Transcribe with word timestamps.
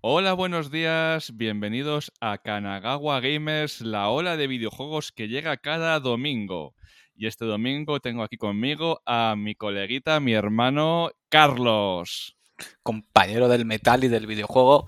Hola, 0.00 0.32
buenos 0.34 0.70
días, 0.70 1.36
bienvenidos 1.36 2.12
a 2.20 2.38
Kanagawa 2.38 3.18
Gamers, 3.18 3.80
la 3.80 4.10
ola 4.10 4.36
de 4.36 4.46
videojuegos 4.46 5.10
que 5.10 5.26
llega 5.26 5.56
cada 5.56 5.98
domingo. 5.98 6.76
Y 7.16 7.26
este 7.26 7.44
domingo 7.44 7.98
tengo 7.98 8.22
aquí 8.22 8.36
conmigo 8.36 9.02
a 9.06 9.34
mi 9.36 9.56
coleguita, 9.56 10.20
mi 10.20 10.34
hermano 10.34 11.10
Carlos. 11.28 12.36
Compañero 12.84 13.48
del 13.48 13.64
metal 13.64 14.04
y 14.04 14.08
del 14.08 14.28
videojuego. 14.28 14.86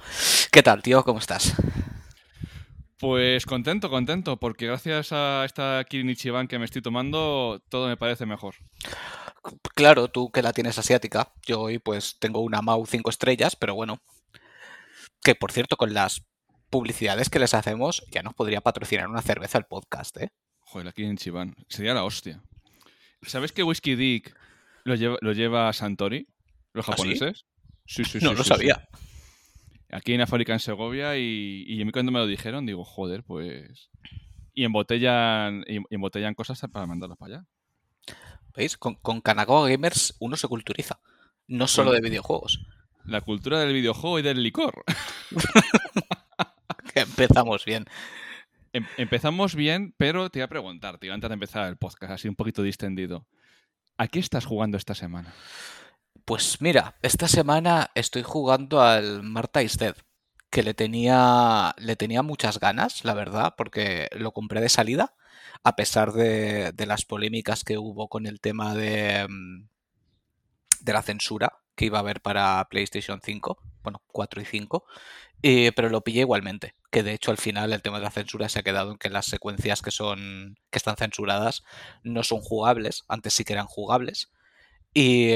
¿Qué 0.52 0.62
tal, 0.62 0.80
tío? 0.80 1.02
¿Cómo 1.02 1.18
estás? 1.18 1.56
Pues 3.00 3.46
contento, 3.46 3.90
contento, 3.90 4.36
porque 4.36 4.68
gracias 4.68 5.10
a 5.10 5.44
esta 5.44 5.84
Kirin 5.88 6.10
Ichiban 6.10 6.46
que 6.46 6.60
me 6.60 6.66
estoy 6.66 6.82
tomando, 6.82 7.60
todo 7.68 7.88
me 7.88 7.96
parece 7.96 8.26
mejor. 8.26 8.54
Claro, 9.74 10.06
tú 10.06 10.30
que 10.30 10.42
la 10.42 10.52
tienes 10.52 10.78
asiática. 10.78 11.32
Yo 11.44 11.62
hoy 11.62 11.80
pues 11.80 12.16
tengo 12.20 12.38
una 12.42 12.62
Mau 12.62 12.86
5 12.86 13.10
estrellas, 13.10 13.56
pero 13.56 13.74
bueno. 13.74 14.00
Que 15.22 15.34
por 15.34 15.52
cierto, 15.52 15.76
con 15.76 15.92
las 15.94 16.26
publicidades 16.70 17.28
que 17.28 17.38
les 17.38 17.54
hacemos, 17.54 18.04
ya 18.10 18.22
nos 18.22 18.34
podría 18.34 18.60
patrocinar 18.60 19.08
una 19.08 19.22
cerveza 19.22 19.58
al 19.58 19.66
podcast, 19.66 20.16
¿eh? 20.18 20.32
Joder, 20.60 20.88
aquí 20.88 21.04
en 21.04 21.16
Chiván. 21.16 21.54
Sería 21.68 21.94
la 21.94 22.04
hostia. 22.04 22.42
¿Sabes 23.22 23.52
que 23.52 23.62
Whiskey 23.62 23.96
Dick 23.96 24.34
lo 24.84 24.94
lleva, 24.94 25.16
lo 25.20 25.32
lleva 25.32 25.72
Santori? 25.72 26.28
¿Los 26.72 26.88
¿Ah, 26.88 26.92
sí? 26.92 27.02
japoneses? 27.02 27.44
Sí, 27.86 28.04
sí, 28.04 28.20
sí. 28.20 28.24
no 28.24 28.32
lo 28.32 28.44
sí, 28.44 28.48
sabía. 28.48 28.88
sí. 28.94 29.00
Aquí 29.92 30.12
en 30.12 30.20
la 30.20 30.28
fábrica 30.28 30.52
en 30.52 30.60
Segovia 30.60 31.18
y, 31.18 31.64
y 31.66 31.82
a 31.82 31.84
mí 31.84 31.90
cuando 31.90 32.12
me 32.12 32.20
lo 32.20 32.26
dijeron 32.26 32.64
digo, 32.64 32.84
joder, 32.84 33.24
pues... 33.24 33.90
Y 34.54 34.64
embotellan, 34.64 35.64
y 35.66 35.80
embotellan 35.90 36.34
cosas 36.34 36.60
para 36.72 36.86
mandarlas 36.86 37.18
para 37.18 37.36
allá. 37.36 37.46
¿Veis? 38.54 38.76
Con, 38.76 38.94
con 38.96 39.20
Kanagawa 39.20 39.68
Gamers 39.68 40.16
uno 40.20 40.36
se 40.36 40.48
culturiza. 40.48 41.00
No 41.48 41.66
solo 41.66 41.90
de 41.92 42.00
videojuegos. 42.00 42.64
La 43.04 43.20
cultura 43.20 43.60
del 43.60 43.72
videojuego 43.72 44.18
y 44.18 44.22
del 44.22 44.42
licor. 44.42 44.84
Que 46.92 47.00
empezamos 47.00 47.64
bien. 47.64 47.86
Em- 48.72 48.86
empezamos 48.96 49.54
bien, 49.54 49.94
pero 49.96 50.30
te 50.30 50.38
iba 50.38 50.46
a 50.46 50.48
preguntar, 50.48 50.98
tío, 50.98 51.12
antes 51.12 51.28
de 51.28 51.34
empezar 51.34 51.68
el 51.68 51.76
podcast, 51.76 52.12
así 52.12 52.28
un 52.28 52.36
poquito 52.36 52.62
distendido. 52.62 53.26
¿A 53.98 54.08
qué 54.08 54.18
estás 54.20 54.44
jugando 54.44 54.76
esta 54.76 54.94
semana? 54.94 55.34
Pues 56.24 56.60
mira, 56.60 56.96
esta 57.02 57.28
semana 57.28 57.90
estoy 57.94 58.22
jugando 58.22 58.80
al 58.80 59.22
Marta 59.22 59.62
is 59.62 59.76
Dead, 59.78 59.96
que 60.50 60.62
le 60.62 60.74
tenía, 60.74 61.74
le 61.78 61.96
tenía 61.96 62.22
muchas 62.22 62.60
ganas, 62.60 63.04
la 63.04 63.14
verdad, 63.14 63.54
porque 63.56 64.08
lo 64.12 64.32
compré 64.32 64.60
de 64.60 64.68
salida, 64.68 65.14
a 65.64 65.76
pesar 65.76 66.12
de, 66.12 66.72
de 66.72 66.86
las 66.86 67.04
polémicas 67.04 67.64
que 67.64 67.78
hubo 67.78 68.08
con 68.08 68.26
el 68.26 68.40
tema 68.40 68.74
de, 68.74 69.26
mm, 69.28 69.68
de 70.80 70.92
la 70.92 71.02
censura 71.02 71.52
que 71.74 71.86
iba 71.86 71.98
a 71.98 72.00
haber 72.00 72.20
para 72.20 72.66
PlayStation 72.70 73.20
5, 73.22 73.58
bueno, 73.82 74.02
4 74.08 74.42
y 74.42 74.44
5, 74.44 74.84
eh, 75.42 75.72
pero 75.74 75.88
lo 75.88 76.02
pillé 76.02 76.20
igualmente, 76.20 76.74
que 76.90 77.02
de 77.02 77.14
hecho 77.14 77.30
al 77.30 77.38
final 77.38 77.72
el 77.72 77.82
tema 77.82 77.98
de 77.98 78.04
la 78.04 78.10
censura 78.10 78.48
se 78.48 78.58
ha 78.58 78.62
quedado 78.62 78.92
en 78.92 78.98
que 78.98 79.08
las 79.10 79.26
secuencias 79.26 79.80
que 79.82 79.90
son 79.90 80.56
que 80.70 80.78
están 80.78 80.96
censuradas 80.96 81.62
no 82.02 82.22
son 82.22 82.40
jugables, 82.40 83.04
antes 83.08 83.34
sí 83.34 83.44
que 83.44 83.54
eran 83.54 83.66
jugables, 83.66 84.30
y, 84.92 85.34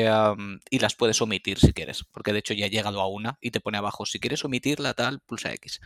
y 0.71 0.79
las 0.81 0.95
puedes 0.97 1.21
omitir 1.23 1.59
si 1.59 1.73
quieres, 1.73 2.05
porque 2.13 2.33
de 2.33 2.41
hecho 2.41 2.55
ya 2.55 2.67
he 2.67 2.71
llegado 2.71 3.01
a 3.01 3.09
una 3.09 3.39
y 3.41 3.51
te 3.53 3.61
pone 3.61 3.79
abajo, 3.79 4.05
si 4.05 4.19
quieres 4.19 4.45
omitirla 4.45 4.95
tal, 4.95 5.21
pulsa 5.21 5.53
X. 5.53 5.81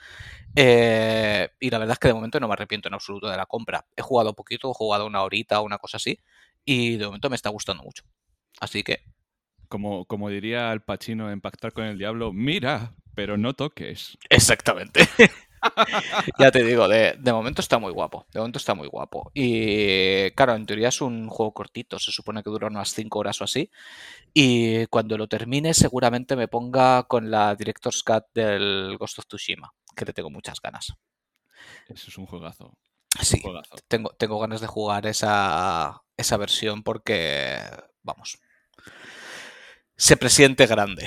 Eh, 0.57 1.51
y 1.61 1.71
la 1.71 1.79
verdad 1.79 1.93
es 1.95 1.99
que 1.99 2.09
de 2.09 2.15
momento 2.15 2.41
no 2.41 2.49
me 2.49 2.55
arrepiento 2.55 2.89
en 2.89 2.95
absoluto 2.95 3.29
de 3.29 3.37
la 3.37 3.47
compra. 3.47 3.87
He 3.97 4.03
jugado 4.03 4.35
poquito, 4.35 4.71
he 4.71 4.75
jugado 4.75 5.07
una 5.07 5.23
horita 5.23 5.61
o 5.61 5.65
una 5.65 5.79
cosa 5.79 5.99
así, 5.99 6.19
y 6.65 6.97
de 6.97 7.07
momento 7.07 7.31
me 7.31 7.37
está 7.37 7.51
gustando 7.51 7.83
mucho. 7.83 8.05
Así 8.61 8.83
que, 8.83 9.05
Como, 9.69 10.07
como 10.07 10.29
diría 10.31 10.71
Al 10.71 10.83
Pacino 10.83 11.31
en 11.31 11.41
Pactar 11.41 11.73
con 11.73 11.85
el 11.85 11.99
Diablo, 11.99 12.33
mira, 12.33 12.95
pero 13.15 13.37
no 13.37 13.55
toques. 13.55 14.17
exactamente. 14.31 15.01
ya 16.39 16.51
te 16.51 16.63
digo, 16.65 16.87
de, 16.89 17.17
de 17.19 17.33
momento 17.33 17.61
está 17.61 17.79
muy 17.79 17.93
guapo. 17.93 18.27
De 18.33 18.39
momento 18.41 18.59
está 18.59 18.75
muy 18.75 18.89
guapo. 18.89 19.31
Y 19.35 20.31
claro, 20.33 20.55
en 20.55 20.67
teoría 20.67 20.89
es 20.89 21.01
un 21.01 21.29
juego 21.29 21.53
cortito, 21.53 21.99
se 21.99 22.13
supone 22.13 22.43
que 22.43 22.51
dura 22.51 22.69
unas 22.69 22.93
5 22.95 23.19
horas 23.19 23.41
o 23.41 23.45
así. 23.45 23.71
Y 24.33 24.87
cuando 24.87 25.19
lo 25.19 25.29
termine, 25.29 25.75
seguramente 25.75 26.37
me 26.37 26.49
ponga 26.49 27.03
con 27.05 27.31
la 27.31 27.55
Director's 27.55 28.03
Cut 28.03 28.25
del 28.35 28.97
Ghost 28.99 29.19
of 29.19 29.27
Tsushima, 29.27 29.73
que 29.97 30.05
le 30.05 30.13
tengo 30.13 30.31
muchas 30.31 30.61
ganas. 30.61 30.95
Eso 31.89 32.09
es 32.09 32.19
un 32.19 32.27
juegazo. 32.27 32.73
Sí, 33.21 33.37
Un 33.39 33.43
juegazo. 33.43 33.77
tengo, 33.89 34.11
tengo 34.11 34.39
ganas 34.39 34.61
de 34.61 34.67
jugar 34.67 35.07
esa, 35.07 36.03
esa 36.17 36.37
versión 36.37 36.83
porque, 36.83 37.59
vamos, 38.03 38.39
se 39.99 40.17
presiente 40.17 40.67
grande. 40.67 41.07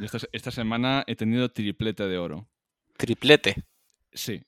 Yo 0.00 0.06
esta, 0.06 0.18
esta 0.32 0.50
semana 0.50 1.04
he 1.06 1.14
tenido 1.14 1.50
triplete 1.50 2.08
de 2.08 2.18
oro. 2.18 2.48
Triplete. 2.96 3.64
Sí. 4.12 4.42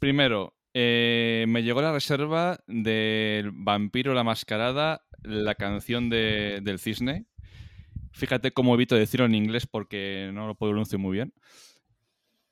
Primero, 0.00 0.56
eh, 0.72 1.44
me 1.48 1.62
llegó 1.62 1.82
la 1.82 1.92
reserva 1.92 2.58
del 2.66 3.50
Vampiro 3.52 4.14
la 4.14 4.24
Mascarada, 4.24 5.04
la 5.22 5.54
canción 5.54 6.08
de- 6.08 6.60
del 6.62 6.78
cisne. 6.78 7.26
Fíjate 8.12 8.52
cómo 8.52 8.74
evito 8.74 8.94
decirlo 8.96 9.26
en 9.26 9.34
inglés 9.34 9.66
porque 9.66 10.30
no 10.32 10.46
lo 10.46 10.54
pronuncio 10.54 10.98
muy 10.98 11.12
bien. 11.16 11.34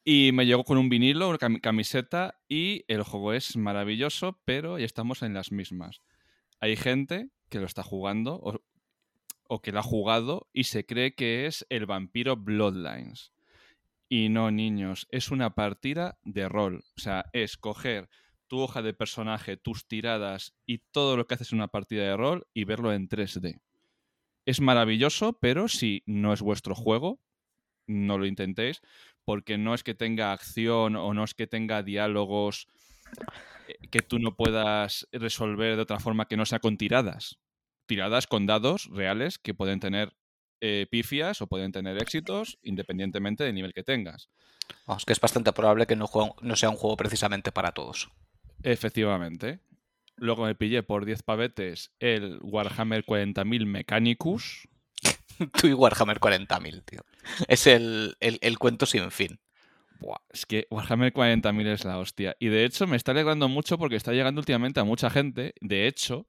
Y 0.05 0.31
me 0.33 0.45
llegó 0.47 0.65
con 0.65 0.79
un 0.79 0.89
vinilo, 0.89 1.29
una 1.29 1.39
cam- 1.39 1.61
camiseta 1.61 2.41
y 2.49 2.85
el 2.89 3.05
juego 3.05 3.33
es 3.33 3.57
maravilloso, 3.57 4.39
pero 4.45 4.79
ya 4.79 4.85
estamos 4.85 5.23
en 5.23 5.33
las 5.35 5.53
mismas. 5.53 6.01
Hay 6.61 6.77
gente 6.77 7.31
que 7.49 7.59
lo 7.61 7.67
está 7.67 7.83
jugando 7.83 8.63
o, 9.53 9.61
que 9.61 9.71
lo 9.71 9.81
ha 9.81 9.83
jugado 9.83 10.49
y 10.53 10.65
se 10.65 10.87
cree 10.87 11.15
que 11.15 11.47
es 11.47 11.67
el 11.69 11.85
vampiro 11.85 12.37
Bloodlines. 12.37 13.33
Y 14.09 14.31
no, 14.31 14.51
niños, 14.51 15.07
es 15.11 15.31
una 15.31 15.55
partida 15.55 16.19
de 16.25 16.49
rol. 16.49 16.85
O 16.97 17.01
sea, 17.01 17.27
es 17.35 17.59
coger 17.59 18.09
tu 18.49 18.61
hoja 18.61 18.81
de 18.81 18.95
personaje, 18.95 19.59
tus 19.59 19.87
tiradas 19.87 20.55
y 20.67 20.79
todo 20.79 21.17
lo 21.17 21.27
que 21.27 21.35
haces 21.35 21.53
en 21.53 21.59
una 21.59 21.69
partida 21.69 22.03
de 22.03 22.17
rol 22.17 22.47
y 22.55 22.65
verlo 22.65 22.93
en 22.93 23.09
3D. 23.09 23.61
Es 24.47 24.61
maravilloso, 24.61 25.35
pero 25.35 25.69
si 25.69 26.03
no 26.07 26.33
es 26.33 26.41
vuestro 26.41 26.75
juego, 26.75 27.21
no 27.87 28.19
lo 28.19 28.27
intentéis, 28.27 28.81
porque 29.25 29.59
no 29.59 29.75
es 29.75 29.83
que 29.83 29.95
tenga 29.95 30.33
acción 30.33 30.97
o 30.97 31.15
no 31.15 31.25
es 31.25 31.35
que 31.35 31.47
tenga 31.47 31.83
diálogos 31.83 32.69
eh, 33.69 33.89
que 33.91 34.01
tú 34.01 34.19
no 34.19 34.35
puedas 34.35 35.09
resolver 35.13 35.77
de 35.77 35.83
otra 35.83 36.01
forma 36.01 36.27
que 36.27 36.37
no 36.37 36.47
sea 36.47 36.59
con 36.59 36.77
tiradas. 36.77 37.39
Tiradas 37.87 38.27
con 38.27 38.47
dados 38.47 38.89
reales 38.91 39.39
que 39.39 39.55
pueden 39.55 39.81
tener 39.81 40.13
eh, 40.61 40.87
pifias 40.91 41.43
o 41.43 41.47
pueden 41.49 41.73
tener 41.73 42.01
éxitos 42.01 42.59
independientemente 42.63 43.45
del 43.45 43.55
nivel 43.55 43.73
que 43.75 43.83
tengas. 43.83 44.29
Vamos, 44.87 45.05
que 45.05 45.13
es 45.13 45.21
bastante 45.21 45.53
probable 45.53 45.87
que 45.87 45.97
no 45.97 46.07
sea 46.57 46.71
un 46.71 46.77
juego 46.77 46.97
precisamente 46.97 47.51
para 47.53 47.73
todos. 47.73 48.11
Efectivamente. 48.63 49.61
Luego 50.17 50.45
me 50.45 50.55
pillé 50.55 50.83
por 50.83 51.05
10 51.05 51.23
pavetes 51.23 51.93
el 51.99 52.39
Warhammer 52.43 53.05
40.000 53.05 53.67
Mechanicus. 53.67 54.69
Tú 55.61 55.67
y 55.67 55.73
Warhammer 55.73 56.21
40.000, 56.21 56.85
tío. 56.85 57.01
Es 57.49 57.67
el, 57.67 58.17
el- 58.21 58.39
el 58.41 58.59
cuento 58.59 58.87
sin 58.87 59.11
fin. 59.11 59.41
Buah, 59.99 60.19
es 60.31 60.47
que 60.47 60.67
Warhammer 60.71 61.13
40.000 61.13 61.67
es 61.67 61.85
la 61.85 61.99
hostia. 61.99 62.37
Y 62.39 62.49
de 62.49 62.65
hecho 62.65 62.87
me 62.87 62.97
está 62.97 63.13
alegrando 63.13 63.49
mucho 63.49 63.79
porque 63.79 63.97
está 63.97 64.13
llegando 64.13 64.41
últimamente 64.41 64.79
a 64.81 64.85
mucha 64.85 65.11
gente. 65.11 65.55
De 65.61 65.87
hecho, 65.89 66.27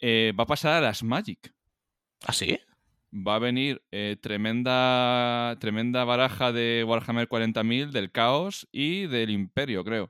eh, 0.00 0.32
va 0.38 0.44
a 0.44 0.46
pasar 0.46 0.74
a 0.74 0.80
las 0.80 1.02
Magic. 1.02 1.52
¿Ah, 2.26 2.32
sí? 2.32 2.58
Va 3.12 3.36
a 3.36 3.38
venir 3.38 3.82
eh, 3.90 4.16
tremenda, 4.20 5.56
tremenda 5.60 6.04
baraja 6.04 6.52
de 6.52 6.84
Warhammer 6.86 7.28
40.000, 7.28 7.90
del 7.90 8.10
Caos 8.10 8.68
y 8.72 9.06
del 9.06 9.30
Imperio, 9.30 9.84
creo. 9.84 10.08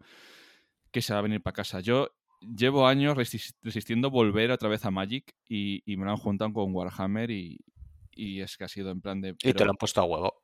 Que 0.90 1.02
se 1.02 1.12
va 1.12 1.18
a 1.20 1.22
venir 1.22 1.42
para 1.42 1.54
casa. 1.54 1.80
Yo 1.80 2.10
llevo 2.40 2.86
años 2.86 3.16
resis- 3.16 3.54
resistiendo 3.62 4.10
volver 4.10 4.50
otra 4.50 4.68
vez 4.68 4.84
a 4.84 4.90
Magic 4.90 5.34
y, 5.48 5.82
y 5.90 5.96
me 5.96 6.04
lo 6.04 6.12
han 6.12 6.16
juntado 6.16 6.52
con 6.52 6.74
Warhammer 6.74 7.30
y, 7.30 7.58
y 8.12 8.40
es 8.40 8.56
que 8.56 8.64
ha 8.64 8.68
sido 8.68 8.90
en 8.90 9.00
plan 9.00 9.20
de... 9.20 9.36
Y 9.42 9.52
te 9.52 9.64
lo 9.64 9.70
han 9.70 9.76
puesto 9.76 10.00
a 10.00 10.04
huevo. 10.04 10.42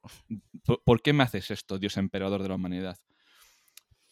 ¿Por, 0.64 0.82
por 0.84 1.02
qué 1.02 1.12
me 1.12 1.22
haces 1.22 1.50
esto, 1.50 1.78
Dios 1.78 1.96
emperador 1.96 2.42
de 2.42 2.48
la 2.48 2.56
humanidad? 2.56 2.98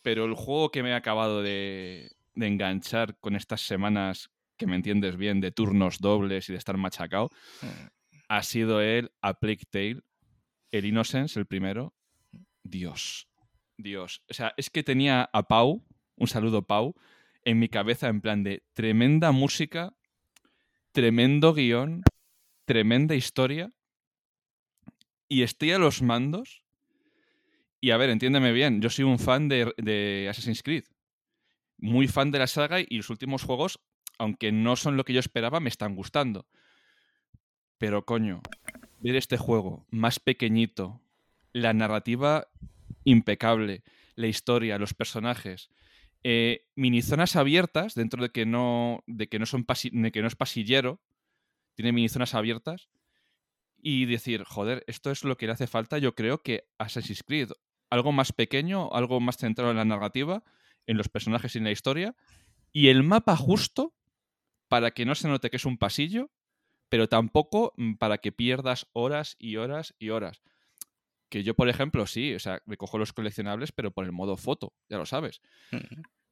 Pero 0.03 0.25
el 0.25 0.35
juego 0.35 0.71
que 0.71 0.83
me 0.83 0.95
ha 0.95 0.97
acabado 0.97 1.43
de, 1.43 2.11
de 2.35 2.47
enganchar 2.47 3.19
con 3.19 3.37
estas 3.37 3.61
semanas, 3.61 4.31
que 4.61 4.67
me 4.67 4.77
entiendes 4.77 5.17
bien, 5.17 5.41
de 5.41 5.51
turnos 5.51 5.99
dobles 6.01 6.49
y 6.49 6.53
de 6.53 6.59
estar 6.59 6.77
machacado, 6.77 7.31
Mm. 7.63 7.67
ha 8.29 8.43
sido 8.43 8.83
el 8.83 9.11
A 9.23 9.33
Plague 9.41 9.65
Tale, 9.71 10.03
el 10.71 10.85
Innocence, 10.85 11.39
el 11.41 11.47
primero. 11.47 11.95
Dios, 12.63 13.27
Dios. 13.79 14.23
O 14.29 14.35
sea, 14.35 14.53
es 14.59 14.69
que 14.69 14.83
tenía 14.83 15.29
a 15.33 15.49
Pau, 15.49 15.83
un 16.17 16.29
saludo 16.29 16.67
Pau, 16.67 16.95
en 17.43 17.59
mi 17.59 17.69
cabeza 17.69 18.09
en 18.09 18.21
plan 18.21 18.43
de 18.45 18.63
tremenda 18.75 19.33
música, 19.33 19.95
tremendo 20.93 21.55
guion, 21.55 22.03
tremenda 22.67 23.15
historia. 23.15 23.73
Y 25.27 25.43
estoy 25.43 25.73
a 25.73 25.79
los 25.79 26.03
mandos. 26.03 26.63
Y 27.81 27.93
a 27.93 27.97
ver, 27.97 28.11
entiéndeme 28.11 28.53
bien, 28.53 28.83
yo 28.83 28.91
soy 28.91 29.05
un 29.07 29.19
fan 29.19 29.49
de, 29.49 29.73
de 29.79 30.27
Assassin's 30.29 30.63
Creed. 30.63 30.85
Muy 31.79 32.09
fan 32.09 32.31
de 32.31 32.39
la 32.41 32.47
saga 32.47 32.79
y 32.81 32.97
los 32.99 33.09
últimos 33.09 33.43
juegos, 33.43 33.81
aunque 34.21 34.53
no 34.53 34.77
son 34.77 34.99
lo 34.99 35.05
que 35.05 35.15
yo 35.15 35.21
esperaba, 35.21 35.61
me 35.61 35.71
están 35.71 35.97
gustando. 35.97 36.47
Pero 37.79 38.05
coño, 38.05 38.43
ver 39.01 39.17
este 39.17 39.39
juego 39.39 39.87
más 39.91 40.21
pequeñito, 40.21 41.01
la 41.55 41.73
narrativa 41.73 42.49
impecable. 43.05 43.83
La 44.17 44.27
historia, 44.27 44.77
los 44.77 44.93
personajes. 44.93 45.71
Eh, 46.23 46.67
mini 46.75 47.01
zonas 47.01 47.35
abiertas, 47.35 47.95
dentro 47.95 48.23
de 48.23 48.29
que 48.29 48.45
no, 48.45 49.03
de 49.07 49.31
que 49.31 49.39
no, 49.39 49.47
son 49.47 49.65
de 49.91 50.13
que 50.13 50.21
no 50.21 50.29
es 50.29 50.37
pasillero, 50.37 51.01
tiene 51.75 51.93
mini 51.93 52.11
zonas 52.11 52.35
abiertas. 52.35 52.91
Y 53.81 54.05
decir, 54.05 54.45
joder, 54.45 54.85
esto 54.87 55.11
es 55.11 55.25
lo 55.25 55.39
que 55.39 55.47
le 55.47 55.53
hace 55.53 55.67
falta, 55.67 55.97
yo 55.97 56.15
creo 56.15 56.43
que 56.43 56.69
Assassin's 56.77 57.23
Creed. 57.23 57.53
Algo 57.89 58.13
más 58.13 58.33
pequeño, 58.35 58.93
algo 58.93 59.19
más 59.19 59.39
centrado 59.39 59.71
en 59.71 59.79
la 59.79 59.87
narrativa, 59.87 60.45
en 60.87 60.99
los 60.99 61.09
personajes 61.09 61.55
y 61.55 61.59
en 61.59 61.65
la 61.65 61.71
historia. 61.71 62.15
Y 62.71 62.89
el 62.89 63.03
mapa 63.03 63.35
justo 63.35 63.95
para 64.71 64.93
que 64.93 65.05
no 65.05 65.17
se 65.17 65.27
note 65.27 65.51
que 65.51 65.57
es 65.57 65.65
un 65.67 65.79
pasillo, 65.79 66.31
pero 66.89 67.09
tampoco 67.09 67.75
mm, 67.77 67.95
para 67.95 68.19
que 68.19 68.31
pierdas 68.31 68.87
horas 68.93 69.35
y 69.41 69.57
horas 69.57 69.97
y 69.99 70.11
horas. 70.11 70.43
Que 71.29 71.43
yo, 71.43 71.55
por 71.55 71.69
ejemplo, 71.69 72.07
sí, 72.07 72.35
o 72.35 72.39
sea, 72.39 72.63
me 72.67 72.77
cojo 72.77 72.97
los 72.97 73.13
coleccionables, 73.13 73.73
pero 73.73 73.91
por 73.91 74.05
el 74.05 74.13
modo 74.13 74.37
foto, 74.37 74.73
ya 74.89 74.97
lo 74.97 75.07
sabes. 75.07 75.41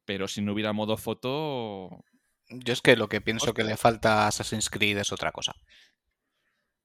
Pero 0.04 0.28
si 0.28 0.40
no 0.40 0.52
hubiera 0.52 0.72
modo 0.72 0.96
foto. 0.96 2.04
Yo 2.48 2.72
es 2.72 2.80
que 2.80 2.96
lo 2.96 3.08
que 3.08 3.20
pienso 3.20 3.52
que 3.52 3.64
le 3.64 3.76
falta 3.76 4.24
a 4.24 4.28
Assassin's 4.28 4.70
Creed 4.70 4.98
es 4.98 5.12
otra 5.12 5.32
cosa. 5.32 5.54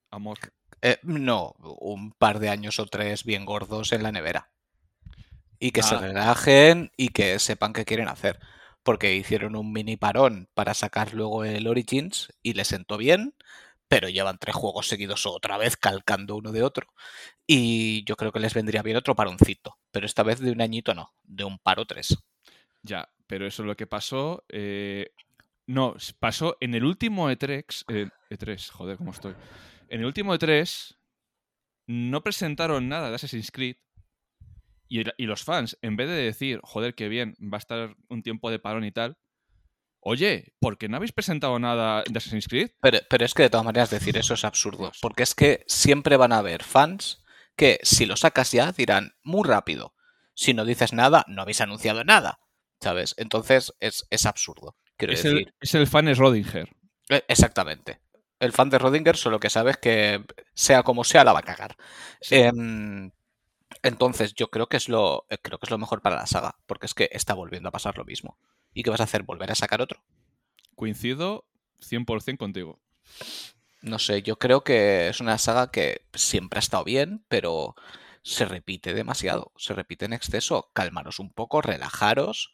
Amor. 0.09 0.39
Eh, 0.81 0.97
no, 1.03 1.55
un 1.59 2.11
par 2.13 2.39
de 2.39 2.49
años 2.49 2.79
o 2.79 2.87
tres 2.87 3.23
bien 3.23 3.45
gordos 3.45 3.93
en 3.93 4.01
la 4.01 4.11
nevera. 4.11 4.51
Y 5.59 5.71
que 5.71 5.83
se 5.83 5.95
ah. 5.95 5.99
relajen 5.99 6.91
y 6.97 7.09
que 7.09 7.37
sepan 7.37 7.73
qué 7.73 7.85
quieren 7.85 8.07
hacer. 8.07 8.39
Porque 8.83 9.15
hicieron 9.15 9.55
un 9.55 9.71
mini 9.71 9.97
parón 9.97 10.49
para 10.53 10.73
sacar 10.73 11.13
luego 11.13 11.45
el 11.45 11.67
Origins 11.67 12.33
y 12.41 12.53
le 12.53 12.65
sentó 12.65 12.97
bien 12.97 13.33
pero 13.93 14.09
llevan 14.09 14.39
tres 14.39 14.55
juegos 14.55 14.87
seguidos 14.87 15.27
otra 15.27 15.55
vez 15.59 15.77
calcando 15.77 16.35
uno 16.35 16.51
de 16.51 16.63
otro. 16.63 16.87
Y 17.45 18.03
yo 18.05 18.15
creo 18.15 18.31
que 18.31 18.39
les 18.39 18.55
vendría 18.55 18.81
bien 18.81 18.97
otro 18.97 19.15
paroncito, 19.15 19.77
pero 19.91 20.07
esta 20.07 20.23
vez 20.23 20.39
de 20.39 20.51
un 20.51 20.61
añito 20.61 20.95
no, 20.95 21.13
de 21.21 21.43
un 21.43 21.59
paro 21.59 21.85
tres. 21.85 22.17
Ya, 22.81 23.07
pero 23.27 23.45
eso 23.45 23.61
es 23.61 23.67
lo 23.67 23.75
que 23.75 23.85
pasó. 23.85 24.45
Eh, 24.49 25.11
no, 25.67 25.95
pasó 26.17 26.57
en 26.59 26.73
el 26.73 26.85
último 26.85 27.29
E3, 27.29 27.85
E3, 28.31 28.69
e 28.69 28.71
joder, 28.73 28.97
cómo 28.97 29.11
estoy. 29.11 29.35
En 29.89 29.99
el 29.99 30.07
último 30.07 30.33
E3 30.33 30.97
no 31.85 32.23
presentaron 32.23 32.89
nada 32.89 33.09
de 33.09 33.15
Assassin's 33.15 33.51
Creed 33.51 33.77
y, 34.89 35.03
y 35.17 35.25
los 35.25 35.43
fans, 35.43 35.77
en 35.81 35.95
vez 35.95 36.07
de 36.09 36.15
decir, 36.15 36.59
joder, 36.63 36.95
qué 36.95 37.09
bien, 37.09 37.35
va 37.41 37.57
a 37.57 37.59
estar 37.59 37.95
un 38.09 38.23
tiempo 38.23 38.51
de 38.51 38.59
parón 38.59 38.85
y 38.85 38.91
tal, 38.91 39.17
Oye, 40.05 40.53
¿por 40.59 40.77
qué 40.77 40.89
no 40.89 40.97
habéis 40.97 41.13
presentado 41.13 41.57
nada 41.59 42.03
de 42.07 42.17
Assassin's 42.17 42.47
Creed? 42.47 42.71
Pero, 42.81 43.25
es 43.25 43.33
que 43.33 43.43
de 43.43 43.49
todas 43.49 43.65
maneras 43.65 43.89
decir 43.89 44.17
eso 44.17 44.33
es 44.33 44.43
absurdo. 44.43 44.91
Porque 45.01 45.23
es 45.23 45.33
que 45.33 45.63
siempre 45.67 46.17
van 46.17 46.33
a 46.33 46.39
haber 46.39 46.63
fans 46.63 47.23
que 47.55 47.79
si 47.83 48.05
lo 48.05 48.17
sacas 48.17 48.51
ya 48.51 48.71
dirán 48.73 49.15
muy 49.23 49.47
rápido. 49.47 49.95
Si 50.33 50.53
no 50.53 50.65
dices 50.65 50.91
nada, 50.91 51.23
no 51.27 51.41
habéis 51.41 51.61
anunciado 51.61 52.03
nada. 52.03 52.39
¿Sabes? 52.81 53.15
Entonces 53.17 53.73
es, 53.79 54.25
absurdo. 54.25 54.75
Quiero 54.97 55.13
es, 55.13 55.23
decir. 55.23 55.37
El, 55.37 55.53
es 55.61 55.73
el 55.73 55.87
fan 55.87 56.09
es 56.09 56.17
Rodinger. 56.17 56.67
Eh, 57.09 57.23
exactamente. 57.29 58.01
El 58.39 58.51
fan 58.51 58.69
de 58.69 58.79
Rodinger 58.79 59.15
solo 59.15 59.39
que 59.39 59.49
sabes 59.49 59.77
que 59.77 60.21
sea 60.53 60.83
como 60.83 61.05
sea 61.05 61.23
la 61.23 61.31
va 61.31 61.39
a 61.39 61.43
cagar. 61.43 61.77
Em, 62.29 63.09
entonces 63.83 64.33
yo 64.33 64.49
creo 64.49 64.67
que 64.67 64.77
es 64.77 64.89
lo 64.89 65.25
creo 65.41 65.59
que 65.59 65.65
es 65.65 65.71
lo 65.71 65.77
mejor 65.77 66.01
para 66.01 66.15
la 66.15 66.25
saga, 66.25 66.55
porque 66.65 66.85
es 66.87 66.93
que 66.93 67.09
está 67.11 67.33
volviendo 67.33 67.69
a 67.69 67.71
pasar 67.71 67.97
lo 67.97 68.05
mismo. 68.05 68.37
¿Y 68.73 68.83
qué 68.83 68.89
vas 68.89 69.01
a 69.01 69.03
hacer? 69.03 69.23
¿Volver 69.23 69.51
a 69.51 69.55
sacar 69.55 69.81
otro? 69.81 70.03
Coincido 70.75 71.45
100% 71.81 72.37
contigo. 72.37 72.79
No 73.81 73.99
sé, 73.99 74.23
yo 74.23 74.39
creo 74.39 74.63
que 74.63 75.09
es 75.09 75.19
una 75.19 75.37
saga 75.37 75.69
que 75.69 76.05
siempre 76.13 76.57
ha 76.57 76.61
estado 76.61 76.85
bien, 76.85 77.25
pero 77.27 77.75
se 78.23 78.45
repite 78.45 78.93
demasiado, 78.93 79.51
se 79.57 79.73
repite 79.73 80.05
en 80.05 80.13
exceso. 80.13 80.71
Calmaros 80.73 81.19
un 81.19 81.31
poco, 81.31 81.61
relajaros, 81.61 82.53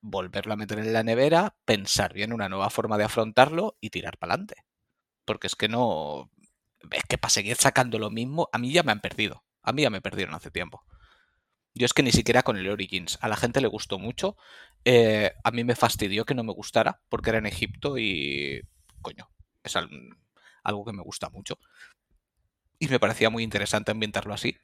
volverlo 0.00 0.54
a 0.54 0.56
meter 0.56 0.78
en 0.78 0.92
la 0.92 1.02
nevera, 1.02 1.56
pensar 1.66 2.14
bien 2.14 2.32
una 2.32 2.48
nueva 2.48 2.70
forma 2.70 2.98
de 2.98 3.04
afrontarlo 3.04 3.76
y 3.80 3.90
tirar 3.90 4.18
para 4.18 4.34
adelante. 4.34 4.64
Porque 5.26 5.46
es 5.46 5.56
que 5.56 5.68
no. 5.68 6.30
Es 6.90 7.04
que 7.04 7.18
para 7.18 7.30
seguir 7.30 7.56
sacando 7.56 7.98
lo 7.98 8.10
mismo, 8.10 8.48
a 8.52 8.58
mí 8.58 8.72
ya 8.72 8.82
me 8.82 8.92
han 8.92 9.00
perdido. 9.00 9.43
A 9.64 9.72
mí 9.72 9.82
ya 9.82 9.90
me 9.90 10.00
perdieron 10.00 10.34
hace 10.34 10.50
tiempo. 10.50 10.84
Yo 11.74 11.86
es 11.86 11.92
que 11.92 12.04
ni 12.04 12.12
siquiera 12.12 12.44
con 12.44 12.56
el 12.56 12.68
Origins. 12.68 13.18
A 13.20 13.28
la 13.28 13.36
gente 13.36 13.60
le 13.60 13.66
gustó 13.66 13.98
mucho. 13.98 14.36
Eh, 14.84 15.32
a 15.42 15.50
mí 15.50 15.64
me 15.64 15.74
fastidió 15.74 16.24
que 16.24 16.34
no 16.34 16.44
me 16.44 16.52
gustara 16.52 17.00
porque 17.08 17.30
era 17.30 17.38
en 17.38 17.46
Egipto 17.46 17.98
y. 17.98 18.62
Coño, 19.02 19.28
es 19.64 19.76
algo 19.76 20.84
que 20.84 20.92
me 20.92 21.02
gusta 21.02 21.30
mucho. 21.30 21.58
Y 22.78 22.88
me 22.88 23.00
parecía 23.00 23.30
muy 23.30 23.42
interesante 23.42 23.90
ambientarlo 23.90 24.34
así. 24.34 24.56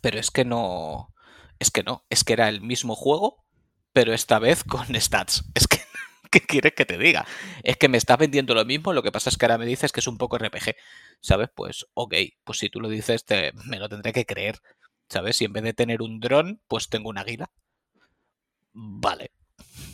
Pero 0.00 0.18
es 0.18 0.30
que 0.30 0.44
no. 0.44 1.12
Es 1.58 1.70
que 1.70 1.82
no. 1.82 2.06
Es 2.08 2.24
que 2.24 2.32
era 2.32 2.48
el 2.48 2.62
mismo 2.62 2.94
juego, 2.94 3.44
pero 3.92 4.14
esta 4.14 4.38
vez 4.38 4.64
con 4.64 4.86
stats. 4.98 5.44
Es 5.54 5.66
que. 5.66 5.79
¿Qué 6.32 6.40
quieres 6.40 6.72
que 6.74 6.84
te 6.84 6.96
diga? 6.96 7.26
Es 7.62 7.76
que 7.76 7.88
me 7.88 7.98
estás 7.98 8.18
vendiendo 8.18 8.54
lo 8.54 8.64
mismo, 8.64 8.92
lo 8.92 9.02
que 9.02 9.12
pasa 9.12 9.30
es 9.30 9.36
que 9.36 9.46
ahora 9.46 9.58
me 9.58 9.66
dices 9.66 9.92
que 9.92 10.00
es 10.00 10.06
un 10.06 10.18
poco 10.18 10.38
RPG. 10.38 10.76
¿Sabes? 11.20 11.50
Pues, 11.54 11.86
ok, 11.94 12.14
pues 12.44 12.58
si 12.58 12.70
tú 12.70 12.80
lo 12.80 12.88
dices, 12.88 13.24
te, 13.24 13.52
me 13.66 13.78
lo 13.78 13.88
tendré 13.88 14.12
que 14.12 14.26
creer. 14.26 14.60
¿Sabes? 15.08 15.36
Si 15.36 15.44
en 15.44 15.52
vez 15.52 15.64
de 15.64 15.74
tener 15.74 16.02
un 16.02 16.20
dron, 16.20 16.60
pues 16.68 16.88
tengo 16.88 17.08
un 17.08 17.18
águila. 17.18 17.50
Vale. 18.72 19.32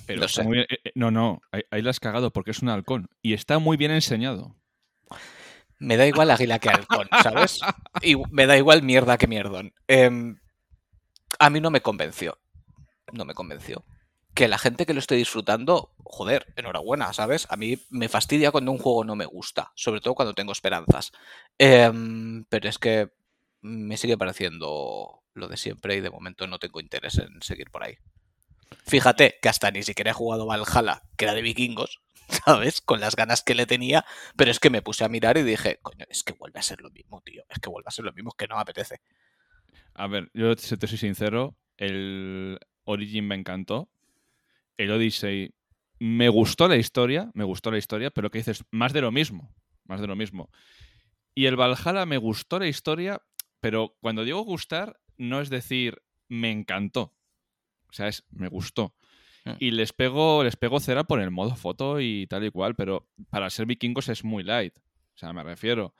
Pero 0.06 0.20
no, 0.20 0.54
eh, 0.54 0.66
eh, 0.68 0.92
no, 0.94 1.10
no, 1.10 1.40
ahí, 1.50 1.82
la 1.82 1.90
has 1.90 2.00
cagado 2.00 2.32
porque 2.32 2.50
es 2.50 2.60
un 2.60 2.68
halcón. 2.68 3.08
Y 3.22 3.32
está 3.32 3.58
muy 3.58 3.76
bien 3.76 3.90
enseñado. 3.90 4.54
Me 5.78 5.96
da 5.96 6.06
igual 6.06 6.30
águila 6.30 6.58
que 6.58 6.68
halcón, 6.68 7.08
¿sabes? 7.22 7.60
Y 8.02 8.16
me 8.30 8.46
da 8.46 8.56
igual 8.56 8.82
mierda 8.82 9.18
que 9.18 9.26
mierdón. 9.26 9.74
Em, 9.88 10.38
a 11.38 11.50
mí 11.50 11.60
no 11.60 11.70
me 11.70 11.80
convenció. 11.80 12.38
No 13.12 13.24
me 13.24 13.34
convenció. 13.34 13.84
Que 14.36 14.48
la 14.48 14.58
gente 14.58 14.84
que 14.84 14.92
lo 14.92 15.00
esté 15.00 15.14
disfrutando, 15.14 15.94
joder, 16.04 16.52
enhorabuena, 16.56 17.10
¿sabes? 17.14 17.46
A 17.50 17.56
mí 17.56 17.78
me 17.88 18.10
fastidia 18.10 18.52
cuando 18.52 18.70
un 18.70 18.76
juego 18.76 19.02
no 19.02 19.16
me 19.16 19.24
gusta, 19.24 19.72
sobre 19.74 20.02
todo 20.02 20.14
cuando 20.14 20.34
tengo 20.34 20.52
esperanzas. 20.52 21.10
Em, 21.56 22.44
pero 22.44 22.68
es 22.68 22.78
que 22.78 23.08
me 23.62 23.96
sigue 23.96 24.18
pareciendo 24.18 25.22
lo 25.32 25.48
de 25.48 25.56
siempre 25.56 25.96
y 25.96 26.00
de 26.00 26.10
momento 26.10 26.46
no 26.46 26.58
tengo 26.58 26.80
interés 26.80 27.16
en 27.16 27.40
seguir 27.40 27.70
por 27.70 27.82
ahí. 27.82 27.96
Fíjate 28.86 29.38
que 29.40 29.48
hasta 29.48 29.70
ni 29.70 29.82
siquiera 29.82 30.10
he 30.10 30.14
jugado 30.14 30.44
Valhalla, 30.44 31.02
que 31.16 31.24
era 31.24 31.32
de 31.32 31.40
vikingos, 31.40 32.02
¿sabes? 32.44 32.82
Con 32.82 33.00
las 33.00 33.16
ganas 33.16 33.42
que 33.42 33.54
le 33.54 33.64
tenía, 33.64 34.04
pero 34.36 34.50
es 34.50 34.60
que 34.60 34.68
me 34.68 34.82
puse 34.82 35.04
a 35.04 35.08
mirar 35.08 35.38
y 35.38 35.44
dije, 35.44 35.78
coño, 35.80 36.04
es 36.10 36.22
que 36.22 36.34
vuelve 36.34 36.60
a 36.60 36.62
ser 36.62 36.82
lo 36.82 36.90
mismo, 36.90 37.22
tío, 37.22 37.42
es 37.48 37.58
que 37.58 37.70
vuelve 37.70 37.88
a 37.88 37.92
ser 37.92 38.04
lo 38.04 38.12
mismo, 38.12 38.30
es 38.30 38.36
que 38.36 38.48
no 38.48 38.56
me 38.56 38.60
apetece. 38.60 39.00
A 39.94 40.06
ver, 40.08 40.30
yo 40.34 40.54
te 40.54 40.86
soy 40.86 40.98
sincero, 40.98 41.56
el 41.78 42.58
Origin 42.84 43.26
me 43.26 43.34
encantó, 43.34 43.88
el 44.76 44.90
Odyssey 44.90 45.54
me 45.98 46.28
gustó 46.28 46.68
la 46.68 46.76
historia, 46.76 47.30
me 47.34 47.44
gustó 47.44 47.70
la 47.70 47.78
historia, 47.78 48.10
pero 48.10 48.30
que 48.30 48.38
dices, 48.38 48.64
más 48.70 48.92
de 48.92 49.00
lo 49.00 49.10
mismo, 49.10 49.54
más 49.84 50.00
de 50.00 50.06
lo 50.06 50.16
mismo. 50.16 50.50
Y 51.34 51.46
el 51.46 51.56
Valhalla 51.56 52.06
me 52.06 52.18
gustó 52.18 52.58
la 52.58 52.66
historia, 52.66 53.22
pero 53.60 53.96
cuando 54.00 54.24
digo 54.24 54.40
gustar, 54.42 55.00
no 55.16 55.40
es 55.40 55.50
decir 55.50 56.02
me 56.28 56.50
encantó. 56.50 57.14
O 57.88 57.92
sea, 57.92 58.08
es 58.08 58.24
me 58.30 58.48
gustó. 58.48 58.94
Mm. 59.44 59.52
Y 59.58 59.70
les 59.70 59.92
pego, 59.92 60.44
les 60.44 60.56
pego 60.56 60.80
cera 60.80 61.04
por 61.04 61.20
el 61.20 61.30
modo 61.30 61.54
foto 61.56 62.00
y 62.00 62.26
tal 62.26 62.44
y 62.44 62.50
cual, 62.50 62.74
pero 62.74 63.08
para 63.30 63.48
ser 63.50 63.66
vikingos 63.66 64.08
es 64.08 64.24
muy 64.24 64.42
light. 64.42 64.76
O 65.14 65.18
sea, 65.18 65.32
me 65.32 65.42
refiero. 65.42 65.94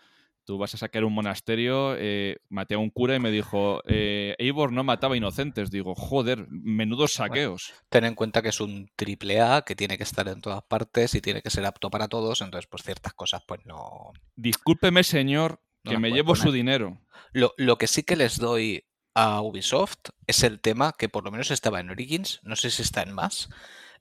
Tú 0.46 0.58
vas 0.58 0.72
a 0.74 0.78
sacar 0.78 1.04
un 1.04 1.12
monasterio, 1.12 1.96
eh, 1.98 2.36
maté 2.48 2.76
a 2.76 2.78
un 2.78 2.90
cura 2.90 3.16
y 3.16 3.18
me 3.18 3.32
dijo, 3.32 3.82
eh, 3.84 4.36
Eivor 4.38 4.72
no 4.72 4.84
mataba 4.84 5.16
inocentes. 5.16 5.72
Digo, 5.72 5.96
joder, 5.96 6.46
menudos 6.48 7.14
saqueos. 7.14 7.74
ten 7.88 8.04
en 8.04 8.14
cuenta 8.14 8.42
que 8.42 8.50
es 8.50 8.60
un 8.60 8.88
triple 8.94 9.40
A, 9.40 9.62
que 9.62 9.74
tiene 9.74 9.96
que 9.96 10.04
estar 10.04 10.28
en 10.28 10.40
todas 10.40 10.62
partes 10.62 11.16
y 11.16 11.20
tiene 11.20 11.42
que 11.42 11.50
ser 11.50 11.66
apto 11.66 11.90
para 11.90 12.06
todos, 12.06 12.42
entonces 12.42 12.68
pues 12.68 12.84
ciertas 12.84 13.12
cosas 13.12 13.42
pues 13.44 13.66
no... 13.66 14.12
Discúlpeme, 14.36 15.02
señor, 15.02 15.60
que 15.82 15.98
me 15.98 16.12
llevo 16.12 16.36
su 16.36 16.52
dinero. 16.52 17.00
Lo, 17.32 17.52
lo, 17.56 17.76
que 17.76 17.88
sí 17.88 18.04
que 18.04 18.14
les 18.14 18.38
doy 18.38 18.84
a 19.14 19.40
Ubisoft 19.40 20.10
es 20.28 20.44
el 20.44 20.60
tema 20.60 20.94
que 20.96 21.08
por 21.08 21.24
lo 21.24 21.32
menos 21.32 21.50
estaba 21.50 21.80
en 21.80 21.90
Origins, 21.90 22.40
no 22.44 22.54
sé 22.54 22.70
si 22.70 22.82
está 22.82 23.02
en 23.02 23.12
más, 23.12 23.48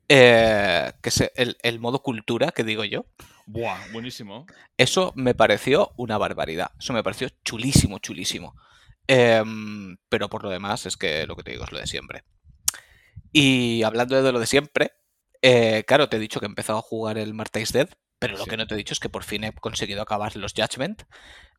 eh, 0.08 0.92
que 1.02 1.10
es 1.10 1.32
el, 1.36 1.80
modo 1.80 2.02
cultura 2.02 2.52
que 2.52 2.64
digo 2.64 2.84
yo. 2.84 3.06
Buah, 3.46 3.92
buenísimo. 3.92 4.46
Eso 4.78 5.14
me 5.16 5.34
pareció 5.36 5.92
una 5.98 6.18
barbaridad. 6.18 6.72
Eso 6.80 6.94
me 6.94 7.04
pareció 7.04 7.30
chulísimo, 7.44 8.00
chulísimo. 8.00 8.56
Em, 9.08 9.98
pero 10.10 10.30
por 10.30 10.44
lo 10.44 10.50
demás, 10.50 10.86
es 10.86 10.98
que 10.98 11.26
lo 11.28 11.36
que 11.36 11.44
te 11.44 11.52
digo 11.52 11.64
es 11.64 11.72
lo 11.72 11.80
de 11.80 11.88
siempre. 11.88 12.24
Y 13.32 13.84
hablando 13.84 14.22
de 14.22 14.32
lo 14.32 14.40
de 14.40 14.48
siempre, 14.48 14.94
eh, 15.42 15.84
claro, 15.86 16.10
te 16.10 16.18
he 16.18 16.20
dicho 16.20 16.40
que 16.40 16.46
he 16.46 16.50
empezado 16.50 16.80
a 16.80 16.84
jugar 16.84 17.18
el 17.18 17.34
Marty's 17.34 17.72
Dead, 17.72 17.90
pero 18.20 18.38
lo 18.38 18.46
que 18.46 18.58
no 18.58 18.66
te 18.66 18.74
he 18.74 18.78
dicho 18.78 18.94
es 18.94 19.00
que 19.00 19.10
por 19.10 19.24
fin 19.24 19.44
he 19.44 19.54
conseguido 19.54 20.02
acabar 20.02 20.36
los 20.36 20.54
Judgment. 20.54 21.04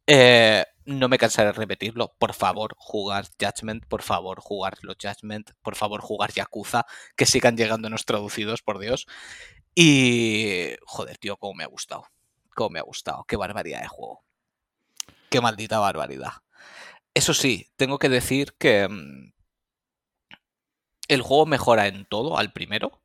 Eh, 0.06 0.64
no 0.86 1.08
me 1.08 1.18
cansaré 1.18 1.48
de 1.48 1.52
repetirlo. 1.54 2.14
Por 2.18 2.34
favor, 2.34 2.74
jugar 2.78 3.26
Judgment. 3.40 3.86
Por 3.86 4.02
favor, 4.02 4.40
jugar 4.40 4.78
los 4.82 4.96
Judgment. 5.02 5.50
Por 5.62 5.76
favor, 5.76 6.00
jugar 6.00 6.32
Yakuza. 6.32 6.86
Que 7.16 7.26
sigan 7.26 7.56
llegando 7.56 7.90
los 7.90 8.04
traducidos, 8.04 8.62
por 8.62 8.78
Dios. 8.78 9.06
Y. 9.74 10.76
Joder, 10.86 11.18
tío, 11.18 11.36
cómo 11.38 11.54
me 11.54 11.64
ha 11.64 11.68
gustado. 11.68 12.06
Cómo 12.54 12.70
me 12.70 12.78
ha 12.80 12.82
gustado. 12.82 13.24
Qué 13.28 13.36
barbaridad 13.36 13.82
de 13.82 13.88
juego. 13.88 14.24
Qué 15.30 15.40
maldita 15.40 15.78
barbaridad. 15.78 16.32
Eso 17.14 17.34
sí, 17.34 17.68
tengo 17.76 17.98
que 17.98 18.08
decir 18.08 18.54
que. 18.58 18.88
Mm, 18.88 19.32
El 21.08 21.20
juego 21.20 21.46
mejora 21.46 21.88
en 21.88 22.04
todo 22.04 22.38
al 22.38 22.52
primero. 22.52 23.02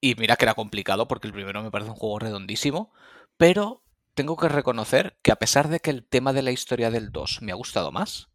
Y 0.00 0.14
mira 0.16 0.36
que 0.36 0.44
era 0.44 0.54
complicado 0.54 1.06
porque 1.08 1.26
el 1.28 1.32
primero 1.32 1.62
me 1.62 1.70
parece 1.70 1.90
un 1.90 1.96
juego 1.96 2.18
redondísimo. 2.18 2.92
Pero 3.36 3.82
tengo 4.14 4.36
que 4.36 4.48
reconocer 4.48 5.18
que 5.22 5.32
a 5.32 5.36
pesar 5.36 5.68
de 5.68 5.80
que 5.80 5.90
el 5.90 6.04
tema 6.04 6.32
de 6.32 6.42
la 6.42 6.50
historia 6.50 6.90
del 6.90 7.12
2 7.12 7.42
me 7.42 7.52
ha 7.52 7.56
gustado 7.56 7.92
más, 7.92 8.28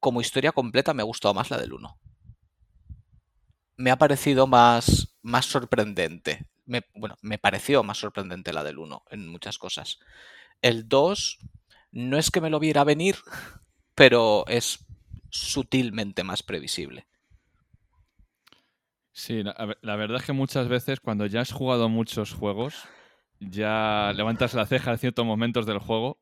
como 0.00 0.20
historia 0.20 0.52
completa 0.52 0.94
me 0.94 1.02
ha 1.02 1.06
gustado 1.06 1.34
más 1.34 1.50
la 1.50 1.58
del 1.58 1.72
1. 1.72 1.98
Me 3.76 3.90
ha 3.90 3.96
parecido 3.96 4.46
más, 4.46 5.16
más 5.22 5.46
sorprendente. 5.46 6.46
Me, 6.66 6.82
bueno, 6.94 7.16
me 7.22 7.38
pareció 7.38 7.82
más 7.82 7.98
sorprendente 7.98 8.52
la 8.52 8.64
del 8.64 8.78
1 8.78 9.04
en 9.10 9.28
muchas 9.28 9.58
cosas. 9.58 9.98
El 10.60 10.88
2 10.88 11.38
no 11.92 12.18
es 12.18 12.30
que 12.30 12.40
me 12.40 12.50
lo 12.50 12.60
viera 12.60 12.84
venir, 12.84 13.16
pero 13.94 14.44
es 14.46 14.84
sutilmente 15.30 16.24
más 16.24 16.42
previsible. 16.42 17.06
Sí, 19.12 19.42
la, 19.42 19.76
la, 19.80 19.96
verdad 19.96 20.18
es 20.18 20.24
que 20.24 20.32
muchas 20.32 20.68
veces 20.68 21.00
cuando 21.00 21.26
ya 21.26 21.40
has 21.40 21.50
jugado 21.50 21.88
muchos 21.88 22.32
juegos, 22.32 22.84
ya 23.40 24.12
levantas 24.14 24.54
la 24.54 24.66
ceja 24.66 24.92
en 24.92 24.98
ciertos 24.98 25.24
momentos 25.24 25.66
del 25.66 25.78
juego. 25.78 26.20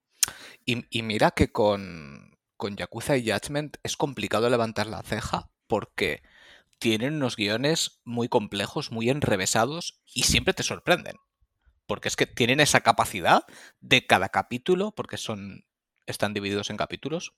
Y, 0.65 1.03
mira 1.03 1.31
que 1.31 1.53
con, 1.53 2.37
con 2.57 2.77
Yakuza 2.77 3.17
y 3.17 3.31
Judgment 3.31 3.77
es 3.85 3.97
complicado 3.97 4.51
levantar 4.51 4.89
la 4.89 5.03
ceja 5.03 5.51
porque 5.69 6.23
tienen 6.79 7.15
unos 7.15 7.37
guiones 7.37 8.01
muy 8.05 8.29
complejos, 8.29 8.91
muy 8.91 9.09
enrevesados 9.09 10.01
y 10.13 10.25
siempre 10.25 10.55
te 10.55 10.65
sorprenden. 10.65 11.17
Porque 11.87 12.09
es 12.09 12.17
que 12.17 12.27
tienen 12.27 12.59
esa 12.59 12.81
capacidad 12.81 13.45
de 13.81 14.07
cada 14.07 14.29
capítulo, 14.29 14.93
porque 14.93 15.17
son 15.17 15.65
están 16.07 16.35
divididos 16.35 16.71
en 16.71 16.77
capítulos, 16.77 17.35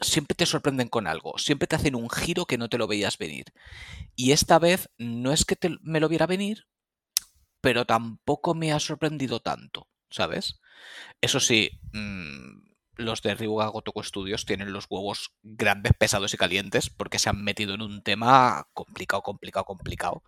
siempre 0.00 0.34
te 0.34 0.46
sorprenden 0.46 0.88
con 0.88 1.06
algo, 1.06 1.38
siempre 1.38 1.66
te 1.66 1.76
hacen 1.76 1.94
un 1.94 2.10
giro 2.10 2.46
que 2.46 2.58
no 2.58 2.68
te 2.68 2.78
lo 2.78 2.86
veías 2.86 3.18
venir. 3.18 3.46
Y 4.14 4.32
esta 4.32 4.58
vez 4.58 4.90
no 4.98 5.32
es 5.32 5.44
que 5.44 5.56
me 5.82 6.00
lo 6.00 6.08
viera 6.08 6.26
venir, 6.26 6.66
pero 7.66 7.84
tampoco 7.84 8.54
me 8.54 8.70
ha 8.72 8.78
sorprendido 8.78 9.40
tanto, 9.40 9.88
¿sabes? 10.08 10.60
Eso 11.20 11.40
sí, 11.40 11.80
mmm, 11.92 12.60
los 12.94 13.22
de 13.22 13.34
Ryuga 13.34 13.66
Gotoku 13.66 14.04
Studios 14.04 14.44
tienen 14.44 14.72
los 14.72 14.86
huevos 14.88 15.32
grandes, 15.42 15.92
pesados 15.98 16.32
y 16.32 16.36
calientes 16.36 16.90
porque 16.90 17.18
se 17.18 17.28
han 17.28 17.42
metido 17.42 17.74
en 17.74 17.82
un 17.82 18.04
tema 18.04 18.68
complicado, 18.72 19.22
complicado, 19.22 19.64
complicado, 19.64 20.22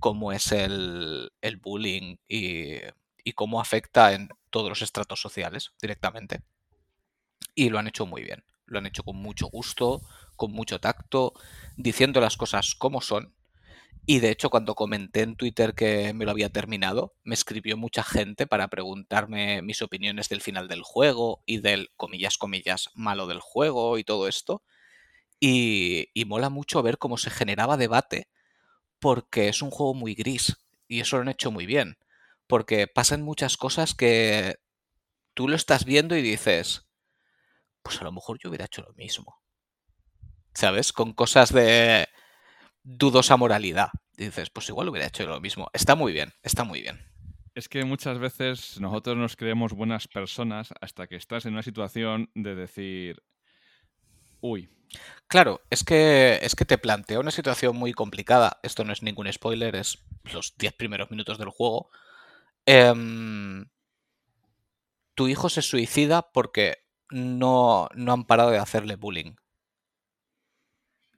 como 0.00 0.32
es 0.32 0.50
el, 0.50 1.30
el 1.42 1.58
bullying 1.58 2.16
y, 2.26 2.76
y 3.22 3.32
cómo 3.34 3.60
afecta 3.60 4.14
en 4.14 4.30
todos 4.48 4.70
los 4.70 4.80
estratos 4.80 5.20
sociales 5.20 5.72
directamente. 5.78 6.40
Y 7.54 7.68
lo 7.68 7.80
han 7.80 7.88
hecho 7.88 8.06
muy 8.06 8.22
bien, 8.22 8.44
lo 8.64 8.78
han 8.78 8.86
hecho 8.86 9.02
con 9.02 9.16
mucho 9.16 9.48
gusto, 9.48 10.00
con 10.36 10.52
mucho 10.52 10.80
tacto, 10.80 11.34
diciendo 11.76 12.18
las 12.22 12.38
cosas 12.38 12.74
como 12.74 13.02
son 13.02 13.34
y 14.04 14.18
de 14.18 14.30
hecho, 14.30 14.50
cuando 14.50 14.74
comenté 14.74 15.22
en 15.22 15.36
Twitter 15.36 15.74
que 15.74 16.12
me 16.12 16.24
lo 16.24 16.32
había 16.32 16.50
terminado, 16.50 17.14
me 17.22 17.34
escribió 17.34 17.76
mucha 17.76 18.02
gente 18.02 18.48
para 18.48 18.68
preguntarme 18.68 19.62
mis 19.62 19.80
opiniones 19.80 20.28
del 20.28 20.40
final 20.40 20.66
del 20.66 20.82
juego 20.82 21.42
y 21.46 21.58
del, 21.58 21.90
comillas, 21.96 22.36
comillas, 22.36 22.90
malo 22.94 23.28
del 23.28 23.40
juego 23.40 23.98
y 23.98 24.04
todo 24.04 24.26
esto. 24.26 24.62
Y, 25.38 26.08
y 26.14 26.24
mola 26.24 26.50
mucho 26.50 26.82
ver 26.82 26.98
cómo 26.98 27.16
se 27.16 27.30
generaba 27.30 27.76
debate 27.76 28.28
porque 28.98 29.48
es 29.48 29.62
un 29.62 29.70
juego 29.70 29.94
muy 29.94 30.14
gris 30.14 30.56
y 30.88 31.00
eso 31.00 31.16
lo 31.16 31.22
han 31.22 31.28
hecho 31.28 31.50
muy 31.52 31.66
bien. 31.66 31.96
Porque 32.48 32.88
pasan 32.88 33.22
muchas 33.22 33.56
cosas 33.56 33.94
que 33.94 34.56
tú 35.34 35.48
lo 35.48 35.56
estás 35.56 35.84
viendo 35.84 36.16
y 36.16 36.22
dices, 36.22 36.86
pues 37.82 38.00
a 38.00 38.04
lo 38.04 38.12
mejor 38.12 38.38
yo 38.40 38.48
hubiera 38.48 38.66
hecho 38.66 38.82
lo 38.82 38.92
mismo. 38.94 39.40
¿Sabes? 40.54 40.92
Con 40.92 41.12
cosas 41.14 41.52
de 41.52 42.08
dudosa 42.82 43.36
moralidad. 43.36 43.90
dices, 44.16 44.50
pues 44.50 44.68
igual 44.68 44.88
hubiera 44.88 45.06
hecho 45.06 45.26
lo 45.26 45.40
mismo. 45.40 45.68
Está 45.72 45.94
muy 45.94 46.12
bien, 46.12 46.32
está 46.42 46.64
muy 46.64 46.82
bien. 46.82 47.00
Es 47.54 47.68
que 47.68 47.84
muchas 47.84 48.18
veces 48.18 48.80
nosotros 48.80 49.16
nos 49.16 49.36
creemos 49.36 49.72
buenas 49.72 50.08
personas 50.08 50.72
hasta 50.80 51.06
que 51.06 51.16
estás 51.16 51.44
en 51.44 51.52
una 51.52 51.62
situación 51.62 52.30
de 52.34 52.54
decir, 52.54 53.22
uy. 54.40 54.70
Claro, 55.26 55.62
es 55.70 55.84
que, 55.84 56.38
es 56.42 56.54
que 56.54 56.66
te 56.66 56.76
plantea 56.76 57.20
una 57.20 57.30
situación 57.30 57.76
muy 57.76 57.92
complicada. 57.92 58.58
Esto 58.62 58.84
no 58.84 58.92
es 58.92 59.02
ningún 59.02 59.32
spoiler, 59.32 59.74
es 59.76 59.98
los 60.32 60.54
10 60.58 60.74
primeros 60.74 61.10
minutos 61.10 61.38
del 61.38 61.48
juego. 61.48 61.90
Eh, 62.66 62.92
tu 65.14 65.28
hijo 65.28 65.48
se 65.48 65.62
suicida 65.62 66.30
porque 66.32 66.78
no, 67.10 67.88
no 67.94 68.12
han 68.12 68.24
parado 68.24 68.50
de 68.50 68.58
hacerle 68.58 68.96
bullying. 68.96 69.34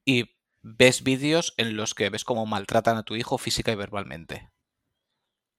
Y 0.04 0.33
ves 0.64 1.02
vídeos 1.02 1.52
en 1.59 1.76
los 1.76 1.94
que 1.94 2.09
ves 2.09 2.25
cómo 2.25 2.47
maltratan 2.47 2.97
a 2.97 3.02
tu 3.02 3.16
hijo 3.16 3.37
física 3.37 3.71
y 3.71 3.76
verbalmente. 3.76 4.50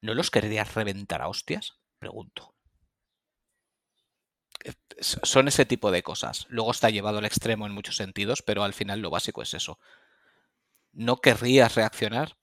¿No 0.01 0.15
los 0.15 0.31
querrías 0.31 0.73
reventar 0.73 1.21
a 1.21 1.27
hostias? 1.27 1.79
Pregunto. 1.99 2.55
Eh, 4.63 4.73
son 4.99 5.47
ese 5.47 5.65
tipo 5.65 5.91
de 5.91 6.01
cosas. 6.01 6.47
Luego 6.49 6.71
está 6.71 6.89
llevado 6.89 7.19
al 7.19 7.25
extremo 7.25 7.67
en 7.67 7.73
muchos 7.73 7.97
sentidos, 7.97 8.41
pero 8.41 8.63
al 8.63 8.73
final 8.73 9.01
lo 9.01 9.11
básico 9.11 9.43
es 9.43 9.53
eso. 9.53 9.79
¿No 10.91 11.17
querrías 11.17 11.75
reaccionar? 11.75 12.37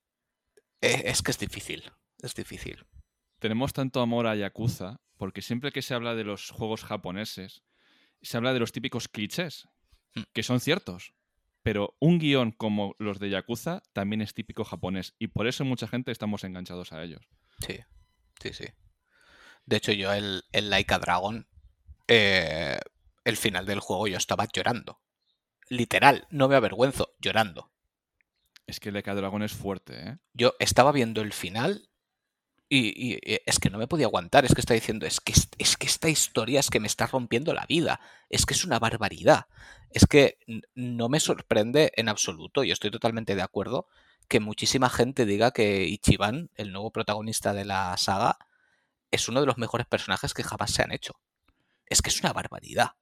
Eh, 0.81 1.02
es 1.07 1.23
que 1.23 1.33
es 1.33 1.38
difícil. 1.38 1.90
Es 2.23 2.35
difícil. 2.35 2.87
Tenemos 3.40 3.73
tanto 3.73 4.00
amor 4.00 4.28
a 4.28 4.37
Yakuza 4.37 5.00
porque 5.16 5.42
siempre 5.42 5.73
que 5.73 5.83
se 5.83 5.95
habla 5.95 6.14
de 6.14 6.23
los 6.23 6.50
juegos 6.50 6.85
japoneses, 6.85 7.64
se 8.21 8.37
habla 8.37 8.52
de 8.52 8.61
los 8.61 8.71
típicos 8.71 9.09
clichés, 9.09 9.69
hmm. 10.14 10.23
que 10.33 10.45
son 10.45 10.61
ciertos. 10.61 11.12
Pero 11.62 11.97
un 12.00 12.19
guion 12.19 12.50
como 12.50 12.97
los 12.99 13.19
de 13.19 13.31
Yakuza 13.31 13.83
también 13.92 14.21
es 14.21 14.35
típico 14.35 14.64
japonés 14.64 15.14
y 15.19 15.28
por 15.28 15.47
eso 15.47 15.64
mucha 15.64 15.87
gente 15.87 16.11
estamos 16.11 16.45
enganchados 16.45 16.92
a 16.92 17.02
ellos. 17.02 17.28
Sí, 17.64 17.78
sí, 18.40 18.52
sí. 18.52 18.64
De 19.64 19.76
hecho, 19.76 19.92
yo 19.92 20.12
el, 20.12 20.42
el 20.50 20.71
Laika 20.71 20.99
Dragon, 20.99 21.47
eh, 22.09 22.81
el 23.25 23.37
final 23.37 23.64
del 23.64 23.81
juego 23.81 24.09
yo 24.09 24.16
estaba 24.16 24.49
llorando. 24.52 25.00
Literal, 25.69 26.26
no 26.31 26.49
me 26.49 26.57
avergüenzo, 26.57 27.14
llorando. 27.21 27.73
Es 28.66 28.81
que 28.81 28.88
el 28.88 28.95
Laika 28.95 29.14
Dragon 29.14 29.42
es 29.42 29.52
fuerte, 29.52 30.09
¿eh? 30.09 30.19
Yo 30.33 30.54
estaba 30.59 30.90
viendo 30.90 31.21
el 31.21 31.33
final 31.33 31.88
y, 32.74 33.12
y, 33.12 33.18
es 33.44 33.58
que 33.58 33.68
no 33.68 33.76
me 33.76 33.86
podía 33.86 34.06
aguantar, 34.06 34.46
es 34.46 34.54
que 34.54 34.62
está 34.62 34.72
diciendo, 34.72 35.04
es 35.04 35.20
que, 35.20 35.34
es 35.58 35.76
que 35.76 35.86
esta 35.86 36.08
historia 36.08 36.58
es 36.58 36.70
que 36.70 36.80
me 36.80 36.86
está 36.86 37.06
rompiendo 37.06 37.52
la 37.52 37.66
vida, 37.66 38.00
es 38.30 38.46
que 38.46 38.54
es 38.54 38.64
una 38.64 38.78
barbaridad. 38.78 39.44
Es 39.90 40.06
que 40.06 40.38
no 40.74 41.10
me 41.10 41.20
sorprende 41.20 41.92
en 41.96 42.08
absoluto, 42.08 42.64
y 42.64 42.70
estoy 42.70 42.90
totalmente 42.90 43.34
de 43.34 43.42
acuerdo, 43.42 43.88
que 44.26 44.40
muchísima 44.40 44.88
gente 44.88 45.26
diga 45.26 45.50
que 45.50 45.84
Ichiban, 45.84 46.48
el 46.54 46.72
nuevo 46.72 46.90
protagonista 46.90 47.52
de 47.52 47.66
la 47.66 47.94
saga, 47.98 48.38
es 49.10 49.28
uno 49.28 49.40
de 49.40 49.46
los 49.46 49.58
mejores 49.58 49.86
personajes 49.86 50.32
que 50.32 50.42
jamás 50.42 50.70
se 50.70 50.82
han 50.82 50.92
hecho. 50.92 51.20
Es 51.84 52.00
que 52.00 52.08
es 52.08 52.20
una 52.20 52.32
barbaridad. 52.32 52.92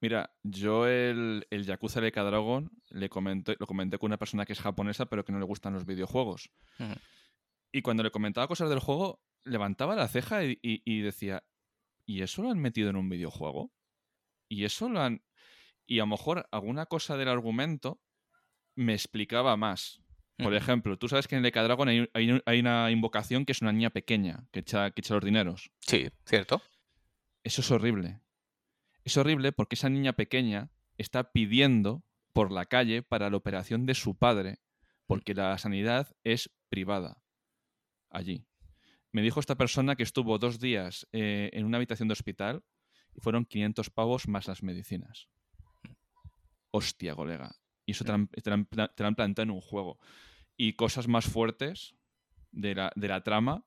Mira, 0.00 0.34
yo 0.42 0.88
el, 0.88 1.46
el 1.50 1.64
Yakuza 1.64 2.00
de 2.00 2.10
Dragon 2.10 2.72
le 2.88 3.08
comenté, 3.08 3.54
lo 3.60 3.68
comenté 3.68 3.98
con 3.98 4.08
una 4.08 4.16
persona 4.16 4.44
que 4.44 4.54
es 4.54 4.60
japonesa 4.60 5.06
pero 5.06 5.24
que 5.24 5.30
no 5.30 5.38
le 5.38 5.44
gustan 5.44 5.74
los 5.74 5.86
videojuegos. 5.86 6.50
Uh 6.80 6.84
-huh. 6.84 7.00
Y 7.72 7.82
cuando 7.82 8.02
le 8.02 8.10
comentaba 8.10 8.48
cosas 8.48 8.68
del 8.68 8.80
juego, 8.80 9.20
levantaba 9.44 9.94
la 9.94 10.08
ceja 10.08 10.44
y, 10.44 10.58
y, 10.62 10.82
y, 10.84 11.00
decía, 11.00 11.44
¿y 12.04 12.22
eso 12.22 12.42
lo 12.42 12.50
han 12.50 12.58
metido 12.58 12.90
en 12.90 12.96
un 12.96 13.08
videojuego? 13.08 13.72
¿Y 14.48 14.64
eso 14.64 14.88
lo 14.88 15.00
han...? 15.00 15.22
Y 15.86 15.98
a 15.98 16.02
lo 16.02 16.08
mejor 16.08 16.48
alguna 16.50 16.86
cosa 16.86 17.16
del 17.16 17.28
argumento 17.28 18.00
me 18.74 18.94
explicaba 18.94 19.56
más. 19.56 20.00
Por 20.38 20.54
ejemplo, 20.54 20.98
tú 20.98 21.06
sabes 21.06 21.28
que 21.28 21.36
en 21.36 21.44
el 21.44 21.52
Dragon 21.52 21.88
hay, 21.88 22.08
hay, 22.14 22.40
hay, 22.46 22.60
una 22.60 22.90
invocación 22.90 23.44
que 23.44 23.52
es 23.52 23.60
una 23.60 23.72
niña 23.72 23.90
pequeña 23.90 24.46
que 24.52 24.60
echa, 24.60 24.90
que 24.90 25.02
echa 25.02 25.14
los 25.14 25.24
dineros. 25.24 25.70
Sí, 25.80 26.08
cierto. 26.24 26.62
Eso 27.44 27.60
es 27.60 27.70
horrible. 27.70 28.20
Es 29.04 29.18
horrible 29.18 29.52
porque 29.52 29.74
esa 29.74 29.90
niña 29.90 30.14
pequeña 30.14 30.70
está 30.96 31.32
pidiendo 31.32 32.04
por 32.32 32.52
la 32.52 32.64
calle 32.66 33.02
para 33.02 33.28
la 33.28 33.36
operación 33.36 33.84
de 33.84 33.94
su 33.94 34.16
padre, 34.16 34.60
porque 35.06 35.34
la 35.34 35.58
sanidad 35.58 36.16
es 36.24 36.50
privada 36.70 37.19
allí. 38.10 38.46
Me 39.12 39.22
dijo 39.22 39.40
esta 39.40 39.56
persona 39.56 39.96
que 39.96 40.02
estuvo 40.02 40.38
dos 40.38 40.60
días 40.60 41.08
eh, 41.12 41.50
en 41.52 41.64
una 41.64 41.78
habitación 41.78 42.08
de 42.08 42.12
hospital 42.12 42.62
y 43.14 43.20
fueron 43.20 43.44
500 43.44 43.90
pavos 43.90 44.28
más 44.28 44.46
las 44.46 44.62
medicinas. 44.62 45.28
Hostia, 46.70 47.14
colega. 47.14 47.56
Y 47.86 47.92
eso 47.92 48.04
te 48.04 48.10
lo 48.12 48.14
han, 48.14 48.28
te 48.28 48.50
han, 48.50 48.66
te 48.66 49.04
han 49.04 49.14
plantado 49.16 49.42
en 49.44 49.50
un 49.50 49.60
juego. 49.60 49.98
Y 50.56 50.74
cosas 50.74 51.08
más 51.08 51.24
fuertes 51.24 51.96
de 52.52 52.74
la, 52.74 52.92
de 52.94 53.08
la, 53.08 53.22
trama 53.22 53.64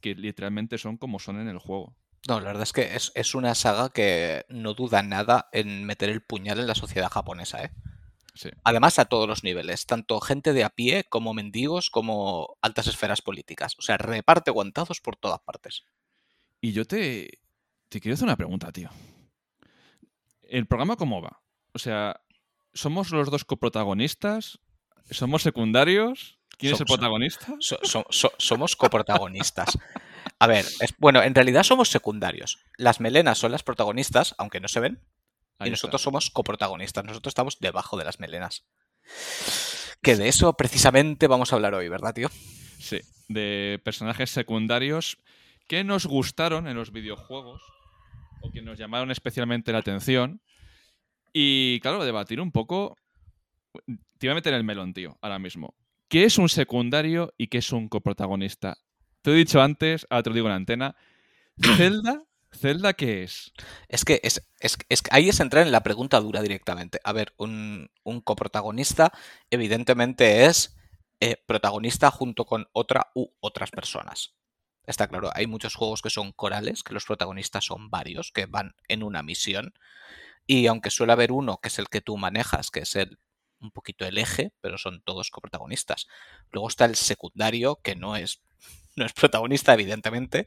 que 0.00 0.14
literalmente 0.14 0.76
son 0.76 0.98
como 0.98 1.18
son 1.18 1.40
en 1.40 1.48
el 1.48 1.58
juego. 1.58 1.96
No, 2.28 2.40
la 2.40 2.48
verdad 2.48 2.64
es 2.64 2.72
que 2.72 2.94
es, 2.94 3.12
es, 3.14 3.34
una 3.34 3.54
saga 3.54 3.90
que 3.90 4.44
no 4.48 4.74
duda 4.74 5.02
nada 5.02 5.48
en 5.52 5.84
meter 5.84 6.10
el 6.10 6.22
puñal 6.22 6.60
en 6.60 6.66
la 6.66 6.74
sociedad 6.74 7.10
japonesa, 7.10 7.64
¿eh? 7.64 7.72
Sí. 8.34 8.48
Además, 8.64 8.98
a 8.98 9.04
todos 9.04 9.28
los 9.28 9.44
niveles, 9.44 9.84
tanto 9.86 10.20
gente 10.20 10.52
de 10.54 10.64
a 10.64 10.70
pie 10.70 11.04
como 11.04 11.34
mendigos, 11.34 11.90
como 11.90 12.56
altas 12.62 12.86
esferas 12.86 13.20
políticas. 13.20 13.76
O 13.78 13.82
sea, 13.82 13.98
reparte 13.98 14.50
guantazos 14.50 15.00
por 15.00 15.16
todas 15.16 15.40
partes. 15.40 15.82
Y 16.60 16.72
yo 16.72 16.86
te, 16.86 17.40
te 17.88 18.00
quiero 18.00 18.14
hacer 18.14 18.24
una 18.24 18.36
pregunta, 18.36 18.72
tío. 18.72 18.88
¿El 20.42 20.66
programa 20.66 20.96
cómo 20.96 21.20
va? 21.22 21.40
O 21.74 21.78
sea, 21.78 22.20
¿somos 22.74 23.10
los 23.10 23.30
dos 23.30 23.44
coprotagonistas? 23.44 24.58
¿Somos 25.10 25.42
secundarios? 25.42 26.38
¿Quién 26.58 26.74
es 26.74 26.80
el 26.80 26.86
protagonista? 26.86 27.54
So- 27.58 27.78
so- 27.82 28.06
so- 28.10 28.32
somos 28.38 28.76
coprotagonistas. 28.76 29.78
A 30.38 30.46
ver, 30.46 30.64
es- 30.80 30.94
bueno, 30.98 31.22
en 31.22 31.34
realidad 31.34 31.62
somos 31.64 31.88
secundarios. 31.90 32.58
Las 32.76 33.00
melenas 33.00 33.38
son 33.38 33.52
las 33.52 33.62
protagonistas, 33.62 34.34
aunque 34.38 34.60
no 34.60 34.68
se 34.68 34.80
ven, 34.80 35.00
Ahí 35.62 35.68
y 35.68 35.70
nosotros 35.70 36.00
está. 36.00 36.04
somos 36.04 36.30
coprotagonistas. 36.30 37.04
Nosotros 37.04 37.30
estamos 37.30 37.58
debajo 37.60 37.96
de 37.96 38.04
las 38.04 38.20
melenas. 38.20 38.64
Que 40.02 40.16
de 40.16 40.28
eso 40.28 40.52
precisamente 40.56 41.26
vamos 41.26 41.52
a 41.52 41.56
hablar 41.56 41.74
hoy, 41.74 41.88
¿verdad, 41.88 42.14
tío? 42.14 42.28
Sí, 42.78 43.00
de 43.28 43.80
personajes 43.84 44.30
secundarios 44.30 45.18
que 45.68 45.84
nos 45.84 46.06
gustaron 46.06 46.66
en 46.66 46.76
los 46.76 46.92
videojuegos 46.92 47.62
o 48.42 48.50
que 48.50 48.62
nos 48.62 48.78
llamaron 48.78 49.10
especialmente 49.10 49.72
la 49.72 49.78
atención. 49.78 50.42
Y 51.32 51.80
claro, 51.80 52.04
debatir 52.04 52.40
un 52.40 52.52
poco. 52.52 52.96
Te 54.18 54.26
iba 54.26 54.32
a 54.32 54.34
meter 54.34 54.54
el 54.54 54.64
melón, 54.64 54.92
tío, 54.92 55.16
ahora 55.22 55.38
mismo. 55.38 55.74
¿Qué 56.08 56.24
es 56.24 56.36
un 56.36 56.48
secundario 56.48 57.32
y 57.38 57.46
qué 57.46 57.58
es 57.58 57.72
un 57.72 57.88
coprotagonista? 57.88 58.76
Te 59.22 59.30
he 59.30 59.34
dicho 59.34 59.62
antes, 59.62 60.06
ahora 60.10 60.24
te 60.24 60.30
lo 60.30 60.34
digo 60.34 60.48
en 60.48 60.50
la 60.50 60.56
antena. 60.56 60.96
¿Zelda? 61.76 62.22
¿Zelda 62.54 62.92
qué 62.92 63.22
es? 63.22 63.52
Es 63.88 64.04
que 64.04 64.20
es, 64.22 64.46
es- 64.60 64.76
es 64.88 65.02
que 65.02 65.10
ahí 65.12 65.28
es 65.28 65.40
entrar 65.40 65.64
en 65.66 65.72
la 65.72 65.82
pregunta 65.82 66.20
dura 66.20 66.42
directamente. 66.42 67.00
A 67.04 67.12
ver, 67.12 67.34
un, 67.38 67.90
un 68.04 68.20
coprotagonista 68.20 69.12
evidentemente 69.50 70.46
es 70.46 70.76
eh, 71.20 71.36
protagonista 71.46 72.10
junto 72.10 72.44
con 72.44 72.68
otra 72.72 73.10
u 73.14 73.28
otras 73.40 73.70
personas. 73.70 74.34
Está 74.86 75.06
claro, 75.08 75.30
hay 75.34 75.46
muchos 75.46 75.74
juegos 75.76 76.02
que 76.02 76.10
son 76.10 76.32
corales, 76.32 76.82
que 76.82 76.92
los 76.94 77.04
protagonistas 77.06 77.64
son 77.64 77.88
varios, 77.88 78.32
que 78.32 78.46
van 78.46 78.74
en 78.88 79.02
una 79.02 79.22
misión. 79.22 79.72
Y 80.46 80.66
aunque 80.66 80.90
suele 80.90 81.12
haber 81.12 81.32
uno 81.32 81.58
que 81.58 81.68
es 81.68 81.78
el 81.78 81.88
que 81.88 82.00
tú 82.00 82.16
manejas, 82.16 82.70
que 82.70 82.80
es 82.80 82.96
el, 82.96 83.18
un 83.60 83.70
poquito 83.70 84.04
el 84.06 84.18
eje, 84.18 84.52
pero 84.60 84.78
son 84.78 85.02
todos 85.02 85.30
coprotagonistas. 85.30 86.06
Luego 86.50 86.68
está 86.68 86.84
el 86.84 86.96
secundario, 86.96 87.80
que 87.82 87.96
no 87.96 88.16
es, 88.16 88.42
no 88.96 89.06
es 89.06 89.12
protagonista, 89.12 89.74
evidentemente, 89.74 90.46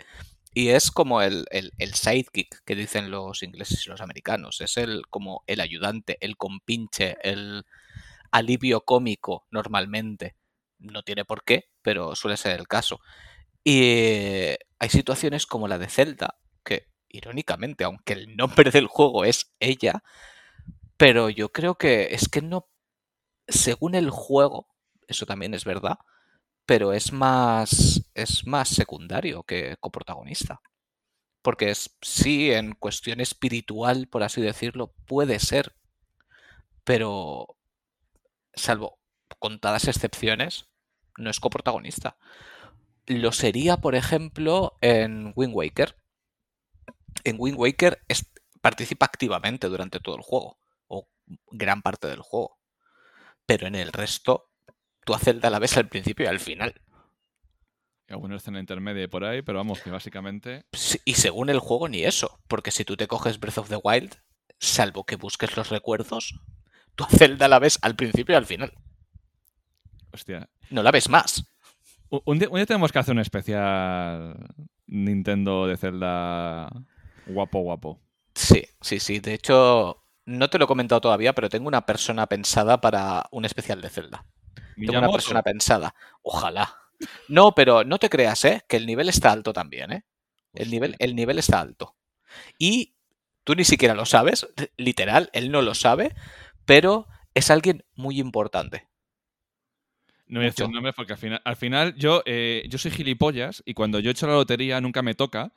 y 0.58 0.70
es 0.70 0.90
como 0.90 1.22
el, 1.22 1.46
el, 1.52 1.94
sidekick 1.96 2.64
que 2.64 2.76
dicen 2.76 3.12
los 3.12 3.44
ingleses 3.44 3.86
y 3.86 3.90
los 3.90 4.00
americanos. 4.00 4.62
Es 4.62 4.78
el 4.78 5.06
como 5.10 5.44
el 5.48 5.60
ayudante, 5.60 6.18
el 6.22 6.38
compinche, 6.38 7.18
el 7.24 7.66
alivio 8.32 8.86
cómico 8.86 9.46
normalmente. 9.52 10.38
No 10.80 11.04
tiene 11.04 11.26
por 11.26 11.44
qué, 11.44 11.66
pero 11.82 12.16
suele 12.16 12.38
ser 12.38 12.58
el 12.58 12.70
caso. 12.70 13.02
Y 13.66 14.56
hay 14.80 14.90
situaciones 14.90 15.46
como 15.46 15.68
la 15.68 15.78
de 15.78 15.90
Zelda, 15.90 16.38
que 16.64 16.88
irónicamente, 17.10 17.84
aunque 17.84 18.14
el 18.14 18.38
nombre 18.38 18.72
del 18.72 18.88
juego 18.88 19.26
es 19.26 19.54
ella, 19.60 20.04
pero 20.96 21.30
yo 21.30 21.52
creo 21.52 21.76
que 21.76 22.14
es 22.14 22.30
que 22.30 22.42
no, 22.42 22.70
según 23.50 23.94
el 23.94 24.10
juego, 24.10 24.70
eso 25.10 25.26
también 25.26 25.54
es 25.54 25.66
verdad, 25.66 25.98
pero 26.66 26.94
es 26.94 27.12
más, 27.14 28.04
es 28.14 28.46
más 28.48 28.70
secundario 28.70 29.44
que 29.44 29.78
coprotagonista. 29.80 30.62
Porque 31.42 31.72
es, 31.72 31.98
sí, 32.02 32.52
en 32.52 32.74
cuestión 32.76 33.22
espiritual, 33.22 34.08
por 34.08 34.24
así 34.24 34.42
decirlo, 34.42 34.94
puede 35.08 35.40
ser, 35.40 35.76
pero 36.84 37.48
salvo 38.54 38.98
contadas 39.40 39.88
excepciones, 39.88 40.68
no 41.18 41.30
es 41.30 41.40
coprotagonista. 41.40 42.18
Lo 43.08 43.32
sería, 43.32 43.78
por 43.78 43.96
ejemplo, 43.96 44.78
en 44.82 45.34
Wind 45.36 45.56
Waker. 45.56 45.96
En 47.24 47.36
Wind 47.40 47.58
Waker 47.58 48.02
es- 48.08 48.32
participa 48.62 49.06
activamente 49.06 49.68
durante 49.68 50.00
todo 50.00 50.16
el 50.16 50.22
juego, 50.22 50.58
o 50.88 51.08
gran 51.52 51.82
parte 51.82 52.08
del 52.08 52.22
juego. 52.22 52.58
Pero 53.46 53.68
en 53.68 53.76
el 53.76 53.94
resto, 53.94 54.50
tú 55.06 55.14
a 55.14 55.20
Zelda 55.20 55.50
la 55.50 55.60
ves 55.60 55.78
al 55.78 55.88
principio 55.88 56.25
y 56.25 56.27
al 56.29 56.40
final. 56.42 56.82
Y 58.10 58.14
alguna 58.14 58.36
escena 58.36 58.60
intermedia 58.60 59.08
por 59.08 59.24
ahí, 59.24 59.42
pero 59.42 59.58
vamos, 59.60 59.82
que 59.82 59.90
básicamente. 59.90 60.66
Sí, 60.74 61.00
Y 61.06 61.14
según 61.16 61.50
el 61.50 61.60
juego, 61.60 61.88
ni 61.88 62.03
eso. 62.03 62.40
Porque 62.48 62.72
si 62.72 62.84
tú 62.86 62.98
te 62.98 63.08
coges 63.08 63.40
Breath 63.40 63.58
of 63.60 63.70
the 63.70 63.79
Wild, 63.82 64.16
salvo 64.60 65.06
que 65.06 65.16
busques 65.16 65.56
los 65.58 65.70
recuerdos, 65.70 66.40
tú 66.96 67.03
a 67.06 67.08
Zelda 67.10 67.48
la 67.48 67.60
ves 67.60 67.79
al 67.82 67.96
principio 67.96 68.34
y 68.34 68.38
al 68.38 68.46
final. 68.46 68.74
Hostia. 70.12 70.50
No 70.70 70.84
la 70.84 70.92
ves 70.92 71.10
más. 71.10 71.44
U- 72.10 72.22
Un 72.25 72.40
día, 72.40 72.50
un 72.50 72.56
día 72.58 72.66
tenemos 72.66 72.92
que 72.92 73.00
hacer 73.00 73.14
un 73.14 73.20
especial 73.20 74.38
Nintendo 74.88 75.68
de 75.68 75.77
Zelda 75.77 76.70
guapo, 77.25 77.60
guapo. 77.62 78.01
Sí, 78.36 78.64
sí, 78.82 79.00
sí. 79.00 79.20
De 79.20 79.34
hecho, 79.34 80.03
no 80.25 80.50
te 80.50 80.58
lo 80.60 80.66
he 80.66 80.68
comentado 80.68 81.01
todavía, 81.01 81.34
pero 81.34 81.50
tengo 81.50 81.68
una 81.68 81.86
persona 81.86 82.27
pensada 82.27 82.79
para 82.82 83.25
un 83.32 83.46
especial 83.46 83.82
de 83.82 83.90
Zelda. 83.90 84.25
Tengo 84.75 84.98
una 84.98 85.09
persona 85.09 85.42
pensada. 85.42 85.96
Ojalá. 86.22 86.77
No, 87.27 87.53
pero 87.53 87.83
no 87.83 87.98
te 87.98 88.09
creas, 88.09 88.46
¿eh? 88.46 88.64
Que 88.68 88.77
el 88.77 88.85
nivel 88.85 89.09
está 89.09 89.31
alto 89.31 89.53
también, 89.53 89.92
¿eh? 89.92 90.05
El 90.53 90.72
nivel, 90.72 90.96
el 91.00 91.16
nivel 91.16 91.40
está 91.40 91.59
alto. 91.59 91.96
Y 92.57 92.96
tú 93.44 93.55
ni 93.55 93.64
siquiera 93.64 93.94
lo 93.94 94.05
sabes, 94.05 94.48
literal, 94.77 95.29
él 95.33 95.51
no 95.51 95.61
lo 95.61 95.75
sabe, 95.75 96.16
pero 96.66 97.07
es 97.33 97.51
alguien 97.51 97.83
muy 97.96 98.20
importante. 98.20 98.88
No 100.27 100.40
voy 100.40 100.48
a 100.48 100.50
decir 100.50 100.68
nombres 100.68 100.96
porque 100.96 101.14
al 101.14 101.20
final, 101.20 101.42
al 101.46 101.55
final 101.55 101.96
yo, 101.96 102.24
eh, 102.25 102.64
yo 102.68 102.79
soy 102.79 102.92
gilipollas 102.92 103.61
y 103.66 103.75
cuando 103.75 104.00
yo 104.00 104.09
echo 104.09 104.25
la 104.25 104.33
lotería 104.33 104.81
nunca 104.81 105.03
me 105.03 105.14
toca. 105.14 105.53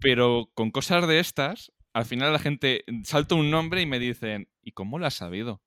Pero 0.00 0.50
con 0.54 0.70
cosas 0.70 1.08
de 1.08 1.18
estas, 1.18 1.72
al 1.92 2.04
final 2.04 2.32
la 2.32 2.38
gente 2.38 2.84
salta 3.04 3.34
un 3.34 3.50
nombre 3.50 3.80
y 3.80 3.86
me 3.86 3.98
dicen, 3.98 4.48
¿y 4.62 4.72
cómo 4.72 4.98
lo 4.98 5.06
has 5.06 5.14
sabido? 5.14 5.62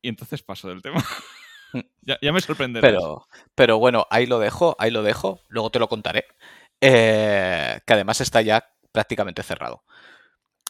Y 0.00 0.08
entonces 0.08 0.42
paso 0.42 0.68
del 0.68 0.80
tema. 0.80 1.04
ya, 2.02 2.18
ya 2.20 2.32
me 2.32 2.40
sorprenderás. 2.40 2.90
Pero, 2.90 3.26
pero 3.54 3.78
bueno, 3.78 4.06
ahí 4.10 4.26
lo 4.26 4.38
dejo, 4.38 4.76
ahí 4.78 4.90
lo 4.90 5.02
dejo, 5.02 5.40
luego 5.48 5.70
te 5.70 5.78
lo 5.78 5.88
contaré. 5.88 6.24
Eh, 6.80 7.80
que 7.86 7.92
además 7.92 8.20
está 8.20 8.40
ya 8.42 8.70
prácticamente 8.92 9.42
cerrado. 9.42 9.84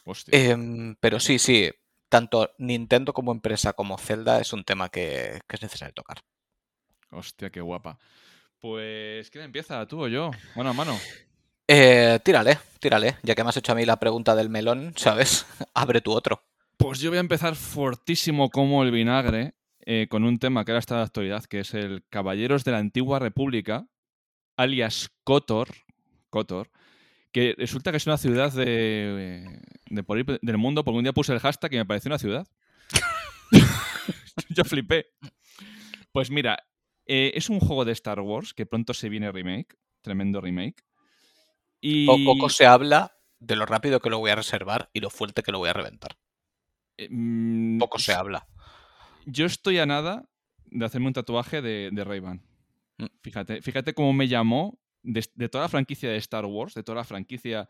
Hostia. 0.05 0.37
Em, 0.37 0.95
pero 0.99 1.19
sí, 1.19 1.39
sí, 1.39 1.69
tanto 2.09 2.51
Nintendo 2.57 3.13
como 3.13 3.31
empresa 3.31 3.73
como 3.73 3.97
Zelda 3.97 4.39
es 4.39 4.53
un 4.53 4.63
tema 4.63 4.89
que, 4.89 5.39
que 5.47 5.55
es 5.55 5.61
necesario 5.61 5.93
tocar. 5.93 6.19
Hostia, 7.11 7.49
qué 7.49 7.61
guapa. 7.61 7.99
Pues, 8.59 9.29
¿quién 9.29 9.45
empieza? 9.45 9.85
¿Tú 9.87 10.03
o 10.03 10.07
yo? 10.07 10.31
Mano 10.55 10.71
a 10.71 10.73
mano. 10.73 10.99
Eh, 11.67 12.19
tírale, 12.23 12.57
tírale, 12.79 13.17
ya 13.21 13.35
que 13.35 13.43
me 13.43 13.49
has 13.49 13.57
hecho 13.57 13.71
a 13.71 13.75
mí 13.75 13.85
la 13.85 13.99
pregunta 13.99 14.35
del 14.35 14.49
melón, 14.49 14.93
¿sabes? 14.95 15.45
Abre 15.75 16.01
tu 16.01 16.11
otro. 16.11 16.43
Pues 16.77 16.99
yo 16.99 17.11
voy 17.11 17.17
a 17.17 17.21
empezar 17.21 17.55
fortísimo 17.55 18.49
como 18.49 18.83
el 18.83 18.91
vinagre 18.91 19.53
eh, 19.91 20.05
con 20.07 20.23
un 20.23 20.37
tema 20.37 20.63
que 20.63 20.71
ahora 20.71 20.79
está 20.79 20.97
de 20.97 21.01
actualidad, 21.03 21.45
que 21.45 21.61
es 21.61 21.73
el 21.73 22.03
Caballeros 22.09 22.63
de 22.63 22.71
la 22.73 22.77
Antigua 22.77 23.17
República, 23.17 23.87
alias 24.55 25.09
Kotor, 25.23 25.69
Kotor, 26.29 26.69
que 27.31 27.55
resulta 27.57 27.89
que 27.89 27.97
es 27.97 28.05
una 28.05 28.17
ciudad 28.19 28.53
de, 28.53 29.61
de 29.89 30.03
por 30.03 30.17
ahí 30.17 30.23
del 30.43 30.57
mundo, 30.59 30.83
porque 30.83 30.97
un 30.99 31.03
día 31.05 31.13
puse 31.13 31.33
el 31.33 31.39
hashtag 31.39 31.73
y 31.73 31.77
me 31.77 31.85
pareció 31.87 32.09
una 32.09 32.19
ciudad. 32.19 32.47
yo 34.49 34.63
flipé. 34.63 35.07
Pues 36.11 36.29
mira, 36.31 36.59
eh, 37.05 37.31
es 37.35 37.49
un 37.49 37.59
juego 37.59 37.85
de 37.85 37.91
Star 37.93 38.19
Wars 38.19 38.53
que 38.53 38.65
pronto 38.65 38.93
se 38.93 39.09
viene 39.09 39.31
remake, 39.31 39.75
tremendo 40.01 40.41
remake. 40.41 40.83
Y 41.81 42.05
Po- 42.05 42.17
Poco 42.25 42.49
se 42.49 42.65
habla 42.65 43.15
de 43.39 43.55
lo 43.55 43.65
rápido 43.65 43.99
que 43.99 44.09
lo 44.09 44.19
voy 44.19 44.31
a 44.31 44.35
reservar 44.35 44.89
y 44.93 44.99
lo 44.99 45.09
fuerte 45.09 45.43
que 45.43 45.51
lo 45.51 45.59
voy 45.59 45.69
a 45.69 45.73
reventar. 45.73 46.17
eh, 46.97 47.07
mm, 47.09 47.79
Poco 47.79 47.97
se 47.99 48.13
habla. 48.13 48.47
Yo 49.31 49.45
estoy 49.45 49.77
a 49.77 49.85
nada 49.85 50.27
de 50.65 50.85
hacerme 50.85 51.07
un 51.07 51.13
tatuaje 51.13 51.61
de, 51.61 51.89
de 51.91 52.03
Ray-Ban. 52.03 52.41
Mm. 52.97 53.05
Fíjate, 53.21 53.61
fíjate 53.61 53.93
cómo 53.93 54.11
me 54.13 54.27
llamó 54.27 54.79
de, 55.03 55.25
de 55.35 55.49
toda 55.49 55.65
la 55.65 55.69
franquicia 55.69 56.09
de 56.09 56.17
Star 56.17 56.45
Wars, 56.45 56.73
de 56.73 56.83
toda 56.83 56.97
la 56.97 57.03
franquicia 57.03 57.69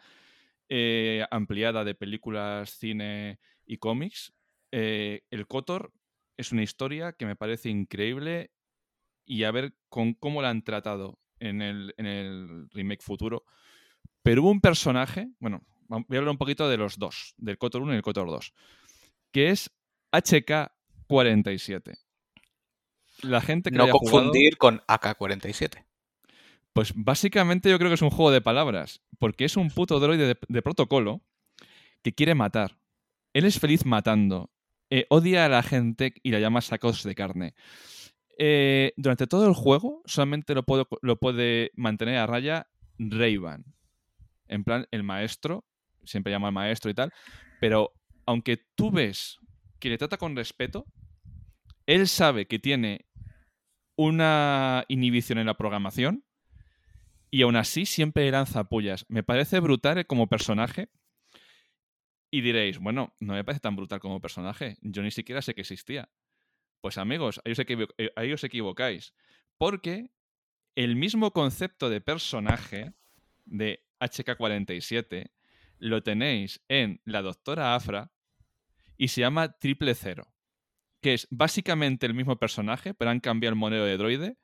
eh, 0.69 1.25
ampliada 1.31 1.83
de 1.83 1.95
películas, 1.95 2.71
cine 2.71 3.39
y 3.65 3.77
cómics. 3.77 4.33
eh, 4.71 5.21
el 5.31 5.47
Kotor 5.47 5.91
es 6.37 6.51
una 6.51 6.63
historia 6.63 7.11
que 7.13 7.25
me 7.25 7.35
parece 7.35 7.69
increíble 7.69 8.51
y 9.25 9.43
a 9.43 9.51
ver 9.51 9.75
con 9.89 10.13
cómo 10.13 10.41
la 10.41 10.49
han 10.49 10.63
tratado 10.63 11.19
en 11.39 11.61
el, 11.61 11.93
en 11.97 12.05
el 12.05 12.69
remake 12.71 13.01
futuro. 13.03 13.43
Pero 14.23 14.43
hubo 14.43 14.51
un 14.51 14.61
personaje, 14.61 15.29
bueno, 15.39 15.65
voy 15.87 16.15
a 16.15 16.19
hablar 16.19 16.31
un 16.31 16.37
poquito 16.37 16.69
de 16.69 16.77
los 16.77 16.97
dos, 16.97 17.33
del 17.37 17.57
Kotor 17.57 17.81
1 17.81 17.93
y 17.93 17.97
el 17.97 18.01
Kotor 18.01 18.27
2, 18.27 18.53
que 19.31 19.49
es 19.49 19.69
HK47. 21.09 21.97
La 23.23 23.41
gente 23.41 23.71
que 23.71 23.77
No 23.77 23.83
haya 23.83 23.93
jugado- 23.93 24.17
confundir 24.21 24.57
con 24.57 24.81
AK-47. 24.87 25.83
pues 26.71 26.93
básicamente 26.95 27.69
yo 27.69 27.77
creo 27.77 27.89
que 27.89 27.95
es 27.95 28.01
un 28.01 28.09
juego 28.11 28.31
de 28.31 28.41
palabras, 28.41 29.01
porque 29.17 29.43
es 29.45 29.57
un 29.57 29.69
puto 29.69 29.99
droide 29.99 30.27
de, 30.27 30.37
de 30.47 30.61
protocolo 30.61 31.21
que 32.03 32.13
quiere 32.13 32.35
matar. 32.35 32.77
Él 33.33 33.43
es 33.45 33.59
feliz 33.59 33.85
matando, 33.85 34.49
eh, 34.89 35.05
odia 35.09 35.45
a 35.45 35.49
la 35.49 35.61
gente 35.63 36.13
y 36.23 36.31
la 36.31 36.39
llama 36.39 36.61
sacos 36.61 37.03
de 37.03 37.15
carne. 37.15 37.53
Eh, 38.37 38.93
durante 38.95 39.27
todo 39.27 39.47
el 39.47 39.53
juego 39.53 40.01
solamente 40.05 40.55
lo, 40.55 40.63
puedo- 40.63 40.87
lo 41.01 41.17
puede 41.17 41.71
mantener 41.75 42.17
a 42.17 42.27
raya 42.27 42.67
Ray-Ban. 42.97 43.65
En 44.47 44.63
plan, 44.63 44.87
el 44.91 45.03
maestro, 45.03 45.65
siempre 46.05 46.31
llama 46.31 46.47
al 46.47 46.53
maestro 46.53 46.89
y 46.89 46.93
tal, 46.93 47.11
pero 47.59 47.91
aunque 48.25 48.57
tú 48.75 48.89
ves 48.91 49.37
que 49.79 49.89
le 49.89 49.97
trata 49.97 50.17
con 50.17 50.35
respeto. 50.35 50.85
Él 51.89 52.07
sabe 52.07 52.45
que 52.45 52.59
tiene 52.59 53.07
una 53.95 54.85
inhibición 54.89 55.39
en 55.39 55.47
la 55.47 55.57
programación 55.57 56.23
y 57.31 57.41
aún 57.41 57.55
así 57.55 57.87
siempre 57.87 58.29
lanza 58.29 58.65
pullas. 58.65 59.07
Me 59.09 59.23
parece 59.23 59.59
brutal 59.59 60.05
como 60.05 60.27
personaje. 60.27 60.89
Y 62.29 62.41
diréis, 62.41 62.77
bueno, 62.77 63.15
no 63.19 63.33
me 63.33 63.43
parece 63.43 63.61
tan 63.61 63.75
brutal 63.75 63.99
como 63.99 64.21
personaje. 64.21 64.77
Yo 64.81 65.01
ni 65.01 65.09
siquiera 65.09 65.41
sé 65.41 65.55
que 65.55 65.61
existía. 65.61 66.11
Pues 66.79 66.99
amigos, 66.99 67.41
ahí 67.43 67.53
os, 67.53 67.59
eh, 67.59 68.11
ahí 68.15 68.33
os 68.33 68.43
equivocáis. 68.43 69.15
Porque 69.57 70.11
el 70.75 70.95
mismo 70.95 71.31
concepto 71.31 71.89
de 71.89 72.01
personaje 72.01 72.93
de 73.45 73.83
HK47 73.99 75.31
lo 75.79 76.03
tenéis 76.03 76.61
en 76.67 77.01
la 77.03 77.23
doctora 77.23 77.73
Afra 77.73 78.11
y 78.95 79.07
se 79.07 79.21
llama 79.21 79.57
Triple 79.57 79.95
Cero, 79.95 80.27
que 81.01 81.13
es 81.13 81.27
básicamente 81.29 82.05
el 82.05 82.13
mismo 82.13 82.37
personaje, 82.37 82.93
pero 82.93 83.11
han 83.11 83.19
cambiado 83.19 83.53
el 83.53 83.59
modelo 83.59 83.85
de 83.85 83.97
droide 83.97 84.37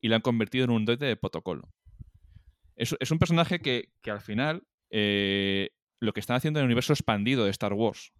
y 0.00 0.08
lo 0.08 0.16
han 0.16 0.22
convertido 0.22 0.64
en 0.64 0.70
un 0.70 0.84
droide 0.84 1.06
de 1.06 1.16
protocolo. 1.16 1.72
Es, 2.76 3.10
un 3.10 3.18
personaje 3.18 3.60
que, 3.60 3.92
al 4.06 4.20
final 4.22 4.62
eh, 4.90 5.70
lo 6.00 6.12
que 6.12 6.20
están 6.20 6.36
haciendo 6.36 6.60
en 6.60 6.64
el 6.64 6.68
universo 6.68 6.92
expandido 6.94 7.44
de 7.44 7.50
Star 7.50 7.74
Wars 7.74 8.12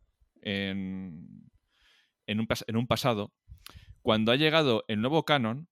en, 0.42 1.48
un, 2.29 2.48
en 2.66 2.76
un 2.76 2.87
pasado, 2.87 3.33
cuando 4.03 4.33
ha 4.33 4.37
llegado 4.37 4.85
el 4.88 5.00
nuevo 5.00 5.24
canon, 5.24 5.68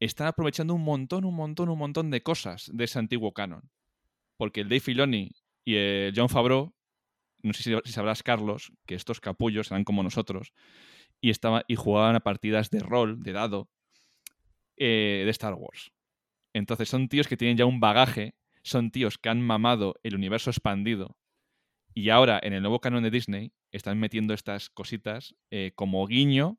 están 0.00 0.26
aprovechando 0.26 0.74
un 0.74 0.82
montón, 0.82 1.24
un 1.24 1.34
montón, 1.34 1.68
un 1.68 1.78
montón 1.78 2.10
de 2.10 2.22
cosas 2.22 2.70
de 2.72 2.84
ese 2.84 2.98
antiguo 2.98 3.32
canon. 3.32 3.70
Porque 4.36 4.60
el 4.60 4.68
Dave 4.68 4.80
Filoni 4.80 5.32
y 5.64 5.74
el 5.74 6.12
John 6.14 6.28
Favreau, 6.28 6.74
no 7.42 7.52
sé 7.52 7.62
si, 7.62 7.92
sabrás, 7.92 8.22
Carlos, 8.22 8.72
que 8.86 8.94
estos 8.94 9.20
capullos 9.20 9.70
eran 9.70 9.84
como 9.84 10.02
nosotros, 10.02 10.52
y, 11.20 11.30
estaba, 11.30 11.64
y 11.68 11.76
jugaban 11.76 12.16
a 12.16 12.20
partidas 12.20 12.70
de 12.70 12.80
rol, 12.80 13.22
de 13.22 13.32
dado, 13.32 13.68
eh, 14.76 15.22
de 15.24 15.30
Star 15.30 15.54
Wars. 15.54 15.92
Entonces 16.52 16.88
son 16.88 17.08
tíos 17.08 17.28
que 17.28 17.36
tienen 17.36 17.56
ya 17.56 17.66
un 17.66 17.80
bagaje, 17.80 18.34
son 18.62 18.90
tíos 18.90 19.18
que 19.18 19.28
han 19.28 19.40
mamado 19.40 19.94
el 20.02 20.14
universo 20.14 20.50
expandido 20.50 21.16
y 21.94 22.10
ahora 22.10 22.38
en 22.42 22.52
el 22.52 22.62
nuevo 22.62 22.80
canon 22.80 23.02
de 23.02 23.10
Disney 23.10 23.52
están 23.72 23.98
metiendo 23.98 24.32
estas 24.32 24.70
cositas 24.70 25.34
eh, 25.50 25.72
como 25.74 26.06
guiño 26.06 26.58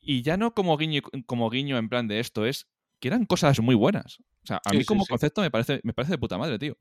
y 0.00 0.22
ya 0.22 0.36
no 0.36 0.54
como 0.54 0.76
guiño, 0.76 1.02
como 1.26 1.48
guiño 1.48 1.78
en 1.78 1.88
plan 1.88 2.08
de 2.08 2.20
esto, 2.20 2.44
es 2.44 2.68
que 3.00 3.08
eran 3.08 3.26
cosas 3.26 3.60
muy 3.60 3.74
buenas. 3.74 4.18
O 4.42 4.46
sea, 4.46 4.60
a 4.64 4.72
mí 4.72 4.84
como 4.84 5.06
concepto 5.06 5.42
me 5.42 5.50
parece, 5.50 5.80
me 5.82 5.92
parece 5.92 6.12
de 6.12 6.18
puta 6.18 6.38
madre, 6.38 6.58
tío. 6.58 6.76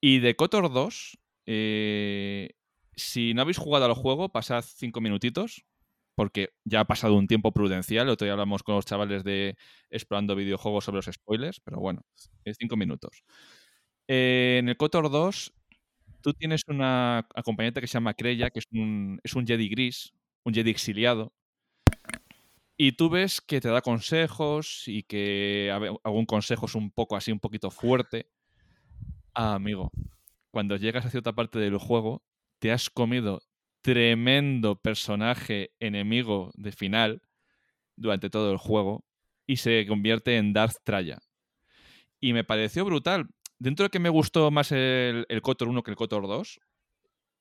Y 0.00 0.20
de 0.20 0.34
Kotor 0.36 0.72
2, 0.72 1.18
eh, 1.46 2.50
si 2.96 3.34
no 3.34 3.42
habéis 3.42 3.58
jugado 3.58 3.86
al 3.86 3.94
juego, 3.94 4.30
pasad 4.30 4.64
cinco 4.66 5.00
minutitos, 5.00 5.64
porque 6.14 6.50
ya 6.64 6.80
ha 6.80 6.84
pasado 6.86 7.14
un 7.16 7.26
tiempo 7.26 7.52
prudencial. 7.52 8.08
Otro 8.08 8.26
día 8.26 8.32
hablamos 8.32 8.62
con 8.62 8.74
los 8.74 8.86
chavales 8.86 9.24
de 9.24 9.56
explorando 9.90 10.36
videojuegos 10.36 10.84
sobre 10.84 10.96
los 10.98 11.06
spoilers, 11.06 11.60
pero 11.60 11.80
bueno, 11.80 12.02
es 12.44 12.56
cinco 12.58 12.76
minutos. 12.76 13.22
Eh, 14.08 14.58
en 14.60 14.68
el 14.68 14.76
Kotor 14.76 15.10
2, 15.10 15.52
tú 16.22 16.34
tienes 16.34 16.62
una 16.68 17.26
acompañante 17.34 17.80
que 17.80 17.86
se 17.86 17.94
llama 17.94 18.14
Kreya, 18.14 18.50
que 18.50 18.60
es 18.60 18.66
un, 18.72 19.20
es 19.22 19.34
un 19.34 19.46
Jedi 19.46 19.68
gris, 19.68 20.12
un 20.44 20.54
Jedi 20.54 20.70
exiliado. 20.70 21.32
Y 22.76 22.92
tú 22.92 23.10
ves 23.10 23.40
que 23.42 23.60
te 23.60 23.68
da 23.68 23.82
consejos 23.82 24.84
y 24.86 25.02
que 25.02 25.70
algún 26.02 26.24
consejo 26.24 26.66
es 26.66 26.74
un 26.74 26.90
poco 26.90 27.14
así, 27.14 27.30
un 27.30 27.40
poquito 27.40 27.70
fuerte. 27.70 28.26
Ah, 29.34 29.54
amigo, 29.54 29.90
cuando 30.50 30.76
llegas 30.76 31.06
a 31.06 31.10
cierta 31.10 31.32
parte 31.32 31.58
del 31.58 31.78
juego, 31.78 32.22
te 32.60 32.70
has 32.70 32.90
comido 32.90 33.42
tremendo 33.82 34.76
personaje 34.76 35.72
enemigo 35.80 36.52
de 36.54 36.70
final 36.70 37.22
durante 37.96 38.30
todo 38.30 38.52
el 38.52 38.58
juego 38.58 39.04
y 39.46 39.56
se 39.56 39.86
convierte 39.86 40.36
en 40.36 40.52
Darth 40.52 40.76
Traya. 40.84 41.18
Y 42.20 42.32
me 42.34 42.44
pareció 42.44 42.84
brutal. 42.84 43.28
Dentro 43.58 43.84
de 43.84 43.90
que 43.90 43.98
me 43.98 44.08
gustó 44.10 44.50
más 44.50 44.72
el, 44.72 45.26
el 45.28 45.42
Kotor 45.42 45.68
1 45.68 45.82
que 45.82 45.90
el 45.90 45.96
Kotor 45.96 46.28
2, 46.28 46.60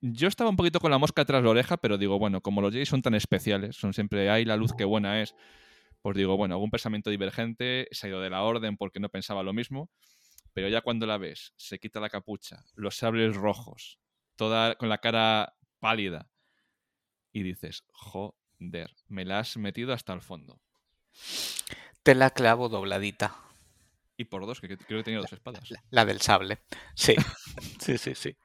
yo 0.02 0.28
estaba 0.28 0.50
un 0.50 0.56
poquito 0.56 0.80
con 0.80 0.92
la 0.92 0.98
mosca 0.98 1.26
tras 1.26 1.44
la 1.44 1.50
oreja, 1.50 1.78
pero 1.78 1.98
digo, 1.98 2.18
bueno, 2.18 2.42
como 2.42 2.62
los 2.62 2.72
Jedi 2.72 2.86
son 2.86 3.02
tan 3.02 3.16
especiales, 3.16 3.76
son 3.76 3.94
siempre, 3.94 4.30
hay 4.30 4.46
la 4.46 4.56
luz 4.56 4.74
que 4.74 4.86
buena 4.86 5.22
es, 5.22 5.36
pues 6.02 6.16
digo, 6.16 6.38
bueno, 6.38 6.56
algún 6.56 6.72
pensamiento 6.72 7.10
divergente, 7.10 7.88
se 7.92 8.08
ha 8.08 8.10
ido 8.10 8.22
de 8.22 8.30
la 8.30 8.44
orden 8.44 8.78
porque 8.78 9.02
no 9.02 9.10
pensaba 9.10 9.44
lo 9.44 9.52
mismo, 9.52 9.90
pero 10.54 10.70
ya 10.70 10.82
cuando 10.82 11.06
la 11.06 11.18
ves, 11.18 11.54
se 11.58 11.80
quita 11.80 12.00
la 12.00 12.10
capucha, 12.10 12.64
los 12.76 12.96
sables 12.96 13.36
rojos, 13.36 14.00
toda 14.39 14.75
con 14.75 14.88
la 14.88 14.99
cara 14.99 15.58
pálida, 15.82 16.30
y 17.34 17.43
dices, 17.43 17.84
joder, 17.91 18.89
me 19.10 19.25
la 19.25 19.39
has 19.39 19.58
metido 19.58 19.91
hasta 19.91 20.13
el 20.13 20.21
fondo. 20.21 20.62
Te 22.04 22.15
la 22.15 22.30
clavo 22.30 22.69
dobladita. 22.69 23.36
Y 24.15 24.25
por 24.25 24.45
dos, 24.45 24.62
que 24.62 24.78
creo 24.78 24.99
que 24.99 25.04
tenía 25.04 25.19
dos 25.19 25.34
espadas. 25.34 25.63
La, 25.89 26.06
del 26.06 26.21
sable. 26.21 26.60
Sí. 26.95 27.15
sí, 27.80 27.97
sí, 27.97 28.15
sí. 28.15 28.38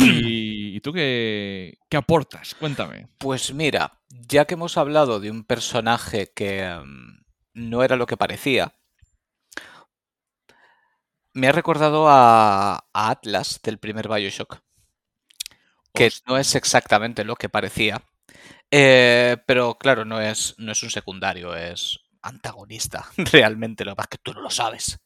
¿Y, 0.00 0.80
tú 0.80 0.92
qué, 0.92 1.78
qué, 1.88 1.96
aportas? 1.96 2.54
Cuéntame. 2.54 3.08
Pues 3.18 3.52
mira, 3.52 4.00
ya 4.08 4.44
que 4.44 4.54
hemos 4.54 4.78
hablado 4.78 5.18
de 5.18 5.32
un 5.32 5.42
personaje 5.42 6.32
que 6.32 6.64
mm, 6.64 7.24
no 7.54 7.82
era 7.82 7.96
lo 7.96 8.06
que 8.06 8.16
parecía, 8.16 8.76
me 11.34 11.48
ha 11.48 11.52
recordado 11.52 12.08
a, 12.08 12.86
a 12.92 13.10
Atlas 13.10 13.60
del 13.62 13.78
primer 13.78 14.08
Bioshock 14.08 14.62
que 15.94 16.10
no 16.26 16.36
es 16.36 16.54
exactamente 16.56 17.24
lo 17.24 17.36
que 17.36 17.48
parecía. 17.48 18.02
Eh, 18.70 19.36
pero 19.46 19.78
claro, 19.78 20.04
no 20.04 20.20
es, 20.20 20.54
no 20.58 20.72
es 20.72 20.82
un 20.82 20.90
secundario, 20.90 21.54
es 21.54 22.00
antagonista. 22.20 23.06
Realmente, 23.32 23.84
lo 23.84 23.94
que 23.94 24.04
que 24.10 24.18
tú 24.18 24.34
no 24.34 24.40
lo 24.40 24.50
sabes. 24.50 24.98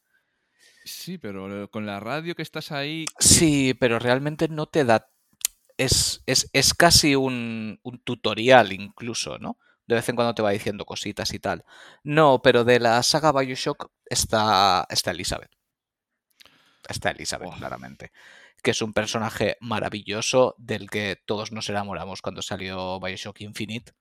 Sí, 0.85 1.19
pero 1.19 1.71
con 1.71 1.85
la 1.85 2.01
radio 2.01 2.35
que 2.35 2.43
estás 2.43 2.73
ahí. 2.73 3.05
Sí, 3.19 3.75
pero 3.75 3.99
realmente 3.99 4.49
no 4.49 4.67
te 4.67 4.87
da. 4.87 5.11
Es, 5.77 6.23
es, 6.27 6.75
casi 6.75 7.15
un, 7.15 7.79
un, 7.83 7.99
tutorial, 7.99 8.73
incluso, 8.73 9.39
¿no? 9.39 9.59
De 9.87 9.97
vez 9.97 10.09
en 10.09 10.17
cuando 10.17 10.35
te 10.35 10.41
va 10.41 10.51
diciendo 10.51 10.87
cositas 10.87 11.35
y 11.35 11.39
tal. 11.39 11.65
No, 12.03 12.41
pero 12.43 12.65
de 12.65 12.81
la 12.81 13.03
saga 13.03 13.33
Bioshock 13.33 13.91
está, 14.09 14.87
está 14.89 15.11
Elizabeth. 15.11 15.58
Está 16.89 17.11
Elizabeth, 17.11 17.55
claramente 17.55 18.11
que 18.63 18.73
es 18.73 18.83
un 18.83 18.93
personaje 18.93 19.57
maravilloso 19.61 20.55
del 20.59 20.91
que 20.91 21.17
todos 21.27 21.53
nos 21.53 21.69
enamoramos 21.69 22.23
cuando 22.23 22.43
salió 22.43 23.01
Bioshock 23.01 23.41
Infinite. 23.43 23.93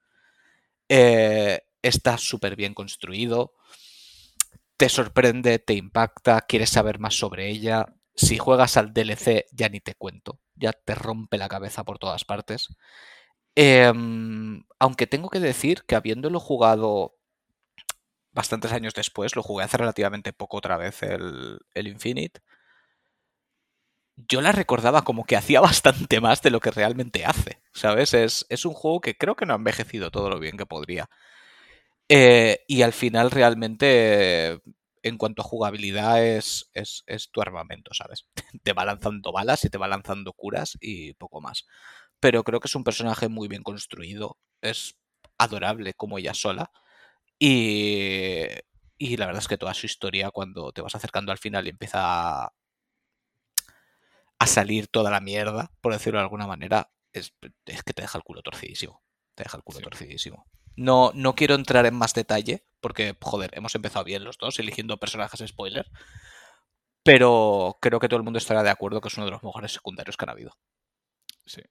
Eh, 0.90 1.62
está 1.82 2.18
súper 2.18 2.56
bien 2.56 2.74
construido, 2.74 3.54
te 4.78 4.90
sorprende, 4.90 5.60
te 5.60 5.74
impacta, 5.74 6.42
quieres 6.42 6.70
saber 6.70 7.00
más 7.00 7.18
sobre 7.18 7.50
ella. 7.50 7.86
Si 8.16 8.38
juegas 8.38 8.78
al 8.78 8.94
DLC 8.94 9.46
ya 9.52 9.70
ni 9.70 9.80
te 9.80 9.96
cuento, 9.96 10.40
ya 10.56 10.74
te 10.74 10.96
rompe 10.96 11.38
la 11.38 11.50
cabeza 11.50 11.84
por 11.84 12.00
todas 12.00 12.26
partes. 12.26 12.70
Em, 13.56 14.64
aunque 14.80 15.08
tengo 15.08 15.30
que 15.30 15.40
decir 15.40 15.84
que 15.88 15.96
habiéndolo 15.96 16.40
jugado 16.40 17.16
bastantes 18.32 18.72
años 18.72 18.94
después, 18.94 19.36
lo 19.36 19.44
jugué 19.44 19.64
hace 19.66 19.78
relativamente 19.78 20.34
poco 20.34 20.58
otra 20.58 20.78
vez 20.78 21.02
el, 21.04 21.60
el 21.74 21.88
Infinite, 21.88 22.42
yo 24.18 24.42
la 24.42 24.52
recordaba 24.52 25.04
como 25.04 25.26
que 25.26 25.38
hacía 25.38 25.62
bastante 25.62 26.20
más 26.22 26.42
de 26.42 26.52
lo 26.52 26.60
que 26.60 26.72
realmente 26.72 27.26
hace, 27.26 27.62
¿sabes? 27.74 28.14
Es, 28.14 28.66
un 28.66 28.74
juego 28.74 29.02
que 29.02 29.16
creo 29.16 29.36
que 29.36 29.46
no 29.46 29.54
ha 29.54 29.58
envejecido 29.58 30.12
todo 30.12 30.30
lo 30.30 30.40
bien 30.40 30.58
que 30.58 30.66
podría. 30.66 31.10
Eh, 32.10 32.64
y 32.68 32.82
al 32.84 32.94
final 32.94 33.32
realmente, 33.32 34.62
en 35.04 35.18
cuanto 35.18 35.42
a 35.42 35.46
jugabilidad, 35.46 36.24
es, 36.24 36.70
es, 36.74 37.04
tu 37.32 37.42
armamento, 37.42 37.94
¿sabes? 37.94 38.28
Te 38.64 38.74
va 38.74 38.86
lanzando 38.86 39.32
balas 39.32 39.66
y 39.66 39.70
te 39.70 39.78
va 39.78 39.88
lanzando 39.88 40.34
curas 40.34 40.78
y 40.82 41.14
poco 41.14 41.42
más. 41.42 41.66
Pero 42.20 42.44
creo 42.44 42.60
que 42.60 42.68
es 42.68 42.76
un 42.76 42.84
personaje 42.84 43.30
muy 43.30 43.48
bien 43.48 43.64
construido, 43.64 44.38
es 44.62 44.98
adorable 45.38 45.94
como 45.94 46.18
ella 46.18 46.34
sola. 46.34 46.72
Y, 47.40 48.46
y 48.98 49.18
la 49.18 49.28
verdad 49.28 49.42
es 49.42 49.48
que 49.48 49.58
toda 49.58 49.74
su 49.74 49.86
historia, 49.86 50.32
cuando 50.32 50.72
te 50.74 50.82
vas 50.82 50.96
acercando 50.96 51.32
al 51.32 51.38
final 51.38 51.68
y 51.68 51.72
empieza 51.72 52.52
salir 54.46 54.88
toda 54.88 55.10
la 55.10 55.20
mierda, 55.20 55.72
por 55.82 55.94
decirlo 55.94 56.20
de 56.20 56.24
alguna 56.24 56.46
manera, 56.46 56.92
es, 57.12 57.34
que 57.66 57.94
te 57.94 58.02
deja 58.04 58.18
el 58.18 58.24
culo 58.24 58.44
torcidísimo. 58.44 59.02
Te 59.34 59.44
deja 59.44 59.58
el 59.58 59.64
culo 59.64 59.80
torcidísimo. 59.80 60.46
No, 60.76 61.12
no 61.16 61.34
quiero 61.34 61.56
entrar 61.56 61.86
en 61.88 61.96
más 61.96 62.14
detalle, 62.14 62.68
porque, 62.80 63.18
joder, 63.20 63.50
hemos 63.54 63.74
empezado 63.74 64.06
bien 64.06 64.24
los 64.24 64.38
dos, 64.38 64.60
eligiendo 64.60 65.00
personajes 65.00 65.48
spoiler. 65.48 65.90
Pero 67.04 67.78
creo 67.82 68.00
que 68.00 68.10
todo 68.10 68.18
el 68.18 68.24
mundo 68.24 68.38
estará 68.38 68.62
de 68.64 68.70
acuerdo 68.70 69.02
que 69.02 69.08
es 69.08 69.18
uno 69.18 69.26
de 69.26 69.32
los 69.32 69.44
mejores 69.44 69.72
secundarios 69.72 70.18
que 70.18 70.26
han 70.26 70.30
habido. 70.30 70.58
Sí. 71.46 71.62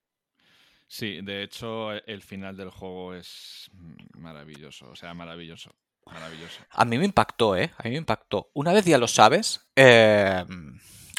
Sí, 0.88 1.20
de 1.20 1.42
hecho, 1.42 1.92
el 1.92 2.22
final 2.22 2.57
del 2.57 2.70
juego 2.70 3.14
es 3.14 3.70
maravilloso. 4.14 4.90
O 4.90 4.96
sea, 4.96 5.14
maravilloso. 5.14 5.74
Maravilloso. 6.07 6.62
A 6.70 6.85
mí 6.85 6.98
me 6.98 7.05
impactó, 7.05 7.57
¿eh? 7.57 7.72
A 7.76 7.83
mí 7.85 7.90
me 7.90 7.96
impactó. 7.96 8.50
Una 8.55 8.72
vez 8.72 8.85
ya 8.85 8.96
lo 8.96 9.09
sabes, 9.09 9.68
eh, 9.74 10.44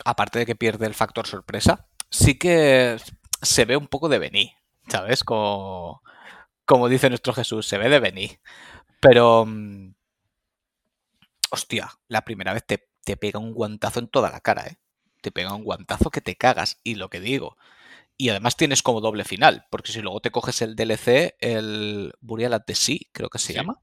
aparte 0.06 0.40
de 0.40 0.46
que 0.46 0.56
pierde 0.56 0.86
el 0.88 0.94
factor 0.94 1.28
sorpresa, 1.28 1.88
sí 2.10 2.38
que 2.38 2.98
se 3.42 3.66
ve 3.66 3.78
un 3.78 3.88
poco 3.88 4.10
de 4.10 4.20
venir, 4.20 4.52
¿Sabes? 4.90 5.24
Como, 5.24 6.02
como 6.66 6.88
dice 6.90 7.10
nuestro 7.10 7.34
Jesús, 7.34 7.68
se 7.68 7.78
ve 7.78 7.90
de 7.90 8.00
venir. 8.00 8.40
Pero... 9.02 9.46
mm, 9.46 9.94
Hostia, 11.50 11.90
la 12.08 12.24
primera 12.24 12.54
vez 12.54 12.66
te, 12.66 12.90
te 13.04 13.16
pega 13.18 13.40
un 13.40 13.54
guantazo 13.54 14.00
en 14.00 14.08
toda 14.08 14.30
la 14.30 14.42
cara, 14.42 14.68
¿eh? 14.68 14.78
Te 15.22 15.32
pega 15.32 15.54
un 15.54 15.64
guantazo 15.64 16.10
que 16.12 16.22
te 16.22 16.36
cagas. 16.36 16.80
Y 16.84 16.96
lo 16.96 17.10
que 17.10 17.20
digo. 17.20 17.58
Y 18.18 18.30
además 18.30 18.58
tienes 18.58 18.84
como 18.84 19.00
doble 19.02 19.24
final, 19.24 19.66
porque 19.70 19.92
si 19.92 20.02
luego 20.02 20.20
te 20.22 20.32
coges 20.32 20.62
el 20.62 20.76
DLC, 20.76 21.36
el 21.40 22.14
Burial 22.20 22.54
at 22.54 22.64
the 22.66 22.76
Sea, 22.76 22.98
creo 23.14 23.30
que 23.30 23.40
se 23.40 23.48
Sí. 23.48 23.54
llama, 23.54 23.80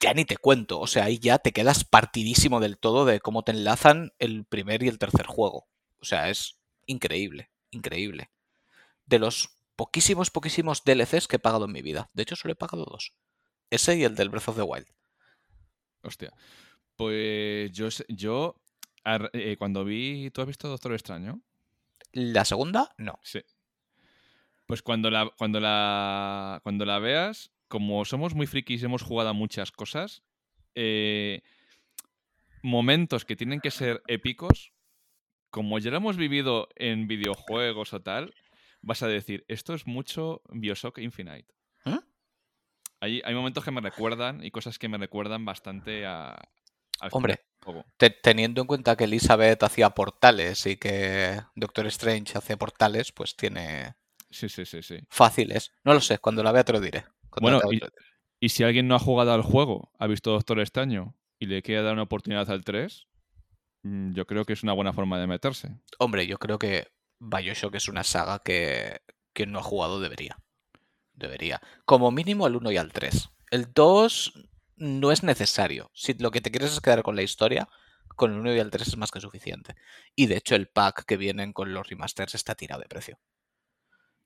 ya 0.00 0.14
ni 0.14 0.24
te 0.24 0.36
cuento. 0.36 0.80
O 0.80 0.86
sea, 0.86 1.04
ahí 1.04 1.18
ya 1.18 1.38
te 1.38 1.52
quedas 1.52 1.84
partidísimo 1.84 2.60
del 2.60 2.78
todo 2.78 3.04
de 3.04 3.20
cómo 3.20 3.42
te 3.42 3.52
enlazan 3.52 4.12
el 4.18 4.44
primer 4.44 4.82
y 4.82 4.88
el 4.88 4.98
tercer 4.98 5.26
juego. 5.26 5.68
O 6.00 6.04
sea, 6.04 6.30
es 6.30 6.60
increíble, 6.86 7.50
increíble. 7.70 8.30
De 9.06 9.18
los 9.18 9.50
poquísimos, 9.76 10.30
poquísimos 10.30 10.84
DLCs 10.84 11.28
que 11.28 11.36
he 11.36 11.40
pagado 11.40 11.66
en 11.66 11.72
mi 11.72 11.82
vida. 11.82 12.10
De 12.12 12.22
hecho, 12.22 12.36
solo 12.36 12.52
he 12.52 12.56
pagado 12.56 12.84
dos. 12.84 13.14
Ese 13.70 13.96
y 13.96 14.04
el 14.04 14.14
del 14.14 14.30
Breath 14.30 14.48
of 14.48 14.56
the 14.56 14.62
Wild. 14.62 14.86
Hostia. 16.02 16.32
Pues 16.96 17.70
yo, 17.72 17.88
yo 18.08 18.60
eh, 19.32 19.56
cuando 19.58 19.84
vi. 19.84 20.30
¿Tú 20.30 20.40
has 20.40 20.46
visto 20.46 20.68
Doctor 20.68 20.92
Extraño? 20.92 21.40
La 22.12 22.44
segunda, 22.44 22.94
no. 22.96 23.18
Sí. 23.22 23.40
Pues 24.66 24.82
cuando 24.82 25.10
la, 25.10 25.30
cuando 25.36 25.60
la, 25.60 26.60
cuando 26.62 26.84
la 26.84 26.98
veas, 26.98 27.50
como 27.68 28.04
somos 28.04 28.34
muy 28.34 28.46
frikis 28.46 28.82
y 28.82 28.84
hemos 28.86 29.02
jugado 29.02 29.30
a 29.30 29.34
muchas 29.34 29.70
cosas, 29.72 30.22
eh, 30.74 31.42
momentos 32.62 33.24
que 33.24 33.36
tienen 33.36 33.60
que 33.60 33.70
ser 33.70 34.02
épicos, 34.08 34.72
como 35.50 35.78
ya 35.78 35.90
lo 35.90 35.98
hemos 35.98 36.16
vivido 36.16 36.68
en 36.76 37.06
videojuegos 37.06 37.92
o 37.92 38.00
tal, 38.02 38.34
vas 38.82 39.02
a 39.02 39.08
decir, 39.08 39.44
esto 39.48 39.74
es 39.74 39.86
mucho 39.86 40.42
Bioshock 40.50 40.98
Infinite. 40.98 41.46
¿Eh? 41.84 41.98
Hay, 43.00 43.22
hay 43.24 43.34
momentos 43.34 43.64
que 43.64 43.70
me 43.70 43.80
recuerdan 43.80 44.44
y 44.44 44.50
cosas 44.50 44.78
que 44.78 44.88
me 44.88 44.98
recuerdan 44.98 45.44
bastante 45.44 46.04
a, 46.06 46.30
al 47.00 47.10
Hombre. 47.12 47.40
Te- 47.96 48.10
teniendo 48.10 48.60
en 48.60 48.66
cuenta 48.66 48.96
que 48.96 49.04
Elizabeth 49.04 49.62
hacía 49.62 49.90
portales 49.90 50.66
y 50.66 50.76
que 50.76 51.40
Doctor 51.54 51.86
Strange 51.86 52.36
hace 52.38 52.56
portales, 52.56 53.12
pues 53.12 53.36
tiene 53.36 53.94
Sí, 54.30 54.48
sí, 54.48 54.64
sí, 54.66 54.82
sí. 54.82 54.98
fáciles. 55.08 55.72
No 55.84 55.94
lo 55.94 56.00
sé, 56.00 56.18
cuando 56.18 56.42
la 56.42 56.52
vea 56.52 56.64
te 56.64 56.72
lo 56.72 56.80
diré. 56.80 57.04
Bueno, 57.40 57.60
y- 58.40 58.48
si 58.48 58.62
alguien 58.64 58.86
no 58.88 58.94
ha 58.94 58.98
jugado 59.00 59.32
al 59.32 59.42
juego, 59.42 59.92
ha 59.98 60.06
visto 60.06 60.30
Doctor 60.32 60.60
Extraño 60.60 61.16
y 61.38 61.46
le 61.46 61.62
quiere 61.62 61.82
dar 61.82 61.92
una 61.94 62.02
oportunidad 62.02 62.50
al 62.50 62.64
3, 62.64 63.06
mm, 63.82 64.12
yo 64.14 64.26
creo 64.26 64.44
que 64.44 64.52
es 64.52 64.62
una 64.62 64.72
buena 64.72 64.92
forma 64.92 65.18
de 65.18 65.26
meterse. 65.26 65.76
Hombre, 65.98 66.26
yo 66.26 66.38
creo 66.38 66.58
que 66.58 66.88
Bioshock 67.20 67.74
es 67.74 67.88
una 67.88 68.04
saga 68.04 68.40
que 68.44 69.00
quien 69.32 69.52
no 69.52 69.58
ha 69.58 69.62
jugado 69.62 70.00
debería. 70.00 70.38
Debería. 71.12 71.60
Como 71.84 72.10
mínimo 72.10 72.46
al 72.46 72.56
1 72.56 72.70
y 72.70 72.76
al 72.76 72.92
3. 72.92 73.30
El 73.50 73.72
2 73.72 74.32
no 74.76 75.10
es 75.10 75.22
necesario. 75.24 75.90
Si 75.94 76.14
lo 76.14 76.30
que 76.30 76.40
te 76.40 76.50
quieres 76.52 76.72
es 76.72 76.80
quedar 76.80 77.02
con 77.02 77.16
la 77.16 77.22
historia, 77.22 77.68
con 78.14 78.32
el 78.32 78.38
1 78.40 78.54
y 78.54 78.58
el 78.58 78.70
3 78.70 78.86
es 78.88 78.96
más 78.96 79.10
que 79.10 79.20
suficiente. 79.20 79.74
Y 80.14 80.26
de 80.26 80.36
hecho 80.36 80.54
el 80.54 80.68
pack 80.68 81.04
que 81.06 81.16
vienen 81.16 81.52
con 81.52 81.72
los 81.72 81.88
remasters 81.88 82.34
está 82.36 82.54
tirado 82.54 82.82
de 82.82 82.88
precio. 82.88 83.18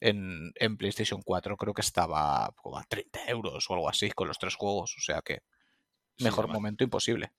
En, 0.05 0.53
en 0.57 0.77
PlayStation 0.77 1.23
4 1.23 1.57
creo 1.57 1.75
que 1.75 1.81
estaba 1.83 2.53
como 2.57 2.79
a 2.79 2.85
30 2.85 3.21
euros 3.29 3.71
o 3.71 3.75
algo 3.75 3.89
así 3.89 4.11
con 4.11 4.27
los 4.29 4.39
tres 4.39 4.55
juegos. 4.57 4.95
O 4.99 5.01
sea 5.01 5.23
que 5.23 5.41
mejor 6.19 6.47
momento 6.55 6.85
imposible. 6.85 7.33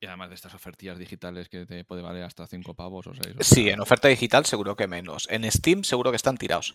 Y 0.00 0.06
además 0.06 0.30
de 0.30 0.34
estas 0.34 0.54
ofertillas 0.54 0.98
digitales 0.98 1.48
que 1.50 1.66
te 1.66 1.84
puede 1.84 2.00
valer 2.00 2.24
hasta 2.24 2.46
5 2.46 2.72
pavos 2.74 3.06
o 3.06 3.12
6. 3.14 3.36
Sí, 3.40 3.68
en 3.68 3.80
oferta 3.80 4.08
digital 4.08 4.46
seguro 4.46 4.74
que 4.74 4.86
menos. 4.86 5.28
En 5.30 5.50
Steam 5.50 5.84
seguro 5.84 6.10
que 6.10 6.16
están 6.16 6.38
tirados. 6.38 6.74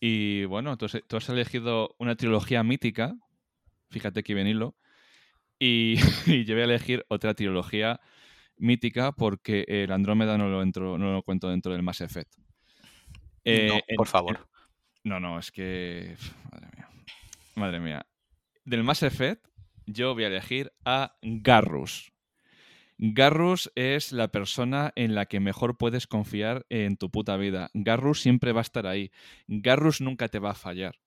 Y 0.00 0.44
bueno, 0.44 0.76
tú, 0.76 0.86
has- 0.86 1.02
tú 1.06 1.16
has 1.16 1.28
elegido 1.28 1.94
una 1.98 2.16
trilogía 2.16 2.62
mítica, 2.62 3.16
fíjate 3.90 4.22
que 4.22 4.34
bien 4.34 4.46
hilo, 4.46 4.74
y, 5.58 5.96
y 6.26 6.44
yo 6.44 6.54
voy 6.54 6.62
a 6.62 6.64
elegir 6.64 7.04
otra 7.08 7.32
trilogía 7.34 8.00
mítica 8.58 9.12
porque 9.12 9.64
el 9.68 9.92
Andrómeda 9.92 10.36
no 10.38 10.48
lo, 10.48 10.62
entro, 10.62 10.98
no 10.98 11.12
lo 11.12 11.22
cuento 11.22 11.48
dentro 11.48 11.72
del 11.72 11.82
Mass 11.82 12.02
Effect. 12.02 12.34
Eh, 13.46 13.68
no, 13.68 13.74
en- 13.86 13.96
por 13.96 14.06
favor. 14.08 14.48
No, 15.04 15.20
no, 15.20 15.38
es 15.38 15.50
que. 15.52 16.16
Madre 16.50 16.68
mía. 16.76 16.88
Madre 17.54 17.80
mía. 17.80 18.06
Del 18.64 18.82
Mass 18.82 19.02
Effect, 19.02 19.46
yo 19.86 20.14
voy 20.14 20.24
a 20.24 20.26
elegir 20.28 20.72
a 20.84 21.16
Garrus. 21.22 22.12
Garrus 22.98 23.70
es 23.74 24.10
la 24.12 24.28
persona 24.28 24.92
en 24.96 25.14
la 25.14 25.26
que 25.26 25.38
mejor 25.38 25.76
puedes 25.76 26.06
confiar 26.06 26.64
en 26.70 26.96
tu 26.96 27.10
puta 27.10 27.36
vida. 27.36 27.70
Garrus 27.74 28.20
siempre 28.22 28.52
va 28.52 28.60
a 28.60 28.62
estar 28.62 28.86
ahí. 28.86 29.10
Garrus 29.46 30.00
nunca 30.00 30.28
te 30.28 30.38
va 30.38 30.50
a 30.52 30.54
fallar. 30.54 30.98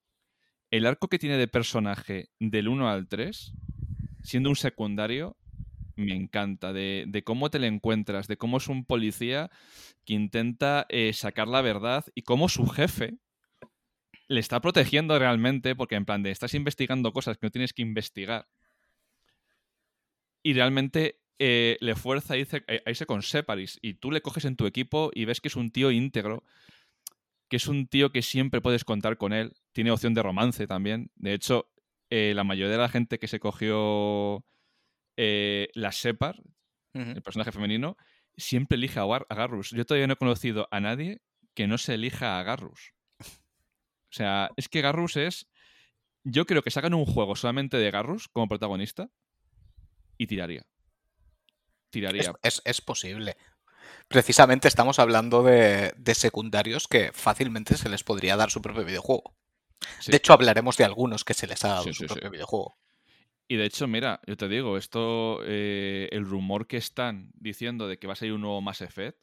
El 0.71 0.86
arco 0.86 1.08
que 1.08 1.17
tiene 1.17 1.38
de 1.38 1.47
personaje 1.47 2.30
del 2.39 2.67
1 2.67 2.89
al 2.89 3.08
3, 3.08 3.54
siendo 4.21 4.49
un 4.49 4.56
secundario, 4.56 5.36
me 6.00 6.16
encanta. 6.16 6.74
De, 6.74 7.22
cómo 7.26 7.50
te 7.50 7.60
le 7.60 7.68
encuentras, 7.68 8.28
de 8.28 8.38
cómo 8.38 8.58
es 8.58 8.68
un 8.68 8.86
policía 8.86 9.50
que 10.06 10.14
intenta 10.14 10.86
eh, 10.90 11.14
sacar 11.14 11.48
la 11.48 11.62
verdad 11.62 12.06
y 12.16 12.24
cómo 12.24 12.50
su 12.50 12.68
jefe 12.68 13.18
le 14.28 14.40
está 14.40 14.62
protegiendo 14.62 15.18
realmente, 15.18 15.76
porque 15.76 15.96
en 15.96 16.06
plan 16.06 16.24
de 16.24 16.32
estás 16.32 16.54
investigando 16.54 17.12
cosas 17.14 17.38
que 17.38 17.48
no 17.48 17.52
tienes 17.52 17.74
que 17.74 17.82
investigar. 17.82 18.48
Y 20.42 20.54
realmente 20.54 21.20
eh, 21.40 21.78
le 21.82 21.96
fuerza 21.96 22.36
a 22.36 22.38
irse, 22.38 22.64
a 22.68 22.90
irse 22.90 23.06
con 23.06 23.22
Separis. 23.22 23.80
Y 23.82 23.96
tú 23.96 24.12
le 24.12 24.22
coges 24.22 24.46
en 24.46 24.56
tu 24.56 24.66
equipo 24.68 25.12
y 25.14 25.26
ves 25.26 25.42
que 25.42 25.48
es 25.48 25.56
un 25.56 25.72
tío 25.72 25.92
íntegro, 25.92 26.44
que 27.50 27.58
es 27.58 27.68
un 27.68 27.88
tío 27.88 28.12
que 28.12 28.22
siempre 28.22 28.62
puedes 28.62 28.86
contar 28.86 29.18
con 29.18 29.34
él. 29.34 29.54
Tiene 29.74 29.92
opción 29.92 30.14
de 30.14 30.24
romance 30.24 30.68
también. 30.68 31.12
De 31.16 31.34
hecho, 31.34 31.70
eh, 32.10 32.34
la 32.36 32.44
mayoría 32.44 32.72
de 32.72 32.78
la 32.78 32.90
gente 32.90 33.20
que 33.20 33.28
se 33.28 33.40
cogió 33.40 34.46
eh, 35.22 35.68
la 35.74 35.92
Separ, 35.92 36.42
el 36.94 37.22
personaje 37.22 37.52
femenino, 37.52 37.98
siempre 38.38 38.78
elige 38.78 39.00
a, 39.00 39.04
Gar- 39.04 39.26
a 39.30 39.36
Garrus. 39.36 39.72
Yo 39.72 39.86
todavía 39.86 40.08
no 40.08 40.14
he 40.14 40.18
conocido 40.18 40.68
a 40.72 40.80
nadie 40.80 41.22
que 41.54 41.68
no 41.68 41.78
se 41.78 41.96
elija 41.96 42.40
a 42.40 42.44
Garrus. 42.44 42.94
O 43.20 44.12
sea, 44.12 44.50
es 44.56 44.70
que 44.70 44.82
Garrus 44.82 45.18
es. 45.18 45.48
Yo 46.24 46.46
creo 46.46 46.62
que 46.64 46.72
sacan 46.72 46.94
un 46.94 47.06
juego 47.06 47.36
solamente 47.36 47.78
de 47.78 47.92
Garrus 47.92 48.28
como 48.30 48.48
protagonista 48.48 49.10
y 50.18 50.28
tiraría. 50.28 50.66
Tiraría. 51.90 52.22
Es, 52.22 52.32
es- 52.44 52.62
es 52.66 52.82
posible. 52.82 53.36
Precisamente 54.08 54.68
estamos 54.68 55.00
hablando 55.00 55.44
de, 55.44 55.94
de 55.98 56.16
secundarios 56.16 56.88
que 56.88 57.12
fácilmente 57.14 57.76
se 57.78 57.90
les 57.90 58.04
podría 58.04 58.36
dar 58.36 58.52
su 58.52 58.62
propio 58.62 58.86
videojuego. 58.86 59.36
Sí. 60.00 60.12
De 60.12 60.18
hecho, 60.18 60.34
hablaremos 60.34 60.78
de 60.78 60.86
algunos 60.86 61.24
que 61.24 61.34
se 61.34 61.48
les 61.48 61.64
ha 61.66 61.70
dado 61.70 61.84
Sí, 61.84 61.94
su 61.94 62.04
sí. 62.04 62.08
propio 62.08 62.30
videojuego. 62.32 62.78
Y 63.52 63.58
de 63.58 63.66
hecho, 63.66 63.88
mira, 63.88 64.22
yo 64.28 64.38
te 64.38 64.48
digo, 64.48 64.78
esto, 64.78 65.40
eh, 65.44 66.08
el 66.12 66.24
rumor 66.24 66.68
que 66.68 66.78
están 66.78 67.32
diciendo 67.34 67.88
de 67.88 67.98
que 67.98 68.06
va 68.06 68.14
a 68.14 68.16
salir 68.16 68.34
un 68.36 68.42
nuevo 68.42 68.62
Mass 68.62 68.82
Effect 68.82 69.18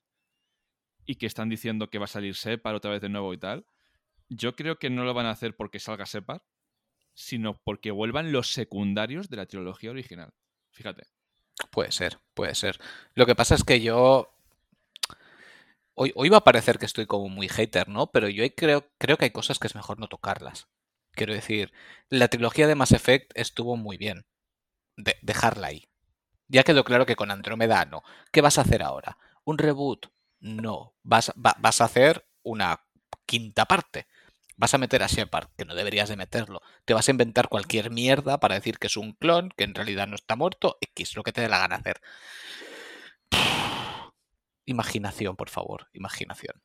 y 1.05 1.15
que 1.15 1.27
están 1.27 1.49
diciendo 1.49 1.91
que 1.91 1.99
va 1.99 2.07
a 2.07 2.09
salir 2.09 2.35
Separ 2.35 2.75
otra 2.75 2.91
vez 2.91 3.01
de 3.01 3.09
nuevo 3.09 3.33
y 3.33 3.39
tal, 3.39 3.67
yo 4.29 4.57
creo 4.57 4.81
que 4.81 4.91
no 4.91 5.05
lo 5.05 5.15
van 5.15 5.27
a 5.27 5.31
hacer 5.31 5.55
porque 5.55 5.79
salga 5.79 6.07
Separ, 6.07 6.43
sino 7.15 7.55
porque 7.63 7.93
vuelvan 7.93 8.33
los 8.33 8.53
secundarios 8.53 9.31
de 9.31 9.37
la 9.37 9.47
trilogía 9.47 9.93
original. 9.93 10.35
Fíjate. 10.73 11.05
Puede 11.71 11.93
ser, 11.93 12.19
puede 12.35 12.57
ser. 12.57 12.81
Lo 13.15 13.27
que 13.27 13.37
pasa 13.37 13.55
es 13.55 13.63
que 13.63 13.81
yo. 13.81 14.35
Hoy, 15.95 16.13
hoy 16.17 16.29
va 16.31 16.39
a 16.39 16.45
parecer 16.45 16.81
que 16.81 16.87
estoy 16.87 17.07
como 17.07 17.29
muy 17.29 17.49
hater, 17.49 17.89
¿no? 17.89 18.11
Pero 18.11 18.29
yo 18.29 18.45
creo, 18.57 18.91
creo 18.99 19.17
que 19.19 19.27
hay 19.27 19.31
cosas 19.31 19.61
que 19.61 19.69
es 19.69 19.77
mejor 19.77 20.01
no 20.01 20.09
tocarlas. 20.09 20.67
Quiero 21.17 21.33
decir, 21.35 21.73
la 22.11 22.29
trilogía 22.29 22.67
de 22.69 22.75
Mass 22.77 22.93
Effect 22.93 23.33
estuvo 23.35 23.77
muy 23.77 23.97
bien. 23.97 24.27
De- 24.97 25.17
dejarla 25.23 25.69
ahí. 25.69 25.89
Ya 26.49 26.63
quedó 26.63 26.85
claro 26.85 27.07
que 27.07 27.17
con 27.17 27.31
Andrómeda 27.31 27.85
no. 27.87 28.03
¿Qué 28.31 28.41
vas 28.43 28.59
a 28.59 28.61
hacer 28.63 28.83
ahora? 28.83 29.19
¿Un 29.45 29.59
reboot? 29.59 30.07
No. 30.39 30.95
Vas, 31.03 31.33
va- 31.45 31.57
vas 31.59 31.81
a 31.81 31.87
hacer 31.87 32.29
una 32.43 32.81
quinta 33.27 33.65
parte. 33.65 34.07
Vas 34.59 34.73
a 34.75 34.79
meter 34.79 35.03
a 35.03 35.07
Shepard, 35.07 35.49
que 35.57 35.65
no 35.65 35.75
deberías 35.75 36.09
de 36.09 36.17
meterlo. 36.17 36.61
Te 36.85 36.95
vas 36.95 37.09
a 37.09 37.11
inventar 37.11 37.49
cualquier 37.49 37.91
mierda 37.91 38.39
para 38.39 38.55
decir 38.55 38.79
que 38.79 38.87
es 38.87 38.97
un 38.97 39.13
clon, 39.13 39.51
que 39.57 39.65
en 39.65 39.75
realidad 39.75 40.07
no 40.07 40.15
está 40.17 40.37
muerto, 40.37 40.79
X, 40.81 41.17
lo 41.17 41.23
que 41.23 41.33
te 41.33 41.41
dé 41.43 41.49
la 41.49 41.59
gana 41.59 41.77
hacer. 41.77 42.01
Imaginación, 44.65 45.37
por 45.37 45.49
favor, 45.49 45.89
imaginación. 45.93 46.61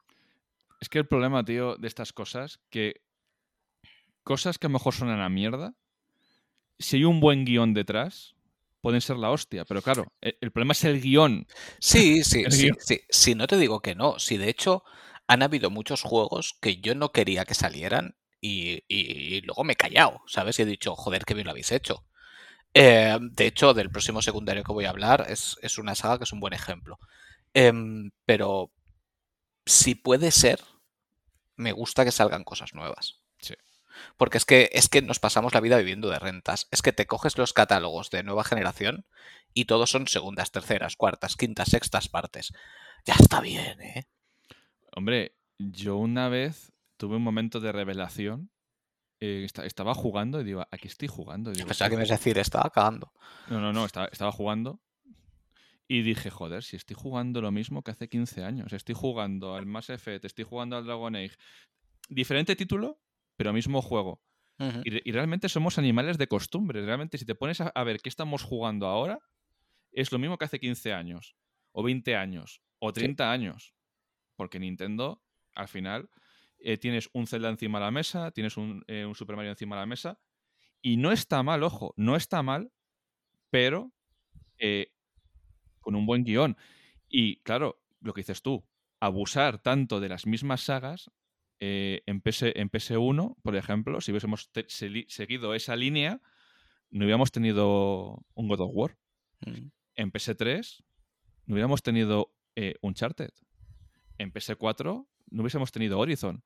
Es 0.80 0.90
que 0.90 0.98
el 1.00 1.08
problema, 1.08 1.44
tío, 1.46 1.76
de 1.76 1.88
estas 1.88 2.14
cosas, 2.14 2.60
que 2.70 3.02
cosas 4.24 4.58
que 4.58 4.68
a 4.68 4.70
lo 4.70 4.74
mejor 4.74 4.94
suenan 4.94 5.22
a 5.22 5.30
mierda, 5.30 5.76
si 6.80 6.98
hay 6.98 7.04
un 7.06 7.20
buen 7.20 7.46
guion 7.46 7.74
detrás, 7.74 8.36
pueden 8.82 9.02
ser 9.02 9.18
la 9.18 9.30
hostia. 9.32 9.66
Pero 9.66 9.82
claro, 9.82 10.14
e- 10.22 10.38
el 10.42 10.52
problema 10.52 10.74
es 10.74 10.84
el 10.84 11.02
guion. 11.02 11.48
Sí, 11.80 12.24
sí, 12.24 12.46
sí, 12.50 12.70
guion. 12.70 12.78
sí. 12.80 13.02
Si 13.10 13.36
no 13.36 13.48
te 13.48 13.58
digo 13.58 13.82
que 13.82 13.96
no. 13.96 14.20
Si 14.20 14.38
de 14.38 14.50
hecho 14.50 14.84
han 15.28 15.44
habido 15.44 15.70
muchos 15.70 16.02
juegos 16.02 16.56
que 16.62 16.78
yo 16.78 16.96
no 16.96 17.12
quería 17.12 17.46
que 17.46 17.54
salieran 17.54 18.16
y, 18.42 18.84
y- 18.88 19.36
y 19.36 19.42
luego 19.42 19.64
me 19.64 19.74
he 19.74 19.76
callado, 19.76 20.22
¿sabes? 20.28 20.60
Y 20.60 20.64
he 20.64 20.66
dicho, 20.66 20.96
joder, 20.96 21.26
qué 21.26 21.34
bien 21.34 21.46
lo 21.46 21.52
habéis 21.52 21.72
hecho. 21.72 22.06
Eh, 22.74 23.18
de 23.22 23.48
hecho, 23.48 23.74
del 23.74 23.92
próximo 23.92 24.22
secundario 24.22 24.64
que 24.64 24.74
voy 24.74 24.86
a 24.86 24.92
hablar 24.92 25.28
es, 25.30 25.58
es 25.62 25.78
una 25.80 25.96
saga 25.96 26.18
que 26.20 26.26
es 26.26 26.34
un 26.34 26.40
buen 26.42 26.54
ejemplo. 26.54 27.00
Em, 27.54 28.12
pero 28.26 28.72
si 29.66 29.96
puede 29.96 30.32
ser, 30.32 30.62
me 31.56 31.72
gusta 31.72 32.04
que 32.06 32.12
salgan 32.12 32.44
cosas 32.44 32.74
nuevas. 32.74 33.21
Porque 34.18 34.38
es 34.38 34.46
que, 34.46 34.70
es 34.74 34.90
que 34.90 35.02
nos 35.02 35.20
pasamos 35.20 35.54
la 35.54 35.60
vida 35.62 35.78
viviendo 35.78 36.10
de 36.10 36.20
rentas. 36.20 36.68
Es 36.72 36.82
que 36.82 36.94
te 36.94 37.08
coges 37.08 37.38
los 37.38 37.54
catálogos 37.54 38.10
de 38.10 38.24
nueva 38.24 38.44
generación 38.44 39.06
y 39.54 39.66
todos 39.66 39.90
son 39.92 40.08
segundas, 40.08 40.52
terceras, 40.52 40.96
cuartas, 40.96 41.36
quintas, 41.36 41.70
sextas 41.70 42.08
partes. 42.10 42.54
Ya 43.06 43.16
está 43.20 43.42
bien, 43.42 43.82
¿eh? 43.82 44.06
Hombre, 44.94 45.36
yo 45.58 45.98
una 45.98 46.30
vez 46.30 46.72
tuve 46.98 47.16
un 47.18 47.24
momento 47.24 47.60
de 47.60 47.72
revelación. 47.72 48.50
eh, 49.24 49.44
esta- 49.46 49.66
estaba 49.68 49.94
jugando 49.94 50.42
y 50.42 50.44
digo, 50.44 50.66
aquí 50.72 50.88
estoy 50.88 51.08
jugando. 51.08 51.52
y 51.52 51.54
digo, 51.54 51.68
Pensaba 51.68 51.90
que 51.90 51.96
me 51.96 52.02
"Joder". 52.02 52.08
ibas 52.08 52.20
a 52.20 52.24
decir, 52.24 52.38
estaba 52.40 52.70
cagando. 52.72 53.14
No, 53.50 53.60
no, 53.62 53.72
no, 53.72 53.86
estaba, 53.86 54.08
estaba 54.08 54.32
jugando. 54.32 54.80
Y 55.88 56.02
dije, 56.02 56.32
joder, 56.32 56.64
si 56.64 56.76
estoy 56.78 56.96
jugando 56.98 57.40
lo 57.42 57.52
mismo 57.52 57.84
que 57.84 57.92
hace 57.92 58.10
15 58.10 58.44
años. 58.44 58.74
Estoy 58.74 58.96
jugando 58.96 59.56
al 59.56 59.68
Mass 59.68 59.92
Effect, 59.92 60.26
estoy 60.26 60.44
jugando 60.46 60.76
al 60.76 60.86
Dragon 60.86 61.16
Age. 61.16 61.36
Diferente 62.10 62.56
título, 62.56 63.00
pero 63.44 63.54
mismo 63.54 63.82
juego. 63.82 64.22
Y, 64.86 64.90
re- 64.92 65.02
y 65.04 65.12
realmente 65.12 65.50
somos 65.50 65.78
animales 65.78 66.18
de 66.18 66.28
costumbre. 66.28 66.86
Realmente, 66.86 67.18
si 67.18 67.26
te 67.26 67.36
pones 67.36 67.62
a, 67.62 67.68
a 67.70 67.84
ver 67.84 68.00
qué 68.02 68.10
estamos 68.10 68.44
jugando 68.44 68.88
ahora, 68.88 69.20
es 69.92 70.12
lo 70.12 70.20
mismo 70.20 70.38
que 70.38 70.46
hace 70.46 70.60
15 70.60 70.94
años, 70.94 71.36
o 71.72 71.84
20 71.84 72.16
años, 72.16 72.62
o 72.80 72.94
30 72.94 73.32
años. 73.32 73.74
Porque 74.36 74.60
Nintendo, 74.60 75.22
al 75.56 75.68
final, 75.68 76.10
eh, 76.60 76.78
tienes 76.78 77.10
un 77.14 77.26
Zelda 77.28 77.50
encima 77.50 77.80
de 77.80 77.86
la 77.86 77.92
mesa, 77.92 78.32
tienes 78.32 78.56
un, 78.58 78.84
eh, 78.88 79.06
un 79.06 79.16
Super 79.16 79.36
Mario 79.36 79.52
encima 79.52 79.76
de 79.76 79.82
la 79.82 79.86
mesa. 79.88 80.20
Y 80.82 80.98
no 80.98 81.12
está 81.12 81.44
mal, 81.44 81.64
ojo, 81.64 81.94
no 81.98 82.16
está 82.16 82.42
mal, 82.44 82.72
pero 83.50 83.92
eh, 84.58 84.94
con 85.80 85.96
un 85.96 86.06
buen 86.06 86.24
guion. 86.24 86.56
Y 87.10 87.38
claro, 87.42 87.82
lo 88.00 88.14
que 88.14 88.22
dices 88.22 88.42
tú, 88.42 88.64
abusar 89.00 89.60
tanto 89.62 90.00
de 90.00 90.10
las 90.10 90.26
mismas 90.28 90.62
sagas, 90.62 91.12
eh, 91.64 92.02
en, 92.08 92.22
PS, 92.22 92.52
en 92.56 92.72
PS1, 92.72 93.36
por 93.44 93.56
ejemplo, 93.56 94.02
si 94.02 94.12
hubiésemos 94.12 94.50
seguido 95.08 95.54
esa 95.54 95.76
línea, 95.76 96.20
no 96.90 97.06
hubiéramos 97.06 97.32
tenido 97.32 98.26
un 98.34 98.48
God 98.48 98.62
of 98.62 98.72
War. 98.74 98.98
Mm. 99.42 99.68
En 99.94 100.12
PS3 100.12 100.84
no 101.46 101.54
hubiéramos 101.54 101.84
tenido 101.84 102.34
eh, 102.56 102.74
Uncharted. 102.82 103.30
En 104.18 104.34
PS4 104.34 105.08
no 105.30 105.42
hubiésemos 105.42 105.72
tenido 105.72 106.00
Horizon. 106.00 106.44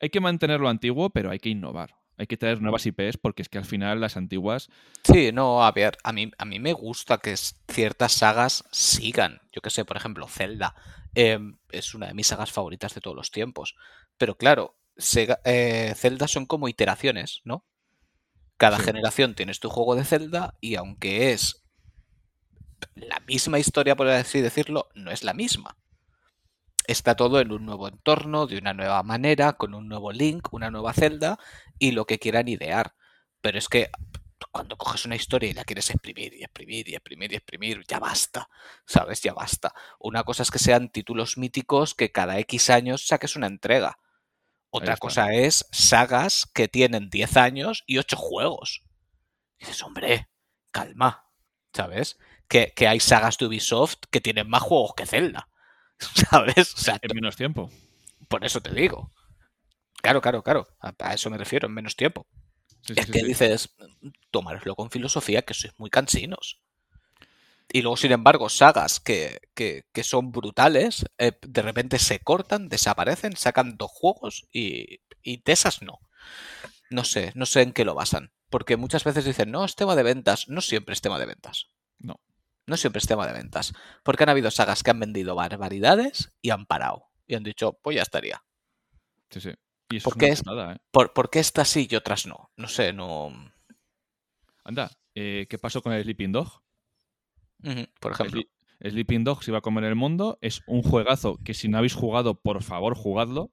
Hay 0.00 0.10
que 0.10 0.20
mantener 0.20 0.60
lo 0.60 0.68
antiguo, 0.68 1.10
pero 1.10 1.32
hay 1.32 1.40
que 1.40 1.48
innovar. 1.48 1.96
Hay 2.18 2.28
que 2.28 2.36
traer 2.36 2.62
nuevas 2.62 2.86
IPs 2.86 3.16
porque 3.16 3.42
es 3.42 3.48
que 3.48 3.58
al 3.58 3.64
final 3.64 4.00
las 4.00 4.16
antiguas 4.16 4.70
Sí, 5.02 5.32
no, 5.32 5.64
a 5.64 5.72
ver, 5.72 5.98
a 6.04 6.12
mí, 6.12 6.30
a 6.38 6.44
mí 6.44 6.60
me 6.60 6.72
gusta 6.72 7.18
que 7.18 7.34
ciertas 7.36 8.12
sagas 8.12 8.64
sigan. 8.70 9.40
Yo 9.52 9.60
que 9.60 9.70
sé, 9.70 9.84
por 9.84 9.96
ejemplo, 9.96 10.28
Zelda 10.28 10.76
em, 11.20 11.58
es 11.70 11.94
una 11.94 12.06
de 12.06 12.14
mis 12.14 12.28
sagas 12.28 12.52
favoritas 12.52 12.94
de 12.94 13.00
todos 13.00 13.16
los 13.16 13.32
tiempos. 13.32 13.74
Pero 14.16 14.36
claro, 14.36 14.76
Sega- 14.96 15.40
eh, 15.44 15.92
Zelda 15.96 16.28
son 16.28 16.46
como 16.46 16.68
iteraciones, 16.68 17.40
¿no? 17.44 17.64
Cada 18.56 18.78
Sí. 18.78 18.84
generación 18.84 19.34
tienes 19.34 19.58
tu 19.58 19.68
juego 19.68 19.96
de 19.96 20.04
Zelda 20.04 20.54
y 20.60 20.76
aunque 20.76 21.32
es 21.32 21.64
la 22.94 23.18
misma 23.26 23.58
historia, 23.58 23.96
por 23.96 24.08
así 24.08 24.40
decirlo, 24.40 24.88
no 24.94 25.10
es 25.10 25.24
la 25.24 25.34
misma. 25.34 25.76
Está 26.86 27.16
todo 27.16 27.40
en 27.40 27.52
un 27.52 27.66
nuevo 27.66 27.88
entorno, 27.88 28.46
de 28.46 28.58
una 28.58 28.72
nueva 28.72 29.02
manera, 29.02 29.54
con 29.54 29.74
un 29.74 29.88
nuevo 29.88 30.12
Link, 30.12 30.52
una 30.52 30.70
nueva 30.70 30.92
Zelda 30.92 31.38
y 31.78 31.90
lo 31.92 32.06
que 32.06 32.18
quieran 32.18 32.48
idear. 32.48 32.94
Pero 33.40 33.58
es 33.58 33.68
que 33.68 33.90
cuando 34.52 34.76
coges 34.76 35.04
una 35.04 35.16
historia 35.16 35.50
y 35.50 35.54
la 35.54 35.64
quieres 35.64 35.90
exprimir 35.90 36.34
y 36.34 36.42
exprimir 36.42 36.88
y 36.88 36.94
exprimir 36.94 37.32
y 37.32 37.36
exprimir, 37.36 37.84
ya 37.86 37.98
basta, 37.98 38.48
¿sabes? 38.86 39.20
Ya 39.20 39.34
basta. 39.34 39.74
Una 39.98 40.22
cosa 40.24 40.42
es 40.42 40.50
que 40.50 40.58
sean 40.58 40.90
títulos 40.90 41.36
míticos 41.38 41.94
que 41.94 42.12
cada 42.12 42.38
X 42.38 42.70
años 42.70 43.06
saques 43.06 43.36
una 43.36 43.46
entrega. 43.46 43.98
Otra 44.70 44.96
cosa 44.96 45.32
es 45.32 45.66
sagas 45.72 46.46
que 46.52 46.68
tienen 46.68 47.08
10 47.08 47.36
años 47.38 47.84
y 47.86 47.98
8 47.98 48.16
juegos. 48.16 48.82
Y 49.58 49.64
dices, 49.64 49.82
hombre, 49.82 50.28
calma, 50.70 51.24
¿sabes? 51.72 52.18
Que, 52.48 52.72
que 52.76 52.86
hay 52.86 53.00
sagas 53.00 53.38
de 53.38 53.46
Ubisoft 53.46 53.96
que 54.10 54.20
tienen 54.20 54.48
más 54.48 54.62
juegos 54.62 54.92
que 54.94 55.06
Zelda, 55.06 55.48
¿sabes? 55.98 56.74
O 56.74 56.78
sea, 56.78 56.98
en 57.00 57.14
menos 57.14 57.36
tiempo. 57.36 57.70
por 58.28 58.44
eso 58.44 58.60
te 58.60 58.72
digo. 58.72 59.10
Claro, 60.02 60.20
claro, 60.20 60.42
claro. 60.42 60.68
A, 60.80 60.92
a 60.98 61.14
eso 61.14 61.30
me 61.30 61.38
refiero, 61.38 61.66
en 61.66 61.74
menos 61.74 61.96
tiempo. 61.96 62.26
Sí, 62.82 62.94
Es 62.94 63.06
sí, 63.06 63.12
que 63.12 63.20
sí. 63.20 63.26
dices, 63.26 63.74
tomároslo 64.30 64.74
con 64.76 64.90
filosofía, 64.90 65.42
que 65.42 65.54
sois 65.54 65.74
muy 65.78 65.90
cansinos. 65.90 66.60
Y 67.70 67.82
luego, 67.82 67.96
sin 67.98 68.12
embargo, 68.12 68.48
sagas 68.48 68.98
que, 68.98 69.40
que- 69.54 69.84
que 69.92 70.02
son 70.02 70.32
brutales, 70.32 71.04
eh, 71.18 71.32
de 71.42 71.62
repente 71.62 71.98
se 71.98 72.18
cortan, 72.20 72.68
desaparecen, 72.68 73.36
sacan 73.36 73.76
dos 73.76 73.90
juegos 73.92 74.46
y, 74.52 75.00
y 75.22 75.42
de 75.42 75.52
esas 75.52 75.82
no. 75.82 75.98
No 76.90 77.04
sé, 77.04 77.32
no 77.34 77.46
sé 77.46 77.62
en 77.62 77.72
qué 77.72 77.84
lo 77.84 77.94
basan. 77.94 78.32
Porque 78.50 78.76
muchas 78.76 79.04
veces 79.04 79.24
dicen, 79.26 79.50
no, 79.50 79.64
es 79.64 79.76
tema 79.76 79.96
de 79.96 80.02
ventas. 80.04 80.48
No 80.48 80.60
siempre 80.62 80.94
es 80.94 81.02
tema 81.02 81.18
de 81.18 81.26
ventas. 81.26 81.68
No. 81.98 82.20
No 82.66 82.76
siempre 82.78 82.98
es 83.00 83.06
tema 83.08 83.26
de 83.26 83.34
ventas. 83.34 83.74
Porque 84.04 84.24
han 84.24 84.30
habido 84.30 84.50
sagas 84.50 84.82
que 84.82 84.90
han 84.90 85.00
vendido 85.00 85.34
barbaridades 85.34 86.32
y 86.42 86.50
han 86.50 86.66
parado. 86.66 87.06
Y 87.26 87.34
han 87.36 87.44
dicho, 87.44 87.78
pues 87.82 87.96
ya 87.96 88.02
estaría. 88.02 88.44
Sí, 89.30 89.40
sí. 89.40 89.50
Y 89.90 89.96
eso 89.96 90.10
¿Por 90.10 90.22
es 90.22 90.26
qué 90.28 90.32
es- 90.32 90.38
putada, 90.42 90.74
¿eh? 90.74 90.78
¿Por, 90.90 91.12
por 91.12 91.30
qué 91.30 91.38
estas 91.40 91.68
sí 91.68 91.88
y 91.90 91.94
otras 91.96 92.26
no? 92.26 92.50
No 92.56 92.68
sé, 92.68 92.92
no. 92.92 93.32
Anda, 94.64 94.90
eh, 95.14 95.46
¿qué 95.48 95.58
pasó 95.58 95.82
con 95.82 95.92
el 95.92 96.02
Sleeping 96.02 96.32
Dog? 96.32 96.62
Por 98.00 98.12
ejemplo. 98.12 98.42
Sleeping 98.80 99.24
Dog 99.24 99.42
se 99.42 99.50
iba 99.50 99.58
a 99.58 99.62
comer 99.62 99.84
el 99.84 99.94
mundo. 99.96 100.38
Es 100.40 100.62
un 100.66 100.82
juegazo 100.82 101.38
que 101.44 101.54
si 101.54 101.68
no 101.68 101.78
habéis 101.78 101.94
jugado, 101.94 102.34
por 102.40 102.62
favor, 102.62 102.94
jugadlo. 102.94 103.50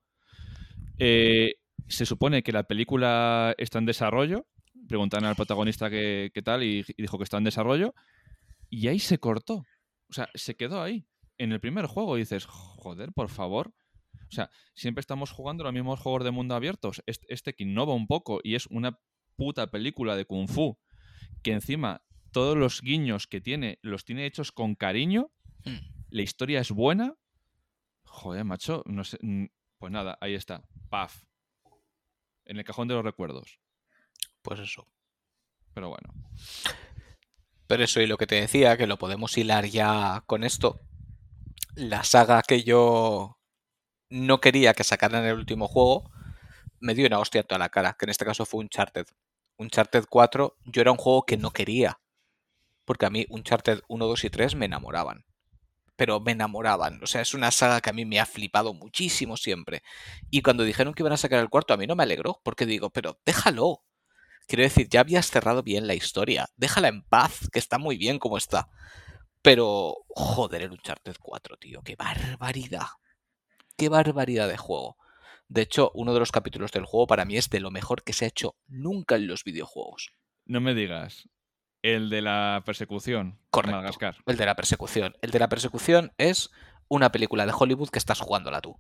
Eh, 1.00 1.56
se 1.88 2.06
supone 2.06 2.44
que 2.44 2.52
la 2.52 2.64
película 2.64 3.56
está 3.58 3.80
en 3.80 3.86
desarrollo. 3.86 4.46
Preguntaron 4.88 5.26
al 5.28 5.36
protagonista 5.36 5.90
qué, 5.90 6.32
qué 6.34 6.42
tal 6.42 6.64
y, 6.64 6.86
y 6.96 7.02
dijo 7.02 7.18
que 7.18 7.24
está 7.24 7.38
en 7.38 7.44
desarrollo. 7.46 7.96
Y 8.70 8.88
ahí 8.88 9.00
se 9.00 9.18
cortó. 9.18 9.64
O 10.10 10.14
sea, 10.14 10.30
se 10.36 10.56
quedó 10.56 10.82
ahí. 10.82 11.06
En 11.38 11.52
el 11.52 11.60
primer 11.60 11.86
juego 11.88 12.18
y 12.18 12.22
dices, 12.22 12.46
joder, 12.46 13.12
por 13.14 13.30
favor. 13.30 13.74
O 14.28 14.32
sea, 14.32 14.50
siempre 14.74 15.02
estamos 15.02 15.32
jugando 15.32 15.64
los 15.64 15.74
mismos 15.74 16.00
juegos 16.00 16.24
de 16.24 16.32
mundo 16.32 16.56
abiertos. 16.56 17.04
Este, 17.06 17.26
este 17.34 17.54
que 17.54 17.64
innova 17.64 17.94
un 17.94 18.08
poco 18.08 18.40
y 18.44 18.56
es 18.56 18.68
una 18.68 19.00
puta 19.36 19.70
película 19.72 20.16
de 20.16 20.26
Kung 20.26 20.50
Fu 20.50 20.78
que 21.44 21.52
encima 21.52 22.04
todos 22.32 22.58
los 22.58 22.82
guiños 22.82 23.28
que 23.28 23.40
tiene 23.40 23.80
los 23.82 24.04
tiene 24.04 24.26
hechos 24.26 24.52
con 24.52 24.76
cariño. 24.76 25.32
Mm. 25.64 25.78
La 26.10 26.22
historia 26.22 26.60
es 26.60 26.72
buena. 26.72 27.16
Joder, 28.04 28.44
macho, 28.46 28.84
no 28.86 29.04
sé. 29.04 29.18
mm, 29.22 29.46
Pues 29.78 29.92
nada, 29.92 30.18
ahí 30.22 30.34
está. 30.34 30.64
Paf. 30.90 31.24
En 32.46 32.58
el 32.58 32.64
cajón 32.64 32.88
de 32.88 32.96
los 32.96 33.04
recuerdos. 33.04 33.60
Pues 34.42 34.60
eso. 34.60 34.88
Pero 35.74 35.90
bueno. 35.90 36.14
Pero 37.68 37.84
eso 37.84 38.00
y 38.02 38.08
lo 38.08 38.18
que 38.18 38.28
te 38.28 38.36
decía, 38.36 38.78
que 38.78 38.88
lo 38.88 38.98
podemos 38.98 39.38
hilar 39.38 39.66
ya 39.66 40.24
con 40.28 40.44
esto. 40.44 40.82
La 41.76 42.04
saga 42.04 42.42
que 42.42 42.64
yo 42.64 43.40
no 44.10 44.42
quería 44.42 44.74
que 44.74 44.84
sacaran 44.84 45.26
el 45.26 45.36
último 45.36 45.68
juego 45.68 46.12
me 46.80 46.94
dio 46.94 47.08
una 47.08 47.20
hostia 47.20 47.44
toda 47.44 47.60
la 47.60 47.70
cara, 47.70 47.96
que 47.98 48.06
en 48.06 48.12
este 48.12 48.26
caso 48.26 48.46
fue 48.46 48.60
Uncharted. 48.60 49.08
Uncharted 49.58 50.06
4, 50.10 50.58
yo 50.66 50.82
era 50.82 50.92
un 50.92 50.98
juego 50.98 51.26
que 51.26 51.38
no 51.38 51.52
quería. 51.52 52.00
Porque 52.86 53.06
a 53.06 53.10
mí 53.10 53.26
Uncharted 53.30 53.82
1, 53.88 54.06
2 54.06 54.24
y 54.26 54.30
3 54.30 54.56
me 54.56 54.66
enamoraban. 54.66 55.26
Pero 55.96 56.20
me 56.20 56.34
enamoraban. 56.34 57.02
O 57.02 57.08
sea, 57.08 57.22
es 57.22 57.34
una 57.34 57.52
saga 57.52 57.82
que 57.82 57.90
a 57.90 57.94
mí 57.94 58.06
me 58.06 58.20
ha 58.20 58.26
flipado 58.26 58.74
muchísimo 58.74 59.38
siempre. 59.38 59.82
Y 60.30 60.42
cuando 60.42 60.64
dijeron 60.64 60.94
que 60.94 61.02
iban 61.02 61.14
a 61.14 61.18
sacar 61.18 61.40
el 61.40 61.50
cuarto, 61.50 61.74
a 61.74 61.78
mí 61.78 61.88
no 61.88 61.96
me 61.96 62.04
alegró. 62.04 62.42
Porque 62.44 62.66
digo, 62.66 62.92
pero 62.92 63.20
déjalo. 63.26 63.84
Quiero 64.48 64.64
decir, 64.64 64.88
ya 64.90 65.00
habías 65.00 65.32
cerrado 65.32 65.64
bien 65.64 65.88
la 65.88 65.96
historia. 65.96 66.48
Déjala 66.58 66.90
en 66.90 67.02
paz, 67.02 67.50
que 67.52 67.60
está 67.60 67.80
muy 67.80 67.98
bien 67.98 68.20
como 68.20 68.38
está. 68.38 68.70
Pero, 69.42 69.96
joder, 70.10 70.64
el 70.64 70.72
Uncharted 70.72 71.16
4, 71.20 71.58
tío. 71.58 71.82
Qué 71.82 71.96
barbaridad. 71.96 72.88
Qué 73.78 73.90
barbaridad 73.90 74.48
de 74.48 74.58
juego. 74.58 74.98
De 75.48 75.62
hecho, 75.62 75.92
uno 75.94 76.14
de 76.14 76.20
los 76.20 76.32
capítulos 76.32 76.72
del 76.72 76.86
juego 76.86 77.08
para 77.08 77.26
mí 77.26 77.38
es 77.38 77.50
de 77.50 77.60
lo 77.60 77.72
mejor 77.72 78.04
que 78.04 78.14
se 78.14 78.26
ha 78.26 78.30
hecho 78.30 78.56
nunca 78.68 79.16
en 79.16 79.28
los 79.28 79.44
videojuegos. 79.44 80.12
No 80.46 80.62
me 80.62 80.74
digas. 80.74 81.30
El 81.82 82.10
de 82.10 82.22
la 82.22 82.64
persecución. 82.66 83.40
Correcto. 83.52 83.76
Madagascar. 83.76 84.18
El 84.26 84.38
de 84.38 84.46
la 84.46 84.56
persecución. 84.56 85.16
El 85.22 85.32
de 85.32 85.40
la 85.40 85.50
persecución 85.50 86.14
es 86.18 86.50
una 86.88 87.12
película 87.12 87.46
de 87.46 87.54
Hollywood 87.56 87.90
que 87.90 88.00
estás 88.00 88.20
jugándola 88.20 88.62
tú. 88.62 88.72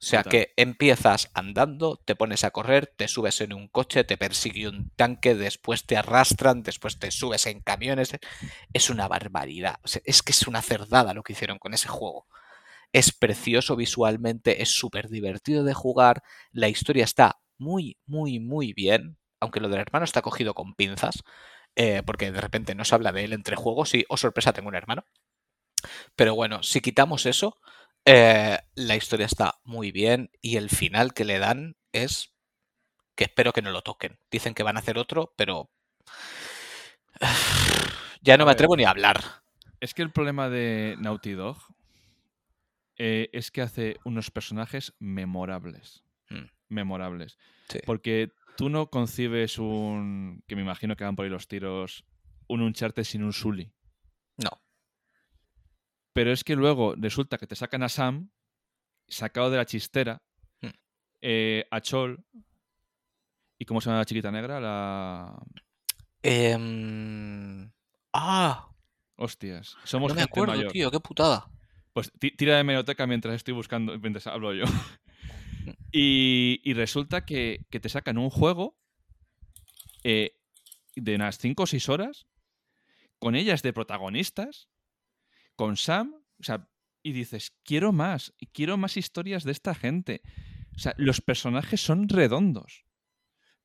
sea 0.00 0.22
Total. 0.22 0.30
que 0.30 0.54
empiezas 0.56 1.28
andando, 1.34 1.96
te 1.96 2.14
pones 2.14 2.44
a 2.44 2.52
correr, 2.52 2.86
te 2.86 3.08
subes 3.08 3.40
en 3.40 3.52
un 3.52 3.66
coche, 3.66 4.04
te 4.04 4.16
persigue 4.16 4.68
un 4.68 4.90
tanque, 4.90 5.34
después 5.34 5.86
te 5.86 5.96
arrastran, 5.96 6.62
después 6.62 7.00
te 7.00 7.10
subes 7.10 7.46
en 7.46 7.60
camiones. 7.60 8.16
Es 8.72 8.90
una 8.90 9.08
barbaridad. 9.08 9.80
O 9.82 9.88
sea, 9.88 10.00
es 10.04 10.22
que 10.22 10.30
es 10.30 10.46
una 10.46 10.62
cerdada 10.62 11.14
lo 11.14 11.24
que 11.24 11.32
hicieron 11.32 11.58
con 11.58 11.74
ese 11.74 11.88
juego. 11.88 12.28
Es 12.92 13.12
precioso 13.12 13.76
visualmente, 13.76 14.62
es 14.62 14.70
súper 14.70 15.08
divertido 15.08 15.64
de 15.64 15.74
jugar, 15.74 16.22
la 16.52 16.68
historia 16.68 17.04
está 17.04 17.38
muy, 17.58 17.98
muy, 18.06 18.40
muy 18.40 18.72
bien, 18.72 19.18
aunque 19.40 19.60
lo 19.60 19.68
del 19.68 19.80
hermano 19.80 20.04
está 20.04 20.22
cogido 20.22 20.54
con 20.54 20.74
pinzas, 20.74 21.22
eh, 21.76 22.02
porque 22.04 22.32
de 22.32 22.40
repente 22.40 22.74
no 22.74 22.84
se 22.84 22.94
habla 22.94 23.12
de 23.12 23.24
él 23.24 23.32
entre 23.34 23.56
juegos 23.56 23.94
y, 23.94 24.04
oh 24.08 24.16
sorpresa, 24.16 24.52
tengo 24.52 24.68
un 24.68 24.74
hermano. 24.76 25.04
Pero 26.16 26.34
bueno, 26.34 26.62
si 26.62 26.80
quitamos 26.80 27.26
eso, 27.26 27.56
Eh, 28.10 28.58
la 28.74 28.96
historia 28.96 29.26
está 29.26 29.60
muy 29.64 29.92
bien 29.92 30.30
y 30.40 30.56
el 30.56 30.70
final 30.70 31.12
que 31.12 31.26
le 31.26 31.38
dan 31.38 31.76
es 31.92 32.32
que 33.16 33.24
espero 33.24 33.52
que 33.52 33.62
no 33.62 33.70
lo 33.72 33.82
toquen. 33.82 34.18
Dicen 34.30 34.54
que 34.54 34.64
van 34.64 34.76
a 34.76 34.80
hacer 34.80 34.98
otro, 34.98 35.34
pero 35.36 35.70
ya 38.22 38.36
no 38.36 38.46
me 38.46 38.52
atrevo 38.52 38.76
ni 38.76 38.84
a 38.84 38.90
hablar. 38.90 39.22
Es 39.80 39.94
que 39.94 40.02
el 40.02 40.12
problema 40.12 40.48
de 40.48 40.96
Naughty 40.98 41.32
Dog 41.32 41.58
eh, 42.98 43.30
es 43.32 43.50
que 43.50 43.62
hace 43.62 43.96
unos 44.04 44.30
personajes 44.30 44.94
memorables. 44.98 46.04
Mm. 46.30 46.44
Memorables. 46.68 47.38
Sí. 47.68 47.78
Porque 47.86 48.32
tú 48.56 48.68
no 48.68 48.90
concibes 48.90 49.58
un. 49.58 50.42
que 50.46 50.56
me 50.56 50.62
imagino 50.62 50.96
que 50.96 51.04
van 51.04 51.16
por 51.16 51.24
ahí 51.24 51.30
los 51.30 51.48
tiros. 51.48 52.04
Un 52.48 52.62
Uncharted 52.62 53.04
sin 53.04 53.22
un 53.22 53.32
Sully. 53.32 53.72
No. 54.36 54.50
Pero 56.12 56.32
es 56.32 56.42
que 56.44 56.56
luego 56.56 56.94
resulta 56.96 57.38
que 57.38 57.46
te 57.46 57.54
sacan 57.54 57.82
a 57.82 57.88
Sam, 57.88 58.30
sacado 59.06 59.50
de 59.50 59.56
la 59.58 59.66
chistera, 59.66 60.22
Mm. 60.60 60.66
eh, 61.22 61.66
a 61.70 61.80
Chol. 61.80 62.24
¿Y 63.58 63.64
cómo 63.64 63.80
se 63.80 63.86
llama 63.90 63.98
la 64.00 64.04
chiquita 64.04 64.30
negra? 64.30 64.60
La. 64.60 65.42
Em, 66.22 67.70
Ah, 68.12 68.68
Hostias. 69.16 69.76
Somos 69.84 70.10
no 70.10 70.14
me 70.14 70.20
gente 70.22 70.30
acuerdo, 70.32 70.54
mayor. 70.54 70.72
tío, 70.72 70.90
qué 70.90 71.00
putada. 71.00 71.50
Pues 71.92 72.12
ti- 72.18 72.30
tira 72.32 72.56
de 72.56 72.64
meroteca 72.64 73.06
mientras 73.06 73.34
estoy 73.34 73.54
buscando, 73.54 73.98
mientras 73.98 74.26
hablo 74.26 74.52
yo. 74.54 74.64
y, 75.92 76.60
y 76.64 76.74
resulta 76.74 77.24
que, 77.24 77.66
que 77.70 77.80
te 77.80 77.88
sacan 77.88 78.18
un 78.18 78.30
juego 78.30 78.78
eh, 80.04 80.36
de 80.96 81.14
unas 81.14 81.38
5 81.38 81.64
o 81.64 81.66
6 81.66 81.88
horas, 81.88 82.26
con 83.18 83.34
ellas 83.34 83.62
de 83.62 83.72
protagonistas, 83.72 84.68
con 85.56 85.76
Sam, 85.76 86.14
o 86.40 86.42
sea, 86.42 86.68
y 87.02 87.12
dices, 87.12 87.52
quiero 87.64 87.92
más, 87.92 88.34
quiero 88.52 88.76
más 88.76 88.96
historias 88.96 89.44
de 89.44 89.52
esta 89.52 89.74
gente. 89.74 90.22
O 90.76 90.78
sea, 90.78 90.94
los 90.96 91.20
personajes 91.20 91.80
son 91.80 92.08
redondos. 92.08 92.84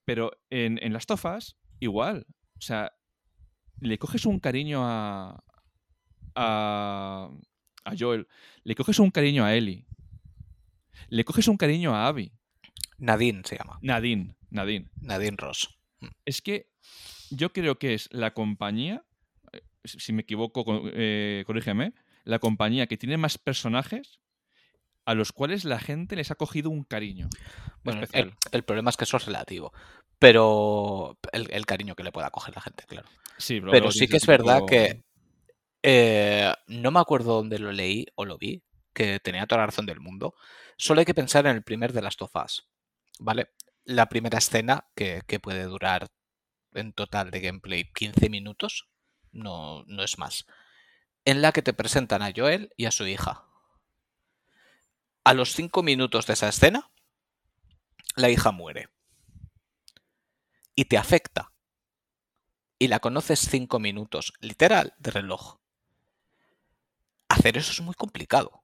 Pero 0.06 0.32
en, 0.50 0.80
en 0.84 0.94
las 0.94 1.06
tofas, 1.06 1.58
igual. 1.80 2.26
O 2.58 2.62
sea, 2.62 2.94
le 3.80 3.98
coges 3.98 4.26
un 4.26 4.40
cariño 4.40 4.82
a, 4.84 5.44
a, 6.36 7.30
a 7.86 7.94
Joel, 7.98 8.28
le 8.64 8.76
coges 8.76 9.00
un 9.00 9.12
cariño 9.12 9.46
a 9.46 9.54
Ellie, 9.56 9.86
le 11.10 11.24
coges 11.26 11.48
un 11.48 11.58
cariño 11.58 11.96
a 11.96 12.08
Abby, 12.08 12.32
Nadine 12.98 13.42
se 13.46 13.58
llama. 13.58 13.78
Nadine, 13.82 14.36
Nadine. 14.50 14.90
Nadine 15.02 15.36
Ross. 15.38 15.70
Es 16.26 16.42
que 16.42 16.70
yo 17.30 17.52
creo 17.52 17.78
que 17.80 17.94
es 17.94 18.08
la 18.12 18.34
compañía, 18.34 19.04
eh, 19.52 19.62
si 19.84 20.14
me 20.14 20.22
equivoco, 20.22 20.64
co- 20.64 20.84
eh, 20.94 21.44
corrígeme, 21.46 21.94
la 22.24 22.40
compañía 22.40 22.88
que 22.88 22.98
tiene 22.98 23.18
más 23.18 23.38
personajes 23.38 24.20
a 25.06 25.14
los 25.16 25.34
cuales 25.34 25.66
la 25.66 25.80
gente 25.80 26.16
les 26.16 26.32
ha 26.32 26.36
cogido 26.36 26.70
un 26.70 26.84
cariño 26.86 27.28
Bueno, 27.84 28.06
el, 28.14 28.34
el 28.54 28.64
problema 28.64 28.90
es 28.90 28.96
que 28.98 29.04
eso 29.04 29.18
es 29.18 29.26
relativo. 29.26 29.74
Pero 30.20 31.18
el, 31.34 31.52
el 31.52 31.66
cariño 31.66 31.96
que 31.96 32.04
le 32.04 32.14
pueda 32.14 32.30
coger 32.30 32.56
la 32.56 32.62
gente, 32.62 32.86
claro. 32.88 33.10
Sí, 33.38 33.60
pero, 33.60 33.72
Pero 33.72 33.92
sí 33.92 34.08
que 34.08 34.16
es 34.18 34.26
verdad 34.26 34.62
que 34.66 35.04
eh, 35.84 36.54
no 36.68 36.92
me 36.92 37.00
acuerdo 37.00 37.36
dónde 37.36 37.60
lo 37.60 37.72
leí 37.72 38.08
o 38.16 38.26
lo 38.26 38.38
vi, 38.38 38.64
que 38.94 39.20
tenía 39.20 39.46
toda 39.46 39.62
la 39.62 39.68
razón 39.68 39.86
del 39.86 40.00
mundo. 40.00 40.36
Solo 40.78 41.00
hay 41.00 41.06
que 41.06 41.14
pensar 41.14 41.46
en 41.46 41.56
el 41.56 41.64
primer 41.64 41.94
de 41.94 42.02
las 42.02 42.18
tofas, 42.18 42.68
¿vale? 43.20 43.52
La 43.84 44.08
primera 44.08 44.40
escena, 44.40 44.88
que, 44.96 45.22
que 45.28 45.40
puede 45.40 45.64
durar 45.66 46.08
en 46.74 46.94
total 46.94 47.32
de 47.32 47.42
gameplay 47.42 47.92
15 47.94 48.30
minutos, 48.30 48.90
no, 49.32 49.84
no 49.86 50.04
es 50.04 50.18
más, 50.18 50.46
en 51.26 51.42
la 51.42 51.52
que 51.52 51.62
te 51.62 51.74
presentan 51.74 52.22
a 52.22 52.32
Joel 52.36 52.74
y 52.78 52.86
a 52.86 52.92
su 52.92 53.06
hija. 53.06 53.46
A 55.24 55.34
los 55.34 55.54
5 55.54 55.84
minutos 55.84 56.26
de 56.26 56.34
esa 56.34 56.50
escena, 56.50 56.92
la 58.16 58.30
hija 58.30 58.52
muere. 58.52 58.90
Y 60.76 60.86
te 60.86 60.98
afecta 60.98 61.54
y 62.84 62.90
la 62.90 63.00
conoces 63.00 63.40
cinco 63.40 63.80
minutos, 63.80 64.34
literal, 64.42 64.94
de 64.98 65.12
reloj. 65.12 65.63
Hacer 67.44 67.58
eso 67.58 67.74
es 67.74 67.82
muy 67.82 67.94
complicado. 67.94 68.64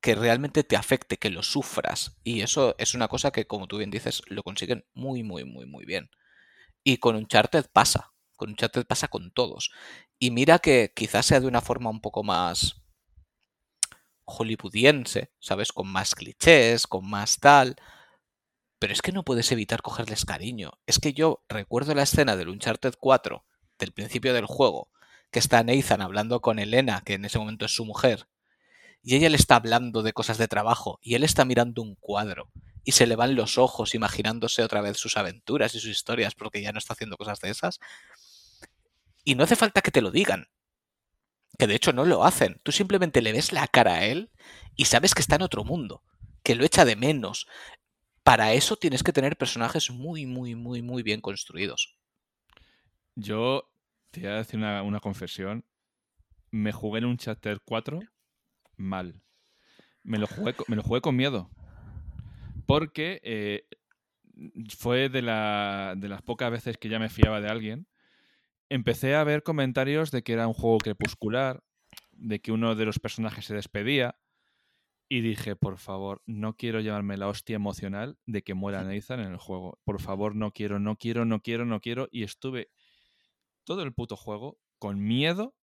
Que 0.00 0.14
realmente 0.14 0.64
te 0.64 0.74
afecte, 0.74 1.18
que 1.18 1.28
lo 1.28 1.42
sufras. 1.42 2.16
Y 2.24 2.40
eso 2.40 2.74
es 2.78 2.94
una 2.94 3.08
cosa 3.08 3.30
que, 3.30 3.46
como 3.46 3.68
tú 3.68 3.76
bien 3.76 3.90
dices, 3.90 4.22
lo 4.28 4.42
consiguen 4.42 4.86
muy, 4.94 5.22
muy, 5.22 5.44
muy, 5.44 5.66
muy 5.66 5.84
bien. 5.84 6.08
Y 6.82 6.96
con 6.96 7.14
Uncharted 7.14 7.66
pasa. 7.70 8.14
Con 8.34 8.48
Uncharted 8.48 8.86
pasa 8.86 9.08
con 9.08 9.32
todos. 9.32 9.70
Y 10.18 10.30
mira 10.30 10.60
que 10.60 10.94
quizás 10.96 11.26
sea 11.26 11.40
de 11.40 11.46
una 11.46 11.60
forma 11.60 11.90
un 11.90 12.00
poco 12.00 12.22
más 12.22 12.82
hollywoodiense, 14.24 15.30
¿sabes? 15.38 15.70
Con 15.70 15.86
más 15.88 16.14
clichés, 16.14 16.86
con 16.86 17.06
más 17.06 17.38
tal. 17.38 17.76
Pero 18.78 18.94
es 18.94 19.02
que 19.02 19.12
no 19.12 19.24
puedes 19.26 19.52
evitar 19.52 19.82
cogerles 19.82 20.24
cariño. 20.24 20.80
Es 20.86 21.00
que 21.00 21.12
yo 21.12 21.44
recuerdo 21.50 21.94
la 21.94 22.04
escena 22.04 22.34
del 22.34 22.48
Uncharted 22.48 22.94
4, 22.98 23.44
del 23.78 23.92
principio 23.92 24.32
del 24.32 24.46
juego, 24.46 24.90
que 25.30 25.38
está 25.38 25.62
Nathan 25.62 26.02
hablando 26.02 26.40
con 26.40 26.58
Elena, 26.58 27.02
que 27.04 27.14
en 27.14 27.24
ese 27.24 27.38
momento 27.38 27.66
es 27.66 27.74
su 27.74 27.84
mujer, 27.84 28.28
y 29.02 29.14
ella 29.16 29.28
le 29.28 29.36
está 29.36 29.56
hablando 29.56 30.02
de 30.02 30.12
cosas 30.12 30.38
de 30.38 30.48
trabajo, 30.48 30.98
y 31.02 31.14
él 31.14 31.24
está 31.24 31.44
mirando 31.44 31.82
un 31.82 31.94
cuadro, 31.96 32.50
y 32.86 32.92
se 32.92 33.06
le 33.06 33.16
van 33.16 33.34
los 33.34 33.58
ojos 33.58 33.94
imaginándose 33.94 34.62
otra 34.62 34.80
vez 34.80 34.96
sus 34.96 35.16
aventuras 35.16 35.74
y 35.74 35.80
sus 35.80 35.90
historias, 35.90 36.34
porque 36.34 36.62
ya 36.62 36.72
no 36.72 36.78
está 36.78 36.92
haciendo 36.92 37.16
cosas 37.16 37.40
de 37.40 37.50
esas. 37.50 37.80
Y 39.24 39.34
no 39.34 39.42
hace 39.42 39.56
falta 39.56 39.82
que 39.82 39.90
te 39.90 40.00
lo 40.00 40.12
digan. 40.12 40.46
Que 41.58 41.66
de 41.66 41.74
hecho 41.74 41.92
no 41.92 42.04
lo 42.04 42.24
hacen. 42.24 42.60
Tú 42.62 42.70
simplemente 42.70 43.22
le 43.22 43.32
ves 43.32 43.52
la 43.52 43.66
cara 43.66 43.94
a 43.94 44.04
él 44.04 44.30
y 44.76 44.84
sabes 44.84 45.14
que 45.14 45.20
está 45.20 45.34
en 45.34 45.42
otro 45.42 45.64
mundo, 45.64 46.04
que 46.44 46.54
lo 46.54 46.64
echa 46.64 46.84
de 46.84 46.94
menos, 46.94 47.48
para 48.22 48.52
eso 48.52 48.76
tienes 48.76 49.02
que 49.02 49.12
tener 49.12 49.36
personajes 49.36 49.90
muy, 49.90 50.26
muy, 50.26 50.54
muy, 50.54 50.82
muy 50.82 51.02
bien 51.02 51.20
construidos. 51.20 51.96
Yo 53.16 53.68
te 54.20 54.26
voy 54.26 54.36
a 54.36 54.38
decir 54.38 54.58
una, 54.58 54.82
una 54.82 55.00
confesión. 55.00 55.64
Me 56.50 56.72
jugué 56.72 56.98
en 56.98 57.06
un 57.06 57.16
Chapter 57.16 57.60
4 57.64 58.00
mal. 58.76 59.20
Me 60.02 60.18
lo 60.18 60.26
jugué, 60.26 60.54
me 60.68 60.76
lo 60.76 60.82
jugué 60.82 61.00
con 61.00 61.16
miedo. 61.16 61.50
Porque 62.66 63.20
eh, 63.22 63.66
fue 64.76 65.08
de, 65.08 65.22
la- 65.22 65.94
de 65.96 66.08
las 66.08 66.22
pocas 66.22 66.50
veces 66.50 66.78
que 66.78 66.88
ya 66.88 66.98
me 66.98 67.08
fiaba 67.08 67.40
de 67.40 67.48
alguien. 67.48 67.86
Empecé 68.68 69.14
a 69.14 69.24
ver 69.24 69.42
comentarios 69.42 70.10
de 70.10 70.22
que 70.22 70.32
era 70.32 70.48
un 70.48 70.54
juego 70.54 70.78
crepuscular, 70.78 71.62
de 72.12 72.40
que 72.40 72.52
uno 72.52 72.74
de 72.74 72.84
los 72.84 72.98
personajes 72.98 73.44
se 73.44 73.54
despedía. 73.54 74.18
Y 75.08 75.20
dije, 75.20 75.54
por 75.54 75.78
favor, 75.78 76.20
no 76.26 76.56
quiero 76.56 76.80
llevarme 76.80 77.16
la 77.16 77.28
hostia 77.28 77.54
emocional 77.54 78.18
de 78.26 78.42
que 78.42 78.54
muera 78.54 78.82
Nathan 78.84 79.20
en 79.20 79.32
el 79.32 79.36
juego. 79.38 79.78
Por 79.84 80.00
favor, 80.00 80.34
no 80.34 80.50
quiero, 80.52 80.80
no 80.80 80.96
quiero, 80.96 81.24
no 81.24 81.40
quiero, 81.40 81.64
no 81.64 81.80
quiero. 81.80 82.08
Y 82.10 82.24
estuve 82.24 82.70
todo 83.66 83.82
el 83.82 83.92
puto 83.92 84.16
juego 84.16 84.58
con 84.78 85.04
miedo 85.04 85.54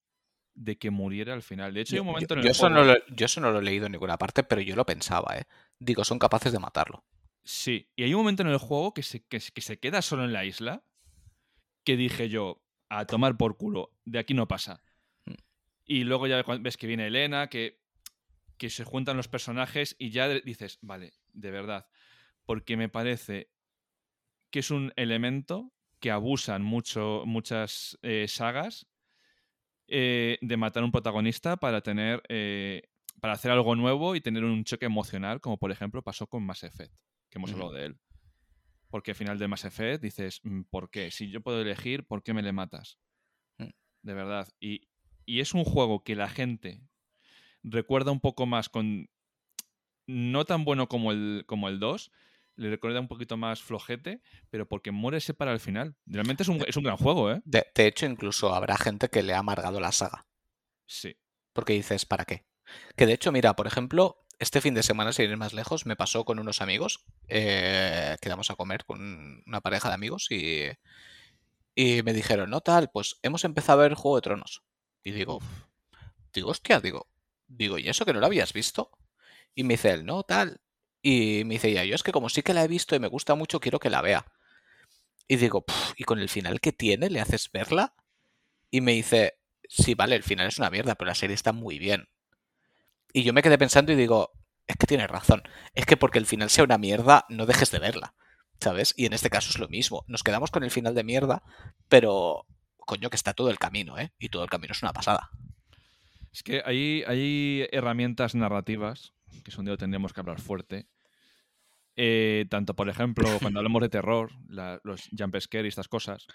de 0.54 0.78
que 0.78 0.91
muriera 0.91 1.34
al 1.34 1.41
final. 1.41 1.74
De 1.74 1.82
hecho, 1.82 1.95
hay 1.95 2.01
un 2.01 2.08
momento 2.08 2.36
en 2.36 2.41
el 2.41 2.45
yo, 2.45 2.51
eso 2.51 2.68
juego... 2.68 2.76
no 2.76 2.84
lo, 2.84 3.06
yo 3.08 3.26
eso 3.26 3.41
no 3.41 3.51
lo 3.51 3.60
he 3.60 3.64
leído 3.64 3.88
en 3.88 3.93
ninguna 3.93 4.18
parte, 4.18 4.43
pero 4.43 4.62
yo 4.62 4.76
lo 4.76 4.86
pensaba, 4.86 5.36
¿eh? 5.36 5.45
Digo, 5.80 6.04
son 6.04 6.20
capaces 6.20 6.51
de 6.51 6.60
matarlo. 6.60 7.04
Sí, 7.43 7.89
y 7.95 8.04
hay 8.04 8.14
un 8.14 8.20
momento 8.20 8.43
en 8.43 8.49
el 8.49 8.58
juego 8.60 8.93
que 8.93 9.01
se, 9.01 9.26
que, 9.26 9.39
que 9.39 9.62
se 9.62 9.80
queda 9.80 10.04
solo 10.04 10.24
en 10.26 10.34
la 10.34 10.45
isla 10.45 10.84
que 11.84 11.97
dije 11.97 12.30
yo, 12.30 12.64
a 12.89 13.06
tomar 13.06 13.38
por 13.38 13.58
culo, 13.58 13.91
de 14.06 14.20
aquí 14.20 14.34
no 14.34 14.47
pasa. 14.47 14.84
Mm. 15.26 15.34
Y 15.86 16.04
luego 16.04 16.28
ya 16.28 16.43
ves 16.43 16.78
que 16.78 16.88
viene 16.88 17.08
Elena, 17.08 17.47
que, 17.47 17.82
que 18.58 18.70
se 18.70 18.84
juntan 18.84 19.18
los 19.18 19.28
personajes 19.28 19.95
y 19.97 20.12
ya 20.12 20.30
dices, 20.30 20.78
vale, 20.82 21.14
de 21.34 21.51
verdad, 21.51 21.88
porque 22.45 22.78
me 22.78 22.89
parece 22.89 23.49
que 24.49 24.60
es 24.60 24.72
un 24.72 24.93
elemento 24.95 25.73
que 26.04 26.12
abusan 26.12 26.64
mucho 26.64 27.24
muchas 27.26 27.97
eh, 28.01 28.26
sagas 28.28 28.86
eh, 29.88 30.38
de 30.41 30.58
matar 30.58 30.84
a 30.84 30.86
un 30.86 30.91
protagonista 30.91 31.56
para 31.56 31.80
tener 31.80 32.22
eh, 32.28 32.89
para 33.22 33.36
hacer 33.36 33.51
algo 33.51 33.74
nuevo 33.78 34.14
y 34.14 34.20
tener 34.20 34.43
un 34.43 34.66
choque 34.66 34.86
emocional, 34.86 35.39
como 35.39 35.58
por 35.58 35.72
ejemplo 35.72 36.04
pasó 36.04 36.28
con 36.28 36.45
Mass 36.45 36.64
Effect, 36.64 36.93
que 37.30 37.38
hemos 37.38 37.54
hablado 37.54 37.72
de 37.72 37.86
él. 37.86 37.99
Porque 38.89 39.12
al 39.12 39.16
final 39.16 39.39
de 39.39 39.47
Mass 39.47 39.64
Effect 39.64 40.04
dices, 40.04 40.41
mm, 40.43 40.64
¿por 40.64 40.89
qué? 40.89 41.10
Si 41.10 41.30
yo 41.30 41.39
puedo 41.39 41.62
elegir, 41.62 42.06
¿por 42.06 42.22
qué 42.22 42.34
me 42.34 42.41
le 42.41 42.51
matas? 42.51 42.99
Mm. 43.60 43.70
De 44.01 44.14
verdad. 44.14 44.49
Y, 44.60 44.89
y 45.26 45.39
es 45.39 45.54
un 45.54 45.64
juego 45.64 46.04
que 46.04 46.18
la 46.18 46.28
gente 46.28 46.82
recuerda 47.64 48.12
un 48.12 48.20
poco 48.20 48.45
más 48.45 48.68
con. 48.68 49.10
No 50.06 50.43
tan 50.43 50.66
bueno 50.66 50.89
como 50.89 51.14
el, 51.14 51.45
como 51.47 51.70
el 51.70 51.80
2. 51.80 52.12
Le 52.56 52.70
recuerda 52.70 52.99
un 52.99 53.08
poquito 53.08 53.36
más 53.38 53.62
flojete, 53.62 54.22
pero 54.49 54.68
porque 54.68 54.91
muere 54.91 55.18
ese 55.18 55.34
para 55.34 55.51
el 55.54 55.60
final. 55.60 55.95
Realmente 56.06 56.43
es 56.43 56.49
un, 56.49 56.64
es 56.68 56.78
un 56.78 56.84
gran 56.84 56.97
juego, 56.97 57.32
¿eh? 57.32 57.41
De, 57.45 57.66
de 57.74 57.88
hecho, 57.88 58.06
incluso 58.06 58.54
habrá 58.54 58.78
gente 58.78 59.10
que 59.10 59.24
le 59.24 59.34
ha 59.34 59.39
amargado 59.39 59.80
la 59.80 59.91
saga. 59.91 60.28
Sí. 60.86 61.18
Porque 61.54 61.74
dices, 61.74 62.06
¿para 62.06 62.26
qué? 62.26 62.45
Que 62.95 63.06
de 63.06 63.14
hecho, 63.14 63.32
mira, 63.32 63.56
por 63.56 63.68
ejemplo, 63.68 64.24
este 64.39 64.62
fin 64.62 64.74
de 64.74 64.84
semana, 64.84 65.14
sin 65.14 65.30
ir 65.30 65.38
más 65.38 65.54
lejos, 65.54 65.86
me 65.86 65.95
pasó 65.95 66.26
con 66.26 66.39
unos 66.39 66.62
amigos. 66.62 67.06
eh, 67.28 68.18
quedamos 68.22 68.51
a 68.51 68.56
comer 68.56 68.86
con 68.86 69.43
una 69.45 69.62
pareja 69.62 69.89
de 69.89 69.95
amigos 69.95 70.28
y, 70.30 70.70
y 71.76 72.04
me 72.04 72.14
dijeron, 72.14 72.49
no 72.49 72.62
tal, 72.62 72.89
pues 72.91 73.18
hemos 73.24 73.43
empezado 73.45 73.80
a 73.80 73.84
ver 73.84 73.93
Juego 73.95 74.18
de 74.18 74.22
Tronos. 74.22 74.64
Y 75.04 75.12
digo, 75.12 75.39
digo, 76.34 76.51
hostia, 76.51 76.80
digo, 76.80 77.08
digo, 77.47 77.78
¿y 77.78 77.89
eso 77.89 78.06
que 78.06 78.14
no 78.14 78.20
lo 78.20 78.26
habías 78.26 78.54
visto? 78.54 78.91
Y 79.56 79.64
me 79.64 79.76
dice 79.76 79.91
él, 79.91 80.06
no, 80.06 80.24
tal. 80.24 80.62
Y 81.06 81.43
me 81.43 81.56
dice 81.56 81.68
ella, 81.68 81.84
yo 81.84 81.95
es 81.95 82.01
que 82.01 82.14
como 82.14 82.30
sí 82.30 82.41
que 82.43 82.54
la 82.54 82.64
he 82.64 82.68
visto 82.70 82.95
y 82.95 82.99
me 82.99 83.10
gusta 83.10 83.36
mucho, 83.36 83.60
quiero 83.60 83.78
que 83.78 83.89
la 83.89 84.01
vea. 84.01 84.26
Y 85.28 85.36
digo, 85.36 85.66
¿y 85.97 86.06
con 86.06 86.20
el 86.20 86.30
final 86.30 86.62
que 86.62 86.72
tiene 86.72 87.10
le 87.10 87.20
haces 87.20 87.51
verla? 87.51 87.93
Y 88.72 88.80
me 88.80 88.93
dice, 88.93 89.38
sí, 89.68 89.95
vale, 89.95 90.16
el 90.16 90.24
final 90.24 90.47
es 90.47 90.60
una 90.60 90.70
mierda, 90.70 90.95
pero 90.95 91.10
la 91.10 91.16
serie 91.16 91.34
está 91.34 91.51
muy 91.51 91.78
bien. 91.78 92.08
Y 93.12 93.24
yo 93.24 93.34
me 93.34 93.41
quedé 93.41 93.58
pensando 93.58 93.91
y 93.91 93.95
digo, 93.95 94.32
es 94.66 94.78
que 94.78 94.88
tienes 94.88 95.10
razón. 95.10 95.43
Es 95.74 95.86
que 95.86 95.97
porque 95.97 96.20
el 96.20 96.26
final 96.26 96.49
sea 96.49 96.64
una 96.64 96.78
mierda, 96.78 97.26
no 97.28 97.45
dejes 97.45 97.70
de 97.70 97.80
verla. 97.80 98.16
¿Sabes? 98.62 98.93
Y 98.95 99.06
en 99.06 99.12
este 99.12 99.30
caso 99.30 99.49
es 99.49 99.60
lo 99.60 99.68
mismo. 99.68 100.06
Nos 100.08 100.24
quedamos 100.24 100.51
con 100.51 100.64
el 100.64 100.72
final 100.72 100.95
de 100.95 101.04
mierda, 101.04 101.43
pero 101.89 102.47
coño 102.78 103.10
que 103.10 103.18
está 103.18 103.34
todo 103.34 103.49
el 103.49 103.60
camino, 103.60 103.97
¿eh? 103.99 104.14
Y 104.20 104.30
todo 104.30 104.43
el 104.43 104.49
camino 104.49 104.72
es 104.72 104.82
una 104.82 104.93
pasada. 104.93 105.32
Es 106.32 106.43
que 106.43 106.64
hay, 106.66 107.04
hay 107.06 107.68
herramientas 107.74 108.36
narrativas, 108.36 109.14
que 109.44 109.52
es 109.52 109.58
un 109.58 109.66
día 109.66 109.78
tendríamos 109.78 110.14
que 110.14 110.20
hablar 110.20 110.40
fuerte. 110.40 110.88
Eh, 111.96 112.46
tanto, 112.50 112.76
por 112.76 112.90
ejemplo, 112.90 113.26
cuando 113.42 113.60
hablamos 113.60 113.82
de 113.82 113.90
terror, 113.90 114.32
los 114.48 115.10
jump 115.18 115.40
scare 115.40 115.66
y 115.66 115.70
estas 115.70 115.88
cosas, 115.88 116.28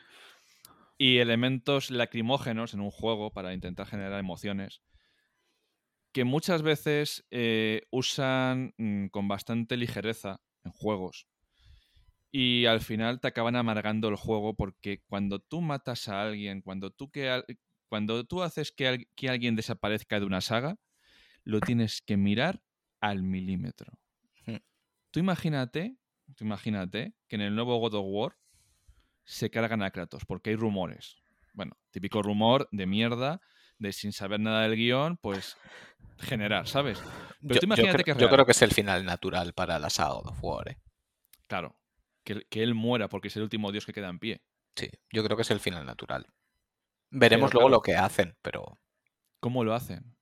y 0.99 1.19
elementos 1.19 1.91
lacrimógenos 1.91 2.75
en 2.75 2.81
un 2.81 2.91
juego 2.91 3.33
para 3.33 3.55
intentar 3.55 3.87
generar 3.87 4.19
emociones, 4.19 4.83
que 6.13 6.25
muchas 6.25 6.63
veces 6.63 7.27
eh, 7.31 7.83
usan 7.91 8.75
mm, 8.79 9.07
con 9.09 9.29
bastante 9.29 9.77
ligereza 9.77 10.41
en 10.65 10.73
juegos. 10.73 11.29
Y 12.31 12.67
al 12.67 12.81
final 12.81 13.21
te 13.21 13.29
acaban 13.29 13.57
amargando 13.57 14.09
el 14.09 14.17
juego 14.17 14.55
porque 14.55 15.03
cuando 15.07 15.39
tú 15.39 15.61
matas 15.61 16.09
a 16.09 16.23
alguien, 16.23 16.61
cuando 16.61 16.91
tú, 16.91 17.11
que, 17.11 17.43
cuando 17.89 18.25
tú 18.25 18.43
haces 18.43 18.73
que, 18.73 19.07
que 19.15 19.29
alguien 19.29 19.57
desaparezca 19.57 20.21
de 20.21 20.27
una 20.27 20.41
saga, 20.41 20.77
lo 21.45 21.61
tienes 21.61 22.03
que 22.03 22.17
mirar 22.17 22.61
al 23.01 23.23
milímetro. 23.23 23.99
Tú 25.11 25.21
imagínate, 25.21 25.97
tú 26.37 26.45
imagínate 26.45 27.15
que 27.29 27.37
en 27.37 27.43
el 27.43 27.55
nuevo 27.55 27.79
God 27.79 27.95
of 27.95 28.07
War 28.07 28.37
se 29.25 29.51
cargan 29.51 29.83
a 29.83 29.91
Kratos, 29.91 30.25
porque 30.27 30.51
hay 30.51 30.57
rumores. 30.57 31.17
Bueno, 31.55 31.77
típico 31.91 32.23
rumor 32.23 32.69
de 32.73 32.87
mierda, 32.87 33.41
de 33.79 33.93
sin 33.93 34.13
saber 34.13 34.41
nada 34.41 34.63
del 34.63 34.77
guion, 34.77 35.17
pues 35.17 35.57
generar, 36.19 36.67
¿sabes? 36.67 37.01
Pero 37.41 37.55
yo, 37.55 37.61
tú 37.61 37.67
imagínate 37.67 38.05
que 38.05 38.15
yo 38.15 38.29
creo 38.29 38.45
que 38.45 38.53
es 38.53 38.63
el 38.63 38.73
final 38.73 39.05
natural 39.05 39.55
para 39.55 39.79
la 39.79 39.91
saga 39.91 40.15
God 40.15 40.29
of 40.29 40.45
War. 40.45 40.69
¿eh? 40.69 40.79
Claro, 41.47 41.79
que, 42.25 42.43
que, 42.51 42.63
él 42.63 42.75
muera 42.75 43.09
porque 43.09 43.29
es 43.29 43.37
el 43.37 43.43
último 43.43 43.73
dios 43.73 43.87
que 43.87 43.93
queda 43.93 44.09
en 44.09 44.19
pie. 44.19 44.43
Sí, 44.77 44.91
yo 45.11 45.25
creo 45.25 45.37
que 45.37 45.43
es 45.43 45.51
el 45.51 45.61
final 45.61 45.87
natural. 45.87 46.27
Veremos 47.11 47.55
luego 47.55 47.69
lo 47.69 47.81
que 47.81 47.97
hacen, 47.97 48.37
pero... 48.43 48.79
¿Cómo 49.41 49.65
lo 49.65 49.75
hacen? 49.75 50.18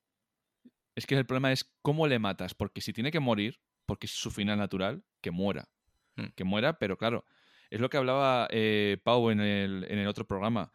Es 0.97 1.07
que 1.07 1.15
el 1.15 1.27
problema 1.27 1.53
es 1.53 1.71
cómo 1.83 2.07
le 2.07 2.19
matas, 2.19 2.55
porque 2.55 2.81
si 2.81 2.93
tiene 2.93 3.13
que 3.13 3.21
morir, 3.21 3.61
porque 3.85 4.07
es 4.07 4.13
su 4.13 4.31
final 4.31 4.59
natural, 4.59 5.05
que 5.21 5.31
muera. 5.31 5.69
Mm. 6.17 6.29
Que 6.35 6.45
muera, 6.45 6.79
pero 6.79 6.97
claro, 6.97 7.27
es 7.71 7.81
lo 7.81 7.91
que 7.91 7.99
hablaba 7.99 8.49
eh, 8.51 8.99
Pau 9.05 9.31
en 9.31 9.41
el, 9.41 9.87
en 9.89 9.99
el, 9.99 10.09
otro 10.09 10.27
programa. 10.27 10.73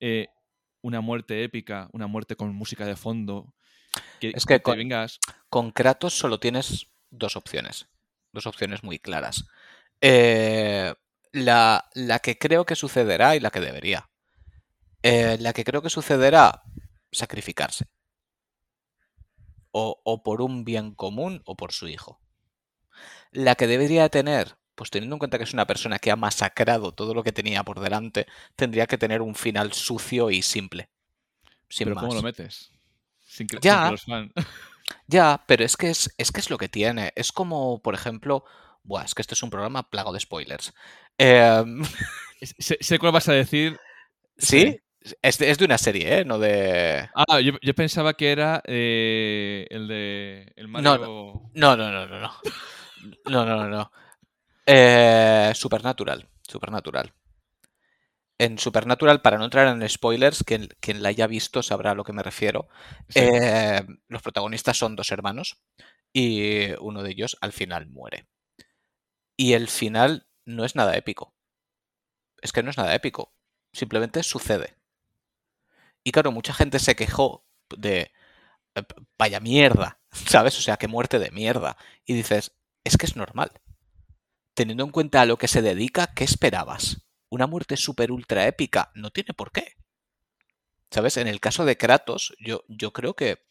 Eh, 0.00 0.26
una 0.82 1.00
muerte 1.00 1.44
épica, 1.44 1.88
una 1.92 2.08
muerte 2.08 2.34
con 2.34 2.52
música 2.52 2.84
de 2.84 2.96
fondo. 2.96 3.54
Que, 4.18 4.32
es 4.34 4.44
que, 4.44 4.60
con, 4.60 4.76
vengas... 4.76 5.20
con, 5.48 5.70
Kratos 5.70 6.14
solo 6.14 6.40
tienes 6.40 6.88
dos 7.10 7.36
opciones. 7.36 7.86
Dos 8.32 8.46
opciones 8.46 8.82
muy 8.82 8.98
claras. 8.98 9.46
Eh, 10.00 10.92
la, 11.30 11.88
la, 11.94 12.18
que 12.18 12.38
creo 12.38 12.64
que 12.64 12.74
sucederá 12.74 13.36
y 13.36 13.40
la 13.40 13.50
que 13.50 13.60
debería. 13.60 14.10
la 15.02 15.52
que 15.52 15.62
creo 15.62 15.80
que 15.80 15.90
sucederá, 15.90 16.64
sacrificarse. 17.12 17.86
O, 19.72 20.00
o 20.04 20.22
por 20.22 20.42
un 20.42 20.64
bien 20.64 20.94
común 20.94 21.42
o 21.44 21.56
por 21.56 21.72
su 21.72 21.88
hijo 21.88 22.20
la 23.32 23.54
que 23.54 23.66
debería 23.66 24.08
tener, 24.08 24.56
pues 24.74 24.90
teniendo 24.90 25.14
en 25.14 25.18
cuenta 25.18 25.38
que 25.38 25.44
es 25.44 25.54
una 25.54 25.66
persona 25.66 25.98
que 25.98 26.10
ha 26.10 26.16
masacrado 26.16 26.92
todo 26.92 27.14
lo 27.14 27.22
que 27.22 27.32
tenía 27.32 27.62
por 27.64 27.80
delante, 27.80 28.26
tendría 28.56 28.86
que 28.86 28.98
tener 28.98 29.22
un 29.22 29.34
final 29.34 29.72
sucio 29.72 30.30
y 30.30 30.42
simple. 30.42 30.90
pero 31.78 31.94
¿cómo 31.94 32.14
lo 32.14 32.22
metes? 32.22 32.72
Sin 33.20 33.46
que, 33.46 33.58
ya, 33.60 33.92
ya, 35.06 35.44
pero 35.46 35.64
es 35.64 35.76
que 35.76 35.90
es, 35.90 36.12
es 36.18 36.32
que 36.32 36.40
es 36.40 36.50
lo 36.50 36.58
que 36.58 36.68
tiene. 36.68 37.12
Es 37.14 37.30
como, 37.30 37.80
por 37.80 37.94
ejemplo, 37.94 38.44
Buah, 38.82 39.04
es 39.04 39.14
que 39.14 39.22
este 39.22 39.34
es 39.34 39.42
un 39.42 39.50
programa 39.50 39.88
plago 39.88 40.12
de 40.12 40.20
spoilers. 40.20 40.74
Em, 41.16 41.84
sé, 42.58 42.98
cuál 42.98 43.12
vas 43.12 43.28
a 43.28 43.32
decir. 43.32 43.78
¿Sí? 44.36 44.80
Es 45.22 45.38
de, 45.38 45.50
es 45.50 45.58
de, 45.58 45.64
una 45.64 45.78
serie, 45.78 46.18
¿eh? 46.18 46.24
No 46.24 46.38
de. 46.38 47.08
Ah, 47.14 47.40
yo, 47.40 47.54
yo 47.62 47.74
pensaba 47.74 48.14
que 48.14 48.32
era 48.32 48.62
eh, 48.66 49.66
el 49.70 49.88
de. 49.88 50.52
El 50.56 50.68
Mario... 50.68 51.50
no, 51.54 51.76
no, 51.76 51.90
no, 51.90 52.06
no. 52.06 52.20
no. 52.20 52.30
No, 53.26 53.44
no, 53.44 53.68
no. 53.68 53.90
Eh, 54.66 55.52
Supernatural. 55.54 56.28
Supernatural. 56.46 57.14
En 58.38 58.58
Supernatural, 58.58 59.20
para 59.20 59.38
no 59.38 59.44
entrar 59.44 59.68
en 59.68 59.86
spoilers, 59.88 60.44
quien, 60.44 60.68
quien 60.80 61.02
la 61.02 61.10
haya 61.10 61.26
visto 61.26 61.62
sabrá 61.62 61.90
a 61.90 61.94
lo 61.94 62.04
que 62.04 62.12
me 62.12 62.22
refiero. 62.22 62.68
Eh, 63.14 63.82
los 64.08 64.22
protagonistas 64.22 64.78
son 64.78 64.96
dos 64.96 65.12
hermanos 65.12 65.62
y 66.12 66.72
uno 66.80 67.02
de 67.02 67.10
ellos 67.10 67.36
al 67.40 67.52
final 67.52 67.86
muere. 67.88 68.26
Y 69.36 69.52
el 69.52 69.68
final 69.68 70.26
no 70.44 70.64
es 70.64 70.74
nada 70.74 70.96
épico. 70.96 71.34
Es 72.40 72.52
que 72.52 72.62
no 72.62 72.70
es 72.70 72.78
nada 72.78 72.94
épico. 72.94 73.34
Simplemente 73.72 74.22
sucede. 74.22 74.79
Y 76.04 76.12
claro, 76.12 76.32
mucha 76.32 76.54
gente 76.54 76.78
se 76.78 76.96
quejó 76.96 77.46
de 77.76 78.12
eh, 78.74 78.82
vaya 79.18 79.40
mierda, 79.40 80.00
¿sabes? 80.10 80.58
O 80.58 80.62
sea, 80.62 80.76
qué 80.76 80.88
muerte 80.88 81.18
de 81.18 81.30
mierda. 81.30 81.76
Y 82.04 82.14
dices, 82.14 82.52
es 82.84 82.96
que 82.96 83.06
es 83.06 83.16
normal. 83.16 83.52
Teniendo 84.54 84.84
en 84.84 84.90
cuenta 84.90 85.22
a 85.22 85.26
lo 85.26 85.38
que 85.38 85.48
se 85.48 85.62
dedica, 85.62 86.12
¿qué 86.14 86.24
esperabas? 86.24 87.02
Una 87.28 87.46
muerte 87.46 87.76
super 87.76 88.10
ultra 88.10 88.46
épica 88.46 88.90
no 88.94 89.10
tiene 89.10 89.34
por 89.34 89.52
qué. 89.52 89.76
¿Sabes? 90.90 91.16
En 91.16 91.28
el 91.28 91.40
caso 91.40 91.64
de 91.64 91.76
Kratos, 91.76 92.34
yo, 92.40 92.64
yo 92.68 92.92
creo 92.92 93.14
que 93.14 93.46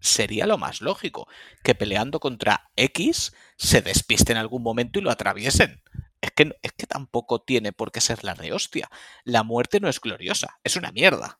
sería 0.00 0.46
lo 0.46 0.58
más 0.58 0.80
lógico 0.82 1.28
que 1.62 1.74
peleando 1.74 2.20
contra 2.20 2.70
X 2.76 3.32
se 3.56 3.80
despiste 3.80 4.32
en 4.32 4.38
algún 4.38 4.62
momento 4.62 4.98
y 4.98 5.02
lo 5.02 5.10
atraviesen. 5.10 5.82
Es 6.20 6.30
que, 6.32 6.52
es 6.62 6.72
que 6.72 6.86
tampoco 6.86 7.42
tiene 7.42 7.72
por 7.72 7.92
qué 7.92 8.00
ser 8.00 8.24
la 8.24 8.34
rehostia. 8.34 8.90
La 9.24 9.44
muerte 9.44 9.78
no 9.80 9.88
es 9.88 10.00
gloriosa, 10.00 10.58
es 10.64 10.76
una 10.76 10.90
mierda. 10.90 11.38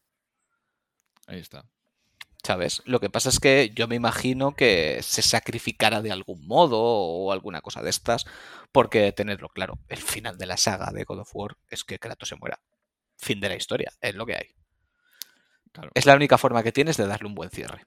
Ahí 1.27 1.39
está. 1.39 1.65
¿Sabes? 2.43 2.83
Lo 2.85 3.01
que 3.01 3.09
pasa 3.09 3.31
es 3.31 3.41
que 3.41 3.71
yo 3.75 3.89
me 3.89 3.95
imagino 3.95 4.55
que 4.55 5.01
se 5.03 5.23
sacrificara 5.23 6.03
de 6.03 6.13
algún 6.13 6.47
modo 6.47 6.79
o 6.79 7.33
alguna 7.33 7.63
cosa 7.63 7.83
de 7.83 7.89
estas, 7.89 8.27
porque 8.71 9.13
tenerlo 9.13 9.49
claro, 9.49 9.79
el 9.89 9.99
final 9.99 10.37
de 10.37 10.47
la 10.47 10.59
saga 10.59 10.93
de 10.93 11.05
God 11.05 11.21
of 11.21 11.31
War 11.35 11.57
es 11.71 11.85
que 11.85 11.99
Kratos 11.99 12.29
se 12.29 12.37
muera. 12.37 12.61
Fin 13.17 13.41
de 13.41 13.49
la 13.49 13.57
historia, 13.57 13.93
es 14.01 14.15
lo 14.15 14.27
que 14.27 14.35
hay. 14.35 14.55
Es 15.95 16.05
la 16.05 16.15
única 16.15 16.37
forma 16.37 16.63
que 16.63 16.73
tienes 16.73 16.99
de 16.99 17.07
darle 17.07 17.29
un 17.29 17.35
buen 17.35 17.51
cierre. 17.51 17.87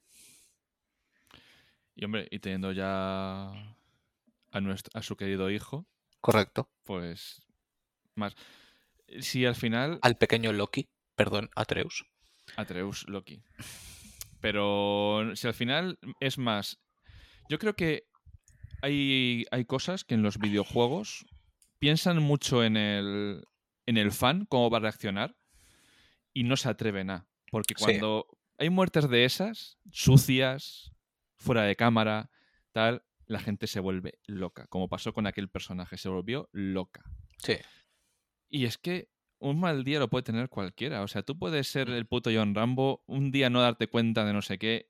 Y 1.96 2.06
hombre, 2.06 2.28
y 2.32 2.40
teniendo 2.40 2.72
ya 2.72 3.52
a, 4.52 4.62
nuestro, 4.62 4.98
a 4.98 5.04
su 5.04 5.16
querido 5.16 5.50
hijo. 5.50 5.86
Correcto. 6.20 6.70
Pues 6.84 7.42
más. 8.16 8.36
Si 9.20 9.46
al 9.46 9.56
final. 9.56 10.00
Al 10.02 10.18
pequeño 10.18 10.52
Loki, 10.52 10.90
perdón, 11.16 11.50
Atreus. 11.56 12.06
Atreus 12.56 13.08
Loki. 13.08 13.42
Pero 14.40 15.32
si 15.36 15.48
al 15.48 15.54
final 15.54 16.00
es 16.20 16.38
más. 16.38 16.80
Yo 17.50 17.60
creo 17.60 17.76
que 17.76 18.08
hay, 18.82 19.46
hay 19.52 19.66
cosas 19.66 20.04
que 20.04 20.16
en 20.16 20.22
los 20.22 20.38
videojuegos 20.38 21.26
piensan 21.80 22.22
mucho 22.22 22.64
en 22.64 22.78
el, 22.78 23.44
en 23.86 23.98
el 23.98 24.12
fan, 24.12 24.46
cómo 24.46 24.70
va 24.70 24.78
a 24.78 24.82
reaccionar, 24.82 25.36
y 26.34 26.44
no 26.44 26.58
se 26.58 26.70
atreven 26.70 27.10
a. 27.10 27.28
Porque 27.52 27.76
cuando 27.76 28.28
hay 28.58 28.70
muertes 28.70 29.10
de 29.10 29.26
esas, 29.26 29.78
sucias, 29.92 30.92
fuera 31.38 31.64
de 31.64 31.76
cámara, 31.76 32.30
tal, 32.72 33.04
la 33.26 33.40
gente 33.40 33.68
se 33.68 33.80
vuelve 33.80 34.20
loca. 34.26 34.68
Como 34.68 34.90
pasó 34.90 35.14
con 35.14 35.28
aquel 35.28 35.50
personaje, 35.50 35.98
se 35.98 36.10
volvió 36.10 36.50
loca. 36.52 37.04
Sí. 37.38 37.56
Y 38.50 38.66
es 38.66 38.78
que 38.78 39.10
un 39.40 39.60
mal 39.60 39.84
día 39.84 40.00
lo 40.00 40.10
puede 40.10 40.24
tener 40.24 40.50
cualquiera. 40.50 41.02
O 41.04 41.08
sea, 41.08 41.24
tú 41.24 41.38
puedes 41.38 41.68
ser 41.68 41.90
el 41.90 42.06
puto 42.06 42.30
John 42.34 42.56
Rambo, 42.56 43.04
un 43.08 43.32
día 43.32 43.50
no 43.50 43.62
darte 43.62 43.88
cuenta 43.88 44.26
de 44.26 44.34
no 44.34 44.42
sé 44.42 44.58
qué 44.58 44.90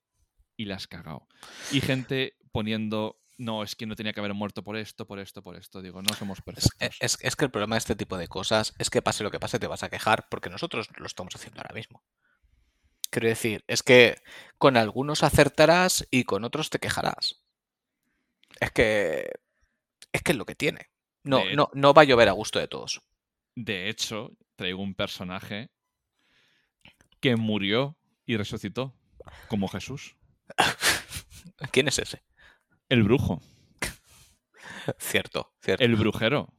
y 0.56 0.66
la 0.66 0.76
has 0.76 0.88
cagado. 0.88 1.28
Y 1.72 1.82
gente 1.82 2.38
poniendo, 2.52 3.22
no, 3.38 3.64
es 3.64 3.76
que 3.76 3.86
no 3.86 3.96
tenía 3.96 4.14
que 4.14 4.20
haber 4.20 4.34
muerto 4.34 4.64
por 4.64 4.78
esto, 4.78 5.06
por 5.06 5.20
esto, 5.20 5.44
por 5.44 5.56
esto. 5.56 5.82
Digo, 5.82 6.02
no 6.02 6.14
somos 6.16 6.42
perfectos. 6.42 6.98
Es, 7.00 7.18
es, 7.22 7.36
que 7.36 7.46
el 7.46 7.52
problema 7.52 7.76
de 7.76 7.80
este 7.80 7.96
tipo 7.96 8.18
de 8.18 8.28
cosas 8.28 8.74
es 8.80 8.90
que 8.90 9.02
pase 9.02 9.24
lo 9.24 9.32
que 9.32 9.40
pase, 9.40 9.60
te 9.60 9.68
vas 9.68 9.84
a 9.84 9.90
quejar 9.90 10.28
porque 10.30 10.50
nosotros 10.50 10.90
lo 10.98 11.06
estamos 11.06 11.36
haciendo 11.36 11.60
ahora 11.60 11.76
mismo. 11.76 12.04
Quiero 13.10 13.28
decir, 13.30 13.64
es 13.68 13.84
que 13.84 14.18
con 14.58 14.76
algunos 14.76 15.24
acertarás 15.24 16.08
y 16.12 16.26
con 16.26 16.44
otros 16.44 16.70
te 16.70 16.80
quejarás. 16.80 17.44
Es 18.60 18.72
que. 18.72 19.30
Es 20.12 20.22
que 20.24 20.32
es 20.32 20.38
lo 20.38 20.46
que 20.46 20.56
tiene. 20.56 20.90
No, 21.24 21.44
no, 21.54 21.70
no 21.74 21.94
va 21.94 22.04
a 22.04 22.06
llover 22.06 22.30
a 22.30 22.34
gusto 22.34 22.60
de 22.60 22.68
todos. 22.68 23.02
De 23.58 23.90
hecho, 23.90 24.38
traigo 24.56 24.84
un 24.84 24.94
personaje 24.94 25.72
que 27.20 27.36
murió 27.36 27.98
y 28.24 28.38
resucitó, 28.38 28.94
como 29.48 29.68
Jesús. 29.68 30.16
¿Quién 31.72 31.88
es 31.88 31.98
ese? 31.98 32.22
El 32.88 33.02
brujo. 33.02 33.42
cierto, 35.00 35.56
cierto. 35.60 35.84
El 35.84 35.96
brujero. 35.96 36.54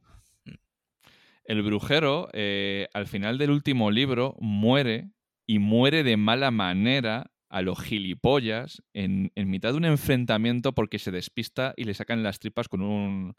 El 1.45 1.61
brujero, 1.61 2.27
eh, 2.33 2.89
al 2.93 3.07
final 3.07 3.37
del 3.37 3.51
último 3.51 3.91
libro, 3.91 4.35
muere 4.41 5.09
y 5.47 5.59
muere 5.59 6.03
de 6.03 6.17
mala 6.17 6.51
manera 6.51 7.31
a 7.47 7.61
los 7.61 7.81
gilipollas 7.81 8.83
en, 8.91 9.31
en 9.35 9.49
mitad 9.49 9.71
de 9.71 9.77
un 9.77 9.85
enfrentamiento 9.85 10.73
porque 10.73 10.99
se 10.99 11.11
despista 11.11 11.73
y 11.77 11.85
le 11.85 11.93
sacan 11.93 12.23
las 12.23 12.39
tripas 12.39 12.67
con 12.67 12.81
un... 12.81 13.37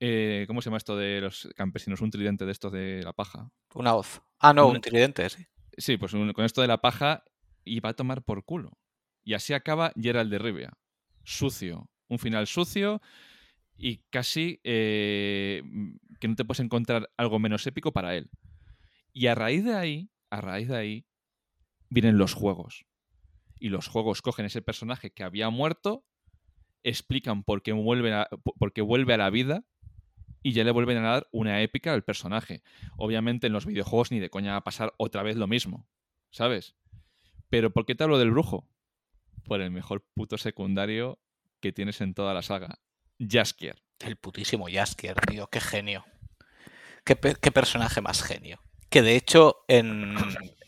eh, 0.00 0.44
¿Cómo 0.46 0.60
se 0.60 0.66
llama 0.66 0.76
esto 0.78 0.96
de 0.96 1.20
los 1.20 1.48
campesinos? 1.56 2.00
Un 2.00 2.10
tridente 2.10 2.44
de 2.44 2.52
estos 2.52 2.72
de 2.72 3.02
la 3.02 3.12
paja. 3.12 3.50
Una 3.74 3.94
hoz. 3.94 4.20
Ah, 4.38 4.52
no, 4.52 4.68
un 4.68 4.80
tridente, 4.80 5.28
sí. 5.30 5.46
Sí, 5.76 5.96
pues 5.96 6.12
un- 6.12 6.32
con 6.32 6.44
esto 6.44 6.60
de 6.62 6.68
la 6.68 6.80
paja 6.80 7.24
y 7.64 7.80
va 7.80 7.90
a 7.90 7.94
tomar 7.94 8.22
por 8.22 8.44
culo. 8.44 8.78
Y 9.24 9.34
así 9.34 9.54
acaba 9.54 9.92
Gerald 10.00 10.30
de 10.30 10.38
Rivia. 10.38 10.72
Sucio. 11.24 11.88
Un 12.08 12.18
final 12.18 12.46
sucio 12.46 13.00
y 13.76 13.98
casi 14.10 14.60
eh, 14.64 15.62
que 16.20 16.28
no 16.28 16.34
te 16.36 16.44
puedes 16.44 16.60
encontrar 16.60 17.10
algo 17.16 17.38
menos 17.38 17.66
épico 17.66 17.92
para 17.92 18.14
él. 18.14 18.30
Y 19.12 19.26
a 19.28 19.34
raíz 19.34 19.64
de 19.64 19.74
ahí, 19.74 20.10
a 20.30 20.40
raíz 20.40 20.68
de 20.68 20.76
ahí, 20.76 21.06
vienen 21.88 22.18
los 22.18 22.34
juegos. 22.34 22.84
Y 23.58 23.70
los 23.70 23.88
juegos 23.88 24.20
cogen 24.20 24.46
ese 24.46 24.60
personaje 24.62 25.12
que 25.12 25.24
había 25.24 25.48
muerto, 25.50 26.04
explican 26.82 27.42
por 27.44 27.62
qué 27.62 27.72
vuelve 27.72 28.12
a, 28.12 28.28
por 28.58 28.72
qué 28.72 28.82
vuelve 28.82 29.14
a 29.14 29.18
la 29.18 29.30
vida 29.30 29.64
y 30.44 30.52
ya 30.52 30.62
le 30.62 30.70
vuelven 30.70 30.98
a 30.98 31.10
dar 31.10 31.28
una 31.32 31.62
épica 31.62 31.92
al 31.94 32.04
personaje. 32.04 32.62
Obviamente 32.98 33.48
en 33.48 33.52
los 33.54 33.66
videojuegos 33.66 34.12
ni 34.12 34.20
de 34.20 34.30
coña 34.30 34.52
va 34.52 34.58
a 34.58 34.64
pasar 34.64 34.92
otra 34.98 35.22
vez 35.24 35.36
lo 35.36 35.48
mismo, 35.48 35.88
¿sabes? 36.30 36.76
Pero 37.48 37.70
¿por 37.72 37.86
qué 37.86 37.94
te 37.94 38.04
hablo 38.04 38.18
del 38.18 38.30
brujo? 38.30 38.68
Por 39.44 39.60
el 39.60 39.70
mejor 39.70 40.04
puto 40.14 40.38
secundario 40.38 41.18
que 41.60 41.72
tienes 41.72 42.00
en 42.02 42.14
toda 42.14 42.34
la 42.34 42.42
saga. 42.42 42.78
Jaskier. 43.18 43.82
El 44.00 44.16
putísimo 44.16 44.66
Jaskier, 44.70 45.16
tío, 45.26 45.46
qué 45.48 45.60
genio. 45.60 46.04
Qué, 47.04 47.16
pe- 47.16 47.36
qué 47.40 47.50
personaje 47.50 48.00
más 48.02 48.22
genio. 48.22 48.60
Que 48.90 49.00
de 49.02 49.16
hecho, 49.16 49.64
en, 49.68 50.14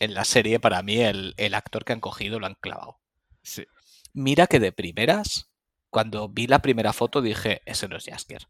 en 0.00 0.14
la 0.14 0.24
serie, 0.24 0.58
para 0.58 0.82
mí, 0.82 0.96
el, 0.98 1.34
el 1.36 1.54
actor 1.54 1.84
que 1.84 1.92
han 1.92 2.00
cogido 2.00 2.40
lo 2.40 2.46
han 2.46 2.56
clavado. 2.60 2.98
Sí. 3.42 3.66
Mira 4.14 4.46
que 4.46 4.58
de 4.58 4.72
primeras, 4.72 5.52
cuando 5.90 6.28
vi 6.28 6.46
la 6.46 6.60
primera 6.60 6.92
foto, 6.92 7.20
dije, 7.20 7.60
ese 7.66 7.88
no 7.88 7.96
es 7.96 8.06
Jaskier. 8.06 8.48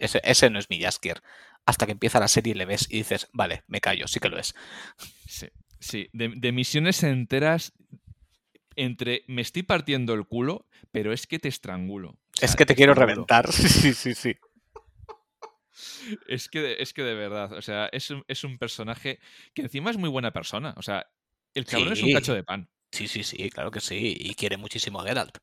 Ese, 0.00 0.20
ese 0.24 0.50
no 0.50 0.58
es 0.58 0.68
mi 0.70 0.80
Jaskier. 0.80 1.22
Hasta 1.66 1.86
que 1.86 1.92
empieza 1.92 2.18
la 2.20 2.28
serie 2.28 2.52
y 2.52 2.56
le 2.56 2.64
ves 2.64 2.86
y 2.90 2.98
dices, 2.98 3.28
vale, 3.32 3.62
me 3.68 3.80
callo, 3.80 4.08
sí 4.08 4.18
que 4.20 4.28
lo 4.28 4.38
es. 4.38 4.54
Sí, 5.26 5.46
sí. 5.78 6.08
De, 6.12 6.32
de 6.34 6.52
misiones 6.52 7.02
enteras 7.02 7.72
entre 8.76 9.24
me 9.28 9.42
estoy 9.42 9.62
partiendo 9.62 10.14
el 10.14 10.24
culo, 10.26 10.66
pero 10.90 11.12
es 11.12 11.26
que 11.26 11.38
te 11.38 11.48
estrangulo. 11.48 12.10
O 12.10 12.18
Es 12.40 12.56
que 12.56 12.64
te 12.66 12.74
quiero 12.74 12.92
estrangulo. 12.92 13.26
reventar. 13.26 13.52
Sí, 13.52 13.92
sí, 13.94 14.14
sí. 14.14 14.36
Es 16.26 16.48
que, 16.48 16.60
de- 16.60 16.76
es 16.82 16.92
que 16.92 17.02
de 17.02 17.14
verdad, 17.14 17.52
o 17.52 17.62
sea, 17.62 17.88
es 17.92 18.10
un, 18.10 18.24
es 18.28 18.44
un 18.44 18.58
personaje 18.58 19.18
que 19.54 19.62
encima 19.62 19.90
es 19.90 19.96
muy 19.96 20.08
buena 20.08 20.32
persona. 20.32 20.74
O 20.76 20.82
sea, 20.82 21.06
el 21.54 21.64
cabrón 21.64 21.92
es 21.92 22.02
un 22.02 22.12
cacho 22.12 22.34
de 22.34 22.42
pan. 22.42 22.68
Sí, 22.92 23.06
sí, 23.06 23.22
sí, 23.22 23.48
claro 23.50 23.70
que 23.70 23.80
sí. 23.80 24.16
Y 24.18 24.34
quiere 24.34 24.56
muchísimo 24.56 25.00
a 25.00 25.04
Geralt. 25.04 25.38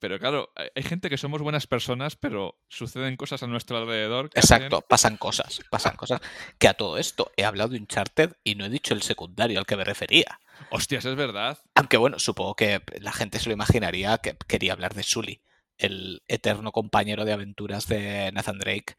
Pero 0.00 0.18
claro, 0.18 0.50
hay 0.56 0.68
hay 0.74 0.82
gente 0.82 1.08
que 1.10 1.18
somos 1.18 1.40
buenas 1.42 1.66
personas, 1.66 2.16
pero 2.16 2.58
suceden 2.68 3.16
cosas 3.16 3.42
a 3.42 3.46
nuestro 3.46 3.76
alrededor. 3.76 4.30
Que 4.30 4.40
hacen- 4.40 4.56
Exacto, 4.56 4.80
pasan 4.80 5.16
cosas, 5.18 5.60
pasan 5.70 5.94
cosas. 5.96 6.20
Que 6.58 6.66
a 6.68 6.74
todo 6.74 6.98
esto 6.98 7.30
he 7.36 7.44
hablado 7.44 7.68
de 7.70 7.78
Uncharted 7.78 8.32
y 8.42 8.54
no 8.56 8.64
he 8.64 8.70
dicho 8.70 8.94
el 8.94 9.02
secundario 9.02 9.58
al 9.58 9.66
que 9.66 9.76
me 9.76 9.84
refería. 9.84 10.40
Hostias, 10.70 11.04
es 11.04 11.14
verdad. 11.16 11.58
Aunque 11.74 11.98
bueno, 11.98 12.18
supongo 12.18 12.54
que 12.56 12.82
la 13.00 13.12
gente 13.12 13.38
se 13.38 13.48
lo 13.48 13.52
imaginaría 13.52 14.18
que 14.18 14.36
quería 14.48 14.72
hablar 14.72 14.94
de 14.94 15.02
Sully, 15.02 15.42
el 15.78 16.22
eterno 16.28 16.72
compañero 16.72 17.24
de 17.24 17.32
aventuras 17.32 17.86
de 17.86 18.30
Nathan 18.32 18.58
Drake, 18.58 18.96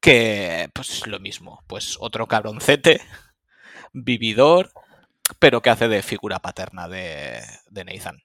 que 0.00 0.68
pues 0.74 0.90
es 0.90 1.06
lo 1.06 1.20
mismo, 1.20 1.62
pues 1.66 1.96
otro 2.00 2.26
cabroncete, 2.26 3.00
vividor, 3.92 4.72
pero 5.38 5.62
que 5.62 5.70
hace 5.70 5.88
de 5.88 6.02
figura 6.02 6.40
paterna 6.40 6.88
de, 6.88 7.40
de 7.70 7.84
Nathan. 7.84 8.22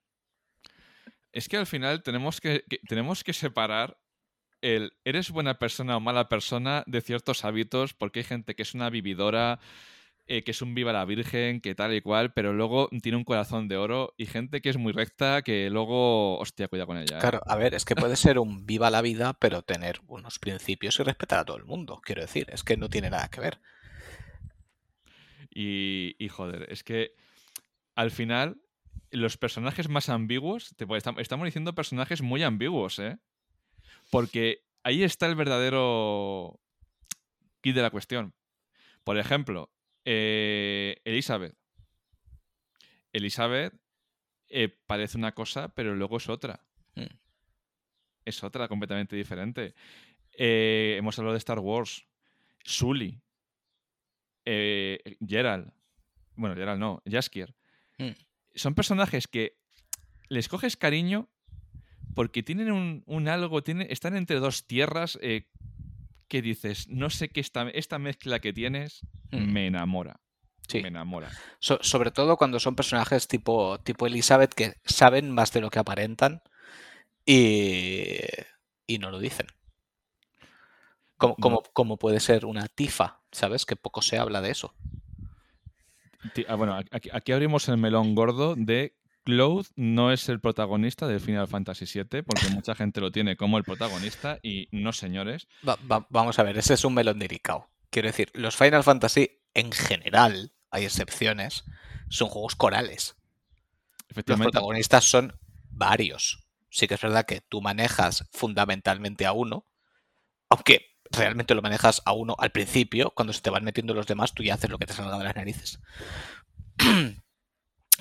Es 1.38 1.47
que 1.49 1.57
al 1.57 1.67
final 1.67 2.01
tenemos 2.01 2.41
que, 2.41 2.63
que- 2.67 2.79
tenemos 2.88 3.23
que 3.23 3.31
separar 3.31 3.99
el 4.61 4.93
eres 5.05 5.29
buena 5.29 5.59
persona 5.59 5.95
o 5.95 5.99
mala 5.99 6.29
persona 6.29 6.83
de 6.88 6.99
ciertos 7.01 7.45
hábitos, 7.45 7.93
porque 7.93 8.21
hay 8.21 8.23
gente 8.25 8.55
que 8.55 8.63
es 8.63 8.73
una 8.73 8.89
vividora, 8.89 9.59
eh, 10.25 10.41
que 10.43 10.49
es 10.49 10.63
un 10.63 10.73
viva 10.73 10.91
la 10.91 11.05
virgen, 11.05 11.61
que 11.61 11.75
tal 11.75 11.93
y 11.93 12.01
cual, 12.01 12.33
pero 12.33 12.53
luego 12.53 12.89
tiene 13.03 13.19
un 13.19 13.23
corazón 13.23 13.67
de 13.67 13.77
oro, 13.77 14.15
y 14.17 14.25
gente 14.25 14.61
que 14.61 14.69
es 14.69 14.77
muy 14.77 14.93
recta, 14.93 15.43
que 15.43 15.69
luego, 15.69 16.39
hostia, 16.39 16.69
cuida 16.69 16.88
con 16.88 16.97
ella. 16.97 17.17
¿eh? 17.17 17.19
Claro, 17.21 17.41
a 17.45 17.55
ver, 17.55 17.75
es 17.75 17.85
que 17.85 17.95
puede 17.95 18.15
ser 18.15 18.39
un 18.39 18.65
viva 18.65 18.89
la 18.89 19.03
vida, 19.03 19.33
pero 19.33 19.61
tener 19.61 20.01
unos 20.07 20.39
principios 20.39 20.99
y 20.99 21.03
respetar 21.03 21.38
a 21.41 21.45
todo 21.45 21.57
el 21.57 21.65
mundo, 21.65 22.01
quiero 22.03 22.23
decir, 22.23 22.47
es 22.51 22.63
que 22.63 22.77
no 22.77 22.89
tiene 22.89 23.11
nada 23.11 23.29
que 23.29 23.41
ver. 23.41 23.59
Y, 25.51 26.15
y, 26.17 26.29
joder, 26.29 26.65
es 26.71 26.83
que 26.83 27.13
al 27.93 28.09
final 28.09 28.59
los 29.11 29.37
personajes 29.37 29.89
más 29.89 30.09
ambiguos, 30.09 30.75
te- 30.75 30.85
estamos 31.17 31.45
diciendo 31.45 31.75
personajes 31.75 32.21
muy 32.21 32.43
ambiguos, 32.43 32.99
¿eh? 32.99 33.17
Porque 34.11 34.63
ahí 34.83 35.03
está 35.03 35.25
el 35.27 35.35
verdadero 35.35 36.59
kit 37.61 37.75
de 37.75 37.81
la 37.81 37.89
cuestión. 37.91 38.33
Por 39.03 39.17
ejemplo, 39.17 39.71
eh, 40.05 41.01
Elizabeth. 41.05 41.55
Elizabeth 43.13 43.73
eh, 44.49 44.69
parece 44.85 45.17
una 45.17 45.33
cosa, 45.33 45.69
pero 45.69 45.95
luego 45.95 46.17
es 46.17 46.29
otra. 46.29 46.65
Mm. 46.95 47.05
Es 48.25 48.43
otra 48.43 48.67
completamente 48.67 49.15
diferente. 49.15 49.73
Eh, 50.33 50.95
hemos 50.97 51.17
hablado 51.17 51.33
de 51.33 51.39
Star 51.39 51.59
Wars. 51.59 52.05
Sully. 52.63 53.21
Gerald. 54.45 55.71
Bueno, 56.35 56.55
Gerald 56.55 56.79
no, 56.79 57.01
Jaskier. 57.05 57.53
Mm. 57.97 58.11
Son 58.57 58.75
personajes 58.75 59.27
que 59.27 59.57
les 60.29 60.49
coges 60.49 60.75
cariño 60.77 61.29
porque 62.15 62.43
tienen 62.43 62.71
un, 62.71 63.03
un 63.05 63.27
algo, 63.27 63.63
tienen, 63.63 63.87
están 63.89 64.15
entre 64.17 64.39
dos 64.39 64.65
tierras 64.67 65.17
eh, 65.21 65.47
que 66.27 66.41
dices, 66.41 66.87
no 66.89 67.09
sé 67.09 67.29
qué 67.29 67.39
esta, 67.39 67.69
esta 67.69 67.99
mezcla 67.99 68.39
que 68.39 68.53
tienes 68.53 69.01
Mm. 69.31 69.51
me 69.51 69.67
enamora. 69.67 70.19
Sí. 70.69 70.81
Me 70.81 70.87
enamora. 70.87 71.29
So- 71.59 71.79
sobre 71.81 72.11
todo 72.11 72.37
cuando 72.37 72.59
son 72.59 72.75
personajes 72.75 73.27
tipo, 73.27 73.79
tipo 73.81 74.05
Elizabeth 74.07 74.53
que 74.53 74.75
saben 74.85 75.31
más 75.31 75.51
de 75.53 75.61
lo 75.61 75.69
que 75.69 75.79
aparentan 75.79 76.41
y, 77.25 78.15
y 78.87 78.97
no 78.99 79.11
lo 79.11 79.19
dicen. 79.19 79.47
Como, 81.17 81.33
No. 81.37 81.41
como, 81.41 81.63
como 81.73 81.97
puede 81.97 82.19
ser 82.19 82.45
una 82.45 82.67
Tifa, 82.67 83.21
¿sabes? 83.31 83.65
Que 83.65 83.75
poco 83.75 84.01
se 84.01 84.17
habla 84.17 84.41
de 84.41 84.51
eso. 84.51 84.73
Ah, 86.47 86.55
bueno, 86.55 86.80
aquí, 86.91 87.09
aquí 87.11 87.32
abrimos 87.32 87.67
el 87.69 87.78
melón 87.78 88.15
gordo 88.15 88.55
de 88.57 88.95
Cloud 89.23 89.65
no 89.75 90.11
es 90.13 90.30
el 90.30 90.39
protagonista 90.39 91.05
de 91.07 91.19
Final 91.19 91.47
Fantasy 91.47 91.86
VII, 91.86 92.23
porque 92.23 92.47
mucha 92.49 92.75
gente 92.75 93.01
lo 93.01 93.11
tiene 93.11 93.36
como 93.36 93.57
el 93.57 93.63
protagonista 93.65 94.39
y 94.41 94.69
no, 94.71 94.93
señores. 94.93 95.47
Va- 95.67 95.78
va- 95.91 96.07
vamos 96.09 96.39
a 96.39 96.43
ver, 96.43 96.57
ese 96.57 96.75
es 96.75 96.86
un 96.86 96.93
melón 96.93 97.19
delicado. 97.19 97.67
Quiero 97.89 98.07
decir, 98.07 98.30
los 98.34 98.55
Final 98.55 98.84
Fantasy 98.84 99.41
en 99.53 99.71
general, 99.73 100.53
hay 100.71 100.86
excepciones, 100.86 101.65
son 102.09 102.30
juegos 102.30 102.55
corales. 102.55 103.15
Los 104.15 104.38
protagonistas 104.51 105.03
son 105.03 105.34
varios. 105.71 106.43
Sí 106.69 106.88
que 106.88 106.93
es 106.93 107.01
verdad 107.01 107.25
que 107.25 107.41
tú 107.41 107.61
manejas 107.61 108.25
fundamentalmente 108.32 109.25
a 109.25 109.34
uno, 109.34 109.65
aunque 110.49 110.96
realmente 111.11 111.55
lo 111.55 111.61
manejas 111.61 112.01
a 112.05 112.13
uno 112.13 112.35
al 112.37 112.51
principio, 112.51 113.11
cuando 113.11 113.33
se 113.33 113.41
te 113.41 113.49
van 113.49 113.63
metiendo 113.63 113.93
los 113.93 114.07
demás, 114.07 114.33
tú 114.33 114.43
ya 114.43 114.55
haces 114.55 114.69
lo 114.69 114.77
que 114.77 114.85
te 114.85 114.93
salga 114.93 115.17
de 115.17 115.23
las 115.23 115.35
narices. 115.35 115.79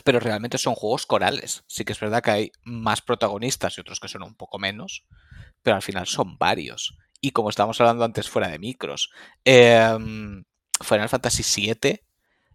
Pero 0.04 0.20
realmente 0.20 0.58
son 0.58 0.74
juegos 0.74 1.06
corales. 1.06 1.64
Sí 1.66 1.84
que 1.84 1.92
es 1.92 2.00
verdad 2.00 2.22
que 2.22 2.30
hay 2.30 2.52
más 2.64 3.00
protagonistas 3.00 3.76
y 3.76 3.80
otros 3.80 3.98
que 3.98 4.08
son 4.08 4.22
un 4.22 4.34
poco 4.34 4.58
menos, 4.58 5.04
pero 5.62 5.74
al 5.74 5.82
final 5.82 6.06
son 6.06 6.36
varios. 6.38 6.96
Y 7.20 7.32
como 7.32 7.48
estábamos 7.48 7.80
hablando 7.80 8.04
antes 8.04 8.28
fuera 8.28 8.48
de 8.48 8.58
micros, 8.58 9.10
em, 9.44 10.44
Final 10.82 11.08
Fantasy 11.08 11.42
VII 11.42 12.00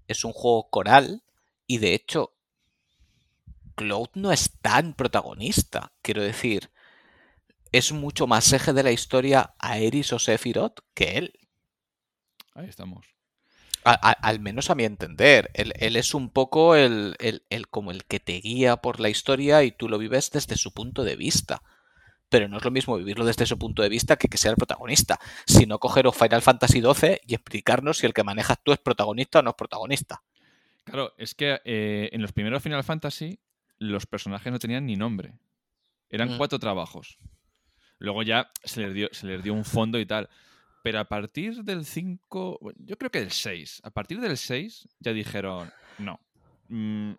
es 0.08 0.24
un 0.24 0.32
juego 0.34 0.70
coral 0.70 1.24
y 1.68 1.80
de 1.80 1.94
hecho 1.94 2.36
Cloud 3.76 4.10
no 4.14 4.32
es 4.32 4.60
tan 4.62 4.94
protagonista. 4.94 5.92
Quiero 6.02 6.22
decir, 6.22 6.72
es 7.72 7.92
mucho 7.92 8.28
más 8.28 8.52
eje 8.54 8.74
de 8.74 8.84
la 8.84 8.92
historia 8.92 9.54
Aeris 9.60 10.12
o 10.14 10.20
Sephiroth 10.20 10.80
que 10.94 11.18
él. 11.18 11.34
ahí 12.54 12.68
estamos. 12.68 13.08
A- 13.84 14.10
a- 14.10 14.12
al 14.12 14.40
menos 14.40 14.70
a 14.70 14.76
mi 14.76 14.84
entender. 14.84 15.50
Él, 15.54 15.74
él 15.80 15.96
es 15.96 16.14
un 16.14 16.30
poco 16.30 16.76
el, 16.76 17.16
el- 17.20 17.44
el- 17.50 17.68
como 17.70 17.92
el 17.92 18.06
que 18.06 18.20
te 18.20 18.34
guía 18.40 18.78
por 18.78 19.00
la 19.00 19.10
historia 19.10 19.64
y 19.64 19.72
tú 19.72 19.90
lo 19.90 19.98
vives 19.98 20.30
desde 20.32 20.56
su 20.58 20.72
punto 20.74 21.04
de 21.04 21.16
vista. 21.16 21.64
Pero 22.30 22.48
no 22.48 22.58
es 22.58 22.64
lo 22.64 22.72
mismo 22.72 22.96
vivirlo 22.98 23.26
desde 23.26 23.46
su 23.46 23.58
punto 23.58 23.82
de 23.82 23.90
vista 23.90 24.18
que 24.18 24.28
que 24.28 24.38
sea 24.38 24.52
el 24.52 24.58
protagonista. 24.58 25.20
Sino 25.48 25.80
cogeros 25.80 26.16
Final 26.16 26.42
Fantasy 26.42 26.82
XII 26.82 27.22
y 27.26 27.34
explicarnos 27.34 27.98
si 27.98 28.06
el 28.06 28.14
que 28.14 28.24
manejas 28.24 28.58
tú 28.64 28.72
es 28.72 28.78
protagonista 28.80 29.40
o 29.40 29.42
no 29.42 29.50
es 29.52 29.56
protagonista. 29.56 30.22
Claro, 30.84 31.14
es 31.18 31.34
que 31.36 31.60
eh, 31.66 32.10
en 32.12 32.22
los 32.22 32.34
primeros 32.34 32.62
Final 32.62 32.84
Fantasy 32.84 33.40
los 33.80 34.06
personajes 34.06 34.52
no 34.52 34.60
tenían 34.60 34.86
ni 34.86 34.96
nombre. 34.96 35.34
Eran 36.10 36.34
Mm. 36.36 36.38
cuatro 36.38 36.60
trabajos. 36.60 37.18
Luego 38.02 38.24
ya 38.24 38.52
se 38.64 38.82
les, 38.82 38.94
dio, 38.94 39.10
se 39.12 39.28
les 39.28 39.44
dio 39.44 39.54
un 39.54 39.64
fondo 39.66 40.00
y 40.00 40.06
tal. 40.06 40.28
Pero 40.84 41.00
a 41.00 41.06
partir 41.06 41.64
del 41.64 41.86
5, 41.86 42.60
yo 42.78 42.98
creo 42.98 43.12
que 43.12 43.20
del 43.20 43.32
6, 43.32 43.82
a 43.84 43.92
partir 43.92 44.20
del 44.20 44.36
6 44.38 44.88
ya 45.00 45.14
dijeron, 45.14 45.72
no, 46.00 46.20
mm, 46.70 47.12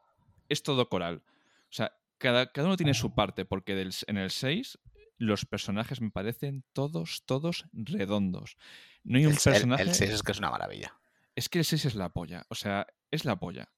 es 0.49 0.63
todo 0.65 0.89
coral. 0.89 1.23
O 1.27 1.73
sea, 1.73 1.93
cada, 2.19 2.51
cada 2.51 2.67
uno 2.67 2.77
tiene 2.77 2.95
su 2.95 3.15
parte, 3.15 3.45
porque 3.45 3.75
del, 3.77 3.95
en 4.09 4.17
el 4.17 4.31
6 4.33 4.79
los 5.19 5.45
personajes 5.47 6.01
me 6.01 6.11
parecen 6.11 6.65
todos, 6.73 7.23
todos 7.27 7.67
redondos. 7.73 8.57
No 9.05 9.19
hay 9.19 9.27
un 9.27 9.33
El, 9.33 9.39
el- 9.39 9.43
personaje... 9.45 9.83
el 9.85 9.95
6 9.95 10.11
es 10.11 10.23
que 10.25 10.33
es 10.33 10.39
una 10.39 10.51
maravilla. 10.51 10.99
Es 11.37 11.49
que 11.49 11.61
el 11.61 11.65
6 11.65 11.85
es 11.85 11.95
la 11.95 12.09
polla. 12.09 12.45
O 12.49 12.57
sea, 12.57 12.89
es 13.13 13.25
la 13.25 13.37
polla. 13.39 13.71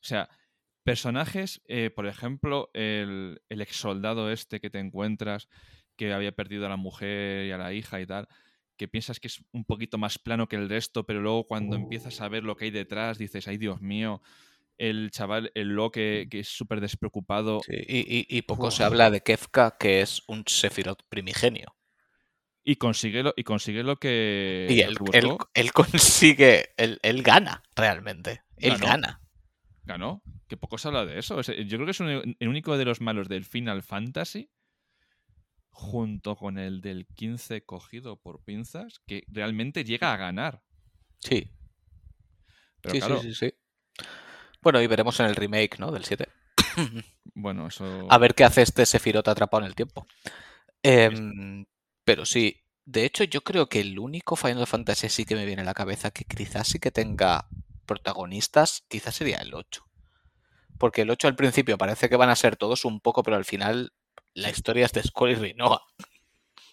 O 0.00 0.04
sea, 0.04 0.30
personajes, 0.84 1.60
eh, 1.66 1.90
por 1.90 2.06
ejemplo, 2.06 2.70
el, 2.74 3.42
el 3.50 3.60
ex 3.60 3.76
soldado 3.76 4.30
este 4.32 4.60
que 4.60 4.70
te 4.70 4.78
encuentras, 4.78 5.48
que 5.96 6.12
había 6.12 6.32
perdido 6.32 6.66
a 6.66 6.68
la 6.68 6.76
mujer 6.76 7.46
y 7.46 7.50
a 7.52 7.58
la 7.58 7.72
hija 7.72 8.00
y 8.00 8.06
tal, 8.06 8.28
que 8.76 8.88
piensas 8.88 9.20
que 9.20 9.28
es 9.28 9.44
un 9.52 9.64
poquito 9.64 9.98
más 9.98 10.18
plano 10.18 10.48
que 10.48 10.56
el 10.56 10.68
resto, 10.68 11.04
pero 11.06 11.20
luego 11.20 11.46
cuando 11.46 11.76
empiezas 11.76 12.20
a 12.20 12.28
ver 12.28 12.42
lo 12.44 12.56
que 12.56 12.66
hay 12.66 12.70
detrás, 12.70 13.18
dices, 13.18 13.46
ay 13.48 13.58
Dios 13.58 13.80
mío, 13.80 14.22
el 14.78 15.10
chaval, 15.12 15.52
el 15.54 15.68
lo 15.68 15.90
que, 15.90 16.26
que 16.30 16.40
es 16.40 16.48
súper 16.48 16.80
despreocupado. 16.80 17.60
Sí, 17.66 17.74
y, 17.86 17.98
y- 18.18 18.26
y 18.28 18.42
poco 18.42 18.70
se 18.70 18.82
habla 18.82 19.10
de 19.10 19.20
Kefka, 19.20 19.76
que 19.78 20.00
es 20.00 20.22
un 20.26 20.42
Sephiroth 20.46 21.02
primigenio. 21.08 21.76
Y 22.64 22.76
consigue 22.76 23.22
lo, 23.22 23.34
y 23.36 23.44
consigue 23.44 23.82
lo 23.82 23.96
que, 23.96 24.66
Y 24.70 24.80
él, 24.80 24.96
consigue, 25.72 26.70
él, 26.76 26.98
él 27.02 27.22
gana 27.22 27.62
realmente. 27.76 28.42
Él 28.56 28.72
Ganó. 28.74 28.86
gana. 28.86 29.20
ganó. 29.84 30.22
Que 30.48 30.56
poco 30.56 30.78
se 30.78 30.88
habla 30.88 31.04
de 31.04 31.18
eso. 31.18 31.40
Es- 31.40 31.48
yo 31.48 31.76
creo 31.76 31.84
que 31.84 31.90
es 31.90 32.00
un- 32.00 32.36
el 32.38 32.48
único 32.48 32.76
de 32.78 32.84
los 32.84 33.00
malos 33.00 33.28
del 33.28 33.44
Final 33.44 33.82
Fantasy, 33.82 34.50
junto 35.72 36.36
con 36.36 36.58
el 36.58 36.80
del 36.80 37.06
15 37.06 37.64
cogido 37.64 38.16
por 38.16 38.44
pinzas, 38.44 39.00
que 39.06 39.24
realmente 39.28 39.84
llega 39.84 40.12
a 40.12 40.16
ganar. 40.16 40.62
Sí, 41.18 41.50
Pero 42.80 42.94
sí, 42.94 42.98
claro, 43.00 43.20
sí, 43.20 43.34
sí, 43.34 43.46
sí. 43.46 43.54
Bueno, 44.60 44.80
y 44.80 44.86
veremos 44.86 45.18
en 45.20 45.26
el 45.26 45.34
remake, 45.34 45.78
¿no? 45.78 45.90
Del 45.90 46.04
7. 46.04 46.28
bueno, 47.34 47.66
eso. 47.66 48.06
A 48.08 48.18
ver 48.18 48.34
qué 48.34 48.44
hace 48.44 48.62
este 48.62 48.86
Sephiroth 48.86 49.28
atrapado 49.28 49.62
en 49.62 49.68
el 49.68 49.74
tiempo. 49.74 50.06
Em, 50.82 51.64
pero 52.04 52.24
sí, 52.24 52.62
de 52.84 53.04
hecho 53.04 53.24
yo 53.24 53.42
creo 53.42 53.68
que 53.68 53.80
el 53.80 53.98
único 53.98 54.36
Final 54.36 54.66
Fantasy 54.66 55.08
sí 55.08 55.24
que 55.24 55.36
me 55.36 55.46
viene 55.46 55.62
a 55.62 55.64
la 55.64 55.74
cabeza 55.74 56.10
que 56.10 56.24
quizás 56.24 56.68
sí 56.68 56.78
que 56.78 56.90
tenga 56.90 57.48
protagonistas, 57.86 58.84
quizás 58.88 59.16
sería 59.16 59.38
el 59.38 59.54
8. 59.54 59.84
Porque 60.78 61.02
el 61.02 61.10
8 61.10 61.28
al 61.28 61.36
principio 61.36 61.78
parece 61.78 62.08
que 62.08 62.16
van 62.16 62.30
a 62.30 62.36
ser 62.36 62.56
todos 62.56 62.84
un 62.84 63.00
poco, 63.00 63.22
pero 63.22 63.36
al 63.36 63.44
final 63.44 63.92
la 64.34 64.50
historia 64.50 64.86
es 64.86 64.92
de 64.92 65.02
Squall 65.02 65.32
y 65.32 65.34
Rinoa. 65.34 65.82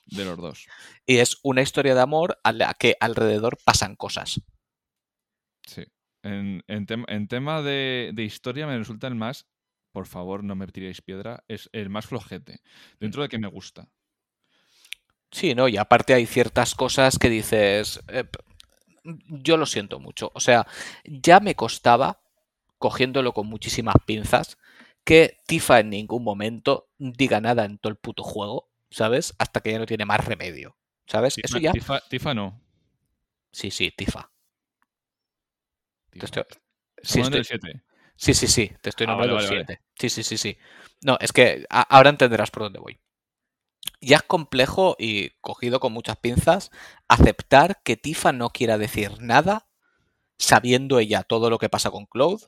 De 0.06 0.26
los 0.26 0.38
dos. 0.38 0.68
Y 1.06 1.18
es 1.18 1.38
una 1.44 1.62
historia 1.62 1.96
de 1.96 2.02
amor 2.02 2.40
a 2.44 2.52
la 2.52 2.74
que 2.74 2.96
alrededor 3.00 3.58
pasan 3.64 3.96
cosas. 3.96 4.42
Sí. 5.66 5.86
En, 6.24 6.64
en 6.68 6.86
tem- 6.86 7.06
en 7.08 7.28
tema 7.28 7.62
de, 7.62 8.12
de 8.14 8.24
historia 8.24 8.68
me 8.68 8.78
resulta 8.78 9.08
el 9.08 9.16
más. 9.16 9.48
Por 9.92 10.06
favor, 10.06 10.44
no 10.44 10.56
me 10.56 10.68
tiréis 10.68 11.02
piedra. 11.02 11.44
Es 11.48 11.70
el 11.74 11.90
más 11.90 12.06
flojete. 12.06 12.62
Dentro 13.00 13.22
de 13.24 13.30
que 13.30 13.40
me 13.40 13.48
gusta. 13.48 13.90
Sí, 15.32 15.56
¿no? 15.56 15.68
Y 15.68 15.78
aparte 15.78 16.14
hay 16.14 16.26
ciertas 16.26 16.76
cosas 16.76 17.18
que 17.18 17.30
dices, 17.30 18.00
eh, 18.08 18.26
yo 19.04 19.58
lo 19.58 19.66
siento 19.66 20.00
mucho. 20.00 20.32
O 20.34 20.40
sea, 20.40 20.68
ya 21.06 21.40
me 21.40 21.56
costaba, 21.56 22.22
cogiéndolo 22.78 23.34
con 23.34 23.48
muchísimas 23.48 23.96
pinzas, 24.06 24.58
que 25.10 25.38
Tifa 25.48 25.80
en 25.80 25.90
ningún 25.90 26.24
momento 26.24 26.88
diga 27.00 27.42
nada 27.42 27.66
en 27.66 27.80
todo 27.80 27.90
el 27.90 27.98
puto 27.98 28.22
juego, 28.22 28.70
¿sabes? 28.92 29.34
Hasta 29.40 29.60
que 29.60 29.72
ya 29.72 29.80
no 29.80 29.88
tiene 29.88 30.06
más 30.06 30.24
remedio, 30.24 30.78
¿sabes? 31.08 31.36
Eso 31.42 31.58
ya... 31.58 31.72
Tifa, 31.72 32.00
Tifa 32.08 32.36
no. 32.36 32.62
Sí, 33.52 33.72
sí, 33.72 33.90
Tifa. 33.90 34.32
Te 36.12 36.20
Tifa. 36.20 36.26
estoy- 36.26 36.44
Sí, 37.02 37.20
estoy- 37.22 37.34
del 37.38 37.46
7. 37.46 37.84
Sí, 38.16 38.34
sí, 38.36 38.48
sí, 38.48 38.72
te 38.82 38.90
estoy 38.90 39.08
Ah, 39.08 39.16
vale, 39.16 39.32
nombrando 39.32 39.36
vale, 39.38 39.48
vale. 39.48 39.66
siete. 39.66 39.82
Sí, 39.98 40.10
sí, 40.10 40.22
sí, 40.24 40.38
sí. 40.38 40.58
No, 41.02 41.18
es 41.20 41.32
que 41.32 41.66
ahora 41.70 42.10
entenderás 42.12 42.52
por 42.52 42.64
dónde 42.64 42.80
voy. 42.80 43.00
Ya 44.02 44.18
es 44.18 44.24
complejo 44.24 44.96
y 45.00 45.32
cogido 45.42 45.80
con 45.80 45.92
muchas 45.94 46.18
pinzas 46.18 46.70
aceptar 47.08 47.82
que 47.84 47.98
Tifa 47.98 48.32
no 48.32 48.50
quiera 48.52 48.78
decir 48.78 49.20
nada 49.22 49.68
sabiendo 50.38 51.00
ella 51.00 51.24
todo 51.24 51.50
lo 51.50 51.58
que 51.58 51.70
pasa 51.70 51.90
con 51.90 52.06
Cloud 52.06 52.42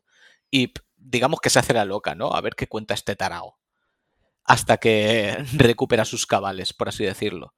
y 0.52 0.74
digamos 1.02 1.40
que 1.42 1.50
se 1.50 1.60
hace 1.60 1.74
la 1.74 1.86
loca, 1.86 2.16
¿no? 2.16 2.34
A 2.34 2.42
ver 2.42 2.56
qué 2.56 2.68
cuenta 2.68 2.94
este 2.94 3.16
tarao. 3.16 3.58
Hasta 4.44 4.78
que 4.78 5.38
recupera 5.54 6.06
sus 6.06 6.26
cabales, 6.26 6.74
por 6.74 6.90
así 6.90 7.04
decirlo. 7.04 7.54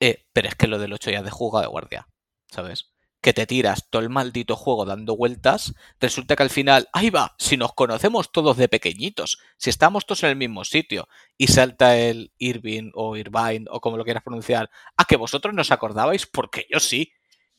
Eh, 0.00 0.26
pero 0.32 0.48
es 0.48 0.54
que 0.54 0.66
lo 0.66 0.78
del 0.78 0.92
8 0.92 1.10
ya 1.10 1.22
de 1.22 1.30
juego 1.30 1.60
de 1.60 1.66
guardia, 1.66 2.08
¿sabes? 2.50 2.92
Que 3.22 3.32
te 3.32 3.46
tiras 3.46 3.88
todo 3.88 4.02
el 4.02 4.10
maldito 4.10 4.56
juego 4.56 4.84
dando 4.84 5.16
vueltas, 5.16 5.74
resulta 5.98 6.36
que 6.36 6.42
al 6.42 6.50
final, 6.50 6.88
ahí 6.92 7.08
va, 7.08 7.34
si 7.38 7.56
nos 7.56 7.72
conocemos 7.72 8.30
todos 8.30 8.58
de 8.58 8.68
pequeñitos, 8.68 9.38
si 9.56 9.70
estamos 9.70 10.04
todos 10.04 10.22
en 10.24 10.30
el 10.30 10.36
mismo 10.36 10.64
sitio, 10.64 11.08
y 11.38 11.46
salta 11.46 11.96
el 11.96 12.32
Irving 12.36 12.90
o 12.94 13.16
Irvine 13.16 13.64
o 13.70 13.80
como 13.80 13.96
lo 13.96 14.04
quieras 14.04 14.22
pronunciar, 14.22 14.70
a 14.96 15.06
que 15.06 15.16
vosotros 15.16 15.54
no 15.54 15.62
os 15.62 15.70
acordabais 15.70 16.26
porque 16.26 16.66
yo 16.70 16.78
sí. 16.78 17.12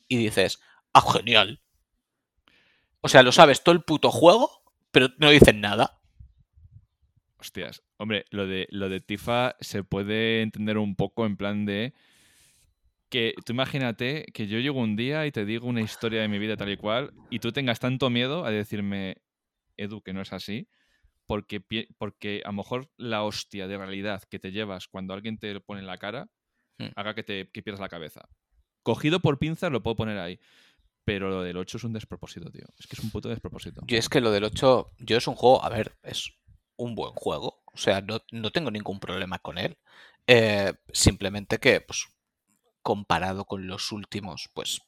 Y 0.06 0.16
dices, 0.16 0.60
ah, 0.92 1.02
genial. 1.12 1.60
O 3.00 3.08
sea, 3.08 3.22
lo 3.22 3.32
sabes 3.32 3.62
todo 3.62 3.74
el 3.74 3.82
puto 3.82 4.10
juego, 4.10 4.57
pero 4.90 5.08
no 5.18 5.30
dicen 5.30 5.60
nada. 5.60 6.00
Hostias. 7.38 7.82
Hombre, 7.96 8.24
lo 8.30 8.46
de, 8.46 8.66
lo 8.70 8.88
de 8.88 9.00
Tifa 9.00 9.54
se 9.60 9.84
puede 9.84 10.42
entender 10.42 10.78
un 10.78 10.96
poco 10.96 11.26
en 11.26 11.36
plan 11.36 11.64
de. 11.66 11.94
Que 13.08 13.34
tú 13.46 13.52
imagínate 13.52 14.26
que 14.34 14.46
yo 14.46 14.58
llego 14.58 14.80
un 14.80 14.96
día 14.96 15.26
y 15.26 15.32
te 15.32 15.46
digo 15.46 15.66
una 15.66 15.80
historia 15.80 16.20
de 16.20 16.28
mi 16.28 16.38
vida 16.38 16.56
tal 16.56 16.70
y 16.70 16.76
cual, 16.76 17.14
y 17.30 17.38
tú 17.38 17.52
tengas 17.52 17.80
tanto 17.80 18.10
miedo 18.10 18.44
a 18.44 18.50
decirme, 18.50 19.22
Edu, 19.78 20.02
que 20.02 20.12
no 20.12 20.20
es 20.20 20.34
así, 20.34 20.68
porque, 21.26 21.62
porque 21.96 22.42
a 22.44 22.48
lo 22.48 22.54
mejor 22.54 22.90
la 22.98 23.22
hostia 23.22 23.66
de 23.66 23.78
realidad 23.78 24.22
que 24.28 24.38
te 24.38 24.52
llevas 24.52 24.88
cuando 24.88 25.14
alguien 25.14 25.38
te 25.38 25.54
lo 25.54 25.62
pone 25.62 25.80
en 25.80 25.86
la 25.86 25.96
cara 25.96 26.28
Hmm. 26.78 26.90
haga 26.94 27.14
que 27.14 27.22
te 27.22 27.50
que 27.50 27.62
pierdas 27.62 27.80
la 27.80 27.88
cabeza. 27.88 28.28
Cogido 28.82 29.20
por 29.20 29.38
pinzas 29.38 29.70
lo 29.72 29.82
puedo 29.82 29.96
poner 29.96 30.18
ahí. 30.18 30.38
Pero 31.08 31.30
lo 31.30 31.42
del 31.42 31.56
8 31.56 31.78
es 31.78 31.84
un 31.84 31.94
despropósito, 31.94 32.50
tío. 32.50 32.66
Es 32.78 32.86
que 32.86 32.94
es 32.94 33.02
un 33.02 33.10
puto 33.10 33.30
despropósito. 33.30 33.80
Yo 33.86 33.96
es 33.96 34.10
que 34.10 34.20
lo 34.20 34.30
del 34.30 34.44
8, 34.44 34.90
yo 34.98 35.16
es 35.16 35.26
un 35.26 35.36
juego, 35.36 35.64
a 35.64 35.70
ver, 35.70 35.96
es 36.02 36.34
un 36.76 36.94
buen 36.94 37.14
juego. 37.14 37.62
O 37.64 37.78
sea, 37.78 38.02
no, 38.02 38.20
no 38.30 38.50
tengo 38.50 38.70
ningún 38.70 39.00
problema 39.00 39.38
con 39.38 39.56
él. 39.56 39.78
Eh, 40.26 40.74
simplemente 40.92 41.60
que, 41.60 41.80
pues, 41.80 42.08
comparado 42.82 43.46
con 43.46 43.66
los 43.66 43.90
últimos, 43.90 44.50
pues, 44.52 44.82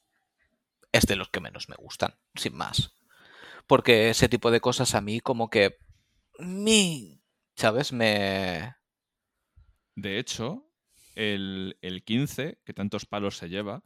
es 0.91 1.07
de 1.07 1.15
los 1.15 1.29
que 1.29 1.39
menos 1.39 1.69
me 1.69 1.75
gustan, 1.75 2.13
sin 2.35 2.55
más. 2.55 2.93
Porque 3.65 4.11
ese 4.11 4.29
tipo 4.29 4.51
de 4.51 4.61
cosas 4.61 4.93
a 4.93 5.01
mí 5.01 5.21
como 5.21 5.49
que... 5.49 5.79
Mi, 6.37 7.19
¿Sabes? 7.55 7.93
Me... 7.93 8.75
De 9.95 10.19
hecho, 10.19 10.69
el, 11.15 11.79
el 11.81 12.03
15, 12.03 12.59
que 12.63 12.73
tantos 12.75 13.07
palos 13.07 13.37
se 13.37 13.49
lleva, 13.49 13.83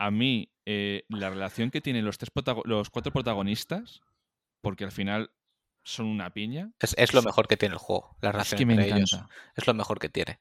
a 0.00 0.10
mí 0.10 0.50
eh, 0.64 1.04
la 1.10 1.28
relación 1.28 1.70
que 1.70 1.82
tienen 1.82 2.06
los, 2.06 2.16
tres 2.16 2.30
los 2.64 2.88
cuatro 2.88 3.12
protagonistas, 3.12 4.00
porque 4.62 4.84
al 4.84 4.92
final 4.92 5.30
son 5.82 6.06
una 6.06 6.32
piña, 6.32 6.72
Es, 6.80 6.94
es 6.98 7.12
lo 7.12 7.22
mejor 7.22 7.46
que 7.46 7.58
tiene 7.58 7.74
el 7.74 7.78
juego, 7.78 8.16
la 8.22 8.30
es 8.30 8.32
relación 8.32 8.58
que 8.58 8.66
me 8.66 8.72
entre 8.74 8.96
ellos. 8.96 9.20
Es 9.54 9.66
lo 9.66 9.74
mejor 9.74 9.98
que 9.98 10.08
tiene. 10.08 10.40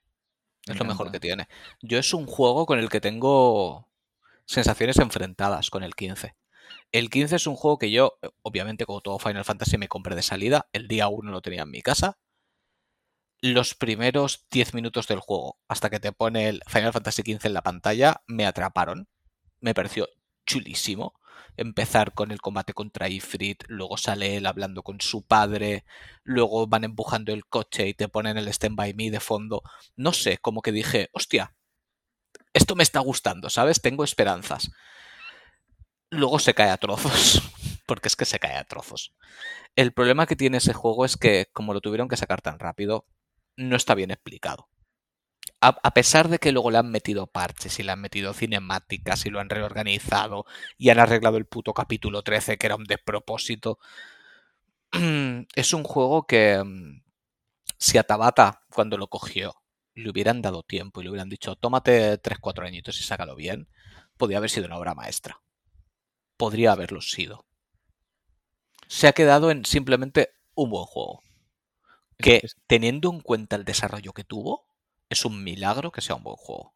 Me 0.66 0.74
Es 0.74 0.80
lo 0.80 0.86
mejor 0.86 1.12
que 1.12 1.20
tiene. 1.20 1.50
Yo 1.82 2.00
es 2.00 2.14
un 2.14 2.26
juego 2.26 2.66
con 2.66 2.80
el 2.80 2.90
que 2.90 3.02
tengo 3.02 3.90
sensaciones 4.46 4.98
enfrentadas 4.98 5.70
con 5.70 5.84
el 5.84 5.94
15. 5.94 6.36
El 6.94 7.10
15 7.10 7.36
es 7.36 7.48
un 7.48 7.56
juego 7.56 7.78
que 7.78 7.92
yo, 7.92 8.18
eh, 8.22 8.30
obviamente, 8.42 8.86
como 8.86 9.02
todo 9.02 9.20
Final 9.20 9.44
Fantasy, 9.44 9.78
me 9.78 9.90
compré 9.90 10.16
de 10.16 10.24
salida. 10.24 10.70
El 10.72 10.88
día 10.88 11.10
1 11.10 11.32
lo 11.32 11.42
tenía 11.42 11.64
en 11.64 11.72
mi 11.72 11.82
casa. 11.82 12.18
Los 13.42 13.76
primeros 13.76 14.48
10 14.52 14.74
minutos 14.74 15.08
del 15.08 15.20
juego, 15.20 15.58
hasta 15.68 15.90
que 15.90 16.00
te 16.00 16.14
pone 16.14 16.48
el 16.48 16.62
Final 16.68 16.94
Fantasy 16.94 17.24
15 17.24 17.48
en 17.48 17.54
la 17.54 17.62
pantalla, 17.62 18.22
me 18.26 18.46
atraparon. 18.46 19.08
Me 19.62 19.74
pareció 19.74 20.08
chulísimo. 20.46 21.14
Empezar 21.58 22.14
con 22.14 22.32
el 22.32 22.42
combate 22.42 22.74
contra 22.74 23.10
Ifrit, 23.10 23.64
luego 23.68 23.98
sale 23.98 24.38
él 24.38 24.46
hablando 24.46 24.82
con 24.82 25.02
su 25.02 25.24
padre, 25.26 25.84
luego 26.24 26.68
van 26.68 26.86
empujando 26.86 27.34
el 27.34 27.46
coche 27.46 27.88
y 27.88 27.94
te 27.94 28.08
ponen 28.08 28.38
el 28.38 28.48
Stand 28.48 28.76
By 28.76 28.94
Me 28.94 29.12
de 29.12 29.20
fondo. 29.20 29.62
No 29.96 30.14
sé, 30.14 30.38
como 30.38 30.62
que 30.62 30.72
dije, 30.72 31.10
hostia, 31.12 31.54
esto 32.54 32.76
me 32.76 32.84
está 32.84 33.00
gustando, 33.00 33.50
¿sabes? 33.50 33.82
Tengo 33.82 34.04
esperanzas. 34.04 34.72
Luego 36.10 36.40
se 36.40 36.54
cae 36.54 36.70
a 36.70 36.78
trozos, 36.78 37.42
porque 37.86 38.08
es 38.08 38.16
que 38.16 38.26
se 38.26 38.40
cae 38.40 38.56
a 38.56 38.64
trozos. 38.64 39.14
El 39.76 39.92
problema 39.94 40.26
que 40.26 40.36
tiene 40.36 40.58
ese 40.58 40.74
juego 40.74 41.06
es 41.06 41.18
que, 41.18 41.48
como 41.54 41.74
lo 41.74 41.82
tuvieron 41.82 42.08
que 42.08 42.18
sacar 42.18 42.42
tan 42.42 42.58
rápido, 42.60 43.06
no 43.56 43.76
está 43.76 43.96
bien 43.96 44.12
explicado. 44.12 44.70
A, 45.62 45.78
a 45.84 45.94
pesar 45.94 46.30
de 46.30 46.40
que 46.40 46.52
luego 46.52 46.72
le 46.72 46.78
han 46.78 46.90
metido 46.90 47.28
parches 47.28 47.80
y 47.80 47.84
le 47.84 47.92
han 47.92 48.00
metido 48.02 48.34
cinemáticas 48.34 49.26
y 49.26 49.30
lo 49.30 49.40
han 49.40 49.50
reorganizado 49.50 50.46
y 50.78 50.90
han 50.90 51.00
arreglado 51.00 51.38
el 51.38 51.46
puto 51.46 51.74
capítulo 51.74 52.22
13 52.24 52.58
que 52.58 52.68
era 52.68 52.76
un 52.76 52.86
despropósito, 52.86 53.80
es 55.56 55.74
un 55.74 55.84
juego 55.84 56.26
que 56.26 56.64
mm, 56.64 57.02
si 57.78 57.98
a 57.98 58.04
Tabata, 58.04 58.62
cuando 58.72 58.98
lo 58.98 59.08
cogió, 59.08 59.56
le 59.96 60.10
hubieran 60.10 60.42
dado 60.42 60.64
tiempo 60.64 61.00
y 61.00 61.04
le 61.04 61.10
hubieran 61.12 61.30
dicho, 61.30 61.56
tómate 61.56 62.22
3-4 62.22 62.66
añitos 62.66 63.00
y 63.00 63.04
sácalo 63.04 63.36
bien, 63.36 63.70
podría 64.18 64.38
haber 64.38 64.50
sido 64.50 64.66
una 64.66 64.78
obra 64.78 64.96
maestra. 64.96 65.42
Podría 66.38 66.72
haberlo 66.72 67.02
sido. 67.02 67.46
Se 68.88 69.08
ha 69.08 69.14
quedado 69.14 69.52
en 69.52 69.66
simplemente 69.66 70.32
un 70.56 70.70
buen 70.70 70.86
juego. 70.86 71.22
Que 72.18 72.42
teniendo 72.68 73.12
en 73.12 73.22
cuenta 73.22 73.56
el 73.56 73.64
desarrollo 73.64 74.14
que 74.14 74.24
tuvo, 74.24 74.66
es 75.10 75.26
un 75.26 75.44
milagro 75.44 75.92
que 75.92 76.02
sea 76.02 76.16
un 76.16 76.24
buen 76.24 76.36
juego. 76.36 76.74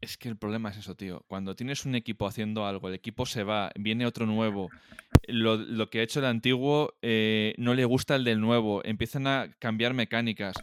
Es 0.00 0.16
que 0.16 0.28
el 0.28 0.36
problema 0.36 0.70
es 0.70 0.78
eso, 0.78 0.94
tío. 0.94 1.24
Cuando 1.28 1.54
tienes 1.54 1.84
un 1.84 1.94
equipo 1.94 2.26
haciendo 2.26 2.64
algo, 2.64 2.88
el 2.88 2.94
equipo 2.94 3.26
se 3.26 3.44
va, 3.44 3.70
viene 3.76 4.06
otro 4.06 4.24
nuevo, 4.24 4.70
lo, 5.28 5.90
que 5.90 6.00
ha 6.00 6.02
hecho 6.02 6.20
el 6.20 6.26
antiguo 6.26 6.94
eh, 7.02 7.54
no 7.58 7.74
le 7.74 7.84
gusta 7.84 8.16
el 8.16 8.24
del 8.24 8.40
nuevo, 8.40 8.82
empiezan 8.84 9.26
a 9.26 9.50
cambiar 9.58 9.92
mecánicas. 9.92 10.56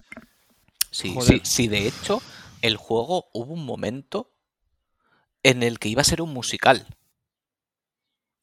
Sí, 0.89 1.15
sí, 1.21 1.41
sí, 1.43 1.67
de 1.67 1.87
hecho, 1.87 2.19
el 2.63 2.77
juego 2.77 3.29
hubo 3.31 3.53
un 3.53 3.63
momento 3.63 4.33
en 5.43 5.61
el 5.61 5.77
que 5.77 5.89
iba 5.89 6.01
a 6.01 6.05
ser 6.05 6.21
un 6.21 6.33
musical. 6.33 6.87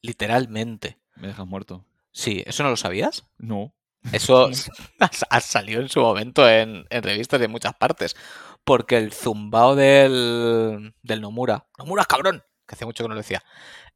Literalmente. 0.00 0.98
Me 1.16 1.28
dejas 1.28 1.46
muerto. 1.46 1.84
Sí, 2.12 2.44
¿eso 2.46 2.62
no 2.62 2.70
lo 2.70 2.76
sabías? 2.76 3.24
No. 3.36 3.74
Eso 4.12 4.50
ha 5.30 5.40
salido 5.40 5.80
en 5.80 5.88
su 5.88 6.00
momento 6.00 6.48
en, 6.48 6.86
revistas 6.90 7.40
de 7.40 7.48
muchas 7.48 7.74
partes. 7.74 8.16
Porque 8.64 8.96
el 8.96 9.12
zumbao 9.12 9.74
del, 9.74 10.94
del 11.02 11.20
Nomura. 11.20 11.66
¡Nomura, 11.78 12.04
cabrón! 12.04 12.42
Que 12.66 12.74
hace 12.74 12.86
mucho 12.86 13.04
que 13.04 13.08
no 13.08 13.14
lo 13.14 13.20
decía. 13.20 13.42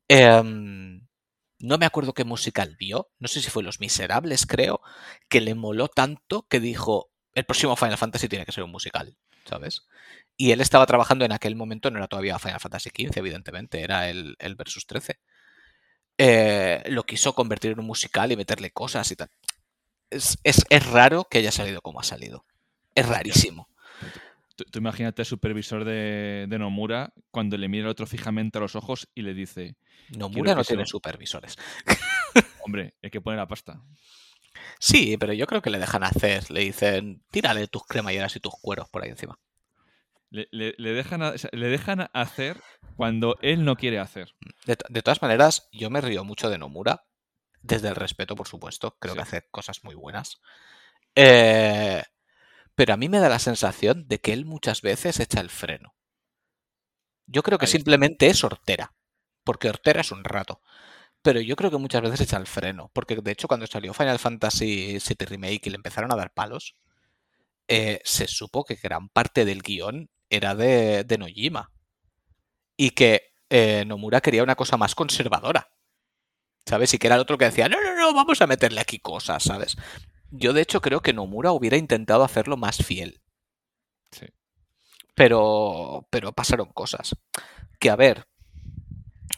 Em, 0.08 1.06
no 1.58 1.78
me 1.78 1.86
acuerdo 1.86 2.12
qué 2.12 2.24
musical 2.24 2.76
vio. 2.78 3.10
No 3.18 3.28
sé 3.28 3.40
si 3.40 3.50
fue 3.50 3.62
Los 3.62 3.80
Miserables, 3.80 4.46
creo. 4.46 4.80
Que 5.28 5.40
le 5.40 5.54
moló 5.54 5.88
tanto 5.88 6.46
que 6.48 6.60
dijo: 6.60 7.10
El 7.32 7.44
próximo 7.46 7.76
Final 7.76 7.96
Fantasy 7.96 8.28
tiene 8.28 8.44
que 8.44 8.52
ser 8.52 8.64
un 8.64 8.70
musical. 8.70 9.16
¿Sabes? 9.46 9.86
Y 10.36 10.50
él 10.50 10.60
estaba 10.60 10.84
trabajando 10.84 11.24
en 11.24 11.32
aquel 11.32 11.56
momento, 11.56 11.90
no 11.90 11.98
era 11.98 12.06
todavía 12.06 12.38
Final 12.38 12.60
Fantasy 12.60 12.90
XV, 12.90 13.16
evidentemente, 13.16 13.80
era 13.80 14.10
el, 14.10 14.36
el 14.38 14.54
Versus 14.56 14.86
13. 14.86 15.18
Eh, 16.18 16.82
lo 16.88 17.04
quiso 17.04 17.34
convertir 17.34 17.72
en 17.72 17.80
un 17.80 17.86
musical 17.86 18.30
y 18.30 18.36
meterle 18.36 18.70
cosas 18.70 19.10
y 19.10 19.16
tal 19.16 19.30
es, 20.10 20.86
raro 20.90 21.26
que 21.30 21.38
haya 21.38 21.52
salido 21.52 21.80
como 21.80 22.00
ha 22.00 22.04
salido. 22.04 22.44
Es 22.94 23.06
rarísimo. 23.06 23.68
Tú, 24.56 24.78
imagínate 24.78 25.22
al 25.22 25.26
supervisor 25.26 25.84
de, 25.84 26.46
Nomura 26.58 27.12
cuando 27.30 27.56
le 27.56 27.68
mira 27.68 27.84
al 27.84 27.90
otro 27.90 28.06
fijamente 28.06 28.58
a 28.58 28.60
los 28.60 28.74
ojos 28.74 29.08
y 29.14 29.22
le 29.22 29.34
dice... 29.34 29.76
Nomura 30.16 30.54
no 30.54 30.64
tiene 30.64 30.86
supervisores. 30.86 31.56
Hombre, 32.64 32.94
hay 33.02 33.10
que 33.10 33.20
poner 33.20 33.38
la 33.38 33.46
pasta. 33.46 33.80
Sí, 34.80 35.16
pero 35.18 35.32
yo 35.32 35.46
creo 35.46 35.62
que 35.62 35.70
le 35.70 35.78
dejan 35.78 36.02
hacer. 36.02 36.50
Le 36.50 36.60
dicen, 36.60 37.22
tírale 37.30 37.68
tus 37.68 37.84
cremalleras 37.84 38.34
y 38.36 38.40
tus 38.40 38.54
cueros 38.60 38.88
por 38.88 39.04
ahí 39.04 39.10
encima. 39.10 39.38
Le, 40.30 40.46
dejan, 40.76 41.22
le 41.52 41.68
dejan 41.68 42.10
hacer 42.12 42.60
cuando 42.96 43.38
él 43.40 43.64
no 43.64 43.76
quiere 43.76 43.98
hacer. 43.98 44.34
de, 44.66 45.02
todas 45.02 45.22
maneras, 45.22 45.68
yo 45.72 45.88
me 45.88 46.00
río 46.00 46.24
mucho 46.24 46.50
de 46.50 46.58
Nomura 46.58 47.07
desde 47.62 47.88
el 47.88 47.96
respeto, 47.96 48.34
por 48.36 48.48
supuesto. 48.48 48.96
Creo 49.00 49.14
que 49.14 49.22
hace 49.22 49.48
cosas 49.50 49.84
muy 49.84 49.94
buenas. 49.94 50.40
Eh, 51.14 52.02
pero 52.74 52.94
a 52.94 52.96
mí 52.96 53.08
me 53.08 53.18
da 53.18 53.28
la 53.28 53.38
sensación 53.38 54.06
de 54.08 54.20
que 54.20 54.32
él 54.32 54.44
muchas 54.44 54.82
veces 54.82 55.20
echa 55.20 55.40
el 55.40 55.50
freno. 55.50 55.94
Yo 57.26 57.42
creo 57.42 57.58
que 57.58 57.66
simplemente 57.66 58.28
es 58.28 58.44
hortera. 58.44 58.94
Porque 59.44 59.68
hortera 59.68 60.00
es 60.00 60.12
un 60.12 60.24
rato. 60.24 60.60
Pero 61.22 61.40
yo 61.40 61.56
creo 61.56 61.70
que 61.70 61.78
muchas 61.78 62.02
veces 62.02 62.20
echa 62.22 62.36
el 62.36 62.46
freno. 62.46 62.90
Porque 62.94 63.16
de 63.16 63.32
hecho, 63.32 63.48
cuando 63.48 63.66
salió 63.66 63.94
Final 63.94 64.18
Fantasy 64.18 64.98
VII 64.98 65.26
Remake 65.26 65.62
y 65.64 65.70
le 65.70 65.76
empezaron 65.76 66.12
a 66.12 66.16
dar 66.16 66.32
palos, 66.32 66.76
eh, 67.68 68.00
se 68.04 68.26
supo 68.28 68.64
que 68.64 68.76
gran 68.76 69.08
parte 69.08 69.44
del 69.44 69.62
guion 69.62 70.10
era 70.30 70.54
de, 70.54 71.04
de 71.04 71.18
Nojima. 71.18 71.70
Y 72.76 72.90
que 72.90 73.32
eh, 73.50 73.84
Nomura 73.86 74.20
quería 74.20 74.42
una 74.42 74.56
cosa 74.56 74.76
más 74.76 74.94
conservadora. 74.94 75.70
¿Sabes? 76.68 76.92
Y 76.94 76.98
que 76.98 77.06
era 77.06 77.16
el 77.16 77.22
otro 77.22 77.38
que 77.38 77.46
decía, 77.46 77.68
no, 77.68 77.80
no, 77.82 77.94
no, 77.96 78.14
vamos 78.14 78.40
a 78.42 78.46
meterle 78.46 78.80
aquí 78.80 78.98
cosas, 78.98 79.42
¿sabes? 79.42 79.76
Yo 80.30 80.52
de 80.52 80.60
hecho 80.60 80.80
creo 80.80 81.00
que 81.00 81.14
Nomura 81.14 81.52
hubiera 81.52 81.78
intentado 81.78 82.22
hacerlo 82.22 82.56
más 82.56 82.76
fiel. 82.78 83.22
Sí. 84.12 84.26
Pero, 85.14 86.06
pero 86.10 86.32
pasaron 86.32 86.70
cosas. 86.72 87.16
Que 87.80 87.90
a 87.90 87.96
ver, 87.96 88.28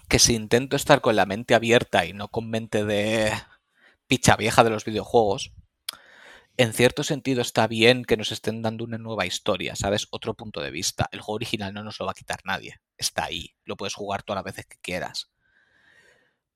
que 0.09 0.18
si 0.18 0.35
intento 0.35 0.74
estar 0.76 1.01
con 1.01 1.14
la 1.14 1.26
mente 1.26 1.55
abierta 1.55 2.05
y 2.05 2.12
no 2.12 2.28
con 2.28 2.51
mente 2.51 2.85
de 2.85 3.33
picha 4.09 4.37
vieja 4.37 4.64
de 4.64 4.70
los 4.70 4.85
videojuegos, 4.85 5.53
en 6.57 6.72
cierto 6.72 7.05
sentido 7.05 7.43
está 7.43 7.68
bien 7.68 8.05
que 8.05 8.16
nos 8.16 8.33
estén 8.33 8.61
dando 8.61 8.85
una 8.85 8.99
nueva 8.99 9.24
historia, 9.24 9.76
¿sabes? 9.76 10.09
Otro 10.11 10.35
punto 10.35 10.61
de 10.61 10.72
vista. 10.72 11.09
El 11.12 11.20
juego 11.20 11.37
original 11.37 11.72
no 11.72 11.85
nos 11.85 12.01
lo 12.01 12.07
va 12.07 12.12
a 12.12 12.16
quitar 12.16 12.41
nadie. 12.45 12.81
Está 12.99 13.24
ahí. 13.24 13.55
Lo 13.64 13.76
puedes 13.76 13.95
jugar 13.95 14.24
todas 14.24 14.45
las 14.45 14.53
veces 14.53 14.66
que 14.66 14.78
quieras. 14.83 15.31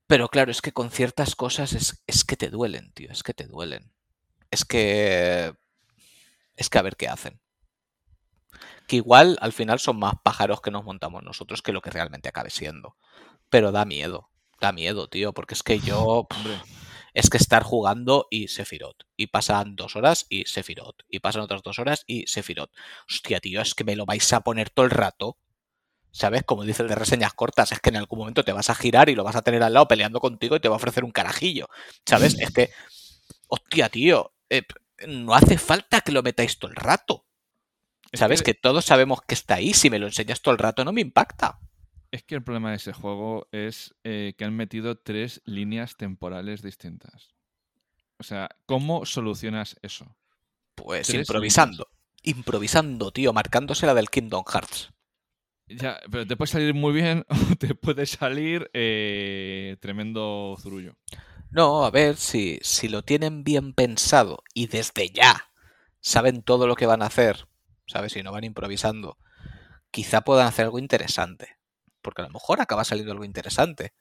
Pero 0.07 0.29
claro, 0.29 0.51
es 0.51 0.61
que 0.61 0.73
con 0.73 0.91
ciertas 0.91 1.35
cosas 1.35 1.73
es, 2.07 2.25
que 2.25 2.37
te 2.37 2.51
duelen, 2.51 2.93
tío, 2.93 3.11
es 3.11 3.23
que 3.23 3.35
te 3.35 3.47
duelen. 3.47 3.93
Es 4.51 4.65
que... 4.65 5.55
Es 6.57 6.69
que 6.69 6.79
a 6.79 6.83
ver 6.83 6.97
qué 6.97 7.09
hacen. 7.09 7.41
Que 8.87 8.97
igual 8.97 9.39
al 9.41 9.53
final 9.53 9.81
son 9.81 9.99
más 9.99 10.15
pájaros 10.23 10.61
que 10.61 10.71
nos 10.71 10.85
montamos 10.85 11.23
nosotros 11.23 11.63
que 11.63 11.73
lo 11.73 11.81
que 11.81 11.91
realmente 11.91 12.29
acabe 12.29 12.51
siendo. 12.51 12.97
Pero 13.49 13.73
da 13.73 13.85
miedo, 13.85 14.31
da 14.61 14.73
miedo, 14.73 15.09
tío, 15.09 15.33
porque 15.33 15.55
es 15.55 15.63
que 15.63 15.81
yo... 15.81 16.27
es 17.15 17.31
que 17.31 17.37
estar 17.37 17.63
jugando 17.63 18.27
y 18.29 18.49
Sephiroth. 18.49 19.05
Y 19.17 19.29
pasan 19.29 19.77
dos 19.77 19.97
horas 19.97 20.27
y 20.29 20.45
Sephiroth. 20.47 21.03
Y 21.09 21.21
pasan 21.21 21.43
otras 21.43 21.63
dos 21.63 21.79
horas 21.79 22.05
y 22.07 22.27
Sephiroth. 22.27 22.71
Hostia, 23.09 23.41
tío, 23.41 23.63
es 23.63 23.75
que 23.75 23.85
me 23.85 23.97
lo 23.97 24.05
vais 24.05 24.33
a 24.33 24.41
poner 24.41 24.69
todo 24.71 24.85
el 24.85 24.91
rato. 24.91 25.39
¿Sabes? 26.15 26.45
Como 26.45 26.63
dice 26.63 26.85
el 26.85 26.89
de 26.89 26.95
reseñas 26.95 27.35
cortas, 27.35 27.73
es 27.73 27.81
que 27.81 27.91
en 27.91 27.97
algún 27.97 28.21
momento 28.21 28.45
te 28.45 28.53
vas 28.53 28.71
a 28.71 28.77
girar 28.77 29.09
y 29.09 29.17
lo 29.17 29.25
vas 29.25 29.35
a 29.35 29.43
tener 29.43 29.65
al 29.65 29.73
lado 29.73 29.89
peleando 29.89 30.21
contigo 30.21 30.55
y 30.55 30.61
te 30.61 30.69
va 30.69 30.77
a 30.77 30.79
ofrecer 30.79 31.03
un 31.03 31.11
carajillo. 31.11 31.69
¿Sabes? 32.07 32.39
Es 32.39 32.53
que, 32.53 32.71
hostia, 33.49 33.89
tío, 33.89 34.33
eh, 34.49 34.63
no 35.09 35.35
hace 35.35 35.59
falta 35.59 36.03
que 36.03 36.13
lo 36.13 36.23
metáis 36.23 36.61
todo 36.61 36.71
el 36.71 36.77
rato. 36.77 37.27
¿Sabes? 38.13 38.45
Que... 38.45 38.55
todos 38.55 38.85
sabemos 38.85 39.23
que 39.27 39.35
está 39.35 39.57
ahí. 39.57 39.75
Si 39.75 39.91
me 39.91 39.99
lo 39.99 40.07
enseñas 40.07 40.41
todo 40.41 40.53
el 40.53 40.59
rato 40.59 40.85
no 40.85 40.93
me 40.93 41.01
impacta. 41.01 41.59
Es 42.13 42.23
que 42.23 42.37
el 42.37 42.45
problema 42.45 42.71
de 42.71 42.77
ese 42.77 42.93
juego 42.93 43.49
es 43.51 43.97
eh, 44.05 44.35
que 44.39 44.45
han 44.45 44.55
metido 44.55 44.97
tres 44.97 45.43
líneas 45.47 45.97
temporales 45.97 46.63
distintas. 46.63 47.35
O 48.19 48.23
sea, 48.23 48.51
¿cómo 48.67 49.05
solucionas 49.05 49.81
eso? 49.83 50.17
Pues 50.77 51.13
improvisando. 51.13 51.89
Improvisando, 52.23 53.11
tío, 53.11 53.33
marcándose 53.33 53.87
la 53.87 53.95
del 53.95 54.11
Kingdom 54.11 54.45
Hearts. 54.45 54.94
Ya, 55.67 55.99
pero 56.11 56.27
te 56.27 56.37
puede 56.37 56.51
salir 56.53 56.75
muy 56.75 56.93
bien 56.93 57.25
o 57.53 57.57
te 57.57 57.75
puede 57.75 58.07
salir 58.07 58.71
eh, 58.75 59.77
tremendo 59.81 60.57
zurullo. 60.61 60.95
No, 61.51 61.85
a 61.85 61.91
ver, 61.91 62.17
si, 62.17 62.59
si 62.63 62.89
lo 62.89 63.03
tienen 63.03 63.45
bien 63.45 63.73
pensado 63.73 64.43
y 64.55 64.67
desde 64.67 65.11
ya 65.11 65.51
saben 66.01 66.43
todo 66.43 66.67
lo 66.67 66.75
que 66.75 66.87
van 66.87 67.03
a 67.03 67.07
hacer, 67.07 67.49
¿sabes? 67.87 68.13
Si 68.13 68.23
no 68.23 68.33
van 68.33 68.45
improvisando, 68.45 69.19
quizá 69.91 70.23
puedan 70.23 70.47
hacer 70.47 70.67
algo 70.67 70.79
interesante. 70.79 71.57
Porque 72.03 72.23
a 72.23 72.27
lo 72.27 72.31
mejor 72.31 72.61
acaba 72.61 72.85
saliendo 72.85 73.13
algo 73.13 73.25
interesante. 73.25 73.95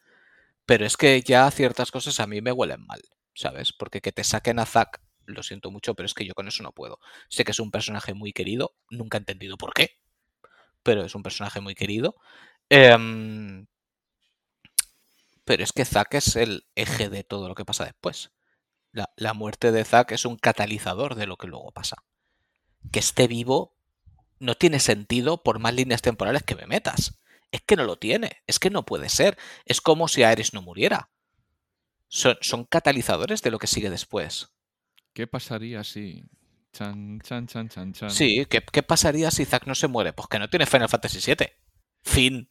Pero 0.66 0.86
es 0.86 0.98
que 0.98 1.22
ya 1.22 1.50
ciertas 1.52 1.92
cosas 1.92 2.20
a 2.20 2.28
mí 2.28 2.42
me 2.42 2.52
huelen 2.52 2.86
mal, 2.86 3.02
¿sabes? 3.34 3.74
Porque 3.74 4.02
que 4.02 4.12
te 4.12 4.24
saquen 4.24 4.60
a 4.60 4.66
Zack, 4.66 5.02
lo 5.26 5.44
siento 5.44 5.72
mucho, 5.72 5.96
pero 5.96 6.08
es 6.08 6.14
que 6.14 6.26
yo 6.26 6.34
con 6.34 6.48
eso 6.48 6.64
no 6.64 6.74
puedo. 6.74 7.00
Sé 7.30 7.46
que 7.46 7.52
es 7.52 7.60
un 7.60 7.72
personaje 7.72 8.14
muy 8.14 8.34
querido, 8.34 8.76
nunca 8.90 9.18
he 9.18 9.22
entendido 9.22 9.58
por 9.58 9.74
qué 9.74 10.03
pero 10.84 11.06
es 11.06 11.16
un 11.16 11.24
personaje 11.24 11.62
muy 11.62 11.76
querido. 11.76 12.16
Em, 12.70 13.66
pero 15.46 15.64
es 15.64 15.74
que 15.74 15.86
Zack 15.86 16.14
es 16.16 16.36
el 16.36 16.68
eje 16.76 17.10
de 17.10 17.24
todo 17.24 17.48
lo 17.48 17.56
que 17.56 17.66
pasa 17.66 17.86
después. 17.86 18.32
La, 18.92 19.34
muerte 19.34 19.72
de 19.72 19.84
Zack 19.84 20.12
es 20.12 20.26
un 20.26 20.38
catalizador 20.38 21.16
de 21.16 21.26
lo 21.26 21.38
que 21.38 21.48
luego 21.48 21.72
pasa. 21.72 21.98
Que 22.92 23.00
esté 23.00 23.28
vivo 23.28 23.76
no 24.40 24.56
tiene 24.56 24.80
sentido 24.80 25.42
por 25.42 25.60
más 25.60 25.74
líneas 25.74 26.02
temporales 26.02 26.44
que 26.44 26.56
me 26.56 26.68
metas. 26.68 27.20
Es 27.52 27.62
que 27.62 27.76
no 27.76 27.86
lo 27.86 27.98
tiene, 27.98 28.44
es 28.46 28.60
que 28.60 28.70
no 28.70 28.86
puede 28.86 29.10
ser. 29.10 29.38
Es 29.66 29.82
como 29.82 30.08
si 30.08 30.24
Ares 30.24 30.54
no 30.54 30.62
muriera. 30.62 31.10
Son, 32.08 32.38
son 32.42 32.66
catalizadores 32.66 33.42
de 33.42 33.52
lo 33.52 33.58
que 33.58 33.68
sigue 33.68 33.90
después. 33.90 34.54
¿Qué 35.14 35.26
pasaría 35.26 35.84
si 35.84 36.24
Chan, 36.74 37.20
chan, 37.22 37.46
chan, 37.46 37.70
chan, 37.70 37.94
chan. 37.94 38.10
Sí, 38.10 38.48
¿qué, 38.48 38.82
pasaría 38.82 39.30
si 39.30 39.46
Zack 39.46 39.68
no 39.68 39.76
se 39.76 39.88
muere? 39.88 40.12
Pues 40.12 40.28
que 40.28 40.40
no 40.40 40.50
tiene 40.50 40.66
Final 40.66 40.90
Fantasy 40.90 41.20
VII. 41.24 41.48
Fin. 42.02 42.48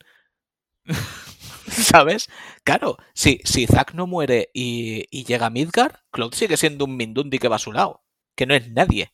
¿Sabes? 1.67 2.29
Claro, 2.63 2.97
si, 3.13 3.41
si 3.43 3.67
Zack 3.67 3.93
no 3.93 4.07
muere 4.07 4.49
y, 4.53 5.07
y 5.11 5.25
llega 5.25 5.47
a 5.47 5.49
Midgar, 5.49 6.05
Cloud 6.11 6.33
sigue 6.33 6.55
siendo 6.55 6.85
un 6.85 6.95
Mindundi 6.95 7.37
que 7.37 7.49
va 7.49 7.57
a 7.57 7.59
su 7.59 7.73
lado. 7.73 8.05
Que 8.35 8.45
no 8.45 8.55
es 8.55 8.71
nadie. 8.71 9.11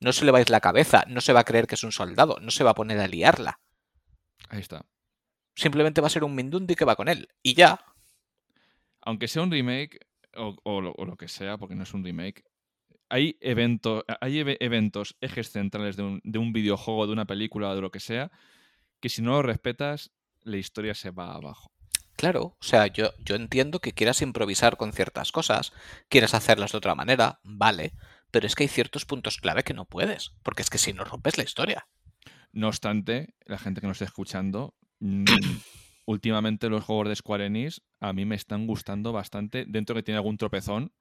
No 0.00 0.14
se 0.14 0.24
le 0.24 0.30
va 0.30 0.38
a 0.38 0.40
ir 0.40 0.48
la 0.48 0.60
cabeza, 0.60 1.04
no 1.06 1.20
se 1.20 1.34
va 1.34 1.40
a 1.40 1.44
creer 1.44 1.66
que 1.66 1.74
es 1.74 1.84
un 1.84 1.92
soldado, 1.92 2.38
no 2.40 2.50
se 2.50 2.64
va 2.64 2.70
a 2.70 2.74
poner 2.74 2.98
a 3.00 3.08
liarla. 3.08 3.60
Ahí 4.48 4.60
está. 4.60 4.86
Simplemente 5.54 6.00
va 6.00 6.06
a 6.06 6.10
ser 6.10 6.24
un 6.24 6.34
Mindundi 6.34 6.76
que 6.76 6.86
va 6.86 6.96
con 6.96 7.08
él. 7.08 7.28
Y 7.42 7.52
ya. 7.52 7.84
Aunque 9.02 9.28
sea 9.28 9.42
un 9.42 9.50
remake, 9.50 10.00
o, 10.34 10.56
o 10.64 10.80
lo 10.80 11.16
que 11.16 11.28
sea, 11.28 11.58
porque 11.58 11.74
no 11.74 11.82
es 11.82 11.92
un 11.92 12.04
remake, 12.04 12.44
hay, 13.10 13.36
evento, 13.40 14.04
hay 14.20 14.38
eve- 14.40 14.58
eventos, 14.60 15.16
ejes 15.20 15.50
centrales 15.50 15.96
de 15.96 16.02
un, 16.02 16.20
de 16.24 16.38
un 16.38 16.52
videojuego, 16.52 17.06
de 17.06 17.12
una 17.12 17.26
película, 17.26 17.74
de 17.74 17.80
lo 17.80 17.90
que 17.90 18.00
sea, 18.00 18.30
que 19.00 19.08
si 19.08 19.22
no 19.22 19.32
lo 19.32 19.42
respetas, 19.42 20.12
la 20.42 20.56
historia 20.58 20.94
se 20.94 21.10
va 21.10 21.34
abajo. 21.34 21.72
Claro, 22.16 22.56
o 22.60 22.64
sea, 22.64 22.88
yo, 22.88 23.12
yo 23.18 23.36
entiendo 23.36 23.80
que 23.80 23.92
quieras 23.92 24.22
improvisar 24.22 24.76
con 24.76 24.92
ciertas 24.92 25.30
cosas, 25.30 25.72
quieras 26.08 26.34
hacerlas 26.34 26.72
de 26.72 26.78
otra 26.78 26.94
manera, 26.96 27.40
vale, 27.44 27.92
pero 28.32 28.46
es 28.46 28.54
que 28.56 28.64
hay 28.64 28.68
ciertos 28.68 29.04
puntos 29.04 29.36
clave 29.38 29.62
que 29.62 29.74
no 29.74 29.84
puedes, 29.84 30.32
porque 30.42 30.62
es 30.62 30.70
que 30.70 30.78
si 30.78 30.92
no 30.92 31.04
rompes 31.04 31.38
la 31.38 31.44
historia. 31.44 31.86
No 32.52 32.68
obstante, 32.68 33.34
la 33.46 33.58
gente 33.58 33.80
que 33.80 33.86
nos 33.86 33.96
esté 33.96 34.06
escuchando, 34.06 34.74
mm, 35.00 35.24
últimamente 36.06 36.68
los 36.68 36.84
juegos 36.84 37.08
de 37.08 37.16
Square 37.16 37.46
Enix 37.46 37.82
a 38.00 38.12
mí 38.12 38.24
me 38.24 38.34
están 38.34 38.66
gustando 38.66 39.12
bastante, 39.12 39.64
dentro 39.68 39.94
que 39.94 40.02
tiene 40.02 40.18
algún 40.18 40.38
tropezón. 40.38 40.92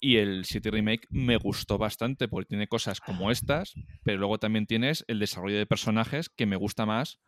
Y 0.00 0.18
el 0.18 0.44
City 0.44 0.70
Remake 0.70 1.06
me 1.10 1.36
gustó 1.36 1.76
bastante 1.76 2.28
porque 2.28 2.48
tiene 2.50 2.68
cosas 2.68 3.00
como 3.00 3.30
estas, 3.30 3.74
pero 4.04 4.18
luego 4.18 4.38
también 4.38 4.66
tienes 4.66 5.04
el 5.08 5.18
desarrollo 5.18 5.58
de 5.58 5.66
personajes 5.66 6.28
que 6.28 6.46
me 6.46 6.56
gusta 6.56 6.86
más 6.86 7.18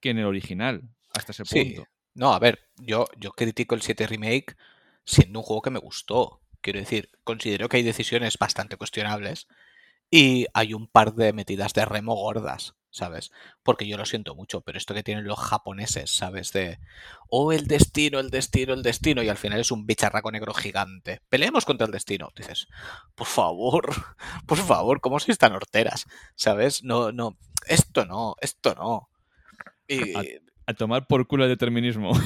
que 0.00 0.10
en 0.10 0.18
el 0.18 0.26
original, 0.26 0.82
hasta 1.14 1.32
ese 1.32 1.44
Sí. 1.44 1.64
punto. 1.64 1.88
No, 2.14 2.32
a 2.34 2.38
ver, 2.38 2.58
yo, 2.78 3.06
yo 3.18 3.30
critico 3.32 3.74
el 3.74 3.82
7 3.82 4.06
Remake 4.06 4.56
siendo 5.04 5.38
un 5.40 5.44
juego 5.44 5.62
que 5.62 5.70
me 5.70 5.78
gustó. 5.78 6.40
Quiero 6.62 6.80
decir, 6.80 7.10
considero 7.22 7.68
que 7.68 7.76
hay 7.76 7.82
decisiones 7.82 8.38
bastante 8.38 8.76
cuestionables 8.76 9.46
y 10.10 10.46
hay 10.54 10.74
un 10.74 10.88
par 10.88 11.14
de 11.14 11.32
metidas 11.32 11.74
de 11.74 11.84
remo 11.84 12.14
gordas, 12.14 12.74
¿sabes? 12.96 13.30
Porque 13.62 13.86
yo 13.86 13.98
lo 13.98 14.06
siento 14.06 14.34
mucho, 14.34 14.62
pero 14.62 14.78
esto 14.78 14.94
que 14.94 15.02
tienen 15.02 15.26
los 15.26 15.38
japoneses, 15.38 16.10
¿sabes? 16.16 16.50
De, 16.52 16.78
oh, 17.28 17.52
el 17.52 17.66
destino, 17.66 18.18
el 18.20 18.30
destino, 18.30 18.72
el 18.72 18.82
destino, 18.82 19.22
y 19.22 19.28
al 19.28 19.36
final 19.36 19.60
es 19.60 19.70
un 19.70 19.84
bicharraco 19.86 20.32
negro 20.32 20.54
gigante. 20.54 21.20
Peleemos 21.28 21.66
contra 21.66 21.84
el 21.86 21.92
destino. 21.92 22.30
Dices, 22.34 22.68
por 23.14 23.26
favor, 23.26 23.94
por 24.46 24.56
favor, 24.56 25.02
¿cómo 25.02 25.20
sois 25.20 25.36
tan 25.36 25.52
horteras? 25.52 26.06
¿Sabes? 26.36 26.82
No, 26.84 27.12
no, 27.12 27.36
esto 27.66 28.06
no, 28.06 28.34
esto 28.40 28.74
no. 28.74 29.10
Y, 29.86 30.14
A- 30.16 30.24
A 30.68 30.74
tomar 30.74 31.06
por 31.06 31.26
culo 31.26 31.44
el 31.44 31.50
determinismo. 31.50 32.12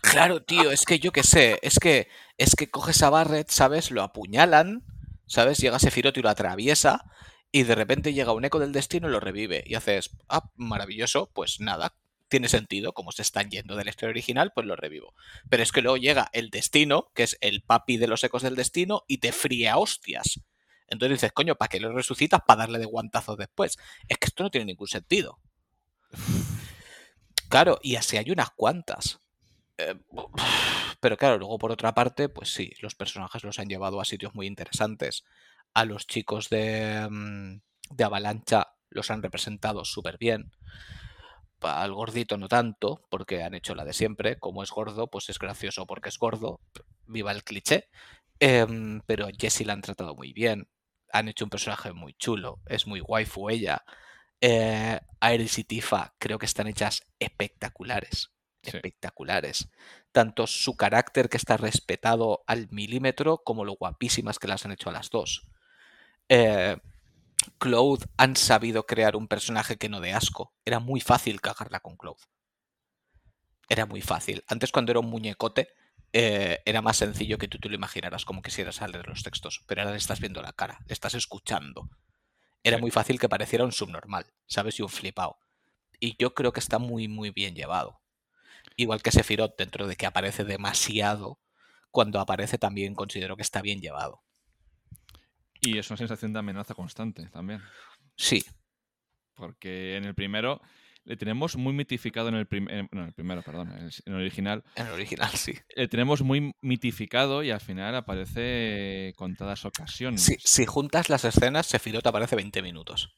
Claro, 0.00 0.40
tío, 0.42 0.70
es 0.70 0.84
que 0.84 1.00
yo 1.00 1.10
qué 1.10 1.24
sé, 1.24 1.58
es 1.60 1.78
que 1.80 2.08
es 2.38 2.54
que 2.54 2.70
coges 2.70 3.02
a 3.02 3.10
Barret, 3.10 3.50
¿sabes? 3.50 3.90
Lo 3.90 4.02
apuñalan, 4.04 4.84
¿sabes? 5.26 5.58
Llega 5.58 5.80
Sephiroth 5.80 6.16
y 6.16 6.22
lo 6.22 6.28
atraviesa 6.30 7.04
y 7.50 7.62
de 7.62 7.74
repente 7.74 8.12
llega 8.12 8.32
un 8.32 8.44
eco 8.44 8.58
del 8.58 8.72
destino 8.72 9.08
y 9.08 9.12
lo 9.12 9.20
revive 9.20 9.64
y 9.66 9.74
haces, 9.74 10.10
ah, 10.28 10.50
maravilloso, 10.56 11.30
pues 11.32 11.60
nada, 11.60 11.94
tiene 12.28 12.48
sentido, 12.48 12.92
como 12.92 13.12
se 13.12 13.22
están 13.22 13.50
yendo 13.50 13.74
de 13.76 13.84
la 13.84 13.90
historia 13.90 14.10
original, 14.10 14.52
pues 14.54 14.66
lo 14.66 14.76
revivo. 14.76 15.14
Pero 15.48 15.62
es 15.62 15.72
que 15.72 15.82
luego 15.82 15.96
llega 15.96 16.28
el 16.32 16.50
destino, 16.50 17.10
que 17.14 17.22
es 17.22 17.38
el 17.40 17.62
papi 17.62 17.96
de 17.96 18.06
los 18.06 18.22
ecos 18.22 18.42
del 18.42 18.54
destino 18.54 19.04
y 19.08 19.18
te 19.18 19.32
fría 19.32 19.78
hostias. 19.78 20.40
Entonces 20.88 21.20
dices, 21.20 21.32
coño, 21.32 21.54
¿para 21.56 21.68
qué 21.68 21.80
lo 21.80 21.92
resucitas? 21.92 22.40
Para 22.46 22.60
darle 22.60 22.78
de 22.78 22.86
guantazos 22.86 23.36
después. 23.36 23.78
Es 24.08 24.18
que 24.18 24.26
esto 24.26 24.42
no 24.42 24.50
tiene 24.50 24.66
ningún 24.66 24.88
sentido. 24.88 25.38
Claro, 27.48 27.78
y 27.82 27.96
así 27.96 28.18
hay 28.18 28.30
unas 28.30 28.50
cuantas. 28.50 29.20
Eh, 29.78 29.94
pero 31.00 31.16
claro, 31.16 31.38
luego 31.38 31.58
por 31.58 31.72
otra 31.72 31.94
parte, 31.94 32.28
pues 32.28 32.52
sí, 32.52 32.72
los 32.82 32.94
personajes 32.94 33.42
los 33.42 33.58
han 33.58 33.68
llevado 33.68 34.02
a 34.02 34.04
sitios 34.04 34.34
muy 34.34 34.46
interesantes. 34.46 35.24
A 35.74 35.84
los 35.84 36.06
chicos 36.06 36.48
de, 36.48 37.06
mm, 37.10 37.60
de 37.90 38.04
Avalancha 38.04 38.68
los 38.90 39.10
han 39.10 39.22
representado 39.22 39.84
súper 39.84 40.18
bien. 40.18 40.52
Al 41.60 41.92
gordito 41.92 42.38
no 42.38 42.48
tanto, 42.48 43.02
porque 43.10 43.42
han 43.42 43.54
hecho 43.54 43.74
la 43.74 43.84
de 43.84 43.92
siempre. 43.92 44.38
Como 44.38 44.62
es 44.62 44.70
gordo, 44.70 45.08
pues 45.08 45.28
es 45.28 45.38
gracioso 45.38 45.86
porque 45.86 46.08
es 46.08 46.18
gordo. 46.18 46.60
Viva 47.06 47.32
el 47.32 47.42
cliché. 47.44 47.88
Em, 48.40 49.00
pero 49.06 49.28
Jessie 49.36 49.66
la 49.66 49.72
han 49.72 49.82
tratado 49.82 50.14
muy 50.14 50.32
bien. 50.32 50.68
Han 51.12 51.28
hecho 51.28 51.44
un 51.44 51.50
personaje 51.50 51.92
muy 51.92 52.14
chulo. 52.14 52.60
Es 52.66 52.86
muy 52.86 53.00
waifu 53.00 53.50
ella. 53.50 53.84
Eh, 54.40 55.00
Iris 55.32 55.58
y 55.58 55.64
Tifa 55.64 56.14
creo 56.18 56.38
que 56.38 56.46
están 56.46 56.68
hechas 56.68 57.02
espectaculares. 57.18 58.30
Sí. 58.62 58.76
Espectaculares. 58.76 59.68
Tanto 60.12 60.46
su 60.46 60.76
carácter 60.76 61.28
que 61.28 61.36
está 61.36 61.56
respetado 61.56 62.44
al 62.46 62.68
milímetro 62.70 63.38
como 63.38 63.64
lo 63.64 63.74
guapísimas 63.74 64.38
que 64.38 64.48
las 64.48 64.64
han 64.64 64.72
hecho 64.72 64.90
a 64.90 64.92
las 64.92 65.10
dos. 65.10 65.48
Eh, 66.28 66.76
Cloud 67.58 68.04
han 68.18 68.36
sabido 68.36 68.86
crear 68.86 69.16
un 69.16 69.28
personaje 69.28 69.78
que 69.78 69.88
no 69.88 70.00
de 70.00 70.12
asco. 70.14 70.54
Era 70.64 70.80
muy 70.80 71.00
fácil 71.00 71.40
cagarla 71.40 71.80
con 71.80 71.96
Cloud. 71.96 72.18
Era 73.68 73.86
muy 73.86 74.00
fácil. 74.00 74.44
Antes 74.48 74.72
cuando 74.72 74.92
era 74.92 75.00
un 75.00 75.10
muñecote 75.10 75.68
eh, 76.12 76.60
era 76.64 76.80
más 76.80 76.96
sencillo 76.96 77.36
que 77.36 77.48
tú 77.48 77.58
te 77.58 77.68
lo 77.68 77.74
imaginaras 77.74 78.24
como 78.24 78.40
quisieras 78.42 78.80
leer 78.80 79.06
los 79.08 79.22
textos. 79.22 79.62
Pero 79.66 79.82
ahora 79.82 79.92
le 79.92 79.98
estás 79.98 80.20
viendo 80.20 80.40
la 80.42 80.52
cara, 80.52 80.78
le 80.86 80.92
estás 80.94 81.14
escuchando. 81.14 81.88
Era 82.64 82.78
Sí. 82.78 82.80
muy 82.80 82.90
fácil 82.90 83.18
que 83.20 83.28
pareciera 83.28 83.64
un 83.64 83.72
subnormal, 83.72 84.26
¿sabes? 84.46 84.78
Y 84.78 84.82
un 84.82 84.88
flipado. 84.90 85.38
Y 86.00 86.16
yo 86.18 86.34
creo 86.34 86.52
que 86.52 86.60
está 86.60 86.78
muy, 86.78 87.08
muy 87.08 87.30
bien 87.30 87.54
llevado. 87.56 88.00
Igual 88.76 89.02
que 89.02 89.12
Sephiroth, 89.12 89.56
dentro 89.58 89.86
de 89.88 89.96
que 89.96 90.06
aparece 90.06 90.44
demasiado, 90.44 91.40
cuando 91.92 92.20
aparece 92.20 92.58
también 92.58 92.94
considero 92.94 93.36
que 93.36 93.42
está 93.42 93.62
bien 93.62 93.80
llevado. 93.80 94.22
Y 95.60 95.78
es 95.78 95.88
una 95.90 95.96
sensación 95.96 96.32
de 96.32 96.38
amenaza 96.38 96.74
constante 96.74 97.26
también. 97.30 97.60
Sí, 98.16 98.44
Porque 99.34 99.96
en 99.96 100.04
el 100.04 100.14
primero 100.14 100.60
le 101.04 101.16
tenemos 101.16 101.56
muy 101.56 101.72
mitificado 101.72 102.28
en 102.28 102.34
el, 102.34 102.46
prim- 102.46 102.68
en- 102.68 102.88
no, 102.92 103.00
en 103.02 103.06
el 103.08 103.14
primero, 103.14 103.42
perdón, 103.42 103.70
en 103.72 103.78
el, 103.86 103.92
en 104.04 104.12
el 104.14 104.20
original. 104.20 104.64
en 104.74 104.86
el 104.88 104.92
original 104.92 105.30
sí. 105.30 105.54
Le 105.74 105.88
tenemos 105.88 106.22
muy 106.22 106.52
mitificado 106.60 107.42
y 107.42 107.50
al 107.50 107.60
final 107.60 107.94
aparece 107.94 109.14
contadas 109.16 109.64
ocasiones 109.64 110.22
Si, 110.22 110.36
si 110.38 110.66
juntas 110.66 111.08
las 111.08 111.24
escenas, 111.24 111.66
Sephiroth 111.66 112.06
aparece 112.06 112.36
20 112.36 112.60
minutos. 112.62 113.16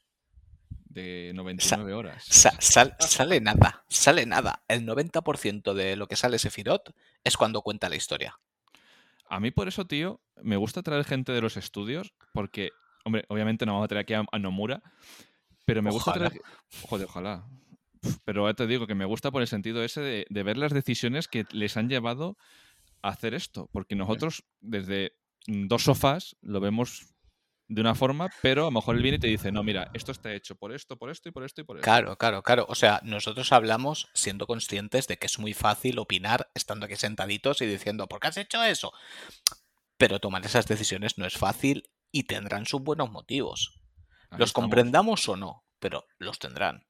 de 0.85 1.31
99 1.35 1.93
horas. 1.93 2.23
Sa- 2.25 2.55
sal- 2.59 2.95
sale 2.99 3.39
nada, 3.41 3.83
sale 3.89 4.25
nada. 4.25 4.63
El 4.67 4.85
90% 4.85 5.73
de 5.73 5.95
lo 5.95 6.07
que 6.07 6.15
sale 6.17 6.37
Sephiroth 6.37 6.89
es 7.23 7.37
cuando 7.37 7.61
cuenta 7.61 7.87
la 7.89 7.95
historia. 7.95 8.37
A 9.31 9.39
mí 9.39 9.49
por 9.49 9.69
eso, 9.69 9.85
tío, 9.85 10.19
me 10.43 10.57
gusta 10.57 10.83
traer 10.83 11.05
gente 11.05 11.31
de 11.31 11.39
los 11.39 11.55
estudios 11.55 12.13
porque, 12.33 12.71
hombre, 13.05 13.23
obviamente 13.29 13.65
no 13.65 13.71
vamos 13.71 13.85
a 13.85 13.87
traer 13.87 14.03
aquí 14.03 14.13
a, 14.13 14.25
a 14.29 14.39
Nomura, 14.39 14.83
pero 15.65 15.81
me 15.81 15.89
gusta 15.89 16.11
traer... 16.11 16.33
Joder, 16.81 17.07
ojalá. 17.07 17.47
Pero 18.25 18.45
ya 18.45 18.53
te 18.55 18.67
digo 18.67 18.87
que 18.87 18.93
me 18.93 19.05
gusta 19.05 19.31
por 19.31 19.41
el 19.41 19.47
sentido 19.47 19.85
ese 19.85 20.01
de, 20.01 20.25
de 20.29 20.43
ver 20.43 20.57
las 20.57 20.73
decisiones 20.73 21.29
que 21.29 21.45
les 21.51 21.77
han 21.77 21.87
llevado 21.87 22.35
a 23.01 23.07
hacer 23.07 23.33
esto. 23.33 23.69
Porque 23.71 23.95
nosotros, 23.95 24.43
desde 24.59 25.13
dos 25.47 25.83
sofás, 25.83 26.35
lo 26.41 26.59
vemos 26.59 27.13
de 27.73 27.79
una 27.79 27.95
forma, 27.95 28.29
pero 28.41 28.63
a 28.63 28.65
lo 28.65 28.71
mejor 28.71 28.97
él 28.97 29.01
viene 29.01 29.15
y 29.15 29.19
te 29.21 29.27
dice, 29.27 29.49
no, 29.49 29.63
mira, 29.63 29.89
esto 29.93 30.11
está 30.11 30.33
hecho 30.33 30.55
por 30.55 30.73
esto, 30.73 30.97
por 30.97 31.09
esto 31.09 31.29
y 31.29 31.31
por 31.31 31.45
esto 31.45 31.61
y 31.61 31.63
por 31.63 31.77
esto. 31.77 31.85
Claro, 31.85 32.17
claro, 32.17 32.43
claro. 32.43 32.65
O 32.67 32.75
sea, 32.75 32.99
nosotros 33.03 33.53
hablamos 33.53 34.09
siendo 34.13 34.45
conscientes 34.45 35.07
de 35.07 35.15
que 35.17 35.27
es 35.27 35.39
muy 35.39 35.53
fácil 35.53 35.97
opinar 35.97 36.51
estando 36.53 36.85
aquí 36.85 36.97
sentaditos 36.97 37.61
y 37.61 37.65
diciendo, 37.65 38.07
¿por 38.07 38.19
qué 38.19 38.27
has 38.27 38.35
hecho 38.35 38.61
eso? 38.61 38.91
Pero 39.97 40.19
tomar 40.19 40.45
esas 40.45 40.67
decisiones 40.67 41.17
no 41.17 41.25
es 41.25 41.37
fácil 41.37 41.89
y 42.11 42.23
tendrán 42.23 42.65
sus 42.65 42.81
buenos 42.81 43.09
motivos. 43.09 43.79
Ahí 44.31 44.39
Los 44.39 44.49
estamos. 44.49 44.65
comprendamos 44.65 45.29
o 45.29 45.37
no, 45.37 45.65
pero 45.79 46.05
los 46.17 46.39
tendrán. 46.39 46.85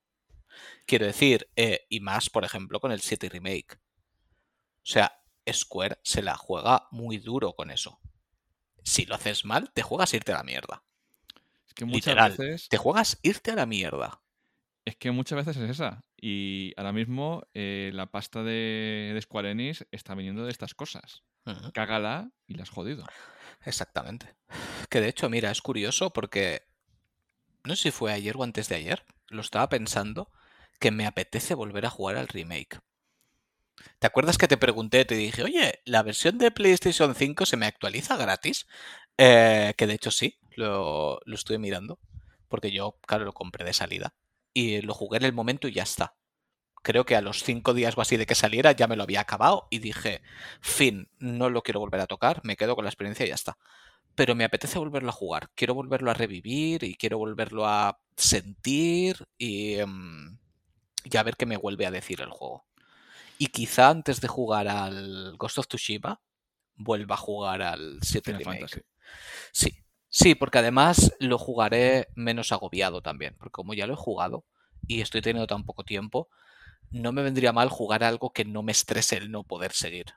Quiero 0.88 1.05
decir, 1.05 1.47
eh, 1.55 1.86
y 1.89 1.99
más, 1.99 2.32
por 2.32 2.43
ejemplo, 2.43 2.79
con 2.79 2.91
el 2.91 3.01
7 3.01 3.29
Remake. 3.29 3.75
O 3.75 3.79
sea, 4.84 5.15
Square 5.51 5.99
se 6.03 6.23
la 6.23 6.36
juega 6.36 6.88
muy 6.89 7.19
duro 7.19 7.53
con 7.53 7.69
eso. 7.69 7.99
Si 8.84 9.05
lo 9.05 9.15
haces 9.15 9.45
mal, 9.45 9.71
te 9.73 9.82
juegas 9.82 10.13
irte 10.13 10.32
a 10.34 10.38
la 10.38 10.43
mierda. 10.43 10.84
Es 11.67 11.73
que 11.73 11.86
muchas 11.86 12.07
Literal. 12.07 12.32
veces... 12.32 12.69
Te 12.69 12.77
juegas 12.77 13.19
irte 13.21 13.51
a 13.51 13.55
la 13.55 13.65
mierda. 13.65 14.21
Es 14.86 14.95
que 14.95 15.11
muchas 15.11 15.45
veces 15.45 15.61
es 15.61 15.69
esa. 15.69 16.03
Y 16.17 16.73
ahora 16.75 16.91
mismo 16.91 17.43
eh, 17.53 17.91
la 17.93 18.11
pasta 18.11 18.43
de, 18.43 19.11
de 19.13 19.21
Square 19.21 19.51
Enix 19.51 19.86
está 19.91 20.15
viniendo 20.15 20.45
de 20.45 20.51
estas 20.51 20.73
cosas. 20.73 21.23
Cágala 21.73 22.32
y 22.47 22.55
la 22.55 22.63
has 22.63 22.69
jodido. 22.69 23.05
Exactamente. 23.63 24.36
Que 24.89 25.01
de 25.01 25.09
hecho, 25.09 25.29
mira, 25.29 25.51
es 25.51 25.61
curioso 25.61 26.11
porque 26.11 26.63
no 27.63 27.75
sé 27.75 27.84
si 27.84 27.91
fue 27.91 28.11
ayer 28.11 28.36
o 28.38 28.43
antes 28.43 28.69
de 28.69 28.75
ayer, 28.75 29.05
lo 29.27 29.41
estaba 29.41 29.69
pensando 29.69 30.32
que 30.79 30.91
me 30.91 31.05
apetece 31.05 31.53
volver 31.53 31.86
a 31.86 31.89
jugar 31.89 32.17
al 32.17 32.27
remake. 32.27 32.79
¿Te 33.99 34.07
acuerdas 34.07 34.38
que 34.38 34.47
te 34.47 34.57
pregunté, 34.57 35.05
te 35.05 35.15
dije, 35.15 35.43
oye, 35.43 35.82
la 35.86 36.03
versión 36.03 36.38
de 36.38 36.51
PlayStation 36.51 37.15
5 37.15 37.45
se 37.45 37.57
me 37.57 37.65
actualiza 37.65 38.17
gratis? 38.17 38.67
Eh, 39.17 39.73
que 39.77 39.88
de 39.88 39.93
hecho 39.93 40.11
sí, 40.11 40.39
lo, 40.55 41.19
lo 41.25 41.36
estuve 41.36 41.57
mirando, 41.59 41.99
porque 42.47 42.71
yo, 42.71 42.97
claro, 43.07 43.25
lo 43.25 43.34
compré 43.34 43.65
de 43.65 43.73
salida 43.73 44.15
y 44.53 44.82
lo 44.82 44.93
jugué 44.93 45.17
en 45.17 45.25
el 45.25 45.34
momento 45.34 45.67
y 45.67 45.73
ya 45.73 45.84
está. 45.84 46.15
Creo 46.84 47.05
que 47.05 47.15
a 47.15 47.21
los 47.21 47.43
cinco 47.43 47.73
días 47.73 47.97
o 47.97 48.01
así 48.01 48.17
de 48.17 48.25
que 48.25 48.36
saliera 48.36 48.71
ya 48.73 48.88
me 48.88 48.95
lo 48.95 49.03
había 49.03 49.21
acabado 49.21 49.67
y 49.69 49.79
dije, 49.79 50.21
fin, 50.61 51.09
no 51.19 51.49
lo 51.49 51.63
quiero 51.63 51.79
volver 51.79 52.01
a 52.01 52.07
tocar, 52.07 52.41
me 52.43 52.57
quedo 52.57 52.75
con 52.75 52.86
la 52.86 52.89
experiencia 52.89 53.25
y 53.25 53.29
ya 53.29 53.36
está 53.36 53.57
pero 54.15 54.36
me 54.36 54.43
apetece 54.43 54.79
volverlo 54.79 55.09
a 55.09 55.13
jugar. 55.13 55.49
Quiero 55.55 55.73
volverlo 55.73 56.11
a 56.11 56.13
revivir 56.13 56.84
y 56.84 56.95
quiero 56.95 57.17
volverlo 57.17 57.65
a 57.65 57.99
sentir 58.17 59.25
y, 59.38 59.75
em, 59.75 60.38
y 61.03 61.17
a 61.17 61.23
ver 61.23 61.36
qué 61.38 61.45
me 61.45 61.57
vuelve 61.57 61.86
a 61.86 61.91
decir 61.91 62.21
el 62.21 62.29
juego. 62.32 62.65
Y 63.42 63.48
quizá 63.48 63.89
antes 63.89 64.22
de 64.22 64.28
jugar 64.28 64.68
al 64.68 65.36
Ghost 65.38 65.58
of 65.58 65.68
Tsushima, 65.68 66.22
vuelva 66.76 67.16
a 67.16 67.18
jugar 67.18 67.62
al 67.64 67.98
7 68.04 68.34
Final 68.34 68.39
Remake. 68.39 68.60
Fantasy. 68.60 68.82
Sí, 69.52 69.82
Sí, 70.14 70.36
porque 70.36 70.58
además 70.58 71.16
lo 71.20 71.38
jugaré 71.38 72.10
menos 72.16 72.52
agobiado 72.52 73.02
también, 73.02 73.34
porque 73.38 73.54
como 73.54 73.74
ya 73.74 73.88
lo 73.88 73.94
he 73.94 73.96
jugado 73.98 74.46
y 74.86 75.00
estoy 75.00 75.22
teniendo 75.22 75.48
tan 75.48 75.64
poco 75.64 75.86
tiempo, 75.86 76.28
no 76.92 77.14
me 77.14 77.24
vendría 77.24 77.54
mal 77.54 77.70
jugar 77.70 78.04
algo 78.04 78.34
que 78.34 78.44
no 78.44 78.62
me 78.62 78.74
estrese 78.74 79.16
el 79.16 79.32
no 79.32 79.46
poder 79.46 79.72
seguir. 79.72 80.08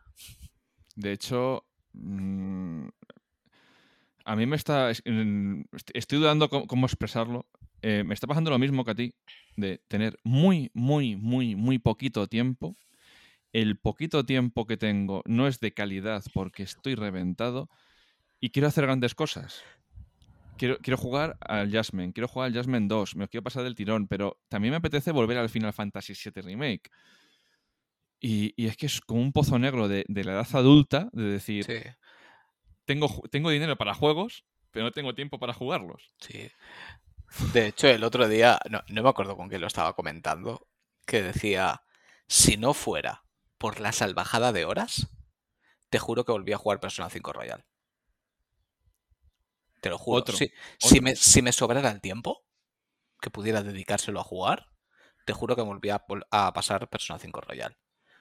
De 0.97 1.13
hecho, 1.13 1.65
mm, 1.93 2.89
a 4.25 4.35
mí 4.35 4.47
me 4.47 4.57
está. 4.57 4.91
Estoy 4.91 6.19
dudando 6.19 6.51
cómo 6.51 6.87
expresarlo. 6.87 7.47
Eh, 7.81 8.03
me 8.05 8.15
está 8.15 8.27
pasando 8.27 8.51
lo 8.51 8.59
mismo 8.59 8.85
que 8.85 8.91
a 8.91 8.95
ti, 8.97 9.15
de 9.57 9.79
tener 9.87 10.19
muy, 10.25 10.73
muy, 10.75 11.15
muy, 11.15 11.55
muy 11.55 11.79
poquito 11.79 12.27
tiempo. 12.27 12.77
El 13.55 13.79
poquito 13.79 14.27
tiempo 14.27 14.67
que 14.67 14.77
tengo 14.77 15.23
no 15.27 15.47
es 15.47 15.61
de 15.61 15.73
calidad 15.73 16.25
porque 16.35 16.65
estoy 16.65 16.97
reventado 16.97 17.71
y 18.41 18.51
quiero 18.51 18.67
hacer 18.67 18.85
grandes 18.85 19.15
cosas. 19.15 19.63
Quiero, 20.59 20.77
quiero 20.79 20.97
jugar 20.97 21.37
al 21.39 21.71
Jasmine, 21.71 22.13
quiero 22.13 22.27
jugar 22.27 22.49
al 22.49 22.55
Jasmine 22.55 22.89
2, 22.89 23.15
me 23.15 23.29
quiero 23.29 23.45
pasar 23.45 23.63
del 23.63 23.77
tirón, 23.77 24.09
pero 24.09 24.41
también 24.49 24.73
me 24.73 24.79
apetece 24.79 25.13
volver 25.13 25.39
al 25.39 25.49
Final 25.51 25.73
Fantasy 25.73 26.15
VII 26.15 26.43
Remake. 26.43 26.91
Y, 28.19 28.67
es 28.67 28.77
que 28.77 28.87
es 28.87 29.01
como 29.01 29.21
un 29.21 29.33
pozo 29.33 29.57
negro 29.57 29.87
de, 29.87 30.05
la 30.09 30.33
edad 30.33 30.49
adulta, 30.55 31.09
de 31.13 31.23
decir, 31.23 31.95
tengo, 32.85 33.23
tengo 33.31 33.51
dinero 33.51 33.77
para 33.77 33.95
juegos, 33.95 34.45
pero 34.73 34.87
no 34.87 34.91
tengo 34.91 35.15
tiempo 35.15 35.39
para 35.39 35.53
jugarlos. 35.53 36.13
Sí. 36.19 36.51
De 37.53 37.69
hecho, 37.69 37.87
el 37.87 38.03
otro 38.03 38.27
día, 38.27 38.59
no, 38.69 38.83
no 38.89 39.03
me 39.05 39.09
acuerdo 39.09 39.37
con 39.37 39.49
quién 39.49 39.61
lo 39.61 39.69
estaba 39.69 39.95
comentando, 39.95 40.67
que 41.07 41.23
decía, 41.23 41.83
si 42.27 42.57
no 42.57 42.75
fuera 42.75 43.24
por 43.65 43.81
la 43.81 43.93
salvajada 43.93 44.53
de 44.53 44.67
horas, 44.67 45.09
te 45.89 45.99
juro 45.99 46.27
que 46.27 46.33
volví 46.33 46.53
a 46.53 46.59
jugar 46.59 46.81
Persona 46.81 47.09
5 47.09 47.33
Royal. 47.33 47.65
Te 49.81 49.89
lo 49.89 49.97
juro. 49.97 50.23
Si, 50.79 51.01
me, 51.01 51.17
si, 51.17 51.41
me, 51.41 51.51
sobrara 51.51 51.91
el 51.91 52.03
tiempo 52.03 52.45
que 53.23 53.31
pudiera 53.31 53.63
dedicárselo 53.63 54.21
a 54.21 54.23
jugar, 54.23 54.67
te 55.25 55.33
juro 55.33 55.57
que 55.57 55.63
me 55.63 55.69
volví 55.69 55.89
a, 55.89 56.05
pasar 56.53 56.91
Persona 56.91 57.19
5 57.19 57.41
Royal. 57.41 57.79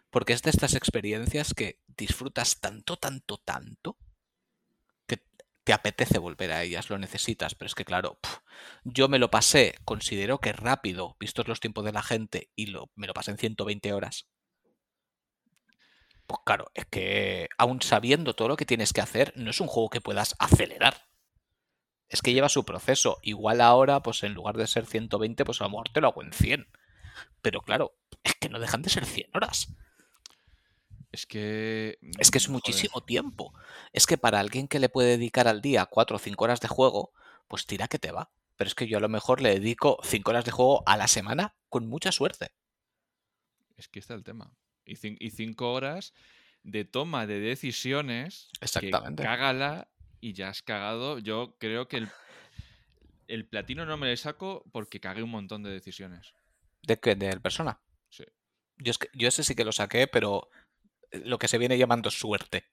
Porque 0.09 0.31
es 0.31 0.43
de 0.43 0.49
estas 0.49 0.75
experiencias 0.75 1.53
que 1.53 1.81
disfrutas 1.87 2.61
tanto, 2.61 2.95
tanto, 2.95 3.37
tanto, 3.37 3.97
que 5.05 5.25
te 5.65 5.73
apetece 5.73 6.19
volver 6.19 6.53
a 6.53 6.63
ellas, 6.63 6.89
lo 6.89 6.97
necesitas. 6.97 7.53
Pero 7.53 7.67
es 7.67 7.75
que, 7.75 7.83
claro, 7.83 8.17
yo 8.85 9.09
me 9.09 9.19
lo 9.19 9.29
pasé, 9.29 9.75
considero 9.83 10.39
que 10.39 10.53
rápido, 10.53 11.17
vistos 11.19 11.49
los 11.49 11.59
tiempos 11.59 11.83
de 11.83 11.91
la 11.91 12.01
gente, 12.01 12.49
y 12.55 12.67
lo, 12.67 12.91
me 12.95 13.07
lo 13.07 13.13
pasé 13.13 13.31
en 13.31 13.37
120 13.39 13.91
horas. 13.91 14.29
Pues 16.33 16.41
claro, 16.45 16.71
es 16.73 16.85
que 16.85 17.47
aún 17.59 17.81
sabiendo 17.81 18.33
todo 18.33 18.47
lo 18.47 18.57
que 18.57 18.65
tienes 18.65 18.91
que 18.91 19.01
hacer, 19.01 19.33
no 19.35 19.51
es 19.51 19.61
un 19.61 19.67
juego 19.67 19.89
que 19.89 20.01
puedas 20.01 20.35
acelerar 20.39 20.95
es 22.13 22.21
que 22.21 22.31
lleva 22.31 22.47
su 22.47 22.63
proceso. 22.63 23.17
Igual 23.23 23.59
ahora, 23.59 24.01
pues 24.01 24.21
en 24.21 24.35
lugar 24.35 24.55
de 24.55 24.67
ser 24.67 24.85
120, 24.85 25.45
pues 25.45 25.59
a 25.59 25.63
lo 25.63 25.71
mejor 25.71 25.89
te 25.89 25.99
lo 25.99 26.09
hago 26.09 26.21
en 26.21 26.31
100. 26.31 26.67
Pero 27.41 27.61
claro, 27.61 27.95
es 28.23 28.35
que 28.35 28.49
no 28.49 28.59
dejan 28.59 28.83
de 28.83 28.91
ser 28.91 29.05
100 29.05 29.31
horas. 29.33 29.69
Es 31.11 31.25
que... 31.25 31.97
Es 32.19 32.29
que 32.29 32.37
es 32.37 32.49
muchísimo 32.49 33.01
tiempo. 33.01 33.51
Es 33.93 34.05
que 34.05 34.19
para 34.19 34.39
alguien 34.39 34.67
que 34.67 34.79
le 34.79 34.89
puede 34.89 35.17
dedicar 35.17 35.47
al 35.47 35.61
día 35.61 35.87
4 35.87 36.15
o 36.15 36.19
5 36.19 36.43
horas 36.43 36.59
de 36.59 36.67
juego, 36.67 37.13
pues 37.47 37.65
tira 37.65 37.87
que 37.87 37.97
te 37.97 38.11
va. 38.11 38.29
Pero 38.57 38.67
es 38.67 38.75
que 38.75 38.87
yo 38.87 38.99
a 38.99 39.01
lo 39.01 39.09
mejor 39.09 39.41
le 39.41 39.49
dedico 39.49 39.97
5 40.03 40.29
horas 40.29 40.45
de 40.45 40.51
juego 40.51 40.83
a 40.85 40.97
la 40.97 41.07
semana 41.07 41.55
con 41.69 41.87
mucha 41.87 42.11
suerte. 42.11 42.51
Es 43.75 43.87
que 43.87 43.97
está 43.97 44.13
el 44.13 44.23
tema. 44.23 44.53
Y 44.85 44.95
5 44.95 45.71
horas 45.71 46.13
de 46.63 46.85
toma 46.85 47.27
de 47.27 47.39
decisiones. 47.39 48.49
Exactamente. 48.61 49.23
Que 49.23 49.27
cágala 49.27 49.89
y 50.19 50.33
ya 50.33 50.49
has 50.49 50.61
cagado. 50.61 51.19
Yo 51.19 51.55
creo 51.59 51.87
que 51.87 52.07
el, 53.27 53.45
platino 53.47 53.85
no 53.85 53.97
me 53.97 54.07
le 54.07 54.17
saco 54.17 54.63
porque 54.71 54.99
cagué 54.99 55.23
un 55.23 55.29
montón 55.29 55.63
de 55.63 55.71
decisiones. 55.71 56.33
¿De 56.81 56.99
qué? 56.99 57.15
¿Del 57.15 57.41
persona? 57.41 57.81
Sí. 58.09 58.25
Yo, 58.77 58.93
yo 59.13 59.27
ese 59.27 59.43
sí 59.43 59.55
que 59.55 59.65
lo 59.65 59.71
saqué, 59.71 60.07
pero 60.07 60.49
eh, 61.11 61.21
lo 61.25 61.37
que 61.37 61.47
se 61.47 61.57
viene 61.57 61.77
llamando 61.77 62.09
suerte. 62.11 62.65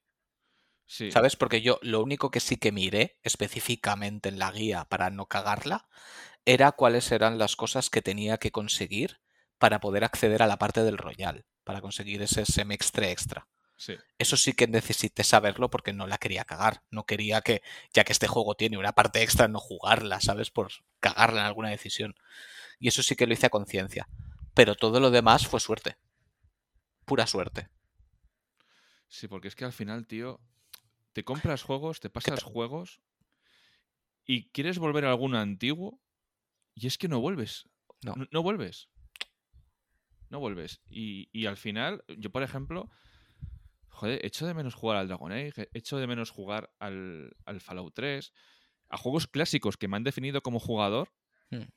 Sí. 0.87 1.11
¿Sabes? 1.13 1.37
Porque 1.37 1.61
yo 1.61 1.79
lo 1.83 2.03
único 2.03 2.33
que 2.33 2.41
sí 2.41 2.57
que 2.57 2.73
miré 2.73 3.21
específicamente 3.23 4.29
en 4.29 4.41
la 4.41 4.51
guía 4.51 4.87
para 4.87 5.11
no 5.11 5.27
cagarla 5.27 5.89
era 6.45 6.73
cuáles 6.73 7.13
eran 7.13 7.39
las 7.39 7.55
cosas 7.55 7.91
que 7.91 8.03
tenía 8.03 8.39
que 8.39 8.51
conseguir 8.51 9.21
para 9.59 9.81
poder 9.81 10.05
acceder 10.05 10.43
a 10.43 10.47
la 10.47 10.59
parte 10.59 10.83
del 10.83 10.99
Royal, 10.99 11.45
para 11.71 11.83
conseguir 11.83 12.21
ese 12.21 12.45
semestre 12.45 13.13
extra. 13.13 13.47
Eso 14.19 14.37
sí 14.37 14.55
que 14.55 14.67
necesité 14.67 15.23
saberlo 15.23 15.71
porque 15.71 15.93
no 15.93 16.09
la 16.09 16.19
quería 16.19 16.45
cagar. 16.45 16.83
No 16.91 17.07
quería 17.07 17.43
que, 17.43 17.63
ya 17.95 18.03
que 18.03 18.11
este 18.11 18.27
juego 18.27 18.57
tiene 18.57 18.77
una 18.77 18.91
parte 18.91 19.23
extra, 19.23 19.47
no 19.47 19.61
jugarla, 19.61 20.21
¿sabes? 20.21 20.51
Por 20.51 20.73
cagarla 20.99 21.43
en 21.43 21.47
alguna 21.47 21.69
decisión. 21.69 22.17
Y 22.81 22.89
eso 22.89 23.05
sí 23.05 23.15
que 23.15 23.29
lo 23.29 23.35
hice 23.35 23.47
a 23.47 23.51
conciencia. 23.51 24.09
Pero 24.53 24.75
todo 24.75 24.99
lo 24.99 25.13
demás 25.13 25.47
fue 25.47 25.61
suerte. 25.61 25.97
Pura 27.05 27.29
suerte. 27.29 27.69
Sí, 29.07 29.29
porque 29.29 29.47
es 29.47 29.55
que 29.55 29.65
al 29.65 29.73
final, 29.73 30.09
tío, 30.09 30.41
te 31.13 31.23
compras 31.23 31.63
juegos, 31.63 32.01
te 32.01 32.11
pasas 32.11 32.43
juegos 32.43 33.01
y 34.27 34.49
quieres 34.49 34.81
volver 34.81 35.05
a 35.05 35.11
alguno 35.11 35.39
antiguo 35.39 36.01
y 36.75 36.89
es 36.89 36.99
que 36.99 37.07
no 37.07 37.21
vuelves. 37.21 37.69
No, 38.03 38.17
no, 38.33 38.43
vuelves. 38.43 38.89
No 40.31 40.41
vuelves. 40.41 40.81
Y, 40.89 41.29
y 41.33 41.47
al 41.47 41.57
final, 41.57 42.05
yo 42.17 42.31
por 42.31 42.43
ejemplo, 42.43 42.89
joder, 44.01 44.25
echo 44.25 44.47
de 44.47 44.55
menos 44.55 44.75
jugar 44.75 44.97
al 44.97 45.09
Dragon 45.09 45.31
Age, 45.31 45.69
echo 45.75 45.99
de 45.99 46.07
menos 46.07 46.31
jugar 46.31 46.73
al, 46.79 47.35
Fallout 47.61 47.93
3, 47.95 48.33
a 48.89 48.97
juegos 48.97 49.27
clásicos 49.27 49.77
que 49.77 49.89
me 49.89 49.97
han 49.97 50.05
definido 50.05 50.43
como 50.43 50.59
jugador. 50.59 51.13
Hmm. 51.51 51.69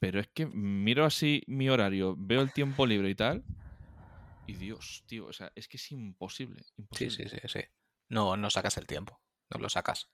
Pero 0.00 0.20
es 0.20 0.28
que 0.28 0.46
miro 0.46 1.04
así 1.04 1.42
mi 1.46 1.68
horario, 1.68 2.16
veo 2.18 2.40
el 2.40 2.52
tiempo 2.52 2.86
libre 2.86 3.10
y 3.10 3.14
tal. 3.14 3.44
Y 4.46 4.54
Dios, 4.54 5.04
tío, 5.06 5.26
o 5.26 5.32
sea, 5.32 5.52
es 5.54 5.68
que 5.68 5.76
es 5.76 5.92
imposible. 5.92 6.64
Sí, 6.90 7.10
sí, 7.10 7.28
sí, 7.28 7.38
sí. 7.46 7.60
No, 8.08 8.36
no 8.36 8.50
sacas 8.50 8.76
el 8.76 8.86
tiempo. 8.86 9.20
No 9.50 9.60
lo 9.60 9.68
sacas. 9.68 10.10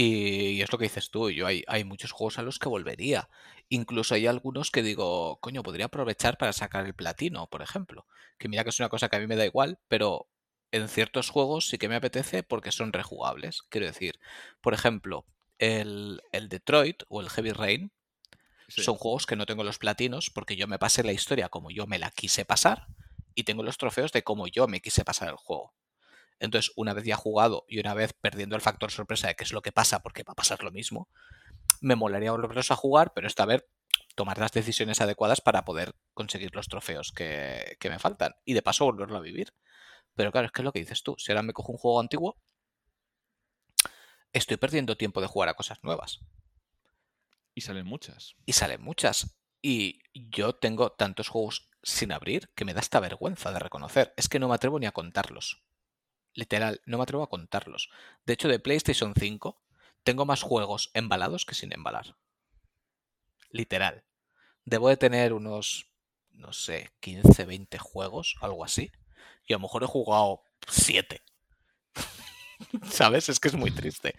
Y, 0.00 0.62
es 0.62 0.70
lo 0.70 0.78
que 0.78 0.84
dices 0.84 1.10
tú, 1.10 1.28
yo 1.28 1.44
hay, 1.48 1.64
hay 1.66 1.82
muchos 1.82 2.12
juegos 2.12 2.38
a 2.38 2.42
los 2.42 2.60
que 2.60 2.68
volvería. 2.68 3.28
Incluso 3.68 4.14
hay 4.14 4.28
algunos 4.28 4.70
que 4.70 4.84
digo, 4.84 5.40
coño, 5.40 5.64
podría 5.64 5.86
aprovechar 5.86 6.38
para 6.38 6.52
sacar 6.52 6.86
el 6.86 6.94
platino, 6.94 7.48
por 7.48 7.62
ejemplo. 7.62 8.06
Que 8.38 8.48
mira 8.48 8.62
que 8.62 8.70
es 8.70 8.78
una 8.78 8.90
cosa 8.90 9.08
que 9.08 9.16
a 9.16 9.18
mí 9.18 9.26
me 9.26 9.34
da 9.34 9.44
igual, 9.44 9.80
pero 9.88 10.28
en 10.70 10.86
ciertos 10.86 11.30
juegos 11.30 11.66
sí 11.68 11.78
que 11.78 11.88
me 11.88 11.96
apetece 11.96 12.44
porque 12.44 12.70
son 12.70 12.92
rejugables. 12.92 13.62
Quiero 13.70 13.88
decir, 13.88 14.20
por 14.60 14.72
ejemplo, 14.72 15.26
el, 15.58 16.22
Detroit 16.48 17.02
o 17.08 17.20
el 17.20 17.28
Heavy 17.30 17.50
Rain 17.50 17.90
son 18.68 18.94
juegos 18.94 19.26
que 19.26 19.34
no 19.34 19.46
tengo 19.46 19.64
los 19.64 19.78
platinos 19.78 20.30
porque 20.30 20.54
yo 20.54 20.68
me 20.68 20.78
pasé 20.78 21.02
la 21.02 21.10
historia 21.10 21.48
como 21.48 21.72
yo 21.72 21.88
me 21.88 21.98
la 21.98 22.12
quise 22.12 22.44
pasar 22.44 22.86
y 23.34 23.42
tengo 23.42 23.64
los 23.64 23.78
trofeos 23.78 24.12
de 24.12 24.22
cómo 24.22 24.46
yo 24.46 24.68
me 24.68 24.80
quise 24.80 25.04
pasar 25.04 25.30
el 25.30 25.36
juego. 25.36 25.74
Entonces, 26.40 26.72
una 26.76 26.94
vez 26.94 27.04
ya 27.04 27.16
jugado 27.16 27.64
y 27.68 27.80
una 27.80 27.94
vez 27.94 28.12
perdiendo 28.12 28.56
el 28.56 28.62
factor 28.62 28.90
sorpresa 28.90 29.28
de 29.28 29.34
qué 29.34 29.44
es 29.44 29.52
lo 29.52 29.62
que 29.62 29.72
pasa, 29.72 30.00
porque 30.00 30.22
va 30.22 30.32
a 30.32 30.36
pasar 30.36 30.62
lo 30.62 30.70
mismo, 30.70 31.08
me 31.80 31.96
molaría 31.96 32.32
volverlos 32.32 32.70
a 32.70 32.76
jugar, 32.76 33.12
pero 33.14 33.26
esta 33.26 33.44
vez 33.44 33.64
tomar 34.14 34.38
las 34.38 34.52
decisiones 34.52 35.00
adecuadas 35.00 35.40
para 35.40 35.64
poder 35.64 35.94
conseguir 36.12 36.54
los 36.54 36.68
trofeos 36.68 37.12
que, 37.12 37.76
me 37.84 37.98
faltan. 37.98 38.34
Y 38.44 38.54
de 38.54 38.62
paso 38.62 38.84
volverlo 38.84 39.16
a 39.16 39.20
vivir. 39.20 39.54
Pero 40.14 40.32
claro, 40.32 40.46
es 40.46 40.52
que 40.52 40.62
es 40.62 40.64
lo 40.64 40.72
que 40.72 40.80
dices 40.80 41.02
tú. 41.04 41.14
Si 41.18 41.30
ahora 41.30 41.42
me 41.42 41.52
cojo 41.52 41.72
un 41.72 41.78
juego 41.78 42.00
antiguo, 42.00 42.36
estoy 44.32 44.56
perdiendo 44.56 44.96
tiempo 44.96 45.20
de 45.20 45.28
jugar 45.28 45.48
a 45.48 45.54
cosas 45.54 45.78
nuevas. 45.84 46.18
Y 47.54 47.60
salen 47.60 47.86
muchas. 47.86 48.34
Y 48.44 48.54
salen 48.54 48.82
muchas. 48.82 49.38
Y 49.62 50.02
yo 50.12 50.54
tengo 50.54 50.90
tantos 50.90 51.28
juegos 51.28 51.70
sin 51.82 52.12
abrir 52.12 52.50
que 52.56 52.64
me 52.64 52.74
da 52.74 52.80
esta 52.80 53.00
vergüenza 53.00 53.52
de 53.52 53.60
reconocer. 53.60 54.12
Es 54.16 54.28
que 54.28 54.40
no 54.40 54.48
me 54.48 54.56
atrevo 54.56 54.80
ni 54.80 54.86
a 54.86 54.92
contarlos. 54.92 55.62
Literal, 56.38 56.80
no 56.86 56.98
me 56.98 57.02
atrevo 57.02 57.24
a 57.24 57.28
contarlos. 57.28 57.90
De 58.24 58.32
hecho, 58.32 58.46
de 58.46 58.60
PlayStation 58.60 59.12
5 59.12 59.60
tengo 60.04 60.24
más 60.24 60.42
juegos 60.42 60.92
embalados 60.94 61.44
que 61.44 61.56
sin 61.56 61.72
embalar. 61.72 62.14
Literal. 63.50 64.04
Debo 64.64 64.88
de 64.88 64.96
tener 64.96 65.32
unos, 65.32 65.90
no 66.30 66.52
sé, 66.52 66.92
15, 67.00 67.44
20 67.44 67.78
juegos, 67.78 68.36
algo 68.40 68.64
así. 68.64 68.92
Y 69.48 69.52
a 69.52 69.56
lo 69.56 69.62
mejor 69.62 69.82
he 69.82 69.86
jugado 69.86 70.44
7. 70.68 71.20
¿Sabes? 72.88 73.28
Es 73.28 73.40
que 73.40 73.48
es 73.48 73.56
muy 73.56 73.72
triste. 73.72 74.14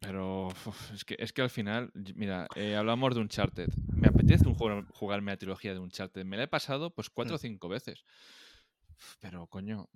Pero 0.00 0.50
es, 0.94 1.04
que, 1.04 1.16
es 1.18 1.32
que 1.32 1.42
al 1.42 1.50
final, 1.50 1.90
mira, 2.14 2.46
eh, 2.54 2.76
hablamos 2.76 3.16
de 3.16 3.20
Uncharted. 3.22 3.70
Me 3.92 4.06
apetece 4.06 4.46
un 4.46 4.54
juego, 4.54 4.86
jugarme 4.92 5.32
la 5.32 5.38
trilogía 5.38 5.74
de 5.74 5.80
Uncharted. 5.80 6.24
Me 6.24 6.36
la 6.36 6.44
he 6.44 6.48
pasado 6.48 6.94
pues 6.94 7.10
cuatro 7.10 7.34
o 7.34 7.38
mm. 7.38 7.40
cinco 7.40 7.68
veces. 7.68 8.04
Pero 9.20 9.48
coño, 9.48 9.88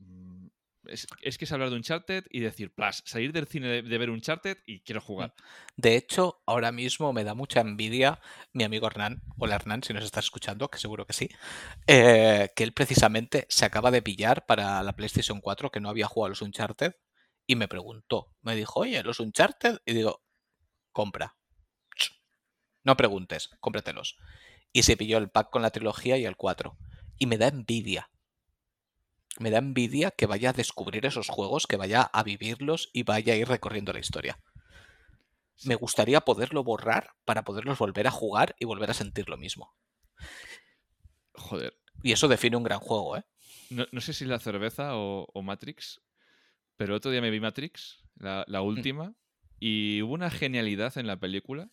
mm, 0.83 0.89
es, 1.23 1.39
que 1.39 1.45
es 1.45 1.53
hablar 1.53 1.71
de 1.71 1.77
Uncharted 1.77 2.25
y 2.31 2.41
decir, 2.41 2.75
plus, 2.75 3.03
salir 3.05 3.33
del 3.33 3.47
cine 3.47 3.83
de, 3.83 3.99
ver 3.99 4.11
un 4.11 4.17
Uncharted 4.17 4.59
y 4.67 4.81
quiero 4.81 5.01
jugar. 5.01 5.35
De 5.77 5.97
hecho, 5.97 6.43
ahora 6.47 6.73
mismo 6.73 7.13
me 7.13 7.25
da 7.25 7.35
mucha 7.35 7.61
envidia 7.61 8.21
mi 8.53 8.65
amigo 8.65 8.87
Hernán, 8.87 9.23
hola 9.39 9.57
Hernán, 9.57 9.83
si 9.83 9.93
nos 9.93 10.05
estás 10.05 10.25
escuchando, 10.25 10.69
que 10.69 10.79
seguro 10.79 11.07
que 11.07 11.13
sí, 11.13 11.29
eh, 11.87 12.51
que 12.55 12.65
él 12.65 12.73
precisamente 12.73 13.47
se 13.49 13.65
acaba 13.65 13.91
de 13.91 14.03
pillar 14.03 14.47
para 14.47 14.83
la 14.83 14.95
PlayStation 14.95 15.41
4, 15.41 15.71
que 15.71 15.81
no 15.81 15.89
había 15.89 16.07
jugado 16.07 16.31
los 16.31 16.43
Uncharted, 16.43 16.95
y 17.47 17.57
me 17.57 17.69
preguntó, 17.69 18.35
me 18.41 18.55
dijo, 18.55 18.81
oye, 18.81 19.03
los 19.03 19.21
Uncharted, 19.21 19.79
y 19.85 19.95
digo, 19.95 20.23
compra. 20.93 21.37
No 22.85 22.97
preguntes, 22.97 23.51
cómpratelos. 23.61 24.17
Y 24.73 24.83
se 24.83 24.97
pilló 24.97 25.19
el 25.19 25.31
pack 25.31 25.51
con 25.51 25.63
la 25.63 25.71
trilogía 25.71 26.17
y 26.19 26.25
el 26.25 26.37
4. 26.37 26.77
Y 27.19 27.27
me 27.27 27.39
da 27.39 27.49
envidia. 27.49 28.11
Me 29.39 29.51
da 29.51 29.59
envidia 29.59 30.11
que 30.11 30.27
vaya 30.27 30.51
a 30.51 30.53
descubrir 30.53 31.07
esos 31.07 31.29
juegos, 31.29 31.67
que 31.67 31.77
vaya 31.77 32.03
a 32.03 32.23
vivirlos 32.23 32.91
y 32.93 33.03
vaya 33.03 33.35
a 33.35 33.37
ir 33.37 33.49
recorriendo 33.49 33.93
la 33.93 34.01
historia. 34.01 34.39
Me 35.65 35.75
gustaría 35.75 36.21
poderlo 36.21 36.65
borrar 36.65 37.15
para 37.25 37.45
poderlos 37.45 37.79
volver 37.79 38.07
a 38.07 38.11
jugar 38.11 38.57
y 38.59 38.65
volver 38.65 38.91
a 38.91 38.95
sentir 38.95 39.29
lo 39.29 39.37
mismo. 39.37 39.75
Joder. 41.35 41.79
Y 42.03 42.13
eso 42.13 42.29
define 42.29 42.57
un 42.57 42.65
gran 42.65 42.81
juego, 42.81 43.17
¿eh? 43.17 43.25
No, 43.71 43.87
no 43.91 44.01
sé 44.01 44.13
si 44.13 44.25
la 44.25 44.39
cerveza 44.39 44.97
o, 44.97 45.29
o, 45.33 45.43
Matrix, 45.43 46.03
pero 46.77 46.97
otro 46.97 47.11
día 47.11 47.23
me 47.23 47.31
vi 47.31 47.41
Matrix, 47.41 48.05
la, 48.17 48.45
la 48.49 48.61
última, 48.61 49.15
y 49.61 50.03
hubo 50.03 50.13
una 50.15 50.31
genialidad 50.31 50.99
en 50.99 51.07
la 51.07 51.19
película 51.19 51.71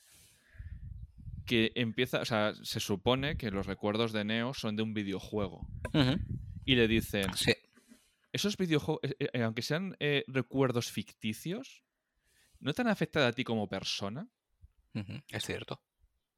que 1.46 1.72
empieza, 1.76 2.22
o 2.22 2.26
sea, 2.26 2.54
se 2.62 2.80
supone 2.80 3.36
que 3.36 3.50
los 3.50 3.66
recuerdos 3.66 4.14
de 4.14 4.24
Neo 4.24 4.54
son 4.54 4.76
de 4.76 4.84
un 4.84 4.94
videojuego. 4.94 5.68
Uh 5.94 5.98
-huh. 5.98 6.20
Y 6.70 6.76
le 6.76 6.88
dicen, 6.88 7.34
Sí. 7.34 7.52
esos 8.32 8.56
videojuegos, 8.58 9.02
eh, 9.04 9.16
eh, 9.34 9.42
aunque 9.44 9.64
sean 9.64 9.96
eh, 10.00 10.24
recuerdos 10.28 10.92
ficticios, 10.92 11.84
¿no 12.60 12.74
te 12.74 12.82
han 12.84 12.90
afectado 12.90 13.26
a 13.26 13.34
ti 13.34 13.44
como 13.44 13.68
persona? 13.68 14.28
Uh 14.94 15.00
-huh. 15.00 15.24
Es 15.32 15.46
cierto. 15.46 15.82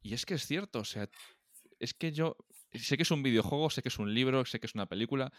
Y 0.02 0.14
es 0.14 0.26
que 0.26 0.36
es 0.36 0.46
cierto, 0.48 0.80
o 0.80 0.86
sea, 0.86 1.10
es 1.80 1.94
que 1.94 2.12
yo 2.14 2.38
sé 2.74 2.96
que 2.96 3.04
es 3.04 3.12
un 3.12 3.24
videojuego, 3.24 3.70
sé 3.70 3.82
que 3.82 3.90
es 3.90 4.00
un 4.00 4.14
libro, 4.14 4.46
sé 4.46 4.60
que 4.60 4.68
es 4.68 4.74
una 4.76 4.86
película, 4.88 5.34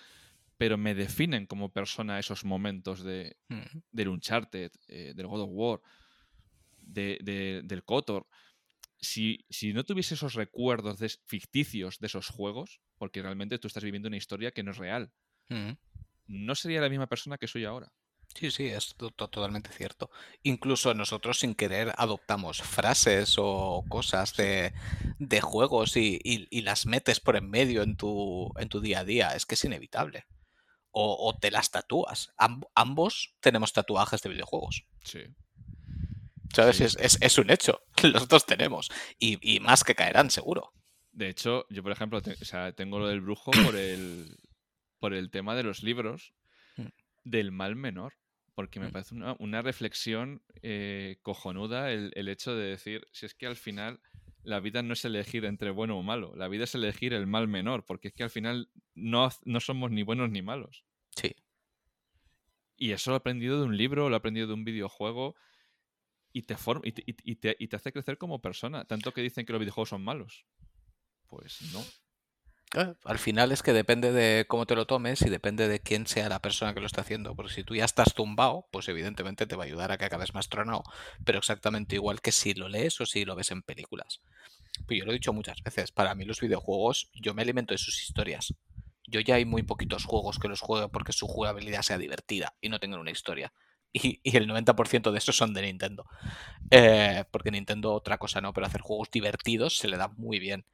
pero 0.58 0.76
me 0.76 0.94
definen 0.94 1.46
como 1.46 1.72
persona 1.72 2.18
esos 2.18 2.44
momentos 2.44 3.02
de, 3.02 3.36
Uh 3.48 3.54
-huh. 3.54 3.82
del 3.92 4.08
Uncharted, 4.08 4.72
eh, 4.88 5.14
del 5.16 5.26
God 5.26 5.40
of 5.42 5.50
War, 5.52 5.80
de, 6.76 7.18
de, 7.22 7.62
del 7.64 7.82
Kotor. 7.82 8.26
Si, 9.02 9.44
si, 9.50 9.74
no 9.74 9.84
tuviese 9.84 10.14
esos 10.14 10.34
recuerdos 10.34 10.98
de, 10.98 11.10
ficticios 11.26 11.98
de 11.98 12.06
esos 12.06 12.28
juegos, 12.28 12.80
porque 12.96 13.20
realmente 13.20 13.58
tú 13.58 13.66
estás 13.66 13.84
viviendo 13.84 14.08
una 14.08 14.16
historia 14.16 14.52
que 14.52 14.62
no 14.62 14.70
es 14.70 14.78
real, 14.78 15.12
no 16.26 16.54
sería 16.54 16.80
la 16.80 16.88
misma 16.88 17.08
persona 17.08 17.36
que 17.36 17.48
soy 17.48 17.64
ahora. 17.64 17.92
Sí, 18.34 18.50
sí, 18.50 18.66
es 18.66 18.94
totalmente 19.16 19.70
cierto. 19.70 20.10
Incluso 20.42 20.94
nosotros 20.94 21.40
sin 21.40 21.54
querer 21.54 21.92
adoptamos 21.96 22.62
frases 22.62 23.36
o 23.38 23.84
cosas 23.88 24.34
de, 24.36 24.72
de 25.18 25.40
juegos 25.40 25.96
y, 25.96 26.18
y, 26.24 26.46
y, 26.50 26.62
las 26.62 26.86
metes 26.86 27.20
por 27.20 27.36
en 27.36 27.50
medio 27.50 27.82
en 27.82 27.96
tu, 27.96 28.50
en 28.56 28.68
tu 28.68 28.80
día 28.80 29.00
a 29.00 29.04
día. 29.04 29.28
Es 29.36 29.44
que 29.44 29.54
es 29.54 29.64
inevitable. 29.64 30.26
O, 30.90 31.28
o 31.28 31.38
te 31.38 31.50
las 31.50 31.70
tatúas. 31.70 32.32
Amb 32.36 32.64
ambos 32.74 33.34
tenemos 33.40 33.72
tatuajes 33.72 34.22
de 34.22 34.30
videojuegos. 34.30 34.84
Sí. 35.04 35.20
¿Sabes? 36.54 36.76
Sí. 36.76 36.84
Es, 36.84 36.96
es, 36.96 37.18
es, 37.20 37.38
un 37.38 37.50
hecho. 37.50 37.82
Los 38.12 38.28
dos 38.28 38.46
tenemos. 38.46 38.90
Y, 39.18 39.38
y, 39.40 39.60
más 39.60 39.84
que 39.84 39.94
caerán, 39.94 40.30
seguro. 40.30 40.72
De 41.12 41.28
hecho, 41.28 41.66
yo, 41.68 41.82
por 41.82 41.92
ejemplo, 41.92 42.22
te, 42.22 42.32
o 42.32 42.44
sea, 42.44 42.72
tengo 42.72 42.98
lo 42.98 43.08
del 43.08 43.20
brujo 43.20 43.50
por 43.64 43.76
el, 43.76 44.38
por 44.98 45.14
el 45.14 45.30
tema 45.30 45.54
de 45.54 45.62
los 45.62 45.82
libros 45.82 46.34
del 47.24 47.52
mal 47.52 47.76
menor. 47.76 48.14
Porque 48.54 48.80
me 48.80 48.90
parece 48.90 49.14
una, 49.14 49.34
una 49.38 49.62
reflexión 49.62 50.42
eh, 50.60 51.16
cojonuda 51.22 51.90
el, 51.90 52.12
el, 52.16 52.28
hecho 52.28 52.54
de 52.54 52.66
decir, 52.66 53.08
si 53.10 53.24
es 53.24 53.34
que 53.34 53.46
al 53.46 53.56
final 53.56 53.98
la 54.42 54.60
vida 54.60 54.82
no 54.82 54.92
es 54.92 55.04
elegir 55.04 55.44
entre 55.44 55.70
bueno 55.70 55.98
o 55.98 56.02
malo, 56.02 56.34
la 56.36 56.48
vida 56.48 56.64
es 56.64 56.74
elegir 56.74 57.14
el 57.14 57.26
mal 57.26 57.48
menor, 57.48 57.86
porque 57.86 58.08
es 58.08 58.14
que 58.14 58.24
al 58.24 58.30
final 58.30 58.68
no, 58.94 59.30
no 59.44 59.60
somos 59.60 59.90
ni 59.90 60.02
buenos 60.02 60.30
ni 60.30 60.42
malos. 60.42 60.84
Sí. 61.16 61.34
Y 62.76 62.92
eso 62.92 63.10
lo 63.10 63.16
he 63.16 63.18
aprendido 63.18 63.58
de 63.60 63.66
un 63.66 63.76
libro, 63.76 64.08
lo 64.08 64.16
he 64.16 64.18
aprendido 64.18 64.48
de 64.48 64.54
un 64.54 64.64
videojuego 64.64 65.36
y 66.32 66.42
te, 66.42 66.56
forma, 66.56 66.82
y, 66.84 66.92
te, 66.92 67.04
y, 67.06 67.36
te, 67.36 67.56
y 67.58 67.68
te 67.68 67.76
hace 67.76 67.92
crecer 67.92 68.18
como 68.18 68.40
persona. 68.40 68.84
Tanto 68.84 69.12
que 69.12 69.20
dicen 69.20 69.44
que 69.44 69.52
los 69.52 69.60
videojuegos 69.60 69.90
son 69.90 70.02
malos. 70.02 70.44
Pues 71.26 71.60
no. 71.72 71.84
Eh, 72.74 72.94
al 73.04 73.18
final 73.18 73.52
es 73.52 73.62
que 73.62 73.72
depende 73.72 74.12
de 74.12 74.46
cómo 74.46 74.64
te 74.64 74.74
lo 74.74 74.86
tomes 74.86 75.20
y 75.22 75.28
depende 75.28 75.68
de 75.68 75.80
quién 75.80 76.06
sea 76.06 76.28
la 76.28 76.40
persona 76.40 76.72
que 76.72 76.80
lo 76.80 76.86
está 76.86 77.02
haciendo. 77.02 77.34
Porque 77.34 77.52
si 77.52 77.64
tú 77.64 77.74
ya 77.74 77.84
estás 77.84 78.14
tumbado, 78.14 78.66
pues 78.70 78.88
evidentemente 78.88 79.46
te 79.46 79.56
va 79.56 79.64
a 79.64 79.66
ayudar 79.66 79.92
a 79.92 79.98
que 79.98 80.06
acabes 80.06 80.34
más 80.34 80.48
tronado. 80.48 80.82
Pero 81.24 81.38
exactamente 81.38 81.96
igual 81.96 82.20
que 82.20 82.32
si 82.32 82.54
lo 82.54 82.68
lees 82.68 83.00
o 83.00 83.06
si 83.06 83.24
lo 83.24 83.36
ves 83.36 83.50
en 83.50 83.62
películas. 83.62 84.20
Pues 84.86 84.98
yo 84.98 85.04
lo 85.04 85.12
he 85.12 85.14
dicho 85.14 85.32
muchas 85.32 85.62
veces, 85.62 85.92
para 85.92 86.14
mí 86.14 86.24
los 86.24 86.40
videojuegos, 86.40 87.10
yo 87.14 87.34
me 87.34 87.42
alimento 87.42 87.74
de 87.74 87.78
sus 87.78 88.02
historias. 88.02 88.54
Yo 89.06 89.20
ya 89.20 89.34
hay 89.34 89.44
muy 89.44 89.62
poquitos 89.62 90.04
juegos 90.04 90.38
que 90.38 90.48
los 90.48 90.60
juegue 90.60 90.88
porque 90.88 91.12
su 91.12 91.26
jugabilidad 91.26 91.82
sea 91.82 91.98
divertida 91.98 92.54
y 92.60 92.68
no 92.68 92.80
tengan 92.80 93.00
una 93.00 93.10
historia. 93.10 93.52
Y, 93.92 94.20
y 94.22 94.36
el 94.36 94.48
90% 94.48 95.10
de 95.10 95.18
esos 95.18 95.36
son 95.36 95.52
de 95.52 95.62
Nintendo. 95.62 96.06
Eh, 96.70 97.24
porque 97.30 97.50
Nintendo 97.50 97.92
otra 97.92 98.18
cosa 98.18 98.40
no, 98.40 98.52
pero 98.54 98.66
hacer 98.66 98.80
juegos 98.80 99.10
divertidos 99.10 99.76
se 99.76 99.88
le 99.88 99.98
da 99.98 100.08
muy 100.08 100.38
bien. 100.38 100.64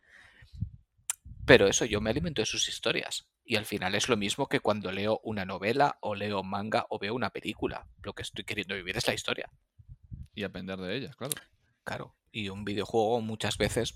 Pero 1.45 1.67
eso, 1.67 1.85
yo 1.85 2.01
me 2.01 2.11
alimento 2.11 2.43
de 2.43 2.47
sus 2.47 2.69
historias. 2.69 3.27
Y 3.45 3.57
al 3.57 3.65
final 3.65 3.95
es 3.95 4.09
lo 4.11 4.17
mismo 4.19 4.49
que 4.49 4.61
cuando 4.61 4.93
leo 4.93 5.21
una 5.25 5.47
novela 5.47 5.97
o 6.03 6.15
leo 6.15 6.43
manga 6.43 6.87
o 6.91 6.99
veo 6.99 7.15
una 7.15 7.31
película. 7.31 7.89
Lo 8.03 8.13
que 8.13 8.23
estoy 8.23 8.45
queriendo 8.45 8.75
vivir 8.75 8.99
es 8.99 9.07
la 9.07 9.15
historia. 9.15 9.51
Y 10.35 10.45
aprender 10.45 10.79
de 10.79 10.97
ella, 10.97 11.15
claro. 11.17 11.35
Claro. 11.85 12.15
Y 12.31 12.51
un 12.51 12.67
videojuego 12.67 13.23
muchas 13.23 13.57
veces, 13.57 13.95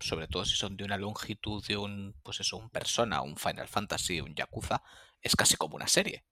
sobre 0.00 0.28
todo 0.28 0.46
si 0.46 0.56
son 0.56 0.78
de 0.78 0.84
una 0.84 0.96
longitud 0.96 1.62
de 1.66 1.76
un, 1.76 2.16
pues 2.22 2.40
eso, 2.40 2.56
un 2.56 2.70
Persona, 2.70 3.20
un 3.20 3.36
Final 3.36 3.68
Fantasy, 3.68 4.22
un 4.22 4.34
Yakuza, 4.34 4.82
es 5.20 5.36
casi 5.36 5.56
como 5.56 5.76
una 5.76 5.86
serie. 5.86 6.24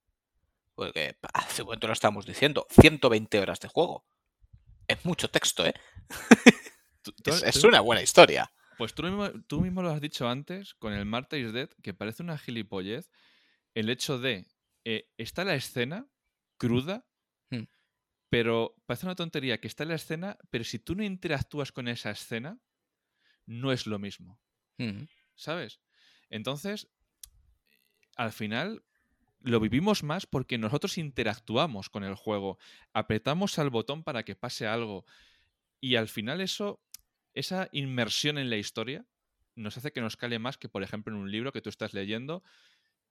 Porque 0.74 1.16
hace 1.34 1.62
un 1.62 1.66
momento 1.66 1.86
lo 1.86 1.92
estábamos 1.92 2.26
diciendo, 2.26 2.66
120 2.70 3.38
horas 3.40 3.60
de 3.60 3.68
juego. 3.68 4.06
Es 4.88 5.04
mucho 5.04 5.28
texto, 5.28 5.66
¿eh? 5.66 5.74
¿Tú, 7.02 7.12
tú, 7.12 7.30
es, 7.30 7.42
es 7.42 7.64
una 7.64 7.80
buena 7.80 8.02
historia. 8.02 8.52
Pues 8.78 8.94
tú 8.94 9.02
mismo, 9.02 9.30
tú 9.46 9.60
mismo, 9.60 9.82
lo 9.82 9.90
has 9.90 10.00
dicho 10.00 10.28
antes 10.28 10.74
con 10.74 10.92
el 10.92 11.04
Marta 11.04 11.36
is 11.36 11.52
Dead, 11.52 11.68
que 11.82 11.94
parece 11.94 12.22
una 12.22 12.38
gilipollez 12.38 13.10
el 13.74 13.90
hecho 13.90 14.18
de 14.18 14.46
eh, 14.84 15.08
está 15.16 15.44
la 15.44 15.54
escena 15.54 16.06
cruda, 16.56 17.06
hmm. 17.50 17.64
pero 18.28 18.74
parece 18.86 19.06
una 19.06 19.14
tontería 19.14 19.60
que 19.60 19.68
está 19.68 19.84
en 19.84 19.90
la 19.90 19.94
escena, 19.96 20.38
pero 20.50 20.64
si 20.64 20.78
tú 20.78 20.94
no 20.94 21.02
interactúas 21.02 21.72
con 21.72 21.88
esa 21.88 22.10
escena, 22.10 22.60
no 23.46 23.72
es 23.72 23.86
lo 23.86 23.98
mismo. 23.98 24.40
Hmm. 24.78 25.04
¿Sabes? 25.34 25.80
Entonces, 26.28 26.88
al 28.16 28.32
final 28.32 28.84
lo 29.44 29.60
vivimos 29.60 30.02
más 30.02 30.26
porque 30.26 30.58
nosotros 30.58 30.98
interactuamos 30.98 31.90
con 31.90 32.04
el 32.04 32.14
juego, 32.14 32.58
apretamos 32.92 33.58
al 33.58 33.70
botón 33.70 34.02
para 34.02 34.24
que 34.24 34.36
pase 34.36 34.66
algo 34.66 35.04
y 35.80 35.96
al 35.96 36.08
final 36.08 36.40
eso 36.40 36.80
esa 37.34 37.68
inmersión 37.72 38.38
en 38.38 38.50
la 38.50 38.56
historia 38.56 39.06
nos 39.54 39.76
hace 39.76 39.92
que 39.92 40.00
nos 40.00 40.16
cale 40.16 40.38
más 40.38 40.58
que, 40.58 40.68
por 40.68 40.82
ejemplo, 40.82 41.14
en 41.14 41.20
un 41.20 41.30
libro 41.30 41.52
que 41.52 41.60
tú 41.60 41.68
estás 41.68 41.94
leyendo 41.94 42.42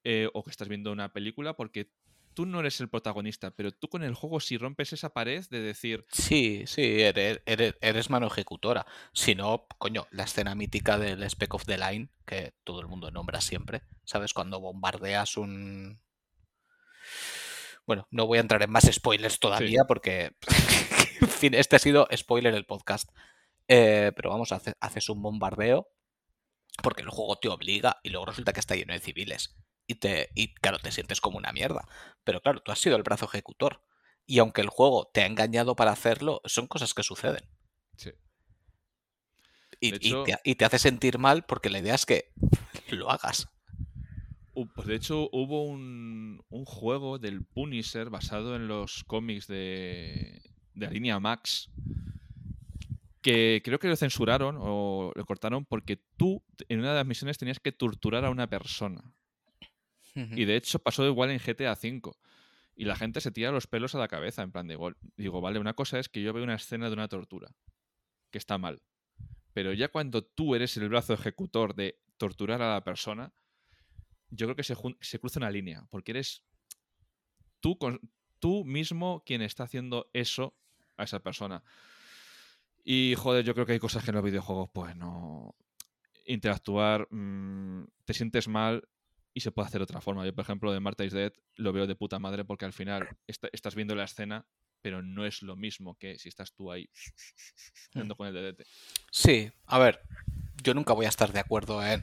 eh, 0.04 0.30
o 0.34 0.44
que 0.44 0.50
estás 0.50 0.68
viendo 0.68 0.92
una 0.92 1.14
película, 1.14 1.56
porque 1.56 1.92
tú 2.34 2.46
no 2.46 2.60
eres 2.60 2.80
el 2.82 2.90
protagonista, 2.90 3.52
pero 3.52 3.72
tú 3.72 3.90
con 3.90 4.04
el 4.04 4.16
juego 4.16 4.40
si 4.40 4.58
rompes 4.58 4.94
esa 4.94 5.14
pared 5.14 5.46
de 5.50 5.62
decir... 5.62 6.06
Sí, 6.12 6.64
sí, 6.66 7.02
eres, 7.02 7.42
eres, 7.46 8.10
mano 8.10 8.28
ejecutora. 8.28 8.86
Si 9.14 9.36
no, 9.36 9.68
coño, 9.78 10.08
la 10.12 10.24
escena 10.24 10.56
mítica 10.56 10.98
del 10.98 11.24
Spec 11.30 11.54
of 11.54 11.66
the 11.66 11.78
Line, 11.78 12.10
que 12.26 12.54
todo 12.64 12.82
el 12.82 12.88
mundo 12.88 13.12
nombra 13.12 13.42
siempre, 13.42 13.84
¿sabes? 14.04 14.34
Cuando 14.34 14.60
bombardeas 14.60 15.38
un... 15.38 16.00
Bueno, 17.86 18.08
no 18.12 18.28
voy 18.28 18.38
a 18.38 18.42
entrar 18.42 18.62
en 18.64 18.70
más 18.72 18.90
spoilers 18.92 19.40
todavía 19.40 19.82
Sí. 19.82 19.86
porque, 19.88 20.32
en 21.22 21.28
fin, 21.30 21.54
este 21.54 21.76
ha 21.76 21.80
sido 21.80 22.08
spoiler 22.16 22.54
el 22.54 22.66
podcast. 22.66 23.10
Eh, 23.68 24.12
pero 24.16 24.30
vamos, 24.30 24.52
hace- 24.52 24.76
haces 24.80 25.10
un 25.10 25.22
bombardeo 25.22 25.88
porque 26.84 27.02
el 27.02 27.10
juego 27.10 27.38
te 27.38 27.48
obliga 27.50 28.00
y 28.04 28.10
luego 28.10 28.26
resulta 28.26 28.54
que 28.54 28.60
está 28.60 28.76
lleno 28.76 28.94
de 28.94 29.00
civiles. 29.00 29.56
Y, 29.88 29.96
te, 29.96 30.30
y 30.36 30.54
claro, 30.56 30.80
te 30.80 30.92
sientes 30.92 31.20
como 31.22 31.38
una 31.38 31.52
mierda. 31.52 31.88
Pero 32.24 32.42
claro, 32.42 32.62
tú 32.62 32.72
has 32.72 32.80
sido 32.80 32.96
el 32.96 33.04
brazo 33.04 33.26
ejecutor. 33.26 33.84
Y 34.26 34.40
aunque 34.40 34.62
el 34.62 34.70
juego 34.70 35.10
te 35.14 35.22
ha 35.22 35.26
engañado 35.26 35.76
para 35.76 35.92
hacerlo, 35.92 36.42
son 36.46 36.68
cosas 36.68 36.94
que 36.94 37.04
suceden. 37.04 37.50
Sí. 37.98 38.12
Y, 39.80 39.92
te, 40.24 40.40
y 40.44 40.56
te 40.56 40.66
hace 40.66 40.80
sentir 40.80 41.18
mal 41.18 41.44
porque 41.46 41.70
la 41.70 41.80
idea 41.80 41.96
es 41.96 42.06
que 42.06 42.32
lo 42.90 43.10
hagas. 43.10 43.50
Pues 44.54 44.88
de 44.88 44.96
hecho 44.96 45.30
hubo 45.32 45.66
un, 45.66 46.44
un 46.50 46.66
juego 46.66 47.20
del 47.20 47.44
Punisher 47.44 48.10
basado 48.10 48.56
en 48.56 48.68
los 48.68 49.04
cómics 49.06 49.48
de, 49.48 50.42
de 50.74 50.86
la 50.86 50.92
línea 50.92 51.20
Max 51.20 51.70
que 53.22 53.62
creo 53.64 53.80
que 53.80 53.88
lo 53.88 53.96
censuraron 53.96 54.58
o 54.60 55.12
lo 55.16 55.26
cortaron 55.26 55.66
porque 55.66 55.98
tú 56.18 56.44
en 56.68 56.80
una 56.80 56.90
de 56.90 56.96
las 56.96 57.06
misiones 57.06 57.38
tenías 57.38 57.60
que 57.60 57.72
torturar 57.72 58.26
a 58.26 58.30
una 58.30 58.48
persona. 58.48 59.14
Y 60.14 60.44
de 60.44 60.58
hecho 60.58 60.80
pasó 60.80 61.06
igual 61.06 61.32
en 61.32 61.40
GTA 61.40 61.72
V. 61.72 62.12
Y 62.76 62.84
la 62.84 62.98
gente 62.98 63.22
se 63.22 63.32
tira 63.32 63.52
los 63.52 63.68
pelos 63.68 63.96
a 63.96 64.00
la 64.00 64.10
cabeza 64.10 64.42
en 64.42 64.52
plan 64.52 64.68
de 64.68 64.76
gol. 64.76 64.98
Digo, 65.16 65.40
vale, 65.40 65.60
una 65.60 65.74
cosa 65.74 66.00
es 66.00 66.10
que 66.10 66.22
yo 66.22 66.34
veo 66.34 66.44
una 66.44 66.56
escena 66.56 66.88
de 66.88 66.94
una 66.94 67.08
tortura, 67.08 67.54
que 68.30 68.38
está 68.38 68.58
mal. 68.58 68.82
Pero 69.54 69.72
ya 69.72 69.88
cuando 69.88 70.24
tú 70.24 70.56
eres 70.56 70.76
el 70.76 70.90
brazo 70.90 71.14
ejecutor 71.14 71.76
de 71.76 72.02
torturar 72.18 72.62
a 72.62 72.74
la 72.74 72.84
persona, 72.84 73.32
yo 74.32 74.48
creo 74.48 74.56
que 74.56 74.64
se, 74.64 74.76
se 75.02 75.20
cruza 75.20 75.40
una 75.40 75.52
línea, 75.52 75.86
porque 75.90 76.12
eres 76.12 76.44
tú, 77.60 77.78
con- 77.78 78.00
tú 78.40 78.66
mismo 78.66 79.24
quien 79.26 79.42
está 79.42 79.64
haciendo 79.64 80.10
eso 80.14 80.54
a 80.98 81.04
esa 81.04 81.20
persona. 81.20 81.64
Y 82.84 83.14
joder, 83.16 83.46
yo 83.46 83.54
creo 83.54 83.66
que 83.66 83.74
hay 83.74 83.80
cosas 83.80 84.04
que 84.04 84.10
en 84.12 84.16
los 84.16 84.24
videojuegos, 84.24 84.70
pues 84.74 84.96
no. 84.96 85.56
Interactuar, 86.26 87.08
mm, 87.12 87.84
te 88.06 88.14
sientes 88.14 88.48
mal 88.48 88.88
y 89.34 89.42
se 89.42 89.52
puede 89.52 89.68
hacer 89.68 89.80
de 89.80 89.84
otra 89.84 90.02
forma. 90.02 90.26
Yo, 90.26 90.34
por 90.34 90.44
ejemplo, 90.44 90.72
de 90.72 90.80
Marta 90.80 91.06
is 91.06 91.14
Dead 91.14 91.32
lo 91.56 91.74
veo 91.74 91.86
de 91.88 91.96
puta 91.96 92.20
madre 92.20 92.44
porque 92.46 92.66
al 92.66 92.74
final 92.74 93.08
estás 93.28 93.76
viendo 93.76 93.96
la 93.96 94.04
escena, 94.06 94.46
pero 94.82 95.02
no 95.04 95.26
es 95.26 95.42
lo 95.44 95.56
mismo 95.56 95.96
que 95.96 96.18
si 96.18 96.30
estás 96.30 96.54
tú 96.54 96.72
ahí 96.72 96.90
Mm. 97.94 98.10
con 98.12 98.28
el 98.28 98.34
DDT. 98.34 98.66
Sí, 99.12 99.52
a 99.66 99.78
ver, 99.78 100.02
yo 100.64 100.74
nunca 100.74 100.94
voy 100.94 101.06
a 101.06 101.10
estar 101.10 101.32
de 101.32 101.40
acuerdo 101.40 101.86
en, 101.86 102.02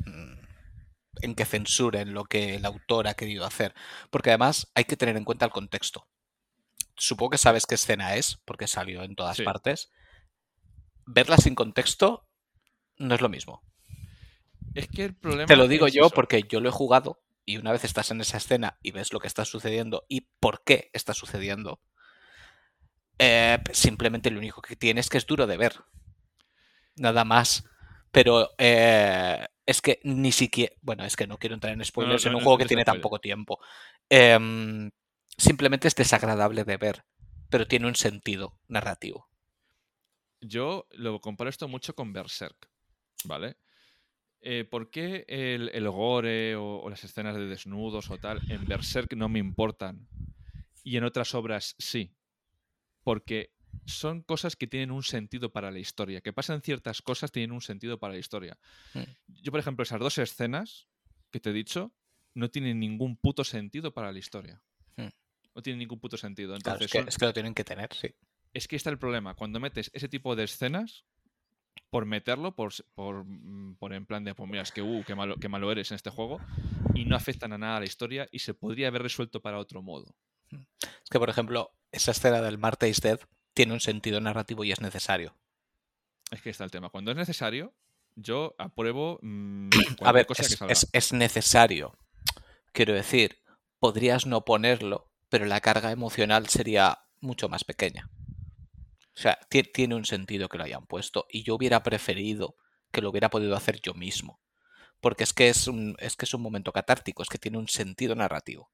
en 1.22 1.34
que 1.34 1.44
censuren 1.44 2.14
lo 2.14 2.24
que 2.24 2.56
el 2.56 2.64
autor 2.64 3.08
ha 3.08 3.14
querido 3.14 3.44
hacer, 3.44 3.74
porque 4.10 4.30
además 4.30 4.70
hay 4.74 4.84
que 4.84 4.96
tener 4.96 5.16
en 5.16 5.24
cuenta 5.24 5.44
el 5.46 5.52
contexto. 5.52 6.06
Supongo 6.96 7.30
que 7.30 7.38
sabes 7.38 7.66
qué 7.66 7.76
escena 7.76 8.16
es, 8.16 8.38
porque 8.44 8.66
salió 8.66 9.02
en 9.04 9.14
todas 9.14 9.36
Sí. 9.36 9.44
partes. 9.44 9.90
Verla 11.06 11.36
sin 11.36 11.54
contexto 11.54 12.28
no 12.98 13.14
es 13.14 13.20
lo 13.20 13.28
mismo. 13.28 13.62
Es 14.74 14.88
que 14.88 15.04
el 15.04 15.14
problema. 15.14 15.46
Te 15.46 15.56
lo 15.56 15.68
digo 15.68 15.86
es 15.86 15.94
yo 15.94 16.06
eso. 16.06 16.14
porque 16.14 16.42
yo 16.48 16.60
lo 16.60 16.68
he 16.68 16.72
jugado 16.72 17.22
y 17.44 17.56
una 17.56 17.72
vez 17.72 17.84
estás 17.84 18.10
en 18.10 18.20
esa 18.20 18.36
escena 18.36 18.78
y 18.82 18.90
ves 18.90 19.12
lo 19.12 19.20
que 19.20 19.26
está 19.28 19.44
sucediendo 19.44 20.04
y 20.08 20.22
por 20.40 20.62
qué 20.64 20.90
está 20.92 21.14
sucediendo, 21.14 21.80
eh, 23.18 23.58
simplemente 23.72 24.30
lo 24.30 24.38
único 24.38 24.60
que 24.62 24.76
tienes 24.76 25.06
es 25.06 25.10
que 25.10 25.18
es 25.18 25.26
duro 25.26 25.46
de 25.46 25.56
ver. 25.56 25.76
Nada 26.96 27.24
más. 27.24 27.64
Pero 28.10 28.50
eh, 28.58 29.46
es 29.68 29.82
que 29.82 30.00
ni 30.02 30.32
siquiera. 30.32 30.74
Bueno, 30.80 31.04
es 31.04 31.14
que 31.14 31.26
no 31.26 31.36
quiero 31.36 31.54
entrar 31.54 31.74
en 31.74 31.84
spoilers 31.84 32.24
no, 32.24 32.30
en 32.30 32.34
un 32.36 32.40
no, 32.40 32.44
juego 32.44 32.58
que 32.58 32.64
tiene 32.64 32.86
tan 32.86 33.02
poco 33.02 33.20
tiempo. 33.20 33.60
Em, 34.08 34.90
simplemente 35.36 35.88
es 35.88 35.94
desagradable 35.94 36.64
de 36.64 36.78
ver, 36.78 37.04
pero 37.50 37.68
tiene 37.68 37.86
un 37.86 37.94
sentido 37.94 38.58
narrativo. 38.66 39.28
Yo 40.40 40.86
lo 40.92 41.20
comparo 41.20 41.50
esto 41.50 41.68
mucho 41.68 41.94
con 41.94 42.14
Berserk, 42.14 42.70
¿vale? 43.24 43.58
Eh, 44.40 44.64
¿Por 44.64 44.90
qué 44.90 45.26
el, 45.28 45.68
el 45.74 45.90
gore 45.90 46.56
o, 46.56 46.80
o 46.80 46.88
las 46.88 47.04
escenas 47.04 47.36
de 47.36 47.44
desnudos 47.44 48.10
o 48.10 48.16
tal 48.16 48.40
en 48.50 48.64
Berserk 48.64 49.12
no 49.16 49.28
me 49.28 49.38
importan 49.38 50.08
y 50.82 50.96
en 50.96 51.04
otras 51.04 51.34
obras 51.34 51.74
sí? 51.78 52.16
Porque 53.02 53.52
son 53.86 54.22
cosas 54.22 54.56
que 54.56 54.66
tienen 54.66 54.90
un 54.90 55.02
sentido 55.02 55.50
para 55.52 55.70
la 55.70 55.78
historia, 55.78 56.20
que 56.20 56.32
pasan 56.32 56.62
ciertas 56.62 57.02
cosas 57.02 57.32
tienen 57.32 57.52
un 57.52 57.60
sentido 57.60 57.98
para 57.98 58.14
la 58.14 58.18
historia. 58.20 58.58
Mm. 58.94 59.02
Yo, 59.42 59.50
por 59.50 59.60
ejemplo, 59.60 59.82
esas 59.82 60.00
dos 60.00 60.18
escenas 60.18 60.88
que 61.30 61.40
te 61.40 61.50
he 61.50 61.52
dicho 61.52 61.92
no 62.34 62.50
tienen 62.50 62.78
ningún 62.78 63.16
puto 63.16 63.44
sentido 63.44 63.92
para 63.92 64.12
la 64.12 64.18
historia. 64.18 64.62
Mm. 64.96 65.08
No 65.54 65.62
tienen 65.62 65.78
ningún 65.78 65.98
puto 66.00 66.16
sentido. 66.16 66.56
Claro, 66.58 66.76
Entonces, 66.80 66.86
es, 66.86 66.92
que, 66.92 66.98
son- 66.98 67.08
es 67.08 67.18
que 67.18 67.26
lo 67.26 67.32
tienen 67.32 67.54
que 67.54 67.64
tener, 67.64 67.88
sí. 67.94 68.14
es 68.52 68.68
que 68.68 68.76
está 68.76 68.90
el 68.90 68.98
problema. 68.98 69.34
Cuando 69.34 69.58
metes 69.60 69.90
ese 69.94 70.08
tipo 70.08 70.36
de 70.36 70.44
escenas, 70.44 71.04
por 71.90 72.04
meterlo, 72.06 72.54
por, 72.54 72.72
por, 72.94 73.24
mm, 73.24 73.76
por 73.76 73.92
en 73.94 74.04
plan 74.04 74.24
de, 74.24 74.34
pues 74.34 74.48
mira, 74.50 74.62
es 74.62 74.72
que, 74.72 74.82
uh, 74.82 75.02
qué 75.06 75.14
malo, 75.14 75.36
qué 75.36 75.48
malo 75.48 75.70
eres 75.72 75.90
en 75.90 75.94
este 75.96 76.10
juego, 76.10 76.40
y 76.94 77.04
no 77.06 77.16
afectan 77.16 77.52
a 77.52 77.58
nada 77.58 77.76
a 77.78 77.80
la 77.80 77.86
historia 77.86 78.28
y 78.30 78.40
se 78.40 78.52
podría 78.54 78.88
haber 78.88 79.02
resuelto 79.02 79.40
para 79.40 79.58
otro 79.58 79.80
modo. 79.82 80.14
Es 80.50 81.08
que, 81.10 81.18
por 81.18 81.30
ejemplo, 81.30 81.70
esa 81.92 82.10
escena 82.10 82.40
del 82.42 82.58
Marta 82.58 82.86
is 82.88 83.00
Dead 83.00 83.20
tiene 83.58 83.72
un 83.72 83.80
sentido 83.80 84.20
narrativo 84.20 84.62
y 84.62 84.70
es 84.70 84.80
necesario. 84.80 85.34
Es 86.30 86.40
que 86.42 86.50
está 86.50 86.62
el 86.62 86.70
tema. 86.70 86.90
Cuando 86.90 87.10
es 87.10 87.16
necesario, 87.16 87.74
yo 88.14 88.54
apruebo 88.56 89.18
mm, 89.20 89.70
A 90.04 90.12
ver, 90.12 90.26
cosa 90.26 90.44
que 90.44 90.46
es, 90.52 90.58
salga. 90.58 90.72
es- 90.72 90.88
es 90.92 91.12
necesario. 91.12 91.98
Quiero 92.72 92.94
decir, 92.94 93.40
podrías 93.80 94.26
no 94.26 94.44
ponerlo, 94.44 95.10
pero 95.28 95.44
la 95.46 95.60
carga 95.60 95.90
emocional 95.90 96.46
sería 96.48 97.00
mucho 97.20 97.48
más 97.48 97.64
pequeña. 97.64 98.08
O 99.16 99.20
sea, 99.20 99.40
ti- 99.50 99.64
tiene 99.64 99.96
un 99.96 100.04
sentido 100.04 100.48
que 100.48 100.58
lo 100.58 100.62
hayan 100.62 100.86
puesto 100.86 101.26
y 101.28 101.42
yo 101.42 101.56
hubiera 101.56 101.82
preferido 101.82 102.54
que 102.92 103.02
lo 103.02 103.10
hubiera 103.10 103.28
podido 103.28 103.56
hacer 103.56 103.80
yo 103.80 103.92
mismo. 103.92 104.38
Porque 105.00 105.24
es 105.24 105.32
que 105.32 105.48
es 105.48 105.66
un, 105.66 105.96
es 105.98 106.14
que 106.14 106.26
es 106.26 106.32
un 106.34 106.42
momento 106.42 106.70
catártico, 106.70 107.24
es 107.24 107.28
que 107.28 107.38
tiene 107.38 107.58
un 107.58 107.66
sentido 107.66 108.14
narrativo. 108.14 108.70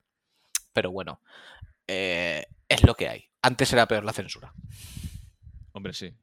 Pero 0.74 0.90
bueno, 0.90 1.22
eh, 1.86 2.44
es 2.68 2.82
lo 2.82 2.94
que 2.96 3.08
hay. 3.08 3.30
Antes 3.44 3.72
era 3.74 3.86
peor 3.86 4.04
la 4.04 4.12
censura. 4.14 4.54
Hombre, 5.72 5.92
sí. 5.92 6.14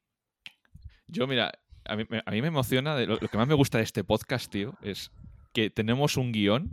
Yo, 1.07 1.27
mira, 1.27 1.51
a 1.85 1.95
mí, 1.95 2.03
me- 2.09 2.23
a 2.25 2.31
mí 2.31 2.41
me 2.41 2.47
emociona, 2.47 2.95
de 2.95 3.05
lo, 3.05 3.17
lo 3.21 3.27
que 3.27 3.37
más 3.37 3.47
me 3.47 3.53
gusta 3.53 3.77
de 3.77 3.83
este 3.83 4.03
podcast, 4.03 4.51
tío, 4.51 4.73
es 4.81 5.11
que 5.53 5.69
tenemos 5.69 6.17
un 6.17 6.31
guion 6.31 6.71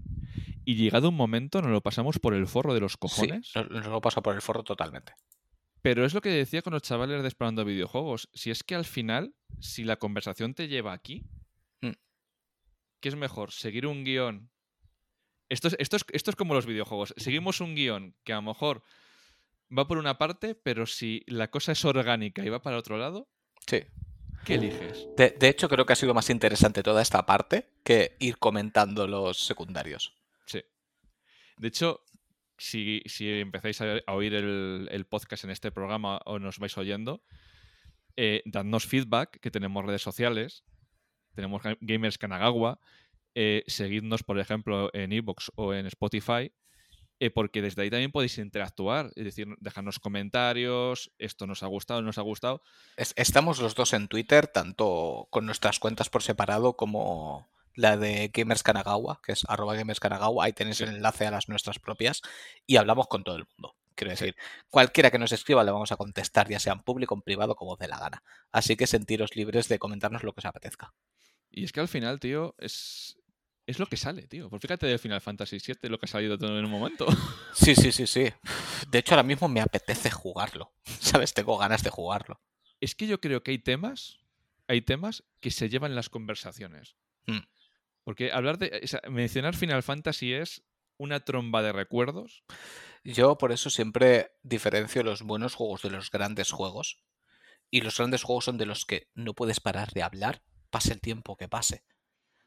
y 0.65 0.77
llegado 0.77 1.09
un 1.11 1.17
momento 1.17 1.61
nos 1.61 1.71
lo 1.71 1.81
pasamos 1.83 2.19
por 2.19 2.33
el 2.35 2.47
forro 2.47 2.73
de 2.73 2.81
los 2.81 2.93
Sí, 2.93 2.99
cojones. 2.99 3.53
nos, 3.55 3.69
nos 3.71 3.87
lo 3.89 4.01
pasa 4.01 4.23
por 4.23 4.35
el 4.35 4.41
forro 4.41 4.63
totalmente. 4.65 5.13
Pero 5.83 6.05
es 6.07 6.15
lo 6.15 6.21
que 6.23 6.31
decía 6.31 6.63
con 6.63 6.73
los 6.73 6.83
chavales 6.83 7.21
de 7.21 7.29
Explorando 7.29 7.65
Videojuegos. 7.65 8.29
Si 8.33 8.51
es 8.51 8.63
que 8.63 8.75
al 8.75 8.85
final, 8.87 9.35
si 9.61 9.85
la 9.85 9.97
conversación 9.97 10.55
te 10.55 10.69
lleva 10.69 10.93
aquí, 10.93 11.25
Mm. 11.83 11.93
¿qué 13.01 13.09
es 13.11 13.17
mejor? 13.17 13.53
¿Seguir 13.53 13.87
un 13.87 14.03
guion? 14.05 14.51
Esto 15.51 15.69
es, 15.69 15.77
esto, 15.79 15.97
es, 15.97 16.05
esto 16.13 16.31
es 16.31 16.37
como 16.37 16.55
los 16.55 16.67
videojuegos. 16.67 17.13
Seguimos 17.17 17.61
un 17.61 17.75
guion 17.75 18.15
que 18.25 18.33
a 18.33 18.37
lo 18.37 18.43
mejor 18.43 18.83
va 19.77 19.87
por 19.87 19.99
una 19.99 20.19
parte, 20.19 20.55
pero 20.55 20.87
si 20.87 21.23
la 21.27 21.51
cosa 21.51 21.73
es 21.73 21.85
orgánica 21.85 22.45
y 22.45 22.49
va 22.49 22.63
para 22.63 22.77
otro 22.79 22.97
lado, 22.99 23.29
Sí. 23.67 23.83
¿qué 24.45 24.55
eliges? 24.55 25.07
De, 25.17 25.31
de 25.31 25.49
hecho, 25.49 25.69
creo 25.69 25.85
que 25.85 25.93
ha 25.93 25.97
sido 25.97 26.15
más 26.15 26.31
interesante 26.31 26.83
toda 26.83 27.03
esta 27.03 27.27
parte 27.27 27.69
que 27.85 28.17
ir 28.19 28.39
comentando 28.39 29.07
los 29.07 29.39
secundarios. 29.45 30.15
Sí. 30.47 30.63
De 31.59 31.69
hecho, 31.69 32.01
si, 32.57 33.03
si 33.07 33.29
empezáis 33.41 33.81
a, 33.83 33.99
a 34.07 34.15
oír 34.15 34.35
el, 34.35 34.89
el 34.91 35.05
podcast 35.07 35.45
en 35.45 35.51
este 35.51 35.71
programa 35.71 36.21
o 36.25 36.39
nos 36.39 36.59
vais 36.59 36.77
oyendo, 36.79 37.23
eh, 38.17 38.43
dadnos 38.47 38.87
feedback, 38.87 39.39
que 39.41 39.51
tenemos 39.51 39.85
redes 39.85 40.03
sociales, 40.03 40.65
tenemos 41.35 41.63
Ga- 41.63 41.79
Gamers 41.81 42.19
Kanagawa, 42.19 42.81
eh, 43.35 43.63
seguidnos, 43.67 44.23
por 44.25 44.39
ejemplo, 44.41 44.91
en 44.95 45.13
Evox 45.13 45.53
o 45.55 45.73
en 45.75 45.87
Spotify, 45.87 46.51
eh, 47.21 47.31
porque 47.31 47.63
desde 47.63 47.83
ahí 47.83 47.91
también 47.91 48.13
podéis 48.13 48.39
interactuar, 48.39 49.11
es 49.17 49.25
decir, 49.25 49.49
dejarnos 49.61 49.99
comentarios, 49.99 51.11
esto 51.19 51.47
nos 51.47 51.63
ha 51.63 51.67
gustado, 51.67 52.01
no 52.01 52.07
nos 52.07 52.19
ha 52.19 52.23
gustado. 52.23 52.63
Es- 52.97 53.15
estamos 53.17 53.59
los 53.61 53.75
dos 53.75 53.93
en 53.93 54.09
Twitter, 54.09 54.47
tanto 54.47 55.27
con 55.31 55.47
nuestras 55.47 55.79
cuentas 55.79 56.09
por 56.11 56.23
separado 56.23 56.77
como 56.77 57.49
la 57.75 57.97
de 57.97 58.31
Gamers 58.33 58.63
Kanagawa, 58.63 59.21
que 59.25 59.33
es 59.33 59.45
arroba 59.49 59.75
Gamers 59.75 60.01
Kanagawa. 60.01 60.45
Ahí 60.45 60.53
tenéis 60.53 60.79
Sí. 60.79 60.85
el 60.85 60.91
enlace 60.97 61.27
a 61.27 61.31
las 61.31 61.49
nuestras 61.49 61.79
propias 61.79 62.23
y 62.67 62.77
hablamos 62.77 63.07
con 63.09 63.23
todo 63.25 63.37
el 63.37 63.47
mundo. 63.57 63.77
Quiero 63.95 64.15
Sí. 64.17 64.25
decir, 64.27 64.37
cualquiera 64.71 65.11
que 65.11 65.19
nos 65.19 65.33
escriba 65.33 65.65
le 65.65 65.73
vamos 65.73 65.91
a 65.93 65.97
contestar, 65.97 66.49
ya 66.49 66.61
sea 66.61 66.73
en 66.73 66.83
público, 66.83 67.15
en 67.17 67.23
privado, 67.23 67.57
como 67.57 67.73
os 67.73 67.79
dé 67.79 67.89
la 67.89 67.99
gana. 67.99 68.23
Así 68.53 68.77
que 68.77 68.87
sentiros 68.87 69.35
libres 69.35 69.69
de 69.69 69.79
comentarnos 69.81 70.23
lo 70.23 70.33
que 70.33 70.41
os 70.41 70.45
apetezca. 70.45 70.95
Y 71.51 71.65
es 71.65 71.73
que 71.73 71.81
al 71.81 71.89
final, 71.89 72.21
tío, 72.21 72.55
es, 72.59 73.18
es 73.69 73.79
lo 73.79 73.87
que 73.87 73.99
sale, 73.99 74.27
tío. 74.27 74.49
Pues 74.49 74.63
fíjate 74.63 74.87
de 74.87 74.97
Final 74.97 75.21
Fantasy 75.21 75.59
VII, 75.59 75.91
lo 75.91 75.99
que 75.99 76.07
ha 76.07 76.09
salido 76.09 76.39
todo 76.39 76.59
en 76.59 76.65
un 76.65 76.71
momento. 76.71 77.07
Sí, 77.53 77.75
sí, 77.75 77.93
sí, 77.93 78.07
sí. 78.07 78.27
De 78.89 78.99
hecho, 78.99 79.13
ahora 79.13 79.25
mismo 79.25 79.47
me 79.47 79.61
apetece 79.61 80.11
jugarlo. 80.11 80.73
¿Sabes? 81.01 81.35
Tengo 81.35 81.59
ganas 81.59 81.83
de 81.83 81.91
jugarlo. 81.91 82.41
Es 82.81 82.95
que 82.95 83.07
yo 83.07 83.21
creo 83.21 83.43
que 83.43 83.51
hay 83.51 83.59
temas, 83.59 84.21
hay 84.69 84.81
temas 84.81 85.25
que 85.41 85.51
se 85.51 85.69
llevan 85.69 85.91
en 85.91 85.97
las 85.97 86.09
conversaciones. 86.09 86.97
Mm. 87.27 87.41
Porque 88.05 88.33
hablar 88.33 88.57
de. 88.57 88.81
o 88.83 88.87
sea, 88.87 89.03
mencionar 89.11 89.55
Final 89.55 89.83
Fantasy 89.83 90.33
es 90.33 90.63
una 90.97 91.21
tromba 91.21 91.63
de 91.63 91.73
recuerdos. 91.73 92.45
Yo 93.05 93.37
por 93.37 93.53
eso 93.53 93.69
siempre 93.69 94.33
diferencio 94.43 95.03
los 95.03 95.21
buenos 95.21 95.55
juegos 95.55 95.83
de 95.83 95.91
los 95.91 96.11
grandes 96.11 96.53
juegos. 96.53 97.03
Y 97.71 97.83
los 97.83 97.99
grandes 97.99 98.23
juegos 98.23 98.47
son 98.47 98.57
de 98.57 98.65
los 98.65 98.87
que 98.87 99.11
no 99.13 99.35
puedes 99.35 99.61
parar 99.61 99.93
de 99.93 100.03
hablar, 100.03 100.43
pase 100.71 100.95
el 100.95 101.03
tiempo 101.03 101.37
que 101.37 101.49
pase. 101.49 101.85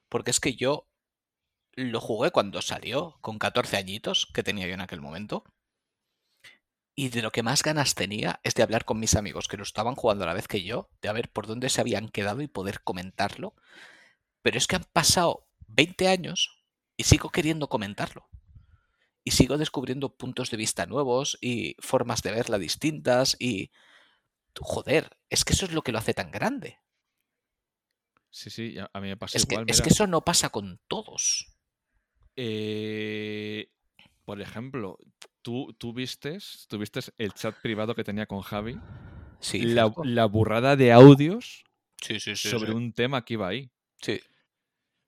Porque 0.10 0.32
es 0.32 0.40
que 0.40 0.56
yo 0.56 0.91
lo 1.74 2.00
jugué 2.02 2.32
cuando 2.32 2.62
salió, 2.62 3.18
con 3.22 3.40
14 3.40 3.78
añitos 3.78 4.28
que 4.34 4.44
tenía 4.44 4.68
yo 4.68 4.74
en 4.74 4.82
aquel 4.82 5.02
momento. 5.02 5.44
Y 6.96 7.10
de 7.10 7.22
lo 7.22 7.32
que 7.32 7.44
más 7.44 7.64
ganas 7.64 7.96
tenía 7.96 8.40
es 8.44 8.54
de 8.54 8.64
hablar 8.64 8.86
con 8.86 9.00
mis 9.00 9.16
amigos 9.16 9.48
que 9.48 9.58
lo 9.58 9.64
estaban 9.64 9.96
jugando 9.96 10.24
a 10.24 10.28
la 10.28 10.34
vez 10.34 10.48
que 10.48 10.64
yo, 10.64 10.90
de 11.02 11.10
a 11.10 11.14
ver 11.14 11.32
por 11.32 11.48
dónde 11.48 11.70
se 11.70 11.82
habían 11.82 12.10
quedado 12.10 12.42
y 12.42 12.48
poder 12.48 12.82
comentarlo. 12.84 13.56
Pero 14.42 14.58
es 14.58 14.68
que 14.68 14.76
han 14.76 14.86
pasado 14.92 15.48
20 15.68 16.08
años 16.10 16.64
y 16.98 17.04
sigo 17.06 17.30
queriendo 17.30 17.70
comentarlo 17.70 18.30
y 19.24 19.32
sigo 19.32 19.58
descubriendo 19.58 20.16
puntos 20.16 20.50
de 20.50 20.58
vista 20.58 20.86
nuevos 20.86 21.38
y 21.42 21.76
formas 21.80 22.22
de 22.24 22.32
verla 22.32 22.58
distintas 22.58 23.36
y 23.40 23.72
joder, 24.60 25.18
es 25.30 25.46
que 25.46 25.54
eso 25.54 25.66
es 25.66 25.74
lo 25.74 25.84
que 25.84 25.92
lo 25.92 26.00
hace 26.00 26.14
tan 26.14 26.32
grande. 26.32 26.80
Sí, 28.30 28.50
sí, 28.50 28.76
a 28.80 29.02
mí 29.02 29.10
me 29.10 29.18
pasa 29.18 29.38
Es 29.38 29.46
que, 29.46 29.56
igual. 29.56 29.70
es 29.70 29.82
que 29.82 29.90
eso 29.90 30.08
no 30.08 30.22
pasa 30.24 30.50
con 30.50 30.80
todos. 30.88 31.51
Eh, 32.36 33.70
por 34.26 34.42
ejemplo, 34.42 34.98
tú, 35.42 35.74
tú 35.78 35.94
vistes, 35.94 36.66
tú 36.70 36.78
vistes 36.78 37.14
el 37.18 37.34
chat 37.34 37.56
privado 37.62 37.96
que 37.96 38.04
tenía 38.04 38.26
con 38.26 38.42
Javi. 38.42 38.78
Sí, 39.40 39.62
la, 39.64 39.92
la 40.04 40.26
burrada 40.26 40.76
de 40.76 40.92
audios 40.92 41.64
sí, 42.02 42.20
sí, 42.20 42.36
sí, 42.36 42.50
sobre 42.50 42.72
sí. 42.72 42.78
un 42.78 42.94
tema 42.94 43.26
que 43.26 43.34
iba 43.34 43.48
ahí. 43.48 43.72
Sí. 44.02 44.20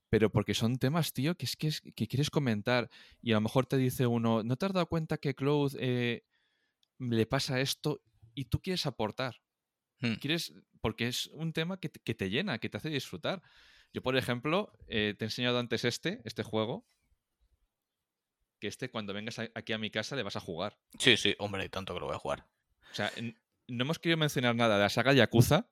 Pero 0.10 0.32
porque 0.32 0.54
son 0.54 0.78
temas, 0.78 1.14
tío, 1.14 1.36
que 1.36 1.46
es 1.46 1.56
que, 1.56 1.68
es- 1.68 1.82
que 1.96 2.08
quieres 2.08 2.30
comentar. 2.30 2.90
Y 3.22 3.32
a 3.32 3.36
lo 3.36 3.42
mejor 3.42 3.66
te 3.66 3.78
dice 3.78 4.06
uno, 4.08 4.44
¿no 4.44 4.56
te 4.58 4.66
has 4.66 4.74
dado 4.74 4.88
cuenta 4.88 5.18
que 5.18 5.36
Cloud 5.36 5.74
eh, 5.80 6.24
le 7.00 7.26
pasa 7.26 7.60
esto 7.62 8.02
y 8.36 8.46
tú 8.46 8.60
quieres 8.60 8.86
aportar. 8.86 9.42
Hmm. 10.00 10.16
Quieres, 10.16 10.54
porque 10.82 11.08
es 11.08 11.28
un 11.28 11.54
tema 11.54 11.80
que 11.80 11.90
te, 11.90 12.00
que 12.00 12.14
te 12.16 12.30
llena, 12.30 12.60
que 12.60 12.70
te 12.70 12.78
hace 12.78 12.90
disfrutar. 12.90 13.42
Yo, 13.94 14.02
por 14.02 14.18
ejemplo, 14.18 14.72
eh, 14.88 15.14
te 15.18 15.26
he 15.26 15.28
enseñado 15.28 15.60
antes 15.60 15.86
este, 15.86 16.22
este 16.26 16.42
juego, 16.44 16.86
que 18.64 18.70
este 18.70 18.90
cuando 18.90 19.14
vengas 19.14 19.40
aquí 19.40 19.74
a 19.74 19.78
mi 19.78 19.92
casa 19.92 20.16
le 20.16 20.24
vas 20.24 20.38
a 20.38 20.40
jugar. 20.40 20.80
Sí, 20.98 21.18
sí, 21.18 21.36
hombre, 21.38 21.66
y 21.66 21.70
tanto 21.70 21.94
que 21.94 22.00
lo 22.00 22.06
voy 22.06 22.16
a 22.16 22.20
jugar. 22.20 22.46
O 22.92 22.96
sea, 22.96 23.12
no 23.68 23.84
hemos 23.84 24.00
querido 24.00 24.16
mencionar 24.18 24.56
nada 24.56 24.76
de 24.78 24.84
la 24.84 24.90
saga 24.90 25.12
Yakuza, 25.12 25.68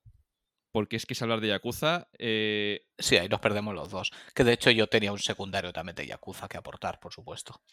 porque 0.73 0.97
es 0.97 1.05
que 1.05 1.13
es 1.13 1.21
hablar 1.21 1.39
de 1.39 1.47
Yakuza. 1.47 2.09
eh, 2.19 2.85
Sí, 2.97 3.15
ahí 3.15 3.29
nos 3.29 3.39
perdemos 3.39 3.73
los 3.73 3.89
dos. 3.91 4.11
Que 4.35 4.43
de 4.43 4.51
hecho 4.51 4.71
yo 4.71 4.87
tenía 4.87 5.13
un 5.13 5.19
secundario 5.19 5.71
también 5.71 5.95
de 5.95 6.05
Yakuza 6.05 6.49
que 6.49 6.57
aportar, 6.57 6.99
por 6.99 7.13
supuesto. 7.13 7.63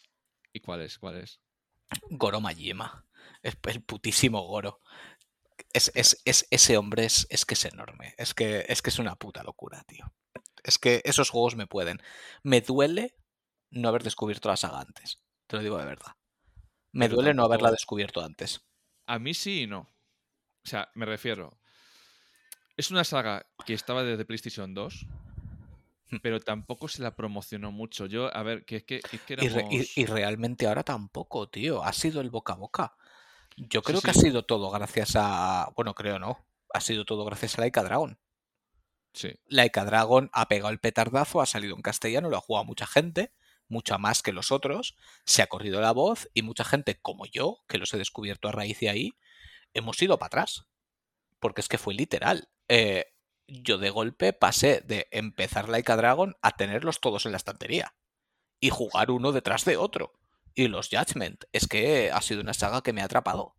¿Y 0.53 0.61
cuál 0.61 0.83
es? 0.83 0.97
¿Cuál 0.97 1.17
es? 1.17 1.41
Goro 2.09 2.39
Majima. 2.39 3.05
Es 3.43 3.57
el 3.67 3.83
putísimo 3.83 4.41
Goro. 4.47 4.79
Es, 5.73 5.91
es- 5.95 6.21
es- 6.23 6.47
ese 6.49 6.77
hombre 6.77 7.03
es, 7.03 7.27
es 7.29 7.43
que 7.45 7.55
es 7.55 7.65
enorme. 7.65 8.15
Es 8.17 8.33
que, 8.33 8.65
es 8.69 8.81
que 8.81 8.89
es 8.89 8.99
una 8.99 9.17
puta 9.17 9.43
locura, 9.43 9.83
tío. 9.85 10.05
Es 10.63 10.77
que 10.79 11.01
esos 11.03 11.29
juegos 11.29 11.57
me 11.57 11.67
pueden. 11.67 12.01
Me 12.41 12.61
duele 12.61 13.15
no 13.71 13.89
haber 13.89 14.03
descubierto 14.03 14.49
la 14.49 14.57
saga 14.57 14.79
antes. 14.81 15.21
Te 15.47 15.55
lo 15.57 15.61
digo 15.63 15.77
de 15.77 15.85
verdad. 15.85 16.13
Me 16.91 17.05
Pero 17.05 17.17
duele 17.17 17.33
no 17.33 17.43
haberla 17.43 17.71
descubierto 17.71 18.21
antes. 18.21 18.65
A 19.05 19.19
mí 19.19 19.33
sí 19.33 19.63
y 19.63 19.67
no. 19.67 19.81
O 19.81 20.67
sea, 20.67 20.89
me 20.95 21.05
refiero. 21.05 21.59
Es 22.77 22.91
una 22.91 23.03
saga 23.03 23.45
que 23.65 23.73
estaba 23.73 24.03
desde 24.03 24.25
PlayStation 24.25 24.73
2, 24.73 25.05
Hmm. 26.11 26.17
pero 26.23 26.39
tampoco 26.39 26.87
se 26.87 27.03
la 27.03 27.15
promocionó 27.15 27.71
mucho. 27.71 28.07
Yo, 28.07 28.35
a 28.35 28.41
ver, 28.41 28.65
que 28.65 28.77
es 28.77 28.83
que, 28.83 28.95
es 29.11 29.21
que 29.21 29.33
Y, 29.33 29.47
re- 29.49 29.67
y- 29.69 29.75
éramos- 29.75 29.97
y 29.97 30.05
realmente 30.07 30.67
ahora 30.67 30.83
tampoco, 30.83 31.47
tío. 31.49 31.83
Ha 31.83 31.93
sido 31.93 32.21
el 32.21 32.31
boca 32.31 32.53
a 32.53 32.55
boca. 32.55 32.95
Yo 33.57 33.81
Sí, 33.81 33.85
creo 33.85 34.01
que 34.01 34.13
sí. 34.13 34.19
ha 34.19 34.21
sido 34.23 34.43
todo 34.45 34.71
gracias 34.71 35.11
a. 35.15 35.71
Bueno, 35.75 35.93
creo 35.93 36.17
no. 36.17 36.43
Ha 36.73 36.81
sido 36.81 37.05
todo 37.05 37.25
gracias 37.25 37.57
a 37.57 37.61
Laika 37.61 37.83
Dragon. 37.83 38.17
Sí. 39.13 39.33
Laika 39.47 39.85
Dragon 39.85 40.29
ha 40.33 40.47
pegado 40.47 40.69
el 40.71 40.79
petardazo, 40.79 41.41
ha 41.41 41.45
salido 41.45 41.75
en 41.75 41.81
castellano, 41.81 42.29
lo 42.29 42.37
ha 42.37 42.41
jugado 42.41 42.65
mucha 42.65 42.85
gente, 42.87 43.33
mucha 43.69 43.97
más 43.97 44.21
que 44.21 44.33
los 44.33 44.51
otros, 44.51 44.95
se 45.25 45.41
ha 45.41 45.47
corrido 45.47 45.79
la 45.79 45.91
voz 45.93 46.29
y 46.33 46.41
mucha 46.41 46.63
gente 46.65 46.99
como 46.99 47.25
yo, 47.25 47.59
que 47.67 47.77
los 47.77 47.93
he 47.93 47.97
descubierto 47.97 48.49
a 48.49 48.51
raíz 48.51 48.79
de 48.79 48.89
ahí, 48.89 49.11
hemos 49.73 50.01
ido 50.01 50.17
para 50.19 50.27
atrás. 50.27 50.65
Porque 51.39 51.61
es 51.61 51.69
que 51.69 51.77
fue 51.77 51.93
literal. 51.93 52.49
Eh, 52.67 53.05
yo 53.47 53.77
de 53.77 53.89
golpe 53.89 54.33
pasé 54.33 54.81
de 54.81 55.07
empezar 55.11 55.69
Laika 55.69 55.95
Dragon 55.95 56.35
a 56.41 56.51
tenerlos 56.57 56.99
todos 56.99 57.25
en 57.25 57.31
la 57.31 57.37
estantería 57.37 57.95
y 58.59 58.69
jugar 58.71 59.09
uno 59.11 59.31
detrás 59.31 59.63
de 59.65 59.77
otro. 59.77 60.11
Y 60.53 60.67
los 60.67 60.89
Judgment, 60.89 61.45
es 61.53 61.67
que 61.67 62.11
ha 62.11 62.21
sido 62.21 62.41
una 62.41 62.53
saga 62.53 62.81
que 62.81 62.91
me 62.91 63.01
ha 63.01 63.05
atrapado. 63.05 63.55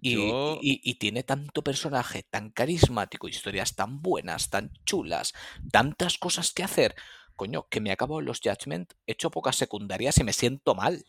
Y, 0.00 0.14
Yo- 0.14 0.58
y- 0.62 0.80
y 0.84 0.94
tiene 0.96 1.22
tanto 1.24 1.62
personaje, 1.64 2.22
tan 2.22 2.50
carismático, 2.50 3.28
historias 3.28 3.74
tan 3.74 4.02
buenas, 4.02 4.50
tan 4.50 4.70
chulas, 4.84 5.32
tantas 5.72 6.18
cosas 6.18 6.52
que 6.52 6.62
hacer. 6.62 6.94
Coño, 7.36 7.68
que 7.68 7.80
me 7.80 7.92
acabo 7.92 8.20
los 8.20 8.40
Judgment, 8.40 8.94
he 9.06 9.12
hecho 9.12 9.30
pocas 9.30 9.56
secundarias 9.56 10.18
y 10.18 10.24
me 10.24 10.32
siento 10.32 10.74
mal. 10.74 11.04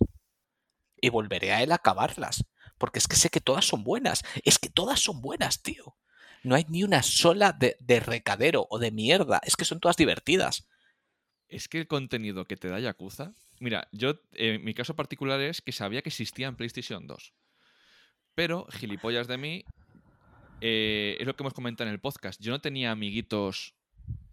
Y 1.00 1.10
volveré 1.10 1.54
a 1.54 1.64
él 1.64 1.72
a 1.72 1.76
acabarlas. 1.76 2.46
Porque 2.78 3.00
es 3.00 3.08
que 3.08 3.16
sé 3.16 3.30
que 3.30 3.42
todas 3.42 3.66
son 3.66 3.84
buenas. 3.84 4.24
Es 4.44 4.60
que 4.60 4.70
todas 4.70 5.00
son 5.00 5.22
buenas, 5.22 5.64
tío. 5.64 5.96
No 6.44 6.56
hay 6.56 6.66
ni 6.70 6.84
una 6.84 7.02
sola 7.02 7.54
de, 7.54 7.78
de 7.80 8.00
recadero 8.00 8.68
o 8.70 8.78
de 8.78 8.92
mierda. 8.92 9.40
Es 9.44 9.56
que 9.56 9.66
son 9.66 9.80
todas 9.80 9.98
divertidas. 9.98 10.68
Es 11.48 11.68
que 11.68 11.80
el 11.80 11.88
contenido 11.88 12.46
que 12.46 12.58
te 12.58 12.68
da 12.68 12.80
Yakuza. 12.80 13.34
Mira, 13.60 13.88
yo, 13.92 14.20
eh, 14.34 14.60
mi 14.60 14.74
caso 14.74 14.96
particular 14.96 15.40
es 15.42 15.62
que 15.62 15.72
sabía 15.72 16.02
que 16.02 16.10
existía 16.10 16.48
en 16.48 16.56
PlayStation 16.56 17.08
2. 17.08 17.34
Pero, 18.36 18.68
gilipollas 18.70 19.28
de 19.28 19.38
mí, 19.38 19.66
eh, 20.62 21.18
es 21.20 21.26
lo 21.26 21.36
que 21.36 21.44
hemos 21.44 21.54
comentado 21.54 21.88
en 21.88 21.94
el 21.94 22.00
podcast. 22.00 22.42
Yo 22.42 22.52
no 22.52 22.62
tenía 22.62 22.92
amiguitos 22.92 23.77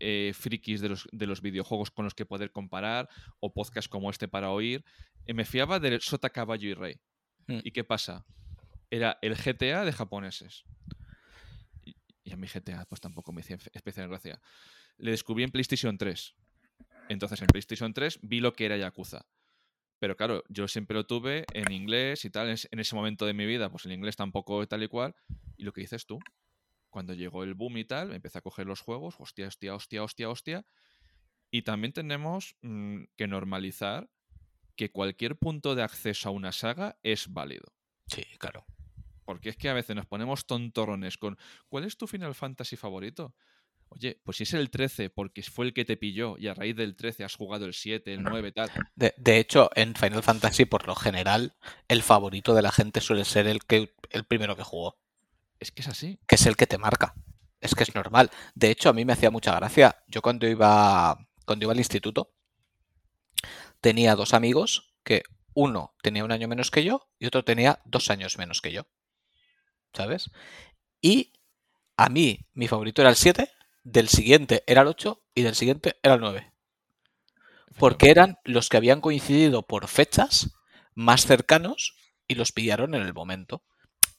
eh, 0.00 0.32
frikis 0.34 0.80
de 0.80 0.90
los, 0.90 1.08
de 1.12 1.26
los 1.26 1.40
videojuegos 1.40 1.90
con 1.90 2.04
los 2.04 2.14
que 2.14 2.26
poder 2.26 2.50
comparar 2.50 3.08
o 3.40 3.52
podcasts 3.52 3.88
como 3.88 4.10
este 4.10 4.28
para 4.28 4.50
oír. 4.50 4.84
Eh, 5.26 5.34
me 5.34 5.44
fiaba 5.44 5.80
del 5.80 6.00
Sota 6.00 6.30
Caballo 6.30 6.68
y 6.68 6.74
Rey. 6.74 7.00
Mm. 7.46 7.60
¿Y 7.64 7.70
qué 7.72 7.84
pasa? 7.84 8.24
Era 8.90 9.18
el 9.22 9.34
GTA 9.34 9.84
de 9.84 9.92
japoneses. 9.92 10.64
Y, 11.84 11.96
y 12.24 12.32
a 12.32 12.36
mi 12.36 12.46
GTA 12.46 12.84
pues 12.86 13.00
tampoco 13.00 13.32
me 13.32 13.40
hacía 13.40 13.58
especial 13.72 14.08
gracia. 14.08 14.40
Le 14.98 15.10
descubrí 15.10 15.44
en 15.44 15.50
PlayStation 15.50 15.96
3. 15.96 16.34
Entonces 17.08 17.40
en 17.40 17.46
PlayStation 17.48 17.92
3 17.92 18.20
vi 18.22 18.40
lo 18.40 18.52
que 18.52 18.66
era 18.66 18.76
Yakuza. 18.76 19.26
Pero 19.98 20.16
claro, 20.16 20.44
yo 20.48 20.68
siempre 20.68 20.94
lo 20.94 21.06
tuve 21.06 21.46
en 21.54 21.72
inglés 21.72 22.24
y 22.24 22.30
tal. 22.30 22.48
En 22.48 22.78
ese 22.78 22.94
momento 22.94 23.24
de 23.26 23.32
mi 23.32 23.46
vida, 23.46 23.70
pues 23.70 23.86
el 23.86 23.92
inglés 23.92 24.16
tampoco 24.16 24.66
tal 24.66 24.82
y 24.82 24.88
cual. 24.88 25.14
Y 25.56 25.64
lo 25.64 25.72
que 25.72 25.80
dices 25.80 26.04
tú, 26.04 26.18
cuando 26.94 27.12
llegó 27.12 27.42
el 27.42 27.54
boom 27.54 27.78
y 27.78 27.84
tal, 27.84 28.12
empecé 28.12 28.38
a 28.38 28.40
coger 28.40 28.68
los 28.68 28.80
juegos, 28.80 29.16
hostia, 29.18 29.48
hostia, 29.48 29.74
hostia, 29.74 30.04
hostia, 30.04 30.30
hostia. 30.30 30.66
Y 31.50 31.62
también 31.62 31.92
tenemos 31.92 32.54
mm, 32.62 33.06
que 33.16 33.26
normalizar 33.26 34.08
que 34.76 34.92
cualquier 34.92 35.36
punto 35.36 35.74
de 35.74 35.82
acceso 35.82 36.28
a 36.28 36.32
una 36.32 36.52
saga 36.52 36.96
es 37.02 37.32
válido. 37.32 37.74
Sí, 38.06 38.22
claro. 38.38 38.64
Porque 39.24 39.48
es 39.48 39.56
que 39.56 39.68
a 39.68 39.74
veces 39.74 39.96
nos 39.96 40.06
ponemos 40.06 40.46
tontorrones 40.46 41.18
con 41.18 41.36
¿cuál 41.68 41.82
es 41.82 41.96
tu 41.96 42.06
Final 42.06 42.36
Fantasy 42.36 42.76
favorito? 42.76 43.34
Oye, 43.88 44.20
pues 44.22 44.36
si 44.36 44.44
es 44.44 44.54
el 44.54 44.70
13 44.70 45.10
porque 45.10 45.42
fue 45.42 45.66
el 45.66 45.74
que 45.74 45.84
te 45.84 45.96
pilló 45.96 46.36
y 46.38 46.46
a 46.46 46.54
raíz 46.54 46.76
del 46.76 46.94
13 46.94 47.24
has 47.24 47.34
jugado 47.34 47.64
el 47.64 47.74
7, 47.74 48.14
el 48.14 48.22
9, 48.22 48.52
tal. 48.52 48.70
De, 48.94 49.14
de 49.16 49.38
hecho, 49.40 49.68
en 49.74 49.96
Final 49.96 50.22
Fantasy, 50.22 50.64
por 50.64 50.86
lo 50.86 50.94
general, 50.94 51.56
el 51.88 52.04
favorito 52.04 52.54
de 52.54 52.62
la 52.62 52.70
gente 52.70 53.00
suele 53.00 53.24
ser 53.24 53.48
el, 53.48 53.64
que, 53.64 53.96
el 54.10 54.24
primero 54.24 54.54
que 54.54 54.62
jugó, 54.62 55.03
Es 55.60 55.70
que 55.72 55.82
es 55.82 55.88
así. 55.88 56.18
que 56.26 56.34
es 56.36 56.46
el 56.46 56.56
que 56.56 56.66
te 56.66 56.78
marca. 56.78 57.14
Es 57.60 57.74
que 57.74 57.82
es 57.82 57.94
normal. 57.94 58.30
De 58.54 58.70
hecho, 58.70 58.90
a 58.90 58.92
mí 58.92 59.04
me 59.04 59.14
hacía 59.14 59.30
mucha 59.30 59.54
gracia. 59.54 60.02
Yo 60.06 60.20
cuando 60.22 60.46
iba, 60.46 61.16
cuando 61.46 61.64
iba 61.64 61.72
al 61.72 61.78
instituto, 61.78 62.32
tenía 63.80 64.16
dos 64.16 64.34
amigos 64.34 64.94
que 65.02 65.22
uno 65.54 65.94
tenía 66.02 66.24
un 66.24 66.32
año 66.32 66.48
menos 66.48 66.70
que 66.70 66.84
yo 66.84 67.08
y 67.18 67.26
otro 67.26 67.44
tenía 67.44 67.80
dos 67.84 68.10
años 68.10 68.38
menos 68.38 68.60
que 68.60 68.72
yo. 68.72 68.86
¿Sabes? 69.92 70.30
Y 71.00 71.32
a 71.96 72.08
mí, 72.08 72.46
mi 72.54 72.68
favorito 72.68 73.02
era 73.02 73.10
el 73.10 73.16
7, 73.16 73.50
del 73.84 74.08
siguiente 74.08 74.64
era 74.66 74.82
el 74.82 74.88
8 74.88 75.22
y 75.34 75.42
del 75.42 75.54
siguiente 75.54 75.96
era 76.02 76.14
el 76.14 76.20
9. 76.20 76.50
porque 77.78 78.10
eran 78.10 78.38
los 78.44 78.68
que 78.68 78.76
habían 78.76 79.00
coincidido 79.00 79.62
por 79.66 79.88
fechas 79.88 80.50
más 80.94 81.26
cercanos 81.26 81.96
y 82.28 82.36
los 82.36 82.52
pillaron 82.52 82.94
en 82.94 83.02
el 83.02 83.12
momento. 83.14 83.62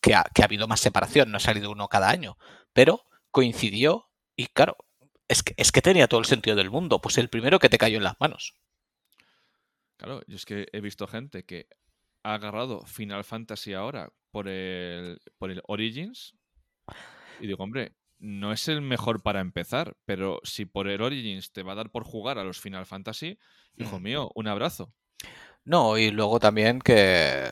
Que 0.06 0.14
ha, 0.14 0.24
que 0.36 0.44
ha 0.44 0.46
habido 0.46 0.68
más 0.68 0.82
separación, 0.82 1.32
no 1.32 1.38
ha 1.38 1.40
salido 1.40 1.72
uno 1.72 1.88
cada 1.88 2.10
año, 2.12 2.38
pero 2.74 3.02
coincidió 3.32 4.12
y 4.36 4.46
claro, 4.46 4.78
es 5.28 5.42
que, 5.42 5.56
es 5.58 5.72
que 5.72 5.82
tenía 5.82 6.08
todo 6.08 6.20
el 6.20 6.28
sentido 6.28 6.56
del 6.56 6.70
mundo, 6.70 7.02
pues 7.02 7.18
el 7.18 7.28
primero 7.30 7.58
que 7.58 7.70
te 7.70 7.80
cayó 7.80 7.98
en 7.98 8.04
las 8.04 8.20
manos. 8.20 8.54
Claro, 9.98 10.22
yo 10.28 10.36
es 10.36 10.46
que 10.46 10.68
he 10.74 10.80
visto 10.82 11.08
gente 11.08 11.44
que 11.44 11.68
ha 12.22 12.36
agarrado 12.36 12.86
Final 12.86 13.24
Fantasy 13.24 13.74
ahora 13.74 14.12
por 14.30 14.48
el, 14.48 15.20
por 15.40 15.50
el 15.50 15.64
Origins 15.66 16.36
y 17.40 17.48
digo, 17.48 17.64
hombre, 17.64 17.96
no 18.20 18.52
es 18.52 18.68
el 18.68 18.82
mejor 18.82 19.24
para 19.24 19.40
empezar, 19.40 19.98
pero 20.06 20.40
si 20.44 20.66
por 20.66 20.88
el 20.88 21.02
Origins 21.02 21.52
te 21.52 21.64
va 21.64 21.72
a 21.72 21.76
dar 21.76 21.90
por 21.90 22.04
jugar 22.04 22.38
a 22.38 22.44
los 22.44 22.60
Final 22.60 22.86
Fantasy, 22.86 23.40
hijo 23.76 24.00
Mm. 24.00 24.04
mío, 24.04 24.32
un 24.36 24.48
abrazo. 24.48 24.94
No, 25.64 25.98
y 25.98 26.12
luego 26.12 26.40
también 26.40 26.80
que 26.80 27.50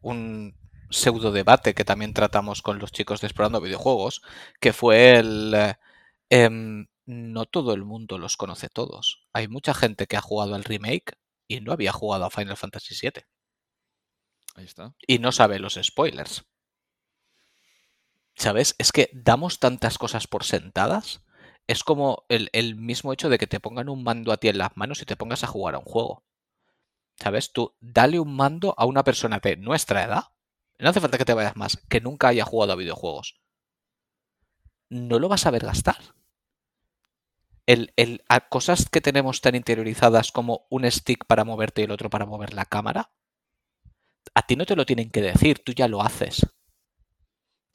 un 0.00 0.54
pseudo 0.90 1.32
debate 1.32 1.74
que 1.74 1.84
también 1.84 2.14
tratamos 2.14 2.62
con 2.62 2.78
los 2.78 2.92
chicos 2.92 3.20
de 3.20 3.26
Explorando 3.28 3.60
Videojuegos, 3.60 4.22
que 4.60 4.72
fue 4.72 5.16
el... 5.18 5.54
eh, 5.54 5.74
em, 6.30 6.86
no 7.06 7.46
todo 7.46 7.72
el 7.74 7.84
mundo 7.84 8.18
los 8.18 8.36
conoce 8.36 8.68
todos. 8.68 9.26
Hay 9.32 9.48
mucha 9.48 9.74
gente 9.74 10.06
que 10.06 10.16
ha 10.16 10.20
jugado 10.20 10.54
al 10.54 10.64
remake 10.64 11.14
y 11.48 11.60
no 11.60 11.72
había 11.72 11.92
jugado 11.92 12.24
a 12.24 12.30
Final 12.30 12.56
Fantasy 12.56 12.94
VII 13.00 13.24
Ahí 14.56 14.64
está. 14.64 14.94
y 15.06 15.18
no 15.18 15.32
sabe 15.32 15.58
los 15.58 15.78
spoilers. 15.82 16.44
¿Sabes? 18.34 18.74
Es 18.78 18.92
que 18.92 19.10
damos 19.12 19.58
tantas 19.58 19.98
cosas 19.98 20.26
por 20.26 20.44
sentadas. 20.44 21.22
Es 21.66 21.82
como 21.84 22.24
el, 22.28 22.50
el 22.52 22.76
mismo 22.76 23.12
hecho 23.12 23.28
de 23.28 23.38
que 23.38 23.46
te 23.46 23.60
pongan 23.60 23.88
un 23.88 24.02
mando 24.04 24.30
a 24.32 24.36
ti 24.36 24.48
en 24.48 24.58
las 24.58 24.76
manos 24.76 25.02
y 25.02 25.06
te 25.06 25.16
pongas 25.16 25.42
a 25.42 25.46
jugar 25.48 25.74
a 25.74 25.78
un 25.78 25.84
juego. 25.84 26.24
¿Sabes? 27.18 27.52
Tú 27.52 27.74
dale 27.80 28.20
un 28.20 28.34
mando 28.36 28.74
a 28.78 28.86
una 28.86 29.04
persona 29.04 29.40
de 29.40 29.56
nuestra 29.56 30.04
edad. 30.04 30.24
No 30.78 30.88
hace 30.88 31.00
falta 31.02 31.18
que 31.18 31.26
te 31.26 31.34
vayas 31.34 31.54
más, 31.54 31.76
que 31.90 32.00
nunca 32.00 32.28
haya 32.28 32.46
jugado 32.46 32.72
a 32.72 32.76
videojuegos. 32.76 33.36
No 35.10 35.20
lo 35.20 35.28
vas 35.28 35.46
a 35.46 35.52
ver 35.52 35.64
gastar. 35.64 35.98
El, 37.64 37.92
el- 37.94 38.24
a 38.28 38.48
cosas 38.48 38.88
que 38.90 39.00
tenemos 39.00 39.40
tan 39.40 39.54
interiorizadas 39.54 40.32
como 40.32 40.66
un 40.68 40.90
stick 40.90 41.26
para 41.26 41.44
moverte 41.44 41.82
y 41.82 41.84
el 41.84 41.92
otro 41.92 42.10
para 42.10 42.26
mover 42.26 42.52
la 42.54 42.64
cámara, 42.64 43.12
a 44.34 44.42
ti 44.46 44.54
no 44.54 44.66
te 44.66 44.76
lo 44.76 44.86
tienen 44.86 45.10
que 45.10 45.20
decir, 45.20 45.64
tú 45.64 45.72
ya 45.72 45.88
lo 45.88 46.00
haces. 46.00 46.46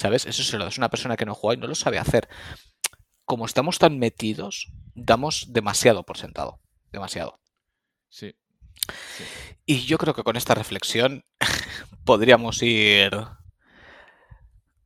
¿Sabes? 0.02 0.26
Eso 0.26 0.44
se 0.44 0.58
lo 0.58 0.66
das 0.66 0.78
a 0.78 0.82
una 0.82 0.90
persona 0.90 1.16
que 1.18 1.26
no 1.26 1.36
juega 1.36 1.58
y 1.58 1.62
no 1.62 1.68
lo 1.68 1.76
sabe 1.76 2.00
hacer. 2.00 2.28
Como 3.26 3.46
estamos 3.46 3.80
tan 3.80 4.00
metidos, 4.00 4.72
damos 4.96 5.54
demasiado 5.54 6.04
por 6.06 6.18
sentado. 6.18 6.62
Demasiado. 6.92 7.40
Sí. 8.10 8.36
Sí. 9.18 9.24
Y 9.66 9.86
yo 9.86 9.98
creo 9.98 10.14
que 10.14 10.24
con 10.24 10.36
esta 10.36 10.54
reflexión 10.56 11.24
podríamos 12.06 12.62
ir 12.62 13.12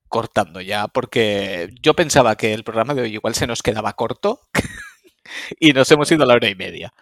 cortando 0.08 0.62
ya, 0.62 0.88
porque 0.88 1.70
yo 1.82 1.94
pensaba 1.94 2.36
que 2.36 2.54
el 2.54 2.64
programa 2.64 2.94
de 2.94 3.02
hoy 3.02 3.14
igual 3.14 3.36
se 3.36 3.48
nos 3.48 3.62
quedaba 3.62 3.94
corto 3.94 4.40
y 5.60 5.74
nos 5.74 5.90
hemos 5.92 6.12
ido 6.12 6.24
a 6.24 6.28
la 6.28 6.36
hora 6.36 6.50
y 6.50 6.56
media. 6.56 6.94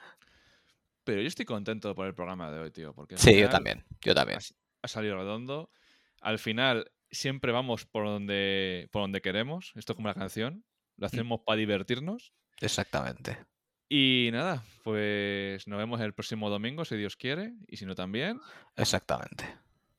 Pero 1.04 1.22
yo 1.22 1.28
estoy 1.28 1.46
contento 1.46 1.94
por 1.96 2.08
el 2.08 2.16
programa 2.16 2.50
de 2.50 2.60
hoy, 2.60 2.72
tío. 2.72 2.94
Porque 2.94 3.18
Sí, 3.18 3.38
yo 3.38 3.50
también, 3.50 3.84
yo 4.02 4.16
también. 4.16 4.40
Ha, 4.40 4.44
ha 4.84 4.88
salido 4.88 5.18
redondo. 5.18 5.70
Al 6.22 6.40
final 6.40 6.92
siempre 7.12 7.52
vamos 7.52 7.86
por 7.86 8.06
donde, 8.06 8.88
por 8.92 9.02
donde 9.02 9.22
queremos. 9.22 9.74
Esto 9.76 9.94
es 9.94 9.96
como 9.96 10.08
la 10.08 10.14
canción. 10.14 10.64
Lo 10.96 11.08
hacemos 11.08 11.42
para 11.46 11.58
divertirnos. 11.58 12.34
Exactamente. 12.62 13.38
Y 13.95 14.32
nada, 14.32 14.64
pues 14.84 15.68
nos 15.68 15.78
vemos 15.78 16.02
el 16.02 16.14
próximo 16.14 16.49
domingo, 16.49 16.84
si 16.84 16.98
Dios 16.98 17.15
quiere. 17.15 17.53
Y 17.68 17.78
si 17.78 17.86
no, 17.86 17.94
también. 17.94 18.41
Exactamente. 18.76 19.45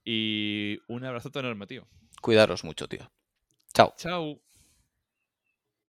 Y 0.05 0.81
un 0.89 1.05
abrazote 1.05 1.39
enorme, 1.39 1.69
tío. 1.69 1.87
Cuidaros 2.21 2.65
mucho, 2.65 2.89
tío. 2.89 3.09
Chao. 3.73 3.95
Chao. 3.97 4.44